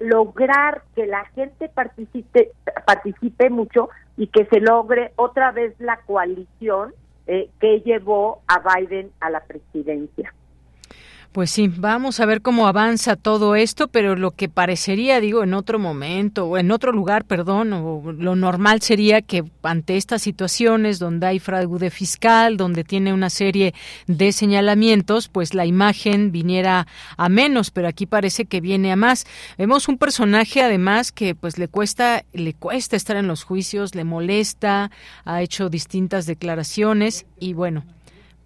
lograr 0.00 0.82
que 0.96 1.06
la 1.06 1.24
gente 1.26 1.68
participe, 1.68 2.50
participe 2.86 3.50
mucho 3.50 3.88
y 4.18 4.26
que 4.26 4.44
se 4.46 4.60
logre 4.60 5.12
otra 5.16 5.52
vez 5.52 5.74
la 5.78 6.00
coalición 6.02 6.92
eh, 7.28 7.48
que 7.60 7.80
llevó 7.80 8.42
a 8.48 8.58
Biden 8.58 9.12
a 9.20 9.30
la 9.30 9.44
presidencia. 9.44 10.34
Pues 11.38 11.52
sí, 11.52 11.68
vamos 11.68 12.18
a 12.18 12.26
ver 12.26 12.42
cómo 12.42 12.66
avanza 12.66 13.14
todo 13.14 13.54
esto, 13.54 13.86
pero 13.86 14.16
lo 14.16 14.32
que 14.32 14.48
parecería, 14.48 15.20
digo, 15.20 15.44
en 15.44 15.54
otro 15.54 15.78
momento 15.78 16.46
o 16.46 16.58
en 16.58 16.72
otro 16.72 16.90
lugar, 16.90 17.24
perdón, 17.26 17.72
o 17.74 18.10
lo 18.10 18.34
normal 18.34 18.82
sería 18.82 19.22
que 19.22 19.44
ante 19.62 19.96
estas 19.96 20.20
situaciones 20.20 20.98
donde 20.98 21.28
hay 21.28 21.38
fraude 21.38 21.90
fiscal, 21.90 22.56
donde 22.56 22.82
tiene 22.82 23.12
una 23.12 23.30
serie 23.30 23.72
de 24.08 24.32
señalamientos, 24.32 25.28
pues 25.28 25.54
la 25.54 25.64
imagen 25.64 26.32
viniera 26.32 26.88
a 27.16 27.28
menos, 27.28 27.70
pero 27.70 27.86
aquí 27.86 28.04
parece 28.04 28.46
que 28.46 28.60
viene 28.60 28.90
a 28.90 28.96
más. 28.96 29.24
Vemos 29.56 29.86
un 29.86 29.96
personaje 29.96 30.60
además 30.60 31.12
que 31.12 31.36
pues 31.36 31.56
le 31.56 31.68
cuesta 31.68 32.24
le 32.32 32.52
cuesta 32.54 32.96
estar 32.96 33.16
en 33.16 33.28
los 33.28 33.44
juicios, 33.44 33.94
le 33.94 34.02
molesta, 34.02 34.90
ha 35.24 35.40
hecho 35.40 35.68
distintas 35.68 36.26
declaraciones 36.26 37.26
y 37.38 37.52
bueno, 37.52 37.84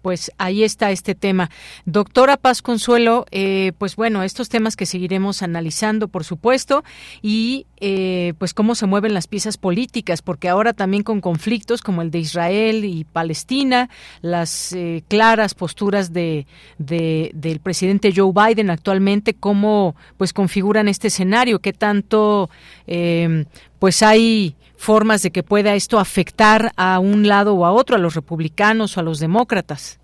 pues 0.03 0.31
ahí 0.37 0.63
está 0.63 0.91
este 0.91 1.15
tema. 1.15 1.49
Doctora 1.85 2.35
Paz 2.35 2.61
Consuelo, 2.61 3.25
eh, 3.31 3.71
pues 3.77 3.95
bueno, 3.95 4.21
estos 4.21 4.49
temas 4.49 4.75
que 4.75 4.85
seguiremos 4.85 5.41
analizando, 5.41 6.09
por 6.09 6.25
supuesto, 6.25 6.83
y 7.21 7.65
eh, 7.77 8.33
pues 8.37 8.53
cómo 8.53 8.75
se 8.75 8.85
mueven 8.85 9.13
las 9.13 9.27
piezas 9.27 9.57
políticas, 9.57 10.21
porque 10.21 10.49
ahora 10.49 10.73
también 10.73 11.03
con 11.03 11.21
conflictos 11.21 11.81
como 11.81 12.01
el 12.01 12.11
de 12.11 12.19
Israel 12.19 12.83
y 12.83 13.05
Palestina, 13.05 13.89
las 14.21 14.73
eh, 14.73 15.05
claras 15.07 15.55
posturas 15.55 16.11
de, 16.11 16.45
del 16.77 17.59
presidente 17.61 18.13
Joe 18.13 18.33
Biden 18.33 18.69
actualmente, 18.69 19.33
cómo 19.33 19.95
pues 20.17 20.33
configuran 20.33 20.89
este 20.89 21.07
escenario, 21.07 21.59
qué 21.59 21.71
tanto 21.71 22.49
pues 23.79 24.03
hay 24.03 24.55
formas 24.83 25.23
de 25.23 25.31
que 25.31 25.43
pueda 25.43 25.73
esto 25.73 25.97
afectar 25.97 26.71
a 26.77 26.99
un 26.99 27.27
lado 27.27 27.55
o 27.55 27.65
a 27.65 27.71
otro, 27.71 27.95
a 27.95 27.99
los 27.99 28.15
republicanos 28.15 28.97
o 28.97 28.99
a 28.99 29.03
los 29.03 29.19
demócratas. 29.19 29.99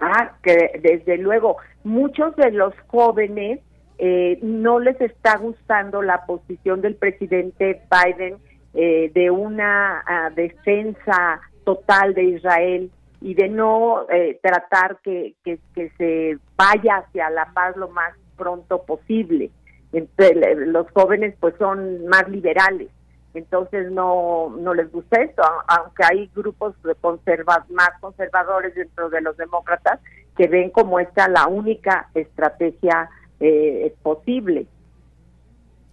Ah, 0.00 0.32
que 0.42 0.80
desde 0.80 1.18
luego, 1.18 1.56
muchos 1.84 2.34
de 2.36 2.50
los 2.52 2.74
jóvenes 2.86 3.60
eh, 3.98 4.38
no 4.42 4.80
les 4.80 5.00
está 5.00 5.36
gustando 5.36 6.02
la 6.02 6.24
posición 6.26 6.80
del 6.80 6.96
presidente 6.96 7.82
Biden 7.90 8.36
eh, 8.74 9.10
de 9.14 9.30
una 9.30 10.02
ah, 10.06 10.30
defensa 10.34 11.40
total 11.64 12.14
de 12.14 12.24
Israel 12.24 12.90
y 13.20 13.34
de 13.34 13.48
no 13.48 14.08
eh, 14.10 14.40
tratar 14.42 14.98
que, 15.04 15.34
que, 15.44 15.58
se 15.96 16.38
vaya 16.56 16.96
hacia 16.96 17.30
la 17.30 17.46
paz 17.52 17.76
lo 17.76 17.88
más 17.88 18.12
pronto 18.36 18.82
posible. 18.82 19.50
Los 19.92 20.90
jóvenes 20.92 21.34
pues 21.38 21.54
son 21.58 22.06
más 22.06 22.28
liberales 22.28 22.88
entonces 23.34 23.90
no 23.90 24.54
no 24.58 24.74
les 24.74 24.90
gusta 24.90 25.20
esto, 25.22 25.42
aunque 25.68 26.04
hay 26.04 26.30
grupos 26.34 26.74
de 26.82 26.94
conserva 26.96 27.64
más 27.70 27.90
conservadores 28.00 28.74
dentro 28.74 29.10
de 29.10 29.20
los 29.20 29.36
demócratas 29.36 30.00
que 30.36 30.48
ven 30.48 30.70
como 30.70 30.98
esta 30.98 31.28
la 31.28 31.46
única 31.46 32.08
estrategia 32.14 33.08
eh, 33.40 33.94
posible. 34.02 34.66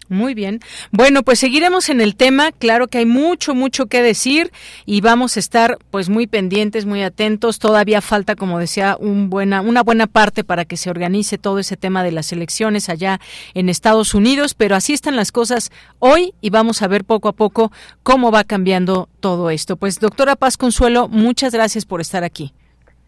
Muy 0.10 0.34
bien. 0.34 0.60
Bueno, 0.92 1.22
pues 1.22 1.38
seguiremos 1.38 1.88
en 1.90 2.02
el 2.02 2.16
tema. 2.16 2.52
Claro 2.52 2.88
que 2.88 2.98
hay 2.98 3.06
mucho, 3.06 3.54
mucho 3.54 3.86
que 3.86 4.02
decir 4.02 4.52
y 4.88 5.02
vamos 5.02 5.38
a 5.38 5.40
estar 5.40 5.78
pues 5.92 6.10
muy 6.10 6.26
pendientes, 6.26 6.88
muy 6.88 7.04
atentos. 7.04 7.60
Todavía 7.60 8.02
falta, 8.02 8.36
como 8.36 8.58
decía, 8.58 8.98
un 9.00 9.30
buena, 9.30 9.62
una 9.62 9.84
buena 9.84 10.08
parte 10.08 10.44
para 10.44 10.66
que 10.66 10.78
se 10.78 10.90
organice 10.90 11.38
todo 11.38 11.60
ese 11.60 11.78
tema 11.78 12.04
de 12.04 12.12
las 12.12 12.34
elecciones 12.34 12.90
allá 12.90 13.20
en 13.54 13.70
Estados 13.70 14.16
Unidos, 14.16 14.56
pero 14.56 14.76
así 14.76 14.94
están 14.94 15.16
las 15.16 15.32
cosas 15.32 15.72
hoy 16.00 16.34
y 16.42 16.50
vamos 16.50 16.82
a 16.82 16.88
ver 16.88 17.06
poco 17.06 17.30
a 17.30 17.34
poco 17.34 17.72
cómo 18.02 18.32
va 18.32 18.44
cambiando 18.44 19.10
todo 19.20 19.52
esto. 19.52 19.78
Pues 19.78 20.00
doctora 20.00 20.36
Paz 20.36 20.58
Consuelo, 20.58 21.08
muchas 21.08 21.54
gracias 21.54 21.86
por 21.86 22.02
estar 22.02 22.24
aquí. 22.24 22.52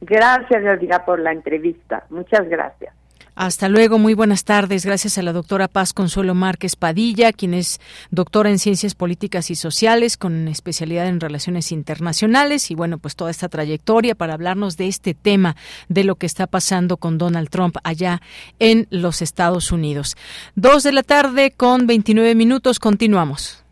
Gracias, 0.01 0.63
Elvira, 0.63 1.03
por 1.03 1.19
la 1.19 1.31
entrevista. 1.31 2.05
Muchas 2.09 2.47
gracias. 2.47 2.93
Hasta 3.35 3.69
luego, 3.69 3.97
muy 3.97 4.13
buenas 4.13 4.43
tardes. 4.43 4.85
Gracias 4.85 5.17
a 5.17 5.21
la 5.21 5.31
doctora 5.31 5.67
Paz 5.67 5.93
Consuelo 5.93 6.35
Márquez 6.35 6.75
Padilla, 6.75 7.31
quien 7.31 7.53
es 7.53 7.79
doctora 8.09 8.49
en 8.49 8.59
Ciencias 8.59 8.93
Políticas 8.93 9.49
y 9.49 9.55
Sociales 9.55 10.17
con 10.17 10.47
especialidad 10.49 11.07
en 11.07 11.19
Relaciones 11.19 11.71
Internacionales 11.71 12.71
y 12.71 12.75
bueno, 12.75 12.97
pues 12.97 13.15
toda 13.15 13.31
esta 13.31 13.47
trayectoria 13.47 14.15
para 14.15 14.33
hablarnos 14.33 14.75
de 14.75 14.87
este 14.87 15.13
tema, 15.13 15.55
de 15.87 16.03
lo 16.03 16.15
que 16.15 16.25
está 16.25 16.45
pasando 16.45 16.97
con 16.97 17.17
Donald 17.17 17.49
Trump 17.49 17.77
allá 17.83 18.21
en 18.59 18.87
los 18.89 19.21
Estados 19.21 19.71
Unidos. 19.71 20.17
Dos 20.55 20.83
de 20.83 20.91
la 20.91 21.03
tarde 21.03 21.51
con 21.51 21.87
29 21.87 22.35
minutos, 22.35 22.79
continuamos. 22.79 23.63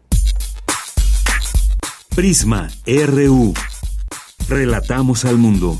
Prisma 2.15 2.69
RU. 2.86 3.53
Relatamos 4.48 5.26
al 5.26 5.38
mundo. 5.38 5.80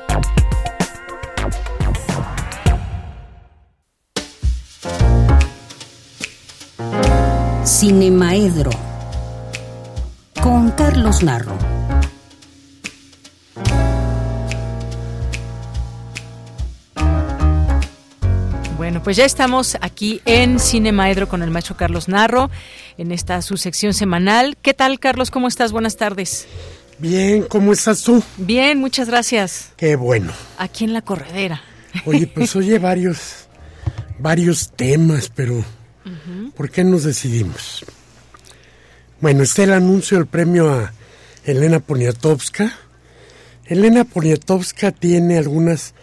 Cinemaedro 7.65 8.71
con 10.41 10.71
Carlos 10.71 11.21
Narro. 11.21 11.55
Bueno, 18.77 19.03
pues 19.03 19.15
ya 19.15 19.25
estamos 19.25 19.77
aquí 19.79 20.21
en 20.25 20.59
Cinemaedro 20.59 21.29
con 21.29 21.43
el 21.43 21.51
maestro 21.51 21.77
Carlos 21.77 22.07
Narro, 22.07 22.49
en 22.97 23.11
esta 23.11 23.43
su 23.43 23.57
sección 23.57 23.93
semanal. 23.93 24.57
¿Qué 24.59 24.73
tal, 24.73 24.99
Carlos? 24.99 25.29
¿Cómo 25.29 25.47
estás? 25.47 25.71
Buenas 25.71 25.97
tardes. 25.97 26.47
Bien, 26.97 27.43
¿cómo 27.43 27.73
estás 27.73 28.01
tú? 28.01 28.23
Bien, 28.37 28.79
muchas 28.79 29.07
gracias. 29.07 29.71
Qué 29.77 29.95
bueno. 29.95 30.33
Aquí 30.57 30.85
en 30.85 30.93
la 30.93 31.03
corredera. 31.03 31.61
Oye, 32.05 32.25
pues 32.33 32.55
oye 32.55 32.79
varios, 32.79 33.47
varios 34.17 34.71
temas, 34.71 35.31
pero 35.33 35.63
¿Por 36.55 36.69
qué 36.69 36.83
nos 36.83 37.03
decidimos? 37.03 37.85
Bueno, 39.19 39.43
está 39.43 39.63
el 39.63 39.73
anuncio 39.73 40.17
del 40.17 40.25
premio 40.25 40.73
a 40.73 40.93
Elena 41.45 41.79
Poniatowska. 41.79 42.75
Elena 43.65 44.03
Poniatowska 44.03 44.91
tiene 44.91 45.37
algunas 45.37 45.93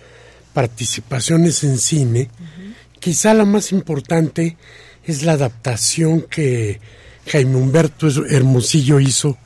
participaciones 0.53 1.65
en 1.65 1.79
cine. 1.79 2.31
Quizá 3.01 3.35
la 3.35 3.45
más 3.45 3.73
importante 3.73 4.57
es 5.05 5.23
la 5.23 5.33
adaptación 5.33 6.23
que 6.23 6.81
Jaime 7.27 7.57
Humberto 7.57 8.09
Hermosillo 8.27 9.01
hizo 9.01 9.37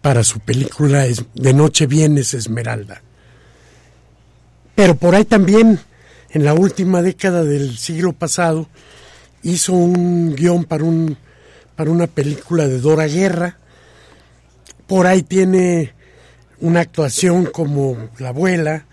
para 0.00 0.24
su 0.24 0.40
película 0.40 1.06
De 1.34 1.52
Noche 1.52 1.86
Vienes 1.86 2.34
Esmeralda. 2.34 3.02
Pero 4.74 4.96
por 4.96 5.14
ahí 5.14 5.24
también, 5.24 5.78
en 6.30 6.44
la 6.44 6.54
última 6.54 7.02
década 7.02 7.44
del 7.44 7.76
siglo 7.76 8.12
pasado, 8.12 8.68
hizo 9.42 9.72
un 9.72 10.34
guion 10.34 10.64
para, 10.64 10.84
un, 10.84 11.16
para 11.76 11.90
una 11.90 12.06
película 12.06 12.68
de 12.68 12.78
Dora 12.78 13.06
Guerra. 13.06 13.58
Por 14.86 15.06
ahí 15.06 15.22
tiene 15.22 15.94
una 16.60 16.80
actuación 16.80 17.46
como 17.46 18.10
la 18.18 18.28
abuela 18.28 18.84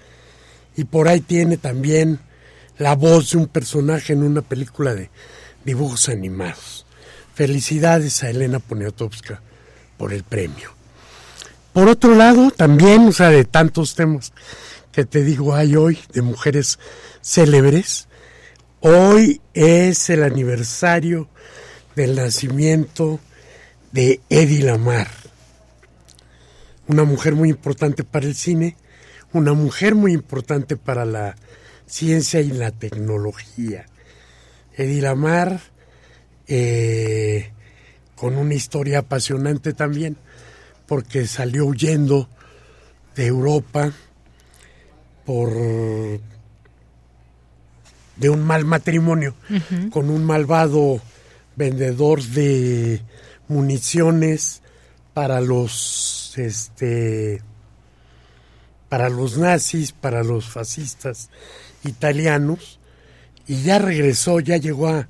y 0.76 0.86
por 0.86 1.08
ahí 1.08 1.22
tiene 1.22 1.58
también 1.58 2.20
la 2.78 2.96
voz 2.96 3.32
de 3.32 3.40
un 3.40 3.48
personaje 3.48 4.14
en 4.14 4.24
una 4.24 4.42
película 4.42 4.94
de 4.94 5.10
dibujos 5.66 6.10
animados. 6.10 6.86
Felicidades 7.34 8.24
a 8.24 8.30
Elena 8.30 8.60
Poniatowska 8.60 9.42
por 9.98 10.14
el 10.14 10.24
premio. 10.24 10.72
Por 11.74 11.90
otro 11.90 12.16
lado, 12.16 12.52
también, 12.52 13.08
o 13.08 13.12
sea, 13.12 13.30
de 13.30 13.46
tantos 13.46 13.96
temas 13.96 14.34
que 14.92 15.06
te 15.06 15.24
digo 15.24 15.54
hay 15.54 15.76
hoy 15.76 16.00
de 16.14 16.24
mujeres 16.24 16.80
célebres, 17.22 18.08
hoy 18.82 19.42
es 19.54 20.10
el 20.10 20.24
aniversario 20.24 21.28
del 21.96 22.16
nacimiento 22.16 23.20
de 23.92 24.22
Eddie 24.30 24.64
Lamar, 24.64 25.08
una 26.88 27.04
mujer 27.04 27.36
muy 27.36 27.50
importante 27.50 28.04
para 28.04 28.26
el 28.26 28.36
cine, 28.36 28.78
una 29.34 29.54
mujer 29.54 29.96
muy 29.96 30.14
importante 30.14 30.78
para 30.78 31.06
la 31.06 31.36
ciencia 31.86 32.40
y 32.40 32.52
la 32.52 32.72
tecnología. 32.72 33.86
Eddie 34.76 35.02
Lamar, 35.02 35.60
eh, 36.48 37.52
con 38.16 38.38
una 38.38 38.54
historia 38.54 39.00
apasionante 39.00 39.74
también, 39.74 40.18
porque 40.86 41.28
salió 41.28 41.66
huyendo 41.66 42.30
de 43.16 43.26
Europa 43.26 43.92
por 45.26 45.52
de 48.18 48.30
un 48.30 48.44
mal 48.44 48.66
matrimonio 48.66 49.36
con 49.92 50.10
un 50.10 50.24
malvado 50.26 51.02
vendedor 51.56 52.22
de 52.22 53.02
municiones 53.48 54.62
para 55.14 55.42
los 55.42 56.34
este 56.38 57.42
para 58.90 59.10
los 59.10 59.38
nazis, 59.38 59.92
para 59.92 60.24
los 60.24 60.46
fascistas 60.46 61.30
italianos 61.84 62.80
y 63.48 63.64
ya 63.64 63.80
regresó, 63.80 64.40
ya 64.40 64.58
llegó 64.58 64.88
a 64.90 65.08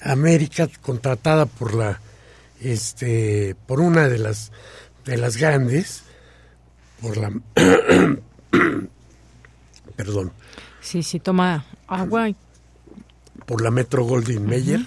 América 0.00 0.68
contratada 0.82 1.46
por 1.46 1.74
la 1.74 2.00
este 2.60 3.56
por 3.66 3.80
una 3.80 4.08
de 4.08 4.18
las 4.18 4.52
de 5.04 5.16
las 5.16 5.36
grandes 5.36 6.02
por 7.00 7.16
la 7.16 7.30
perdón. 9.96 10.32
Sí, 10.86 11.02
sí, 11.02 11.18
toma 11.18 11.66
agua. 11.88 12.30
Por 13.44 13.60
la 13.60 13.72
Metro 13.72 14.04
Goldwyn 14.04 14.46
Mayer, 14.46 14.86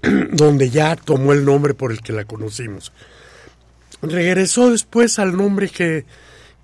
donde 0.32 0.70
ya 0.70 0.96
tomó 0.96 1.34
el 1.34 1.44
nombre 1.44 1.74
por 1.74 1.92
el 1.92 2.00
que 2.00 2.14
la 2.14 2.24
conocimos. 2.24 2.90
Regresó 4.00 4.70
después 4.70 5.18
al 5.18 5.36
nombre 5.36 5.68
que, 5.68 6.06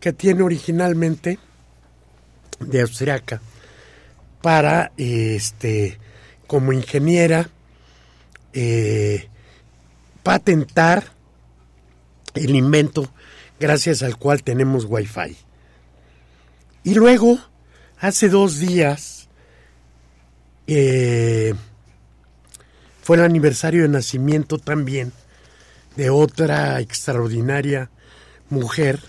que 0.00 0.14
tiene 0.14 0.42
originalmente 0.42 1.38
de 2.60 2.80
austriaca 2.80 3.42
para 4.40 4.92
este 4.96 5.98
como 6.46 6.72
ingeniera 6.72 7.50
eh, 8.54 9.28
patentar 10.22 11.12
el 12.32 12.56
invento 12.56 13.12
gracias 13.58 14.02
al 14.02 14.16
cual 14.16 14.42
tenemos 14.42 14.86
wifi 14.86 15.36
y 16.82 16.94
luego 16.94 17.49
hace 18.00 18.30
dos 18.30 18.58
días 18.58 19.28
eh, 20.66 21.54
fue 23.02 23.16
el 23.16 23.22
aniversario 23.22 23.82
de 23.82 23.88
nacimiento 23.88 24.58
también 24.58 25.12
de 25.96 26.10
otra 26.10 26.80
extraordinaria 26.80 27.90
mujer, 28.48 29.00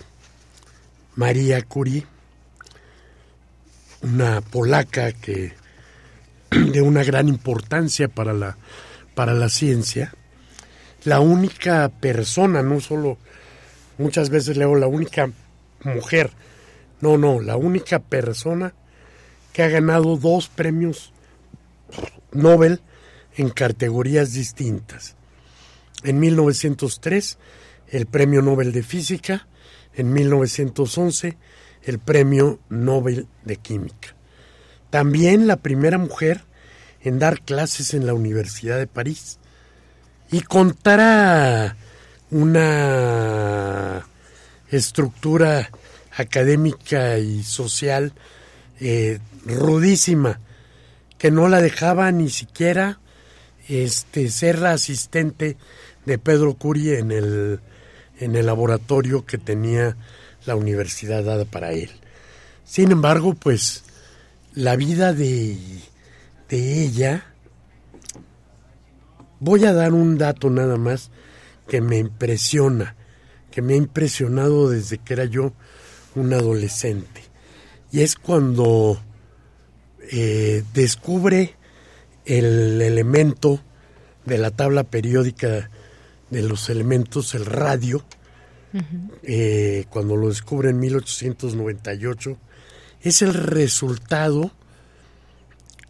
María 1.14 1.62
Curie, 1.62 2.06
una 4.02 4.40
polaca 4.40 5.12
que 5.12 5.54
de 6.50 6.82
una 6.82 7.02
gran 7.02 7.28
importancia 7.28 8.08
para 8.08 8.32
la, 8.32 8.58
para 9.14 9.32
la 9.32 9.48
ciencia, 9.48 10.12
la 11.04 11.20
única 11.20 11.88
persona, 11.88 12.62
no 12.62 12.80
solo, 12.80 13.16
muchas 13.98 14.28
veces 14.28 14.56
leo 14.56 14.74
la 14.74 14.86
única 14.86 15.30
mujer, 15.84 16.30
no, 17.00 17.16
no, 17.16 17.40
la 17.40 17.56
única 17.56 17.98
persona 17.98 18.74
que 19.52 19.62
ha 19.62 19.68
ganado 19.68 20.16
dos 20.16 20.48
premios 20.48 21.12
Nobel 22.32 22.80
en 23.36 23.50
categorías 23.50 24.32
distintas. 24.32 25.16
En 26.04 26.18
1903, 26.18 27.38
el 27.88 28.06
Premio 28.06 28.42
Nobel 28.42 28.72
de 28.72 28.82
Física, 28.82 29.46
en 29.94 30.12
1911, 30.12 31.36
el 31.84 31.98
Premio 31.98 32.60
Nobel 32.68 33.26
de 33.44 33.56
Química. 33.56 34.14
También 34.90 35.46
la 35.46 35.56
primera 35.56 35.98
mujer 35.98 36.44
en 37.02 37.18
dar 37.18 37.40
clases 37.42 37.94
en 37.94 38.06
la 38.06 38.14
Universidad 38.14 38.78
de 38.78 38.86
París. 38.86 39.38
Y 40.30 40.40
contará 40.42 41.76
una 42.30 44.06
estructura 44.70 45.70
académica 46.16 47.18
y 47.18 47.42
social 47.42 48.12
eh, 48.84 49.20
rudísima, 49.46 50.40
que 51.16 51.30
no 51.30 51.48
la 51.48 51.60
dejaba 51.60 52.10
ni 52.10 52.30
siquiera 52.30 52.98
este, 53.68 54.28
ser 54.28 54.58
la 54.58 54.72
asistente 54.72 55.56
de 56.04 56.18
Pedro 56.18 56.54
Curie 56.54 56.98
en 56.98 57.12
el, 57.12 57.60
en 58.18 58.34
el 58.34 58.46
laboratorio 58.46 59.24
que 59.24 59.38
tenía 59.38 59.96
la 60.46 60.56
universidad 60.56 61.22
dada 61.22 61.44
para 61.44 61.70
él. 61.70 61.90
Sin 62.64 62.90
embargo, 62.90 63.34
pues 63.34 63.84
la 64.52 64.74
vida 64.74 65.12
de, 65.12 65.56
de 66.48 66.82
ella, 66.82 67.24
voy 69.38 69.64
a 69.64 69.72
dar 69.72 69.92
un 69.92 70.18
dato 70.18 70.50
nada 70.50 70.76
más 70.76 71.10
que 71.68 71.80
me 71.80 71.98
impresiona, 71.98 72.96
que 73.52 73.62
me 73.62 73.74
ha 73.74 73.76
impresionado 73.76 74.68
desde 74.68 74.98
que 74.98 75.12
era 75.12 75.24
yo 75.24 75.52
un 76.16 76.32
adolescente. 76.32 77.21
Y 77.92 78.00
es 78.00 78.16
cuando 78.16 78.98
eh, 80.10 80.64
descubre 80.72 81.54
el 82.24 82.80
elemento 82.80 83.60
de 84.24 84.38
la 84.38 84.50
tabla 84.50 84.84
periódica 84.84 85.70
de 86.30 86.42
los 86.42 86.70
elementos, 86.70 87.34
el 87.34 87.44
radio, 87.44 88.02
eh, 89.22 89.84
cuando 89.90 90.16
lo 90.16 90.28
descubre 90.28 90.70
en 90.70 90.80
1898, 90.80 92.38
es 93.02 93.20
el 93.20 93.34
resultado 93.34 94.50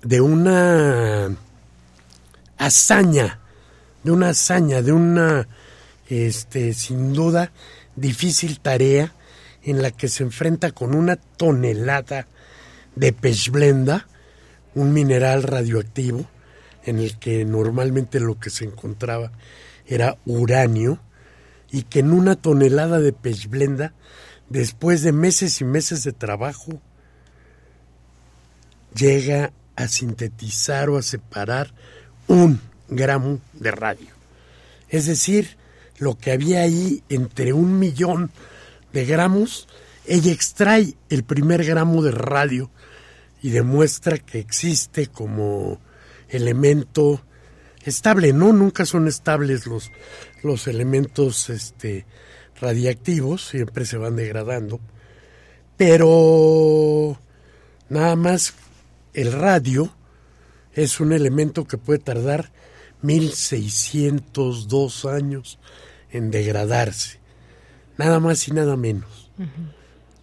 de 0.02 0.20
una 0.20 1.36
hazaña, 2.58 3.38
de 4.02 4.10
una 4.10 4.30
hazaña, 4.30 4.82
de 4.82 4.90
una, 4.90 5.46
este, 6.08 6.74
sin 6.74 7.12
duda, 7.12 7.52
difícil 7.94 8.58
tarea 8.58 9.12
en 9.64 9.82
la 9.82 9.90
que 9.90 10.08
se 10.08 10.22
enfrenta 10.22 10.70
con 10.72 10.94
una 10.94 11.16
tonelada 11.16 12.26
de 12.94 13.12
pechblenda, 13.12 14.06
un 14.74 14.92
mineral 14.92 15.42
radioactivo, 15.42 16.26
en 16.84 16.98
el 16.98 17.18
que 17.18 17.44
normalmente 17.44 18.20
lo 18.20 18.38
que 18.38 18.50
se 18.50 18.64
encontraba 18.64 19.32
era 19.86 20.16
uranio, 20.26 21.00
y 21.70 21.84
que 21.84 22.00
en 22.00 22.12
una 22.12 22.36
tonelada 22.36 23.00
de 23.00 23.12
pechblenda, 23.12 23.94
después 24.48 25.02
de 25.02 25.12
meses 25.12 25.60
y 25.60 25.64
meses 25.64 26.04
de 26.04 26.12
trabajo, 26.12 26.80
llega 28.94 29.52
a 29.76 29.88
sintetizar 29.88 30.90
o 30.90 30.98
a 30.98 31.02
separar 31.02 31.72
un 32.28 32.60
gramo 32.88 33.40
de 33.54 33.70
radio. 33.70 34.08
Es 34.90 35.06
decir, 35.06 35.56
lo 35.98 36.18
que 36.18 36.32
había 36.32 36.60
ahí 36.60 37.02
entre 37.08 37.52
un 37.52 37.78
millón 37.78 38.30
de 38.92 39.04
gramos, 39.04 39.68
ella 40.06 40.32
extrae 40.32 40.94
el 41.08 41.24
primer 41.24 41.64
gramo 41.64 42.02
de 42.02 42.10
radio 42.10 42.70
y 43.40 43.50
demuestra 43.50 44.18
que 44.18 44.38
existe 44.38 45.06
como 45.06 45.80
elemento 46.28 47.22
estable, 47.84 48.32
no 48.32 48.52
nunca 48.52 48.86
son 48.86 49.08
estables 49.08 49.66
los, 49.66 49.90
los 50.42 50.66
elementos 50.66 51.50
este, 51.50 52.06
radiactivos, 52.60 53.48
siempre 53.48 53.84
se 53.84 53.96
van 53.96 54.16
degradando, 54.16 54.80
pero 55.76 57.18
nada 57.88 58.16
más 58.16 58.54
el 59.14 59.32
radio 59.32 59.94
es 60.74 61.00
un 61.00 61.12
elemento 61.12 61.66
que 61.66 61.78
puede 61.78 61.98
tardar 61.98 62.52
1602 63.02 65.04
años 65.06 65.58
en 66.10 66.30
degradarse 66.30 67.21
nada 67.96 68.20
más 68.20 68.46
y 68.48 68.52
nada 68.52 68.76
menos. 68.76 69.30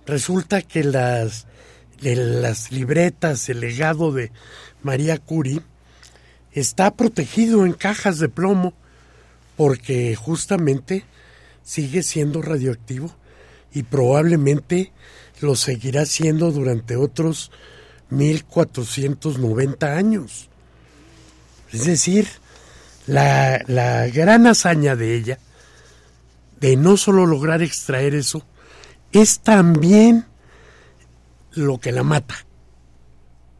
Resulta 0.06 0.62
que 0.62 0.84
las, 0.84 1.48
las 2.02 2.72
libretas, 2.72 3.50
el 3.50 3.60
legado 3.60 4.12
de 4.12 4.32
María 4.82 5.18
Curie, 5.18 5.62
está 6.52 6.96
protegido 6.96 7.66
en 7.66 7.74
cajas 7.74 8.20
de 8.20 8.30
plomo 8.30 8.74
porque 9.56 10.16
justamente 10.16 11.04
sigue 11.64 12.02
siendo 12.04 12.42
radioactivo 12.42 13.14
y 13.74 13.84
probablemente 13.84 14.92
lo 15.42 15.56
seguirá 15.56 16.06
siendo 16.06 16.52
durante 16.52 16.96
otros 16.96 17.52
1490 18.10 19.96
años. 19.96 20.50
Es 21.72 21.86
decir, 21.86 22.28
la, 23.06 23.62
la 23.68 24.08
gran 24.08 24.48
hazaña 24.48 24.96
de 24.96 25.16
ella, 25.16 25.40
de 26.60 26.76
no 26.76 26.98
solo 26.98 27.26
lograr 27.26 27.62
extraer 27.62 28.16
eso, 28.16 28.46
es 29.12 29.40
también 29.40 30.26
lo 31.52 31.80
que 31.80 31.92
la 31.92 32.04
mata. 32.04 32.36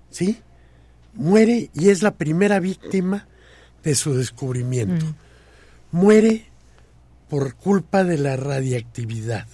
¿Sí? 0.10 0.42
Muere 1.14 1.70
y 1.74 1.90
es 1.90 2.02
la 2.04 2.16
primera 2.16 2.60
víctima 2.60 3.28
de 3.84 3.96
su 3.96 4.14
descubrimiento. 4.14 5.06
Mm. 5.06 5.16
Muere 5.92 6.46
por 7.30 7.56
culpa 7.56 8.04
de 8.04 8.18
la 8.18 8.36
radiactividad. 8.36 9.48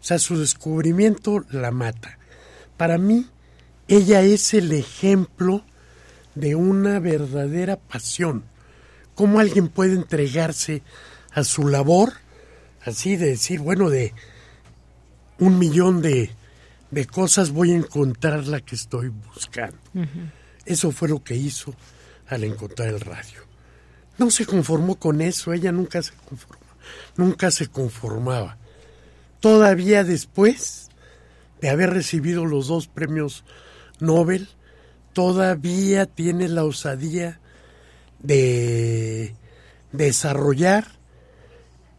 O 0.00 0.04
sea, 0.04 0.18
su 0.18 0.38
descubrimiento 0.38 1.44
la 1.50 1.70
mata. 1.70 2.18
Para 2.76 2.98
mí, 2.98 3.26
ella 3.88 4.22
es 4.22 4.54
el 4.54 4.72
ejemplo 4.72 5.64
de 6.34 6.54
una 6.54 6.98
verdadera 6.98 7.76
pasión. 7.76 8.44
¿Cómo 9.14 9.40
alguien 9.40 9.68
puede 9.68 9.94
entregarse 9.94 10.82
a 11.32 11.44
su 11.44 11.68
labor? 11.68 12.14
Así 12.84 13.16
de 13.16 13.26
decir, 13.26 13.60
bueno, 13.60 13.90
de 13.90 14.12
un 15.38 15.58
millón 15.58 16.02
de, 16.02 16.30
de 16.90 17.06
cosas 17.06 17.50
voy 17.50 17.72
a 17.72 17.76
encontrar 17.76 18.46
la 18.46 18.60
que 18.60 18.74
estoy 18.74 19.08
buscando. 19.08 19.78
Eso 20.64 20.92
fue 20.92 21.08
lo 21.08 21.22
que 21.22 21.34
hizo 21.34 21.74
al 22.28 22.44
encontrar 22.44 22.88
el 22.88 23.00
radio. 23.00 23.40
No 24.18 24.30
se 24.30 24.46
conformó 24.46 24.96
con 24.96 25.20
eso, 25.20 25.52
ella 25.52 25.72
nunca 25.72 26.02
se 26.02 26.12
conformó, 26.28 26.66
nunca 27.16 27.50
se 27.50 27.68
conformaba. 27.68 28.58
Todavía 29.40 30.04
después 30.04 30.90
de 31.60 31.70
haber 31.70 31.90
recibido 31.90 32.44
los 32.44 32.68
dos 32.68 32.88
premios 32.88 33.44
Nobel, 34.00 34.48
todavía 35.12 36.06
tiene 36.06 36.48
la 36.48 36.64
osadía 36.64 37.40
de 38.20 39.34
desarrollar 39.92 40.86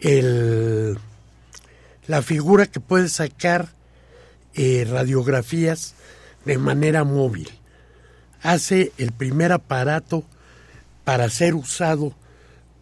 el, 0.04 1.00
la 2.08 2.22
figura 2.22 2.68
que 2.68 2.80
puede 2.80 3.10
sacar 3.10 3.70
eh, 4.54 4.86
radiografías 4.88 5.96
de 6.46 6.60
manera 6.60 7.04
móvil. 7.04 7.50
Hace 8.42 8.92
el 8.98 9.12
primer 9.14 9.54
aparato 9.54 10.26
para 11.06 11.30
ser 11.30 11.56
usado 11.56 12.14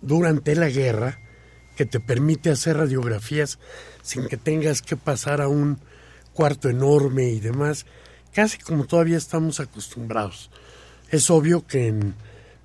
durante 0.01 0.55
la 0.55 0.69
guerra 0.69 1.19
que 1.77 1.85
te 1.85 1.99
permite 1.99 2.49
hacer 2.49 2.77
radiografías 2.77 3.59
sin 4.01 4.27
que 4.27 4.37
tengas 4.37 4.81
que 4.81 4.97
pasar 4.97 5.41
a 5.41 5.47
un 5.47 5.77
cuarto 6.33 6.69
enorme 6.69 7.29
y 7.29 7.39
demás, 7.39 7.85
casi 8.33 8.57
como 8.57 8.85
todavía 8.85 9.17
estamos 9.17 9.59
acostumbrados. 9.59 10.49
Es 11.09 11.29
obvio 11.29 11.67
que 11.67 11.85
en 11.87 12.15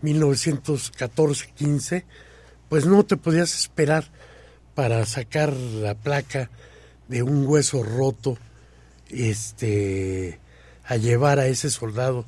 1914-15, 0.03 2.05
pues 2.70 2.87
no 2.87 3.05
te 3.05 3.19
podías 3.19 3.55
esperar 3.55 4.07
para 4.77 5.07
sacar 5.07 5.55
la 5.55 5.94
placa 5.94 6.51
de 7.09 7.23
un 7.23 7.47
hueso 7.47 7.82
roto, 7.82 8.36
este, 9.09 10.39
a 10.85 10.97
llevar 10.97 11.39
a 11.39 11.47
ese 11.47 11.70
soldado, 11.70 12.27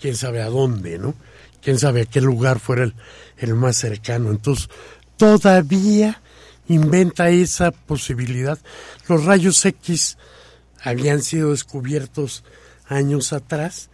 quién 0.00 0.14
sabe 0.14 0.40
a 0.40 0.46
dónde, 0.46 0.98
¿no? 0.98 1.16
Quién 1.60 1.80
sabe 1.80 2.02
a 2.02 2.06
qué 2.06 2.20
lugar 2.20 2.60
fuera 2.60 2.84
el, 2.84 2.94
el 3.38 3.54
más 3.54 3.76
cercano. 3.76 4.30
Entonces, 4.30 4.68
todavía 5.16 6.22
inventa 6.68 7.28
esa 7.28 7.72
posibilidad. 7.72 8.58
Los 9.08 9.24
rayos 9.24 9.62
X 9.64 10.16
habían 10.80 11.22
sido 11.22 11.50
descubiertos 11.50 12.44
años 12.86 13.32
atrás. 13.32 13.90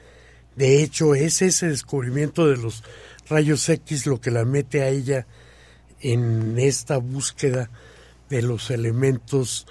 De 0.54 0.82
hecho, 0.82 1.14
es 1.14 1.40
ese 1.40 1.68
descubrimiento 1.68 2.46
de 2.46 2.58
los 2.58 2.84
rayos 3.26 3.66
X 3.70 4.04
lo 4.04 4.20
que 4.20 4.30
la 4.30 4.44
mete 4.44 4.82
a 4.82 4.88
ella 4.88 5.26
en 6.00 6.58
esta 6.58 6.98
búsqueda 6.98 7.70
de 8.28 8.42
los 8.42 8.70
elementos 8.70 9.66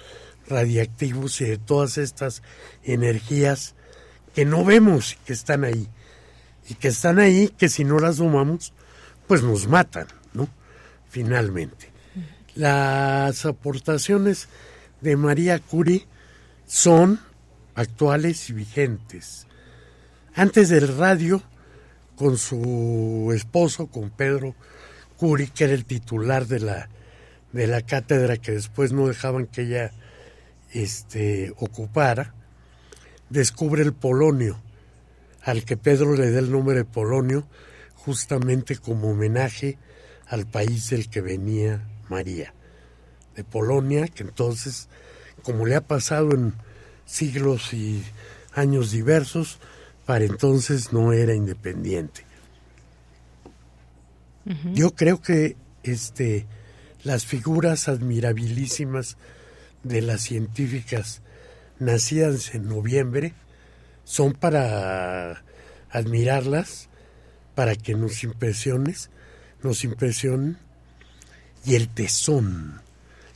radiactivos 0.48 1.40
y 1.40 1.44
de 1.44 1.58
todas 1.58 1.98
estas 1.98 2.42
energías 2.84 3.74
que 4.34 4.44
no 4.44 4.64
vemos 4.64 5.14
y 5.14 5.16
que 5.24 5.32
están 5.32 5.64
ahí. 5.64 5.88
Y 6.68 6.74
que 6.74 6.88
están 6.88 7.18
ahí, 7.18 7.48
que 7.56 7.68
si 7.68 7.84
no 7.84 7.98
las 7.98 8.16
domamos, 8.16 8.72
pues 9.26 9.42
nos 9.42 9.68
matan, 9.68 10.06
¿no? 10.32 10.48
Finalmente. 11.08 11.90
Las 12.54 13.44
aportaciones 13.46 14.48
de 15.00 15.16
María 15.16 15.58
Curie 15.58 16.06
son 16.66 17.20
actuales 17.74 18.50
y 18.50 18.52
vigentes. 18.54 19.46
Antes 20.34 20.68
del 20.68 20.96
radio, 20.96 21.42
con 22.16 22.36
su 22.36 23.32
esposo, 23.34 23.86
con 23.86 24.10
Pedro 24.10 24.54
Curie, 25.16 25.50
que 25.54 25.64
era 25.64 25.74
el 25.74 25.84
titular 25.84 26.46
de 26.46 26.60
la, 26.60 26.88
de 27.56 27.66
la 27.66 27.80
cátedra 27.80 28.36
que 28.36 28.52
después 28.52 28.92
no 28.92 29.08
dejaban 29.08 29.46
que 29.46 29.62
ella 29.62 29.90
este, 30.72 31.54
ocupara, 31.56 32.34
descubre 33.30 33.82
el 33.82 33.94
polonio, 33.94 34.60
al 35.42 35.64
que 35.64 35.78
Pedro 35.78 36.14
le 36.14 36.30
da 36.30 36.38
el 36.38 36.52
nombre 36.52 36.76
de 36.76 36.84
polonio, 36.84 37.48
justamente 37.94 38.76
como 38.76 39.12
homenaje 39.12 39.78
al 40.26 40.46
país 40.46 40.90
del 40.90 41.08
que 41.08 41.22
venía 41.22 41.80
María, 42.10 42.52
de 43.34 43.42
Polonia, 43.42 44.06
que 44.08 44.22
entonces, 44.22 44.90
como 45.42 45.64
le 45.64 45.76
ha 45.76 45.80
pasado 45.80 46.32
en 46.32 46.52
siglos 47.06 47.72
y 47.72 48.04
años 48.52 48.90
diversos, 48.90 49.60
para 50.04 50.26
entonces 50.26 50.92
no 50.92 51.14
era 51.14 51.34
independiente. 51.34 52.26
Yo 54.74 54.94
creo 54.94 55.20
que 55.20 55.56
este 55.82 56.46
las 57.06 57.24
figuras 57.24 57.86
admirabilísimas 57.86 59.16
de 59.84 60.02
las 60.02 60.22
científicas 60.22 61.22
nacidas 61.78 62.52
en 62.56 62.68
noviembre 62.68 63.32
son 64.02 64.32
para 64.32 65.44
admirarlas, 65.88 66.88
para 67.54 67.76
que 67.76 67.94
nos 67.94 68.24
impresiones, 68.24 69.10
nos 69.62 69.84
impresionen. 69.84 70.58
Y 71.64 71.76
el 71.76 71.88
tesón, 71.88 72.80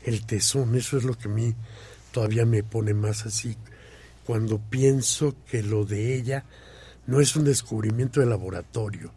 el 0.02 0.26
tesón, 0.26 0.74
eso 0.74 0.96
es 0.96 1.04
lo 1.04 1.16
que 1.16 1.28
a 1.28 1.32
mí 1.32 1.54
todavía 2.10 2.44
me 2.46 2.64
pone 2.64 2.92
más 2.92 3.24
así 3.24 3.56
cuando 4.26 4.58
pienso 4.58 5.36
que 5.48 5.62
lo 5.62 5.84
de 5.84 6.16
ella 6.16 6.44
no 7.06 7.20
es 7.20 7.36
un 7.36 7.44
descubrimiento 7.44 8.18
de 8.18 8.26
laboratorio, 8.26 9.12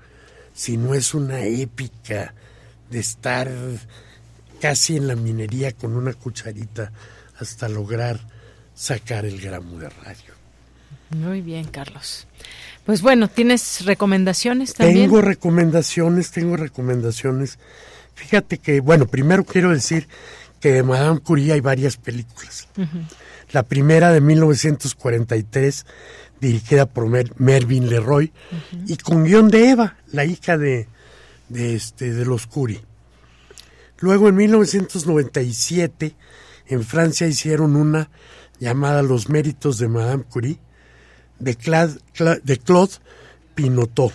sino 0.54 0.94
es 0.94 1.16
una 1.16 1.44
épica 1.44 2.36
de 2.92 3.00
estar 3.00 3.50
casi 4.64 4.96
en 4.96 5.10
la 5.10 5.18
minería 5.18 5.74
con 5.74 5.94
una 5.94 6.14
cucharita 6.14 6.90
hasta 7.38 7.68
lograr 7.68 8.22
sacar 8.74 9.26
el 9.26 9.42
gramo 9.42 9.78
de 9.78 9.90
radio. 9.90 10.34
Muy 11.10 11.42
bien, 11.42 11.66
Carlos. 11.66 12.28
Pues 12.86 13.02
bueno, 13.02 13.28
¿tienes 13.28 13.84
recomendaciones 13.84 14.74
también? 14.74 15.10
Tengo 15.10 15.22
recomendaciones, 15.22 16.32
tengo 16.32 16.56
recomendaciones. 16.56 17.60
Fíjate 18.16 18.58
que, 18.58 18.80
bueno, 18.80 19.06
primero 19.06 19.44
quiero 19.44 19.70
decir 19.70 20.08
que 20.62 20.72
de 20.72 20.82
Madame 20.82 21.20
Curie 21.20 21.52
hay 21.52 21.60
varias 21.60 21.98
películas. 21.98 22.70
La 23.52 23.64
primera 23.64 24.14
de 24.14 24.22
1943, 24.22 25.86
dirigida 26.40 26.86
por 26.86 27.10
Mervyn 27.10 27.90
Leroy, 27.90 28.32
y 28.88 28.96
con 28.96 29.26
guion 29.26 29.50
de 29.50 29.72
Eva, 29.72 29.98
la 30.14 30.24
hija 30.24 30.58
de, 30.58 30.88
de, 31.50 31.76
este, 31.76 32.14
de 32.14 32.24
los 32.24 32.48
Curie. 32.48 32.82
Luego 34.04 34.28
en 34.28 34.36
1997, 34.36 36.14
en 36.68 36.84
Francia 36.84 37.26
hicieron 37.26 37.78
una 37.78 38.10
llamada 38.60 39.02
Los 39.02 39.30
méritos 39.30 39.78
de 39.78 39.88
Madame 39.88 40.26
Curie, 40.26 40.60
de, 41.40 41.56
de 42.44 42.58
Claude 42.58 42.92
Pinotot. 43.56 44.12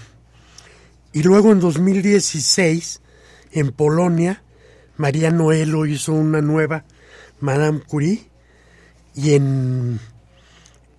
Y 1.15 1.23
luego 1.23 1.53
en 1.53 1.61
2016, 1.61 3.01
en 3.53 3.73
Polonia, 3.73 4.43
María 4.99 5.31
Noelo 5.31 5.87
hizo 5.87 6.13
una 6.13 6.43
nueva 6.43 6.85
Madame 7.41 7.81
Curie 7.81 8.29
y 9.15 9.33
en 9.33 10.01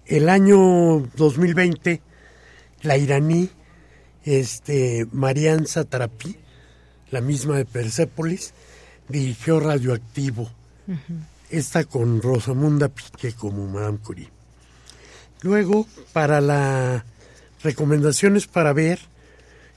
el 0.07 0.29
año 0.29 1.01
2020 1.15 2.01
la 2.81 2.97
iraní 2.97 3.51
este 4.23 5.05
Marian 5.11 5.67
Satrapi, 5.67 6.37
la 7.11 7.21
misma 7.21 7.57
de 7.57 7.65
Persépolis, 7.65 8.55
dirigió 9.09 9.59
Radioactivo. 9.59 10.49
Esta 11.49 11.83
con 11.83 12.21
Rosamunda 12.21 12.87
Pique 12.87 13.33
como 13.33 13.67
Madame 13.67 13.97
Curie. 13.97 14.29
Luego, 15.41 15.87
para 16.13 16.41
las 16.41 17.03
recomendaciones 17.63 18.47
para 18.47 18.73
ver, 18.73 18.99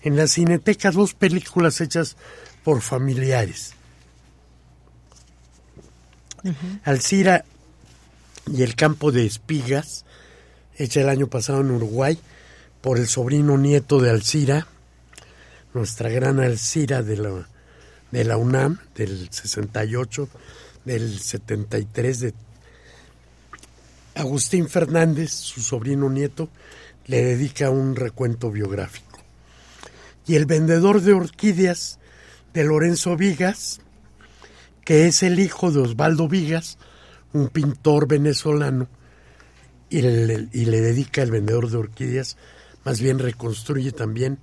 en 0.03 0.17
la 0.17 0.27
Cineteca 0.27 0.91
dos 0.91 1.15
películas 1.15 1.81
hechas 1.81 2.17
por 2.63 2.81
familiares. 2.81 3.75
Alcira 6.85 7.45
y 8.53 8.63
El 8.63 8.75
campo 8.75 9.13
de 9.13 9.25
espigas, 9.25 10.05
hecha 10.77 11.01
el 11.01 11.09
año 11.09 11.29
pasado 11.29 11.61
en 11.61 11.71
Uruguay 11.71 12.19
por 12.81 12.99
el 12.99 13.07
sobrino 13.07 13.57
nieto 13.57 14.01
de 14.01 14.11
Alcira, 14.11 14.67
nuestra 15.73 16.11
gran 16.11 16.41
Alcira 16.41 17.03
de 17.03 17.17
la, 17.17 17.47
de 18.13 18.25
la 18.25 18.37
UNAM, 18.37 18.79
del 18.95 19.29
68, 19.31 20.29
del 20.85 21.19
73, 21.19 22.21
de 22.21 22.35
Agustín 24.15 24.69
Fernández, 24.69 25.33
su 25.33 25.63
sobrino 25.63 26.11
nieto, 26.11 26.49
le 27.07 27.25
dedica 27.25 27.71
un 27.71 27.97
recuento 27.97 28.51
biográfico. 28.51 29.19
Y 30.27 30.37
el 30.37 30.47
vendedor 30.47 31.01
de 31.01 31.15
orquídeas 31.15 31.99
de 32.53 32.65
Lorenzo 32.65 33.17
Vigas, 33.17 33.81
que 34.85 35.07
es 35.07 35.23
el 35.23 35.41
hijo 35.41 35.73
de 35.73 35.81
Osvaldo 35.81 36.29
Vigas, 36.29 36.79
un 37.33 37.49
pintor 37.49 38.07
venezolano, 38.07 38.89
y 39.89 40.03
le, 40.03 40.49
y 40.53 40.67
le 40.67 40.81
dedica 40.81 41.23
el 41.23 41.31
vendedor 41.31 41.71
de 41.71 41.79
orquídeas, 41.79 42.37
más 42.85 43.01
bien 43.01 43.19
reconstruye 43.19 43.93
también 43.93 44.39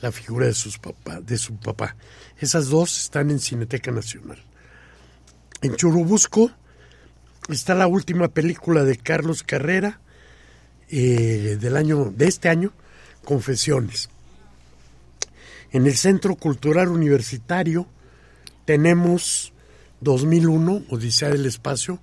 la 0.00 0.12
figura 0.12 0.46
de, 0.46 0.54
sus 0.54 0.78
papá, 0.78 1.20
de 1.20 1.38
su 1.38 1.56
papá. 1.56 1.96
Esas 2.38 2.68
dos 2.68 2.98
están 2.98 3.30
en 3.30 3.40
Cineteca 3.40 3.90
Nacional. 3.90 4.38
En 5.62 5.74
Churubusco 5.76 6.50
está 7.48 7.74
la 7.74 7.86
última 7.86 8.28
película 8.28 8.84
de 8.84 8.96
Carlos 8.96 9.42
Carrera 9.42 10.00
eh, 10.88 11.56
del 11.60 11.76
año 11.76 12.12
de 12.16 12.26
este 12.26 12.48
año, 12.48 12.72
Confesiones. 13.24 14.08
En 15.72 15.86
el 15.86 15.96
Centro 15.96 16.36
Cultural 16.36 16.88
Universitario 16.88 17.88
tenemos 18.64 19.52
2001, 20.00 20.84
Odisea 20.90 21.30
del 21.30 21.46
Espacio, 21.46 22.00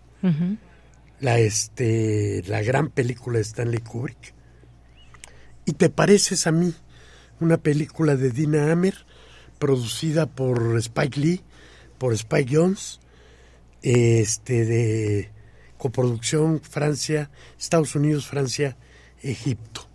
la, 1.20 1.40
este, 1.40 2.44
la 2.48 2.62
gran 2.62 2.90
película 2.90 3.38
de 3.38 3.44
Stanley 3.44 3.80
Kubrick. 3.80 4.34
Y 5.66 5.74
te 5.74 5.90
pareces 5.90 6.46
a 6.48 6.52
mí, 6.52 6.74
una 7.44 7.58
película 7.58 8.16
de 8.16 8.32
Dina 8.32 8.72
Hammer, 8.72 8.96
producida 9.60 10.26
por 10.26 10.78
Spike 10.78 11.20
Lee, 11.20 11.42
por 11.98 12.14
Spike 12.14 12.56
Jones, 12.56 13.00
este, 13.82 14.66
de 14.66 15.30
coproducción 15.78 16.62
Francia, 16.62 17.30
Estados 17.60 17.96
Unidos, 17.96 18.26
Francia, 18.26 18.78
Egipto. 19.22 19.88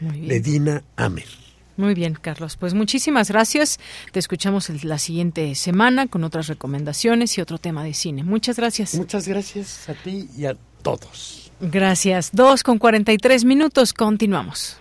De 0.00 0.40
Dina 0.40 0.82
Hammer. 0.96 1.28
Muy 1.76 1.94
bien, 1.94 2.18
Carlos. 2.20 2.56
Pues 2.56 2.74
muchísimas 2.74 3.28
gracias. 3.28 3.78
Te 4.12 4.18
escuchamos 4.18 4.68
la 4.84 4.98
siguiente 4.98 5.54
semana 5.54 6.06
con 6.06 6.24
otras 6.24 6.48
recomendaciones 6.48 7.38
y 7.38 7.40
otro 7.40 7.58
tema 7.58 7.84
de 7.84 7.94
cine. 7.94 8.24
Muchas 8.24 8.56
gracias. 8.56 8.94
Muchas 8.94 9.28
gracias 9.28 9.88
a 9.88 9.94
ti 9.94 10.28
y 10.36 10.46
a 10.46 10.56
todos. 10.82 11.52
Gracias. 11.60 12.30
Dos 12.32 12.62
con 12.62 12.78
43 12.78 13.44
minutos. 13.44 13.92
Continuamos. 13.92 14.76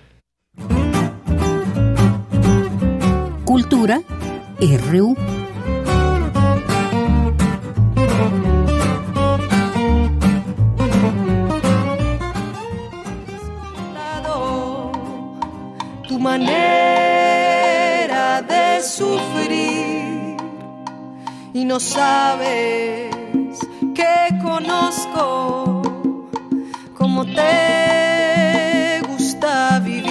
Cultura 3.52 3.98
RU. 4.88 5.08
Tu 16.08 16.16
manera 16.18 16.62
de 18.42 18.82
sufrir 18.82 20.38
y 21.54 21.66
no 21.66 21.78
sabes 21.82 23.12
que 23.94 24.14
conozco 24.42 25.82
cómo 26.98 27.26
te 27.26 29.02
gusta 29.10 29.80
vivir, 29.80 30.11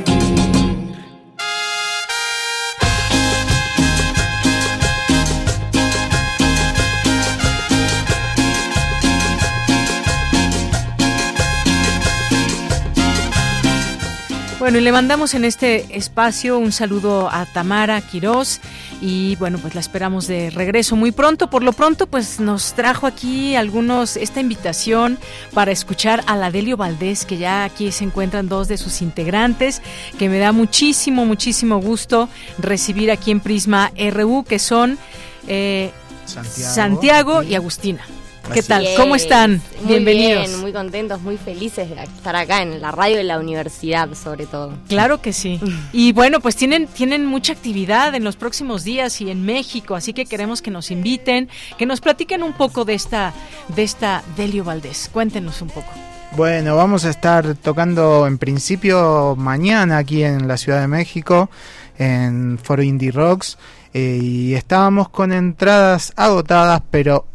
Bueno, 14.61 14.77
y 14.77 14.81
le 14.81 14.91
mandamos 14.91 15.33
en 15.33 15.43
este 15.43 15.97
espacio 15.97 16.59
un 16.59 16.71
saludo 16.71 17.31
a 17.31 17.47
Tamara 17.47 17.99
Quirós 17.99 18.61
y 19.01 19.35
bueno, 19.37 19.57
pues 19.57 19.73
la 19.73 19.81
esperamos 19.81 20.27
de 20.27 20.51
regreso 20.51 20.95
muy 20.95 21.11
pronto. 21.11 21.49
Por 21.49 21.63
lo 21.63 21.73
pronto, 21.73 22.05
pues 22.05 22.39
nos 22.39 22.73
trajo 22.73 23.07
aquí 23.07 23.55
algunos 23.55 24.17
esta 24.17 24.39
invitación 24.39 25.17
para 25.55 25.71
escuchar 25.71 26.23
a 26.27 26.35
la 26.35 26.51
Delio 26.51 26.77
Valdés, 26.77 27.25
que 27.25 27.39
ya 27.39 27.63
aquí 27.63 27.91
se 27.91 28.03
encuentran 28.03 28.49
dos 28.49 28.67
de 28.67 28.77
sus 28.77 29.01
integrantes, 29.01 29.81
que 30.19 30.29
me 30.29 30.37
da 30.37 30.51
muchísimo, 30.51 31.25
muchísimo 31.25 31.81
gusto 31.81 32.29
recibir 32.59 33.09
aquí 33.09 33.31
en 33.31 33.39
Prisma 33.39 33.91
RU, 34.11 34.43
que 34.43 34.59
son 34.59 34.99
eh, 35.47 35.89
Santiago, 36.27 36.75
Santiago 36.75 37.41
y 37.41 37.55
Agustina. 37.55 38.05
¿Qué 38.53 38.63
tal? 38.63 38.85
¿Cómo 38.97 39.15
están? 39.15 39.61
Muy 39.79 39.87
Bienvenidos. 39.87 40.47
bien, 40.47 40.59
muy 40.59 40.73
contentos, 40.73 41.21
muy 41.21 41.37
felices 41.37 41.89
de 41.89 42.03
estar 42.03 42.35
acá 42.35 42.61
en 42.61 42.81
la 42.81 42.91
radio 42.91 43.17
de 43.17 43.23
la 43.23 43.39
universidad, 43.39 44.13
sobre 44.13 44.45
todo. 44.45 44.73
Claro 44.89 45.21
que 45.21 45.31
sí. 45.31 45.59
Y 45.93 46.11
bueno, 46.11 46.41
pues 46.41 46.55
tienen, 46.55 46.87
tienen 46.87 47.25
mucha 47.25 47.53
actividad 47.53 48.13
en 48.13 48.23
los 48.23 48.35
próximos 48.35 48.83
días 48.83 49.21
y 49.21 49.29
en 49.29 49.45
México, 49.45 49.95
así 49.95 50.13
que 50.13 50.25
queremos 50.25 50.61
que 50.61 50.71
nos 50.71 50.91
inviten, 50.91 51.49
que 51.77 51.85
nos 51.85 52.01
platiquen 52.01 52.43
un 52.43 52.53
poco 52.53 52.83
de 52.83 52.93
esta, 52.93 53.33
de 53.69 53.83
esta 53.83 54.23
Delio 54.35 54.63
Valdés. 54.63 55.09
Cuéntenos 55.13 55.61
un 55.61 55.69
poco. 55.69 55.89
Bueno, 56.35 56.75
vamos 56.75 57.05
a 57.05 57.09
estar 57.09 57.55
tocando 57.55 58.25
en 58.25 58.37
principio 58.37 59.35
mañana 59.37 59.97
aquí 59.97 60.23
en 60.23 60.47
la 60.47 60.57
Ciudad 60.57 60.81
de 60.81 60.87
México, 60.87 61.49
en 61.97 62.57
Foro 62.61 62.83
Indie 62.83 63.11
Rocks, 63.11 63.57
eh, 63.93 64.17
y 64.21 64.53
estábamos 64.53 65.09
con 65.09 65.33
entradas 65.33 66.13
agotadas, 66.15 66.81
pero 66.89 67.25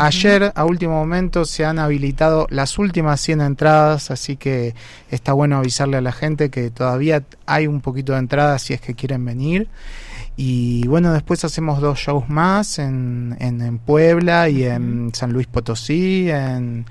Ayer, 0.00 0.52
a 0.54 0.64
último 0.64 0.94
momento, 0.94 1.44
se 1.44 1.64
han 1.64 1.80
habilitado 1.80 2.46
las 2.50 2.78
últimas 2.78 3.20
100 3.20 3.40
entradas, 3.40 4.12
así 4.12 4.36
que 4.36 4.76
está 5.10 5.32
bueno 5.32 5.58
avisarle 5.58 5.96
a 5.96 6.00
la 6.00 6.12
gente 6.12 6.50
que 6.50 6.70
todavía 6.70 7.24
hay 7.46 7.66
un 7.66 7.80
poquito 7.80 8.12
de 8.12 8.20
entradas 8.20 8.62
si 8.62 8.74
es 8.74 8.80
que 8.80 8.94
quieren 8.94 9.24
venir. 9.24 9.68
Y 10.36 10.86
bueno, 10.86 11.12
después 11.12 11.44
hacemos 11.44 11.80
dos 11.80 11.98
shows 11.98 12.28
más 12.28 12.78
en, 12.78 13.36
en, 13.40 13.60
en 13.60 13.78
Puebla 13.78 14.48
y 14.48 14.62
en 14.62 15.10
San 15.14 15.32
Luis 15.32 15.48
Potosí, 15.48 16.30
en, 16.30 16.86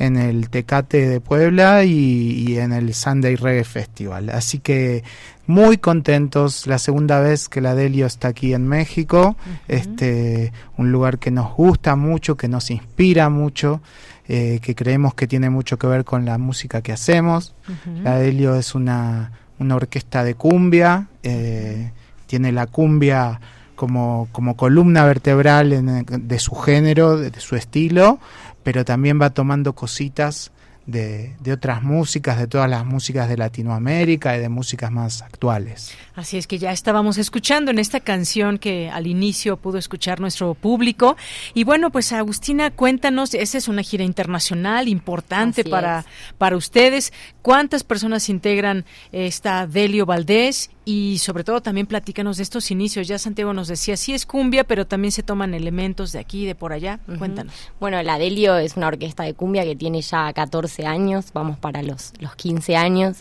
en 0.00 0.16
el 0.16 0.48
Tecate 0.50 1.08
de 1.08 1.20
Puebla 1.20 1.84
y, 1.84 2.44
y 2.48 2.58
en 2.58 2.72
el 2.72 2.92
Sunday 2.94 3.36
Reggae 3.36 3.64
Festival. 3.64 4.30
Así 4.30 4.58
que 4.58 5.04
muy 5.46 5.76
contentos, 5.76 6.66
la 6.66 6.78
segunda 6.78 7.20
vez 7.20 7.48
que 7.48 7.60
la 7.60 7.74
Delio 7.74 8.06
está 8.06 8.28
aquí 8.28 8.54
en 8.54 8.66
México, 8.66 9.36
este, 9.68 10.52
un 10.76 10.90
lugar 10.90 11.18
que 11.18 11.30
nos 11.30 11.54
gusta 11.54 11.96
mucho, 11.96 12.36
que 12.36 12.48
nos 12.48 12.70
inspira 12.70 13.28
mucho, 13.28 13.80
eh, 14.28 14.58
que 14.62 14.74
creemos 14.74 15.14
que 15.14 15.26
tiene 15.26 15.50
mucho 15.50 15.78
que 15.78 15.86
ver 15.86 16.04
con 16.04 16.24
la 16.24 16.38
música 16.38 16.82
que 16.82 16.92
hacemos. 16.92 17.54
La 18.02 18.16
Delio 18.16 18.54
es 18.56 18.74
una, 18.74 19.32
una 19.58 19.76
orquesta 19.76 20.24
de 20.24 20.34
cumbia, 20.34 21.08
eh, 21.22 21.90
tiene 22.26 22.52
la 22.52 22.66
cumbia 22.66 23.40
como, 23.76 24.28
como 24.32 24.56
columna 24.56 25.04
vertebral 25.04 25.72
en- 25.72 26.04
de 26.28 26.38
su 26.38 26.54
género, 26.54 27.16
de, 27.16 27.30
de 27.30 27.40
su 27.40 27.56
estilo, 27.56 28.18
pero 28.62 28.84
también 28.84 29.20
va 29.20 29.30
tomando 29.30 29.74
cositas 29.74 30.52
de, 30.86 31.36
de 31.40 31.52
otras 31.52 31.82
músicas, 31.82 32.38
de 32.38 32.46
todas 32.46 32.68
las 32.68 32.84
músicas 32.84 33.28
de 33.28 33.36
Latinoamérica 33.36 34.36
y 34.36 34.40
de 34.40 34.48
músicas 34.48 34.90
más 34.90 35.22
actuales. 35.22 35.92
Así 36.14 36.36
es 36.36 36.46
que 36.46 36.58
ya 36.58 36.72
estábamos 36.72 37.18
escuchando 37.18 37.70
en 37.70 37.78
esta 37.78 38.00
canción 38.00 38.58
que 38.58 38.90
al 38.90 39.06
inicio 39.06 39.56
pudo 39.56 39.78
escuchar 39.78 40.20
nuestro 40.20 40.54
público. 40.54 41.16
Y 41.54 41.64
bueno, 41.64 41.90
pues 41.90 42.12
Agustina, 42.12 42.70
cuéntanos, 42.70 43.34
esa 43.34 43.58
es 43.58 43.68
una 43.68 43.82
gira 43.82 44.04
internacional 44.04 44.88
importante 44.88 45.60
Así 45.62 45.70
para, 45.70 46.04
para 46.38 46.56
ustedes. 46.56 47.12
¿Cuántas 47.42 47.84
personas 47.84 48.28
integran 48.28 48.84
esta 49.12 49.66
Delio 49.66 50.06
Valdés? 50.06 50.70
Y 50.92 51.18
sobre 51.18 51.44
todo 51.44 51.60
también 51.60 51.86
platícanos 51.86 52.36
de 52.36 52.42
estos 52.42 52.72
inicios. 52.72 53.06
Ya 53.06 53.16
Santiago 53.16 53.52
nos 53.52 53.68
decía, 53.68 53.96
sí 53.96 54.12
es 54.12 54.26
cumbia, 54.26 54.64
pero 54.64 54.88
también 54.88 55.12
se 55.12 55.22
toman 55.22 55.54
elementos 55.54 56.10
de 56.10 56.18
aquí, 56.18 56.46
de 56.46 56.56
por 56.56 56.72
allá. 56.72 56.98
Cuéntanos. 57.16 57.54
Bueno, 57.78 58.02
la 58.02 58.18
Delio 58.18 58.56
es 58.56 58.76
una 58.76 58.88
orquesta 58.88 59.22
de 59.22 59.34
cumbia 59.34 59.62
que 59.62 59.76
tiene 59.76 60.02
ya 60.02 60.32
14 60.32 60.86
años, 60.86 61.26
vamos 61.32 61.60
para 61.60 61.84
los, 61.84 62.12
los 62.18 62.34
15 62.34 62.74
años. 62.74 63.18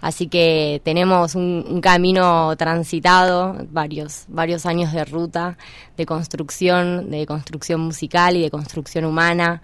Así 0.00 0.28
que 0.28 0.80
tenemos 0.84 1.34
un, 1.34 1.80
camino 1.82 2.54
transitado, 2.56 3.56
varios, 3.70 4.24
varios 4.28 4.64
años 4.64 4.92
de 4.92 5.04
ruta, 5.04 5.58
de 5.96 6.06
construcción, 6.06 7.10
de 7.10 7.26
construcción 7.26 7.80
musical 7.80 8.36
y 8.36 8.42
de 8.42 8.50
construcción 8.52 9.04
humana. 9.04 9.60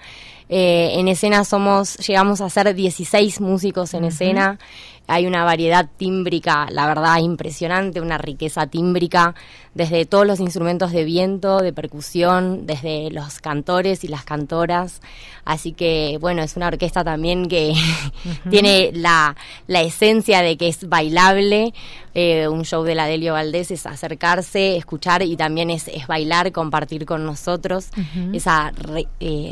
Eh, 0.48 0.90
en 0.94 1.06
escena 1.08 1.44
somos, 1.44 1.96
llegamos 1.98 2.40
a 2.40 2.50
ser 2.50 2.74
16 2.74 3.40
músicos 3.40 3.94
en 3.94 4.04
escena 4.04 4.58
hay 5.06 5.26
una 5.26 5.44
variedad 5.44 5.88
tímbrica, 5.96 6.66
la 6.70 6.86
verdad, 6.86 7.18
impresionante, 7.18 8.00
una 8.00 8.18
riqueza 8.18 8.66
tímbrica, 8.66 9.34
desde 9.76 10.06
todos 10.06 10.26
los 10.26 10.40
instrumentos 10.40 10.90
de 10.90 11.04
viento, 11.04 11.58
de 11.58 11.70
percusión, 11.74 12.64
desde 12.64 13.10
los 13.10 13.40
cantores 13.40 14.04
y 14.04 14.08
las 14.08 14.24
cantoras. 14.24 15.02
Así 15.44 15.72
que, 15.72 16.16
bueno, 16.18 16.42
es 16.42 16.56
una 16.56 16.68
orquesta 16.68 17.04
también 17.04 17.46
que 17.46 17.74
tiene 18.50 18.90
la, 18.94 19.36
la, 19.66 19.82
esencia 19.82 20.40
de 20.40 20.56
que 20.56 20.68
es 20.68 20.88
bailable. 20.88 21.74
Eh, 22.14 22.48
un 22.48 22.64
show 22.64 22.84
de 22.84 22.94
la 22.94 23.06
Delio 23.06 23.34
Valdés 23.34 23.70
es 23.70 23.84
acercarse, 23.84 24.78
escuchar 24.78 25.22
y 25.22 25.36
también 25.36 25.68
es, 25.68 25.88
es 25.88 26.06
bailar, 26.06 26.52
compartir 26.52 27.04
con 27.04 27.26
nosotros 27.26 27.90
esa 28.32 28.72
eh, 29.20 29.50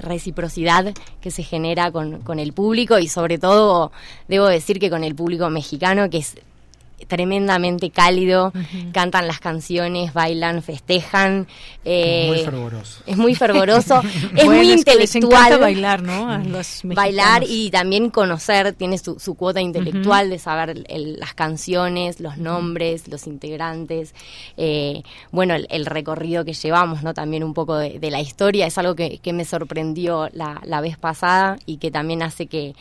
reciprocidad 0.00 0.94
que 1.20 1.30
se 1.30 1.42
genera 1.42 1.92
con, 1.92 2.22
con 2.22 2.38
el 2.38 2.54
público 2.54 2.98
y 2.98 3.08
sobre 3.08 3.36
todo, 3.36 3.92
debo 4.26 4.46
decir 4.46 4.78
que 4.78 4.88
con 4.88 5.04
el 5.04 5.14
público 5.14 5.50
mexicano, 5.50 6.08
que 6.08 6.16
es 6.16 6.36
tremendamente 7.06 7.90
cálido, 7.90 8.52
cantan 8.92 9.26
las 9.26 9.38
canciones, 9.38 10.12
bailan, 10.12 10.62
festejan. 10.62 11.46
Eh, 11.84 12.26
muy 12.28 12.44
fervoroso. 12.44 13.02
Es 13.06 13.16
muy 13.16 13.34
fervoroso, 13.34 14.02
es 14.36 14.44
muy 14.46 14.72
intelectual. 14.72 15.58
bailar, 15.58 16.02
¿no? 16.02 16.26
bailar 16.84 17.44
y 17.46 17.70
también 17.70 18.10
conocer, 18.10 18.72
tiene 18.72 18.98
su, 18.98 19.34
cuota 19.34 19.60
intelectual 19.60 20.30
de 20.30 20.38
saber 20.38 20.84
las 20.88 21.34
canciones, 21.34 22.20
los 22.20 22.38
nombres, 22.38 23.08
los 23.08 23.26
integrantes. 23.26 24.14
Eh, 24.56 25.02
bueno, 25.30 25.54
el, 25.54 25.86
recorrido 25.86 26.44
que 26.44 26.52
llevamos, 26.52 27.02
¿no? 27.02 27.14
También 27.14 27.44
un 27.44 27.54
poco 27.54 27.76
de, 27.76 28.10
la 28.10 28.20
historia, 28.20 28.66
es 28.66 28.78
algo 28.78 28.94
que, 28.94 29.20
me 29.36 29.44
sorprendió 29.44 30.28
la, 30.32 30.62
la 30.64 30.80
vez 30.80 30.96
pasada 30.96 31.58
y 31.66 31.76
que 31.76 31.90
también 31.90 32.22
hace 32.22 32.46
que 32.46 32.74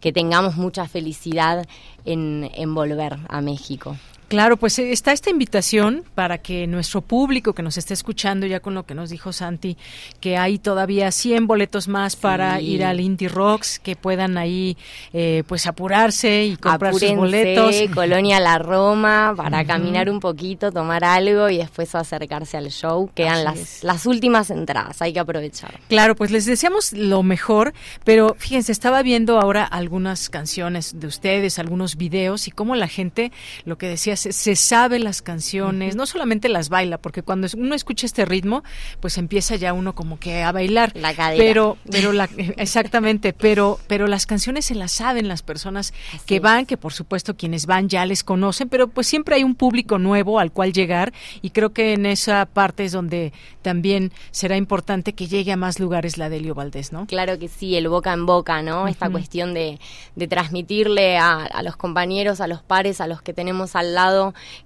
que 0.00 0.12
tengamos 0.12 0.56
mucha 0.56 0.86
felicidad 0.88 1.66
en, 2.04 2.50
en 2.54 2.74
volver 2.74 3.18
a 3.28 3.40
México. 3.40 3.96
Claro, 4.30 4.56
pues 4.56 4.78
eh, 4.78 4.92
está 4.92 5.10
esta 5.10 5.28
invitación 5.28 6.04
para 6.14 6.38
que 6.38 6.68
nuestro 6.68 7.00
público 7.00 7.52
que 7.52 7.64
nos 7.64 7.76
esté 7.76 7.94
escuchando, 7.94 8.46
ya 8.46 8.60
con 8.60 8.74
lo 8.74 8.84
que 8.84 8.94
nos 8.94 9.10
dijo 9.10 9.32
Santi, 9.32 9.76
que 10.20 10.36
hay 10.36 10.60
todavía 10.60 11.10
100 11.10 11.48
boletos 11.48 11.88
más 11.88 12.14
para 12.14 12.60
ir 12.60 12.84
al 12.84 13.00
Indie 13.00 13.28
Rocks, 13.28 13.80
que 13.80 13.96
puedan 13.96 14.38
ahí 14.38 14.76
eh, 15.12 15.42
pues 15.48 15.66
apurarse 15.66 16.44
y 16.44 16.56
comprar 16.56 16.94
sus 16.94 17.12
boletos. 17.16 17.74
Colonia 17.92 18.38
La 18.38 18.60
Roma, 18.60 19.34
para 19.36 19.64
caminar 19.64 20.08
un 20.08 20.20
poquito, 20.20 20.70
tomar 20.70 21.02
algo 21.02 21.50
y 21.50 21.56
después 21.56 21.92
acercarse 21.96 22.56
al 22.56 22.70
show. 22.70 23.10
Quedan 23.12 23.42
las, 23.42 23.82
las 23.82 24.06
últimas 24.06 24.50
entradas, 24.50 25.02
hay 25.02 25.12
que 25.12 25.18
aprovechar. 25.18 25.80
Claro, 25.88 26.14
pues 26.14 26.30
les 26.30 26.46
deseamos 26.46 26.92
lo 26.92 27.24
mejor, 27.24 27.74
pero 28.04 28.36
fíjense, 28.38 28.70
estaba 28.70 29.02
viendo 29.02 29.40
ahora 29.40 29.64
algunas 29.64 30.30
canciones 30.30 31.00
de 31.00 31.08
ustedes, 31.08 31.58
algunos 31.58 31.96
videos 31.96 32.46
y 32.46 32.52
cómo 32.52 32.76
la 32.76 32.86
gente, 32.86 33.32
lo 33.64 33.76
que 33.76 33.88
decía 33.88 34.16
se, 34.20 34.56
sabe 34.56 34.98
las 34.98 35.22
canciones, 35.22 35.96
no 35.96 36.06
solamente 36.06 36.48
las 36.48 36.68
baila, 36.68 36.98
porque 36.98 37.22
cuando 37.22 37.48
uno 37.56 37.74
escucha 37.74 38.06
este 38.06 38.24
ritmo, 38.24 38.62
pues 39.00 39.18
empieza 39.18 39.56
ya 39.56 39.72
uno 39.72 39.94
como 39.94 40.18
que 40.18 40.42
a 40.42 40.52
bailar. 40.52 40.92
La 40.94 41.14
cadera. 41.14 41.42
Pero, 41.42 41.78
pero 41.90 42.12
la, 42.12 42.28
exactamente, 42.56 43.32
pero, 43.32 43.78
pero 43.86 44.06
las 44.06 44.26
canciones 44.26 44.66
se 44.66 44.74
las 44.74 44.92
saben 44.92 45.28
las 45.28 45.42
personas 45.42 45.94
que 46.26 46.40
van, 46.40 46.66
que 46.66 46.76
por 46.76 46.92
supuesto 46.92 47.36
quienes 47.36 47.66
van 47.66 47.88
ya 47.88 48.04
les 48.06 48.24
conocen, 48.24 48.68
pero 48.68 48.88
pues 48.88 49.06
siempre 49.06 49.36
hay 49.36 49.44
un 49.44 49.54
público 49.54 49.98
nuevo 49.98 50.38
al 50.38 50.52
cual 50.52 50.72
llegar 50.72 51.12
y 51.42 51.50
creo 51.50 51.72
que 51.72 51.94
en 51.94 52.06
esa 52.06 52.46
parte 52.46 52.84
es 52.84 52.92
donde 52.92 53.32
también 53.62 54.12
será 54.30 54.56
importante 54.56 55.12
que 55.12 55.26
llegue 55.26 55.52
a 55.52 55.56
más 55.56 55.80
lugares 55.80 56.18
la 56.18 56.28
Delio 56.28 56.54
Valdés, 56.54 56.92
¿no? 56.92 57.06
Claro 57.06 57.38
que 57.38 57.48
sí, 57.48 57.76
el 57.76 57.88
boca 57.88 58.12
en 58.12 58.26
boca, 58.26 58.62
¿no? 58.62 58.88
Esta 58.88 59.10
cuestión 59.10 59.54
de, 59.54 59.78
de 60.16 60.28
transmitirle 60.28 61.18
a, 61.18 61.44
a 61.44 61.62
los 61.62 61.76
compañeros, 61.76 62.40
a 62.40 62.46
los 62.46 62.62
pares, 62.62 63.00
a 63.00 63.06
los 63.06 63.22
que 63.22 63.32
tenemos 63.32 63.76
al 63.76 63.94
lado 63.94 64.09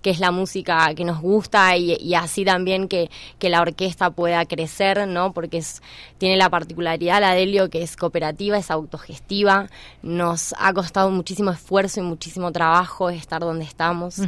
que 0.02 0.10
es 0.10 0.20
la 0.20 0.30
música 0.30 0.94
que 0.94 1.04
nos 1.04 1.20
gusta 1.20 1.76
y, 1.76 2.14
así 2.14 2.44
también 2.44 2.88
que, 2.88 3.10
que, 3.38 3.48
la 3.48 3.60
orquesta 3.60 4.10
pueda 4.10 4.44
crecer, 4.46 5.06
¿no? 5.06 5.32
Porque 5.32 5.58
es, 5.58 5.82
tiene 6.18 6.36
la 6.36 6.50
particularidad, 6.50 7.20
la 7.20 7.34
Delio, 7.34 7.70
que 7.70 7.82
es 7.82 7.96
cooperativa, 7.96 8.58
es 8.58 8.70
autogestiva, 8.70 9.68
nos 10.02 10.54
ha 10.58 10.72
costado 10.72 11.10
muchísimo 11.10 11.50
esfuerzo 11.50 12.00
y 12.00 12.02
muchísimo 12.02 12.52
trabajo 12.52 13.10
estar 13.10 13.40
donde 13.40 13.64
estamos, 13.64 14.20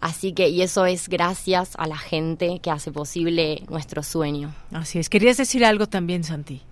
así 0.00 0.32
que, 0.32 0.48
y 0.48 0.62
eso 0.62 0.86
es 0.86 1.08
gracias 1.08 1.72
a 1.76 1.86
la 1.86 1.98
gente 1.98 2.60
que 2.60 2.70
hace 2.70 2.92
posible 2.92 3.62
nuestro 3.68 4.02
sueño. 4.02 4.54
Así 4.72 4.98
es, 4.98 5.08
querías 5.08 5.36
decir 5.36 5.64
algo 5.64 5.86
también, 5.86 6.24
Santi. 6.24 6.62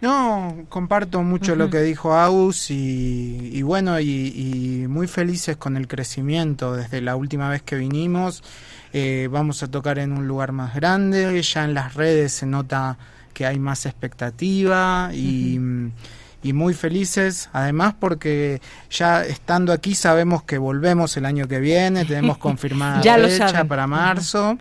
No, 0.00 0.54
comparto 0.68 1.22
mucho 1.22 1.56
lo 1.56 1.70
que 1.70 1.80
dijo 1.80 2.14
Aus 2.14 2.70
y, 2.70 3.62
bueno, 3.62 3.98
y, 3.98 4.86
muy 4.88 5.08
felices 5.08 5.56
con 5.56 5.76
el 5.76 5.88
crecimiento. 5.88 6.76
Desde 6.76 7.00
la 7.00 7.16
última 7.16 7.48
vez 7.48 7.62
que 7.62 7.76
vinimos, 7.76 8.44
eh, 8.92 9.28
vamos 9.30 9.62
a 9.62 9.68
tocar 9.68 9.98
en 9.98 10.12
un 10.12 10.28
lugar 10.28 10.52
más 10.52 10.74
grande, 10.74 11.42
ya 11.42 11.64
en 11.64 11.74
las 11.74 11.94
redes 11.94 12.32
se 12.32 12.46
nota 12.46 12.96
que 13.34 13.44
hay 13.46 13.58
más 13.58 13.86
expectativa 13.86 15.10
y, 15.12 15.60
muy 16.52 16.72
felices, 16.72 17.50
además 17.52 17.94
porque 18.00 18.62
ya 18.90 19.22
estando 19.22 19.70
aquí 19.70 19.94
sabemos 19.94 20.44
que 20.44 20.56
volvemos 20.56 21.14
el 21.18 21.26
año 21.26 21.46
que 21.46 21.60
viene, 21.60 22.06
tenemos 22.06 22.38
confirmada 22.46 23.02
ya 23.02 23.18
fecha 23.18 23.64
para 23.64 23.86
marzo. 23.86 24.56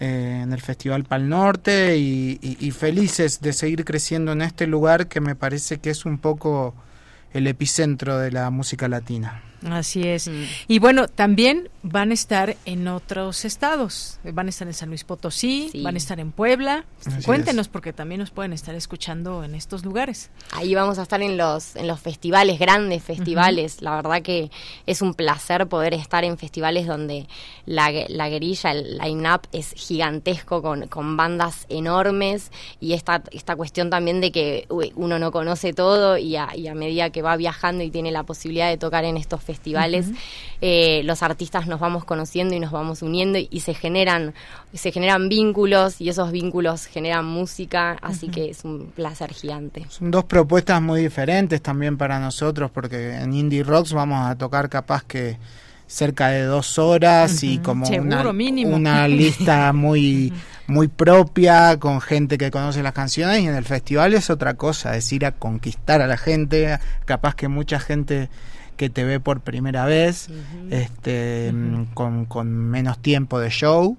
Eh, 0.00 0.42
en 0.44 0.52
el 0.52 0.60
Festival 0.60 1.02
Pal 1.02 1.28
Norte 1.28 1.96
y, 1.96 2.70
felices 2.70 3.40
de 3.40 3.52
seguir 3.52 3.84
creciendo 3.84 4.30
en 4.30 4.42
este 4.42 4.68
lugar 4.68 5.08
que 5.08 5.20
me 5.20 5.34
parece 5.34 5.78
que 5.78 5.90
es 5.90 6.04
un 6.04 6.18
poco 6.18 6.74
el 7.32 7.48
epicentro 7.48 8.16
de 8.18 8.30
la 8.30 8.48
música 8.50 8.86
latina. 8.86 9.42
Así 9.66 10.06
es. 10.06 10.28
Mm. 10.28 10.44
Y 10.68 10.78
bueno, 10.78 11.08
también 11.08 11.68
van 11.82 12.10
a 12.10 12.14
estar 12.14 12.56
en 12.64 12.86
otros 12.88 13.44
estados. 13.44 14.18
Van 14.24 14.46
a 14.46 14.50
estar 14.50 14.68
en 14.68 14.74
San 14.74 14.88
Luis 14.88 15.04
Potosí, 15.04 15.70
van 15.82 15.94
a 15.94 15.98
estar 15.98 16.20
en 16.20 16.32
Puebla. 16.32 16.84
Cuéntenos 17.24 17.68
porque 17.68 17.92
también 17.92 18.20
nos 18.20 18.30
pueden 18.30 18.52
estar 18.52 18.74
escuchando 18.74 19.42
en 19.44 19.54
estos 19.54 19.84
lugares. 19.84 20.30
Ahí 20.52 20.74
vamos 20.74 20.98
a 20.98 21.02
estar 21.02 21.22
en 21.22 21.36
los 21.36 21.76
en 21.76 21.86
los 21.86 22.00
festivales, 22.00 22.58
grandes 22.58 23.02
festivales. 23.02 23.82
La 23.82 23.96
verdad 23.96 24.22
que 24.22 24.50
es 24.86 25.02
un 25.02 25.14
placer 25.14 25.66
poder 25.66 25.94
estar 25.94 26.24
en 26.24 26.38
festivales 26.38 26.86
donde 26.86 27.26
la, 27.66 27.90
la 28.08 28.28
guerrilla, 28.28 28.72
el 28.72 28.98
line-up 28.98 29.42
es 29.52 29.72
gigantesco 29.72 30.62
con, 30.62 30.88
con 30.88 31.16
bandas 31.16 31.66
enormes 31.68 32.50
y 32.80 32.92
esta, 32.92 33.22
esta 33.32 33.56
cuestión 33.56 33.90
también 33.90 34.20
de 34.20 34.32
que 34.32 34.66
uno 34.94 35.18
no 35.18 35.32
conoce 35.32 35.72
todo 35.72 36.18
y 36.18 36.36
a, 36.36 36.56
y 36.56 36.68
a 36.68 36.74
medida 36.74 37.10
que 37.10 37.22
va 37.22 37.36
viajando 37.36 37.84
y 37.84 37.90
tiene 37.90 38.10
la 38.10 38.24
posibilidad 38.24 38.68
de 38.68 38.78
tocar 38.78 39.04
en 39.04 39.16
estos 39.16 39.42
festivales, 39.48 40.10
eh, 40.60 41.00
los 41.04 41.22
artistas 41.22 41.66
nos 41.66 41.80
vamos 41.80 42.04
conociendo 42.04 42.54
y 42.54 42.60
nos 42.60 42.70
vamos 42.70 43.00
uniendo 43.00 43.38
y, 43.38 43.60
se 43.60 43.72
generan 43.72 44.34
se 44.74 44.92
generan 44.92 45.30
vínculos 45.30 46.02
y 46.02 46.10
esos 46.10 46.30
vínculos 46.32 46.84
generan 46.84 47.24
música, 47.24 47.96
así 48.02 48.28
que 48.28 48.50
es 48.50 48.62
un 48.64 48.92
placer 48.94 49.32
gigante. 49.32 49.86
Son 49.88 50.10
dos 50.10 50.24
propuestas 50.24 50.82
muy 50.82 51.00
diferentes 51.00 51.62
también 51.62 51.96
para 51.96 52.20
nosotros 52.20 52.70
porque 52.70 53.14
en 53.14 53.32
Indie 53.32 53.62
Rocks 53.62 53.94
vamos 53.94 54.28
a 54.28 54.36
tocar 54.36 54.68
capaz 54.68 55.02
que 55.04 55.38
cerca 55.86 56.28
de 56.28 56.42
dos 56.42 56.78
horas 56.78 57.42
y 57.42 57.58
como 57.58 57.88
una, 57.88 58.30
una, 58.66 59.08
lista 59.08 59.72
muy 59.72 60.34
muy 60.66 60.86
propia 60.86 61.78
con 61.78 62.02
gente 62.02 62.36
que 62.36 62.50
conoce 62.50 62.82
las 62.82 62.92
canciones 62.92 63.40
y 63.40 63.46
en 63.46 63.54
el 63.54 63.64
festival 63.64 64.12
es 64.12 64.28
otra 64.28 64.52
cosa 64.54 64.96
es 64.96 65.10
ir 65.14 65.24
a 65.24 65.32
conquistar 65.32 66.02
a 66.02 66.06
la 66.06 66.18
gente 66.18 66.78
capaz 67.06 67.34
que 67.34 67.48
mucha 67.48 67.80
gente 67.80 68.28
que 68.78 68.88
te 68.88 69.04
ve 69.04 69.20
por 69.20 69.40
primera 69.40 69.84
vez, 69.84 70.30
este, 70.70 71.52
con, 71.92 72.24
con, 72.24 72.48
menos 72.48 72.98
tiempo 73.00 73.38
de 73.38 73.50
show. 73.50 73.98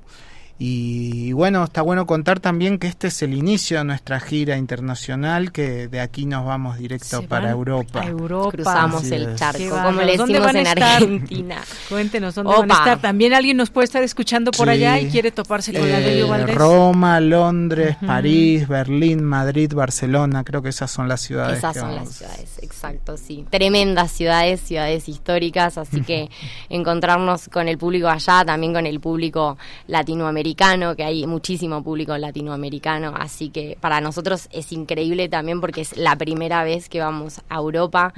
Y, 0.61 1.31
bueno, 1.31 1.63
está 1.63 1.81
bueno 1.81 2.05
contar 2.05 2.41
también 2.41 2.79
que 2.79 2.87
este 2.87 3.07
es 3.07 3.21
el 3.21 3.33
inicio 3.33 3.77
de 3.77 3.85
nuestra 3.85 4.19
gira 4.19 4.57
internacional, 4.57 5.53
que 5.53 5.87
de 5.87 6.01
aquí 6.01 6.25
nos 6.25 6.45
vamos 6.45 6.77
directo 6.77 7.21
para 7.23 7.49
Europa. 7.49 8.05
Cruzamos 8.51 9.09
el 9.09 9.35
charco, 9.37 9.69
como 9.69 10.01
le 10.01 10.17
decimos 10.17 10.53
en 10.53 10.67
Argentina. 10.67 11.61
Cuéntenos 11.89 12.35
dónde 12.35 12.53
van 12.53 12.71
a 12.71 12.73
estar. 12.73 12.99
También 12.99 13.33
alguien 13.33 13.55
nos 13.55 13.69
puede 13.69 13.85
estar 13.85 14.03
escuchando 14.03 14.51
por 14.51 14.67
allá 14.69 14.99
y 14.99 15.09
quiere 15.09 15.31
toparse 15.31 15.71
con 15.71 15.89
la 15.89 16.01
de 16.01 16.23
Valdés. 16.23 16.55
Roma, 16.55 17.21
Londres, 17.21 17.95
París, 18.05 18.67
Berlín, 18.67 19.23
Madrid, 19.23 19.71
Barcelona, 19.73 20.43
creo 20.43 20.61
que 20.61 20.69
esas 20.69 20.91
son 20.91 21.07
las 21.07 21.21
ciudades. 21.21 21.59
Esas 21.59 21.77
son 21.77 21.95
las 21.95 22.09
ciudades, 22.09 22.59
Exacto, 22.61 23.15
sí. 23.15 23.45
Tremendas 23.49 24.11
ciudades, 24.11 24.59
ciudades 24.59 25.07
históricas, 25.07 25.77
así 25.77 26.01
que 26.01 26.29
encontrarnos 26.69 27.47
con 27.47 27.69
el 27.69 27.77
público 27.77 28.09
allá, 28.09 28.43
también 28.43 28.73
con 28.73 28.85
el 28.85 28.99
público 28.99 29.57
latinoamericano, 29.87 30.48
que 30.95 31.03
hay 31.03 31.25
muchísimo 31.27 31.83
público 31.83 32.17
latinoamericano, 32.17 33.13
así 33.15 33.49
que 33.49 33.77
para 33.79 34.01
nosotros 34.01 34.47
es 34.51 34.71
increíble 34.71 35.29
también 35.29 35.61
porque 35.61 35.81
es 35.81 35.97
la 35.97 36.15
primera 36.15 36.63
vez 36.63 36.89
que 36.89 36.99
vamos 36.99 37.41
a 37.49 37.55
Europa. 37.55 38.13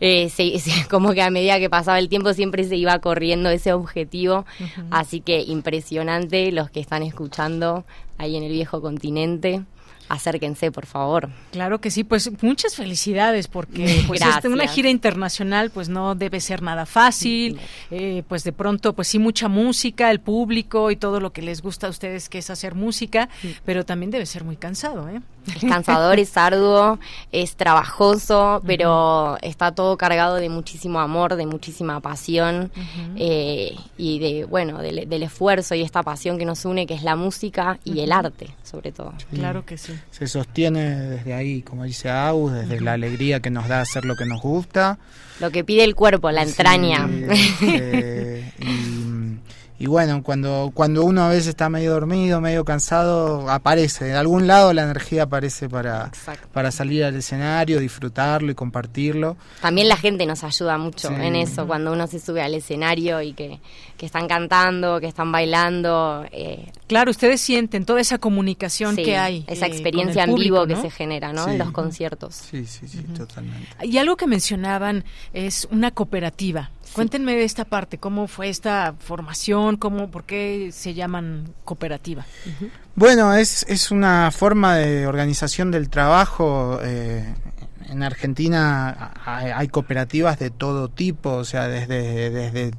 Eh, 0.00 0.30
como 0.90 1.12
que 1.12 1.22
a 1.22 1.30
medida 1.30 1.58
que 1.58 1.70
pasaba 1.70 1.98
el 1.98 2.08
tiempo 2.08 2.32
siempre 2.34 2.64
se 2.64 2.76
iba 2.76 2.98
corriendo 2.98 3.50
ese 3.50 3.72
objetivo, 3.72 4.44
así 4.90 5.20
que 5.20 5.40
impresionante 5.42 6.52
los 6.52 6.70
que 6.70 6.80
están 6.80 7.02
escuchando 7.02 7.84
ahí 8.18 8.36
en 8.36 8.42
el 8.42 8.52
viejo 8.52 8.80
continente 8.80 9.62
acérquense, 10.08 10.70
por 10.70 10.86
favor. 10.86 11.30
Claro 11.52 11.80
que 11.80 11.90
sí, 11.90 12.04
pues 12.04 12.30
muchas 12.42 12.76
felicidades 12.76 13.48
porque 13.48 14.04
pues 14.06 14.20
este, 14.20 14.48
una 14.48 14.66
gira 14.66 14.90
internacional 14.90 15.70
pues 15.70 15.88
no 15.88 16.14
debe 16.14 16.40
ser 16.40 16.62
nada 16.62 16.86
fácil, 16.86 17.58
eh, 17.90 18.22
pues 18.28 18.44
de 18.44 18.52
pronto 18.52 18.92
pues 18.92 19.08
sí 19.08 19.18
mucha 19.18 19.48
música, 19.48 20.10
el 20.10 20.20
público 20.20 20.90
y 20.90 20.96
todo 20.96 21.20
lo 21.20 21.32
que 21.32 21.42
les 21.42 21.62
gusta 21.62 21.86
a 21.86 21.90
ustedes 21.90 22.28
que 22.28 22.38
es 22.38 22.50
hacer 22.50 22.74
música, 22.74 23.28
pero 23.64 23.84
también 23.84 24.10
debe 24.10 24.26
ser 24.26 24.44
muy 24.44 24.56
cansado, 24.56 25.08
¿eh? 25.08 25.20
Es 25.56 25.68
cansador, 25.68 26.20
es 26.20 26.36
arduo, 26.36 27.00
es 27.32 27.56
trabajoso, 27.56 28.62
pero 28.64 29.38
está 29.42 29.72
todo 29.72 29.96
cargado 29.96 30.36
de 30.36 30.48
muchísimo 30.48 31.00
amor, 31.00 31.34
de 31.34 31.46
muchísima 31.46 31.98
pasión 31.98 32.70
eh, 33.16 33.74
y 33.98 34.20
de 34.20 34.44
bueno 34.44 34.78
del, 34.78 35.08
del, 35.08 35.22
esfuerzo 35.24 35.74
y 35.74 35.82
esta 35.82 36.04
pasión 36.04 36.38
que 36.38 36.44
nos 36.44 36.64
une, 36.64 36.86
que 36.86 36.94
es 36.94 37.02
la 37.02 37.16
música 37.16 37.80
y 37.84 38.00
el 38.00 38.12
arte, 38.12 38.54
sobre 38.62 38.92
todo. 38.92 39.14
Claro 39.32 39.64
que 39.66 39.76
sí 39.76 39.91
se 40.10 40.26
sostiene 40.26 40.96
desde 40.96 41.34
ahí, 41.34 41.62
como 41.62 41.84
dice 41.84 42.10
Agus, 42.10 42.52
desde 42.52 42.80
la 42.80 42.94
alegría 42.94 43.40
que 43.40 43.50
nos 43.50 43.68
da 43.68 43.80
hacer 43.80 44.04
lo 44.04 44.16
que 44.16 44.26
nos 44.26 44.40
gusta. 44.40 44.98
Lo 45.40 45.50
que 45.50 45.64
pide 45.64 45.84
el 45.84 45.94
cuerpo, 45.94 46.30
la 46.30 46.42
entraña. 46.42 47.08
Eh, 47.62 48.52
y, 48.60 49.38
bueno, 49.86 50.22
cuando, 50.22 50.70
cuando 50.74 51.04
uno 51.04 51.22
a 51.22 51.28
veces 51.28 51.48
está 51.48 51.68
medio 51.68 51.92
dormido, 51.92 52.40
medio 52.40 52.64
cansado, 52.64 53.50
aparece, 53.50 54.06
de 54.06 54.14
algún 54.14 54.46
lado 54.46 54.72
la 54.72 54.84
energía 54.84 55.24
aparece 55.24 55.68
para, 55.68 56.10
para 56.52 56.70
salir 56.70 57.04
al 57.04 57.16
escenario, 57.16 57.80
disfrutarlo 57.80 58.50
y 58.50 58.54
compartirlo. 58.54 59.36
También 59.60 59.88
la 59.88 59.96
gente 59.96 60.26
nos 60.26 60.44
ayuda 60.44 60.78
mucho 60.78 61.10
en 61.10 61.36
eso, 61.36 61.66
cuando 61.66 61.92
uno 61.92 62.06
se 62.06 62.18
sube 62.18 62.42
al 62.42 62.54
escenario 62.54 63.20
y 63.22 63.32
que 63.32 63.60
que 64.02 64.06
están 64.06 64.26
cantando, 64.26 64.98
que 64.98 65.06
están 65.06 65.30
bailando. 65.30 66.26
Eh, 66.32 66.72
claro, 66.88 67.12
ustedes 67.12 67.40
sienten 67.40 67.84
toda 67.84 68.00
esa 68.00 68.18
comunicación 68.18 68.96
que 68.96 69.16
hay. 69.16 69.44
Esa 69.46 69.66
eh, 69.66 69.68
experiencia 69.68 70.24
en 70.24 70.34
vivo 70.34 70.66
que 70.66 70.74
se 70.74 70.90
genera 70.90 71.32
¿no? 71.32 71.46
en 71.46 71.56
los 71.56 71.70
conciertos. 71.70 72.34
Sí, 72.34 72.66
sí, 72.66 72.88
sí, 72.88 72.98
totalmente. 73.16 73.68
Y 73.86 73.98
algo 73.98 74.16
que 74.16 74.26
mencionaban 74.26 75.04
es 75.32 75.68
una 75.70 75.92
cooperativa. 75.92 76.72
Cuéntenme 76.94 77.34
de 77.34 77.44
esta 77.44 77.64
parte, 77.64 77.98
¿cómo 77.98 78.28
fue 78.28 78.48
esta 78.48 78.94
formación? 78.98 79.76
¿Cómo, 79.76 80.10
¿Por 80.10 80.24
qué 80.24 80.70
se 80.72 80.94
llaman 80.94 81.54
cooperativa? 81.64 82.24
Bueno, 82.94 83.34
es, 83.34 83.64
es 83.68 83.90
una 83.90 84.30
forma 84.30 84.76
de 84.76 85.06
organización 85.06 85.70
del 85.70 85.88
trabajo 85.88 86.78
eh, 86.82 87.34
en 87.88 88.02
Argentina 88.02 89.12
hay, 89.24 89.68
cooperativas 89.68 90.38
de 90.38 90.50
todo 90.50 90.88
tipo, 90.88 91.30
o 91.34 91.44
sea, 91.44 91.68
desde, 91.68 92.30
desde 92.30 92.70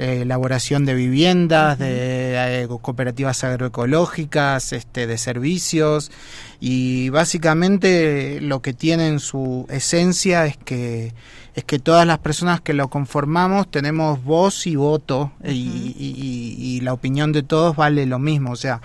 eh, 0.00 0.22
elaboración 0.22 0.84
de 0.84 0.94
viviendas, 0.94 1.78
de 1.78 2.62
eh, 2.62 2.68
cooperativas 2.80 3.44
agroecológicas, 3.44 4.72
este, 4.72 5.06
de 5.06 5.18
servicios, 5.18 6.10
y 6.58 7.08
básicamente 7.10 8.40
lo 8.40 8.62
que 8.62 8.72
tiene 8.72 9.08
en 9.08 9.20
su 9.20 9.66
esencia 9.68 10.46
es 10.46 10.56
que 10.56 11.14
es 11.54 11.64
que 11.64 11.80
todas 11.80 12.06
las 12.06 12.18
personas 12.18 12.60
que 12.60 12.74
lo 12.74 12.88
conformamos 12.88 13.68
tenemos 13.68 14.22
voz 14.22 14.68
y 14.68 14.76
voto 14.76 15.32
y, 15.44 15.94
y 15.98 16.80
la 16.80 16.92
opinión 16.92 17.32
de 17.32 17.42
todos 17.42 17.74
vale 17.74 18.06
lo 18.06 18.20
mismo, 18.20 18.52
o 18.52 18.56
sea, 18.56 18.80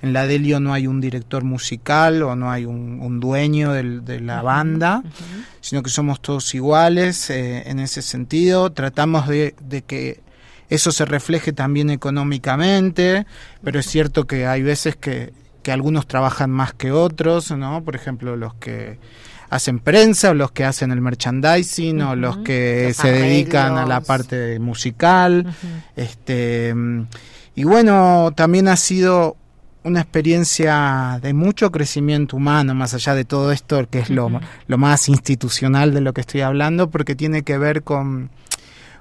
en 0.00 0.12
la 0.12 0.26
Delio 0.26 0.60
no 0.60 0.72
hay 0.72 0.86
un 0.86 1.00
director 1.00 1.42
musical 1.44 2.22
o 2.22 2.36
no 2.36 2.50
hay 2.50 2.64
un, 2.64 3.20
dueño 3.20 3.72
de 3.72 4.20
la 4.20 4.42
banda, 4.42 5.02
sino 5.60 5.82
que 5.82 5.90
somos 5.90 6.20
todos 6.20 6.54
iguales 6.54 7.30
eh, 7.30 7.68
en 7.68 7.80
ese 7.80 8.02
sentido. 8.02 8.70
Tratamos 8.70 9.26
de, 9.26 9.54
que 9.86 10.20
eso 10.68 10.92
se 10.92 11.04
refleje 11.04 11.52
también 11.52 11.90
económicamente, 11.90 13.26
pero 13.62 13.80
es 13.80 13.86
cierto 13.86 14.26
que 14.26 14.46
hay 14.46 14.62
veces 14.62 14.96
que, 14.96 15.32
que 15.62 15.72
algunos 15.72 16.06
trabajan 16.06 16.50
más 16.50 16.74
que 16.74 16.92
otros, 16.92 17.50
¿no? 17.52 17.82
Por 17.84 17.96
ejemplo, 17.96 18.36
los 18.36 18.54
que 18.54 18.98
hacen 19.50 19.78
prensa 19.78 20.30
o 20.30 20.34
los 20.34 20.50
que 20.50 20.64
hacen 20.64 20.90
el 20.90 21.00
merchandising 21.00 22.02
o 22.02 22.16
los 22.16 22.38
que 22.38 22.92
se 22.94 23.12
dedican 23.12 23.78
a 23.78 23.86
la 23.86 24.00
parte 24.00 24.58
musical. 24.58 25.46
Este 25.96 26.74
y 27.54 27.64
bueno, 27.64 28.32
también 28.36 28.68
ha 28.68 28.76
sido 28.76 29.36
una 29.82 30.00
experiencia 30.00 31.18
de 31.20 31.34
mucho 31.34 31.72
crecimiento 31.72 32.36
humano, 32.36 32.72
más 32.74 32.94
allá 32.94 33.14
de 33.14 33.24
todo 33.24 33.50
esto, 33.50 33.88
que 33.90 33.98
es 33.98 34.10
lo, 34.10 34.30
lo 34.68 34.78
más 34.78 35.08
institucional 35.08 35.92
de 35.92 36.00
lo 36.00 36.12
que 36.12 36.20
estoy 36.20 36.42
hablando, 36.42 36.88
porque 36.90 37.16
tiene 37.16 37.42
que 37.42 37.58
ver 37.58 37.82
con 37.82 38.30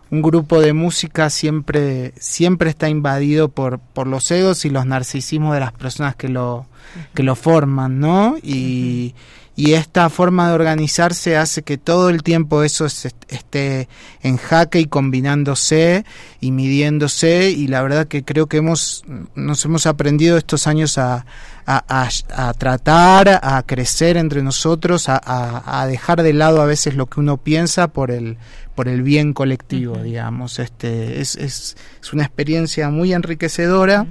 un 0.10 0.22
grupo 0.22 0.62
de 0.62 0.74
música 0.74 1.30
siempre, 1.30 2.14
siempre 2.20 2.70
está 2.70 2.90
invadido 2.90 3.50
por, 3.50 3.80
por 3.80 4.08
los 4.08 4.30
egos 4.32 4.66
y 4.66 4.70
los 4.70 4.86
narcisismos 4.86 5.54
de 5.54 5.60
las 5.60 5.74
personas 5.74 6.16
que 6.16 6.30
lo, 6.30 6.66
que 7.14 7.24
lo 7.24 7.36
forman, 7.36 8.00
¿no? 8.00 8.38
Y, 8.42 9.16
y 9.58 9.74
esta 9.74 10.08
forma 10.12 10.50
de 10.50 10.54
organizarse 10.54 11.36
hace 11.36 11.64
que 11.64 11.80
todo 11.80 12.10
el 12.12 12.22
tiempo 12.22 12.62
eso 12.62 12.86
esté 12.86 13.90
en 14.22 14.38
jaque 14.38 14.80
y 14.80 14.86
combinándose 14.86 16.06
y 16.40 16.52
midiéndose. 16.52 17.50
Y 17.50 17.66
la 17.66 17.82
verdad 17.82 18.08
que 18.08 18.24
creo 18.24 18.46
que 18.46 18.58
hemos 18.58 19.04
nos 19.34 19.66
hemos 19.66 19.88
aprendido 19.88 20.38
estos 20.38 20.68
años 20.68 21.00
a, 21.00 21.26
a, 21.66 22.54
tratar, 22.54 23.40
a 23.42 23.64
crecer 23.66 24.16
entre 24.18 24.44
nosotros, 24.44 25.08
a, 25.10 25.86
dejar 25.88 26.22
de 26.22 26.34
lado 26.34 26.62
a 26.62 26.66
veces 26.68 26.94
lo 26.94 27.08
que 27.08 27.20
uno 27.20 27.38
piensa 27.38 27.88
por 27.88 28.12
el 28.12 28.38
por 28.78 28.88
el 28.88 29.02
bien 29.02 29.34
colectivo, 29.34 29.98
digamos. 29.98 30.60
Este 30.60 31.20
es, 31.20 31.36
es, 31.36 31.76
es, 32.00 32.14
una 32.14 32.26
experiencia 32.26 32.92
muy 32.92 33.12
enriquecedora 33.12 34.06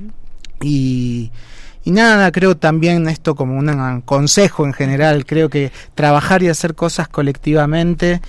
y 0.60 1.30
y 1.86 1.92
nada, 1.92 2.32
creo 2.32 2.56
también 2.56 3.08
esto 3.08 3.36
como 3.36 3.56
un 3.56 4.00
consejo 4.00 4.66
en 4.66 4.72
general, 4.72 5.24
creo 5.24 5.48
que 5.48 5.70
trabajar 5.94 6.42
y 6.42 6.48
hacer 6.48 6.74
cosas 6.74 7.06
colectivamente 7.06 8.20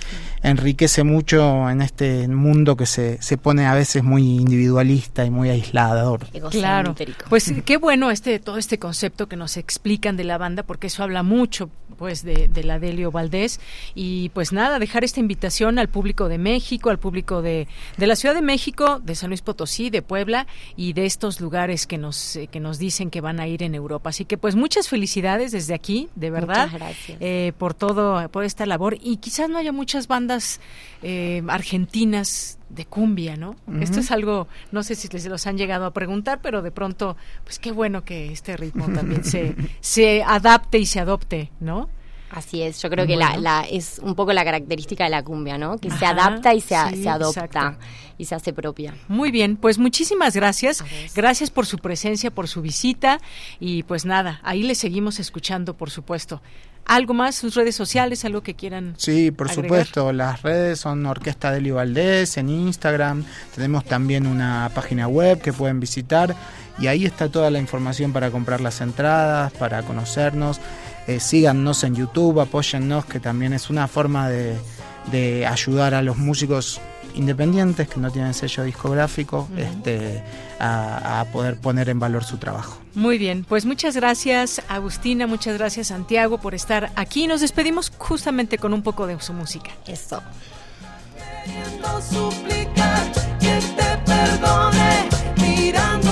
enriquece 0.42 1.04
mucho 1.04 1.68
en 1.68 1.82
este 1.82 2.28
mundo 2.28 2.76
que 2.76 2.86
se, 2.86 3.20
se 3.22 3.36
pone 3.36 3.66
a 3.66 3.74
veces 3.74 4.02
muy 4.02 4.22
individualista 4.22 5.24
y 5.24 5.30
muy 5.30 5.50
aislador. 5.50 6.26
Claro, 6.50 6.94
pues 7.28 7.52
qué 7.64 7.76
bueno 7.76 8.10
este 8.10 8.38
todo 8.38 8.58
este 8.58 8.78
concepto 8.78 9.28
que 9.28 9.36
nos 9.36 9.56
explican 9.56 10.16
de 10.16 10.24
la 10.24 10.38
banda, 10.38 10.62
porque 10.62 10.88
eso 10.88 11.02
habla 11.02 11.22
mucho 11.22 11.70
pues 11.98 12.22
de, 12.22 12.48
de 12.48 12.64
la 12.64 12.78
Delio 12.78 13.10
Valdés 13.10 13.60
y 13.94 14.28
pues 14.30 14.52
nada, 14.52 14.78
dejar 14.78 15.04
esta 15.04 15.20
invitación 15.20 15.78
al 15.78 15.88
público 15.88 16.28
de 16.28 16.38
México, 16.38 16.90
al 16.90 16.98
público 16.98 17.42
de, 17.42 17.66
de 17.96 18.06
la 18.06 18.14
Ciudad 18.14 18.34
de 18.34 18.42
México, 18.42 19.00
de 19.00 19.14
San 19.14 19.30
Luis 19.30 19.42
Potosí, 19.42 19.90
de 19.90 20.02
Puebla 20.02 20.46
y 20.76 20.92
de 20.92 21.06
estos 21.06 21.40
lugares 21.40 21.86
que 21.86 21.98
nos, 21.98 22.36
eh, 22.36 22.46
que 22.46 22.60
nos 22.60 22.78
dicen 22.78 23.10
que 23.10 23.20
van 23.20 23.40
a 23.40 23.48
ir 23.48 23.62
en 23.62 23.74
Europa. 23.74 24.10
Así 24.10 24.24
que 24.24 24.38
pues 24.38 24.54
muchas 24.54 24.88
felicidades 24.88 25.52
desde 25.52 25.74
aquí, 25.74 26.08
de 26.14 26.30
verdad, 26.30 26.68
eh, 27.20 27.52
por 27.58 27.74
todo, 27.74 28.28
por 28.28 28.44
esta 28.44 28.64
labor. 28.66 28.96
Y 29.02 29.16
quizás 29.16 29.48
no 29.48 29.58
haya 29.58 29.72
muchas 29.72 30.06
bandas 30.06 30.27
eh, 31.02 31.42
argentinas 31.48 32.58
de 32.68 32.84
cumbia, 32.84 33.36
¿no? 33.36 33.56
Esto 33.80 34.00
es 34.00 34.10
algo, 34.10 34.46
no 34.72 34.82
sé 34.82 34.94
si 34.94 35.08
les 35.08 35.24
los 35.26 35.46
han 35.46 35.56
llegado 35.56 35.86
a 35.86 35.92
preguntar, 35.92 36.40
pero 36.42 36.60
de 36.60 36.70
pronto, 36.70 37.16
pues 37.44 37.58
qué 37.58 37.72
bueno 37.72 38.04
que 38.04 38.30
este 38.30 38.56
ritmo 38.56 38.88
también 38.88 39.24
se, 39.24 39.54
se 39.80 40.22
adapte 40.22 40.78
y 40.78 40.86
se 40.86 41.00
adopte, 41.00 41.50
¿no? 41.60 41.88
Así 42.30 42.62
es, 42.62 42.82
yo 42.82 42.90
creo 42.90 43.06
que 43.06 43.16
la, 43.16 43.66
es 43.70 43.98
un 44.02 44.14
poco 44.14 44.34
la 44.34 44.44
característica 44.44 45.04
de 45.04 45.10
la 45.10 45.22
cumbia, 45.22 45.56
¿no? 45.56 45.78
Que 45.78 45.90
se 45.90 46.04
adapta 46.04 46.52
y 46.52 46.60
se, 46.60 46.76
se 46.94 47.08
adopta 47.08 47.78
y 48.18 48.26
se 48.26 48.34
hace 48.34 48.52
propia. 48.52 48.94
Muy 49.08 49.30
bien, 49.30 49.56
pues 49.56 49.78
muchísimas 49.78 50.36
gracias. 50.36 50.84
Gracias 51.14 51.50
por 51.50 51.64
su 51.64 51.78
presencia, 51.78 52.30
por 52.30 52.46
su 52.46 52.60
visita 52.60 53.18
y 53.60 53.82
pues 53.84 54.04
nada, 54.04 54.40
ahí 54.42 54.62
le 54.62 54.74
seguimos 54.74 55.20
escuchando, 55.20 55.74
por 55.74 55.90
supuesto. 55.90 56.42
¿Algo 56.88 57.12
más? 57.12 57.34
¿Sus 57.34 57.54
redes 57.54 57.76
sociales? 57.76 58.24
¿Algo 58.24 58.42
que 58.42 58.54
quieran? 58.54 58.94
Sí, 58.96 59.30
por 59.30 59.50
supuesto. 59.50 60.10
Las 60.10 60.40
redes 60.40 60.80
son 60.80 61.04
Orquesta 61.04 61.52
Delio 61.52 61.74
Valdés 61.74 62.38
en 62.38 62.48
Instagram. 62.48 63.24
Tenemos 63.54 63.84
también 63.84 64.26
una 64.26 64.70
página 64.74 65.06
web 65.06 65.38
que 65.38 65.52
pueden 65.52 65.80
visitar 65.80 66.34
y 66.78 66.86
ahí 66.86 67.04
está 67.04 67.28
toda 67.28 67.50
la 67.50 67.58
información 67.58 68.14
para 68.14 68.30
comprar 68.30 68.62
las 68.62 68.80
entradas, 68.80 69.52
para 69.52 69.82
conocernos. 69.82 70.60
Eh, 71.06 71.20
síganos 71.20 71.84
en 71.84 71.94
YouTube, 71.94 72.40
apóyennos, 72.40 73.04
que 73.04 73.20
también 73.20 73.52
es 73.52 73.68
una 73.68 73.86
forma 73.86 74.30
de, 74.30 74.56
de 75.12 75.46
ayudar 75.46 75.92
a 75.92 76.00
los 76.00 76.16
músicos 76.16 76.80
independientes 77.18 77.88
que 77.88 78.00
no 78.00 78.10
tienen 78.10 78.32
sello 78.32 78.62
discográfico 78.64 79.48
este, 79.56 80.22
a, 80.58 81.20
a 81.20 81.24
poder 81.26 81.58
poner 81.58 81.88
en 81.88 81.98
valor 81.98 82.24
su 82.24 82.38
trabajo. 82.38 82.78
Muy 82.94 83.18
bien, 83.18 83.44
pues 83.44 83.66
muchas 83.66 83.96
gracias 83.96 84.62
Agustina, 84.68 85.26
muchas 85.26 85.58
gracias 85.58 85.88
Santiago 85.88 86.38
por 86.38 86.54
estar 86.54 86.90
aquí. 86.96 87.26
Nos 87.26 87.40
despedimos 87.40 87.92
justamente 87.98 88.58
con 88.58 88.72
un 88.72 88.82
poco 88.82 89.06
de 89.06 89.20
su 89.20 89.32
música. 89.32 89.70
Eso. 89.86 90.22
suplicar 92.10 93.12
que 93.40 93.60
te 93.76 93.96
perdone 94.04 95.08
mirándome 95.36 96.07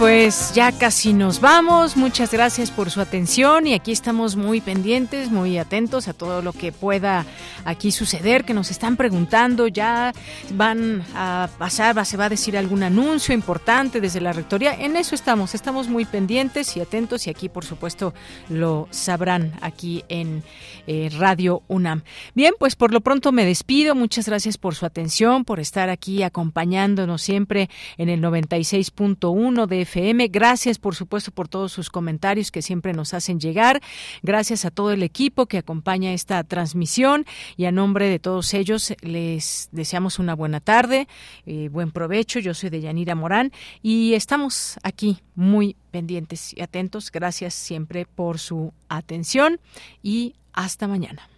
pues 0.00 0.54
ya 0.54 0.69
casi 0.80 1.12
nos 1.12 1.42
vamos. 1.42 1.98
Muchas 1.98 2.32
gracias 2.32 2.70
por 2.70 2.90
su 2.90 3.02
atención 3.02 3.66
y 3.66 3.74
aquí 3.74 3.92
estamos 3.92 4.36
muy 4.36 4.62
pendientes, 4.62 5.30
muy 5.30 5.58
atentos 5.58 6.08
a 6.08 6.14
todo 6.14 6.40
lo 6.40 6.54
que 6.54 6.72
pueda 6.72 7.26
aquí 7.66 7.92
suceder, 7.92 8.46
que 8.46 8.54
nos 8.54 8.70
están 8.70 8.96
preguntando. 8.96 9.68
Ya 9.68 10.14
van 10.54 11.04
a 11.14 11.50
pasar, 11.58 12.06
se 12.06 12.16
va 12.16 12.24
a 12.24 12.28
decir 12.30 12.56
algún 12.56 12.82
anuncio 12.82 13.34
importante 13.34 14.00
desde 14.00 14.22
la 14.22 14.32
rectoría. 14.32 14.72
En 14.72 14.96
eso 14.96 15.14
estamos, 15.14 15.54
estamos 15.54 15.86
muy 15.88 16.06
pendientes 16.06 16.74
y 16.78 16.80
atentos 16.80 17.26
y 17.26 17.30
aquí, 17.30 17.50
por 17.50 17.66
supuesto, 17.66 18.14
lo 18.48 18.88
sabrán 18.90 19.52
aquí 19.60 20.02
en 20.08 20.42
eh, 20.86 21.10
Radio 21.18 21.62
UNAM. 21.68 22.04
Bien, 22.34 22.54
pues 22.58 22.74
por 22.74 22.92
lo 22.92 23.02
pronto 23.02 23.32
me 23.32 23.44
despido. 23.44 23.94
Muchas 23.94 24.26
gracias 24.26 24.56
por 24.56 24.74
su 24.74 24.86
atención, 24.86 25.44
por 25.44 25.60
estar 25.60 25.90
aquí 25.90 26.22
acompañándonos 26.22 27.20
siempre 27.20 27.68
en 27.98 28.08
el 28.08 28.22
96.1 28.22 29.66
de 29.66 29.82
FM. 29.82 30.28
Gracias, 30.28 30.69
por 30.78 30.94
supuesto, 30.94 31.30
por 31.30 31.48
todos 31.48 31.72
sus 31.72 31.90
comentarios 31.90 32.50
que 32.50 32.62
siempre 32.62 32.92
nos 32.92 33.14
hacen 33.14 33.40
llegar. 33.40 33.80
Gracias 34.22 34.64
a 34.64 34.70
todo 34.70 34.92
el 34.92 35.02
equipo 35.02 35.46
que 35.46 35.58
acompaña 35.58 36.12
esta 36.12 36.42
transmisión 36.44 37.26
y 37.56 37.64
a 37.64 37.72
nombre 37.72 38.08
de 38.08 38.18
todos 38.18 38.54
ellos 38.54 38.94
les 39.00 39.68
deseamos 39.72 40.18
una 40.18 40.34
buena 40.34 40.60
tarde, 40.60 41.08
eh, 41.46 41.68
buen 41.70 41.90
provecho. 41.90 42.38
Yo 42.38 42.54
soy 42.54 42.70
de 42.70 42.80
Yanira 42.80 43.14
Morán 43.14 43.52
y 43.82 44.14
estamos 44.14 44.78
aquí 44.82 45.18
muy 45.34 45.76
pendientes 45.90 46.56
y 46.56 46.62
atentos. 46.62 47.10
Gracias 47.10 47.54
siempre 47.54 48.06
por 48.06 48.38
su 48.38 48.72
atención 48.88 49.60
y 50.02 50.34
hasta 50.52 50.86
mañana. 50.86 51.28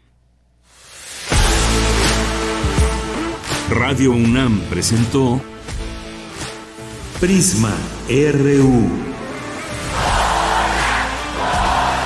Radio 3.70 4.12
UNAM 4.12 4.60
presentó 4.68 5.40
Prisma 7.20 7.74
RU. 8.09 8.90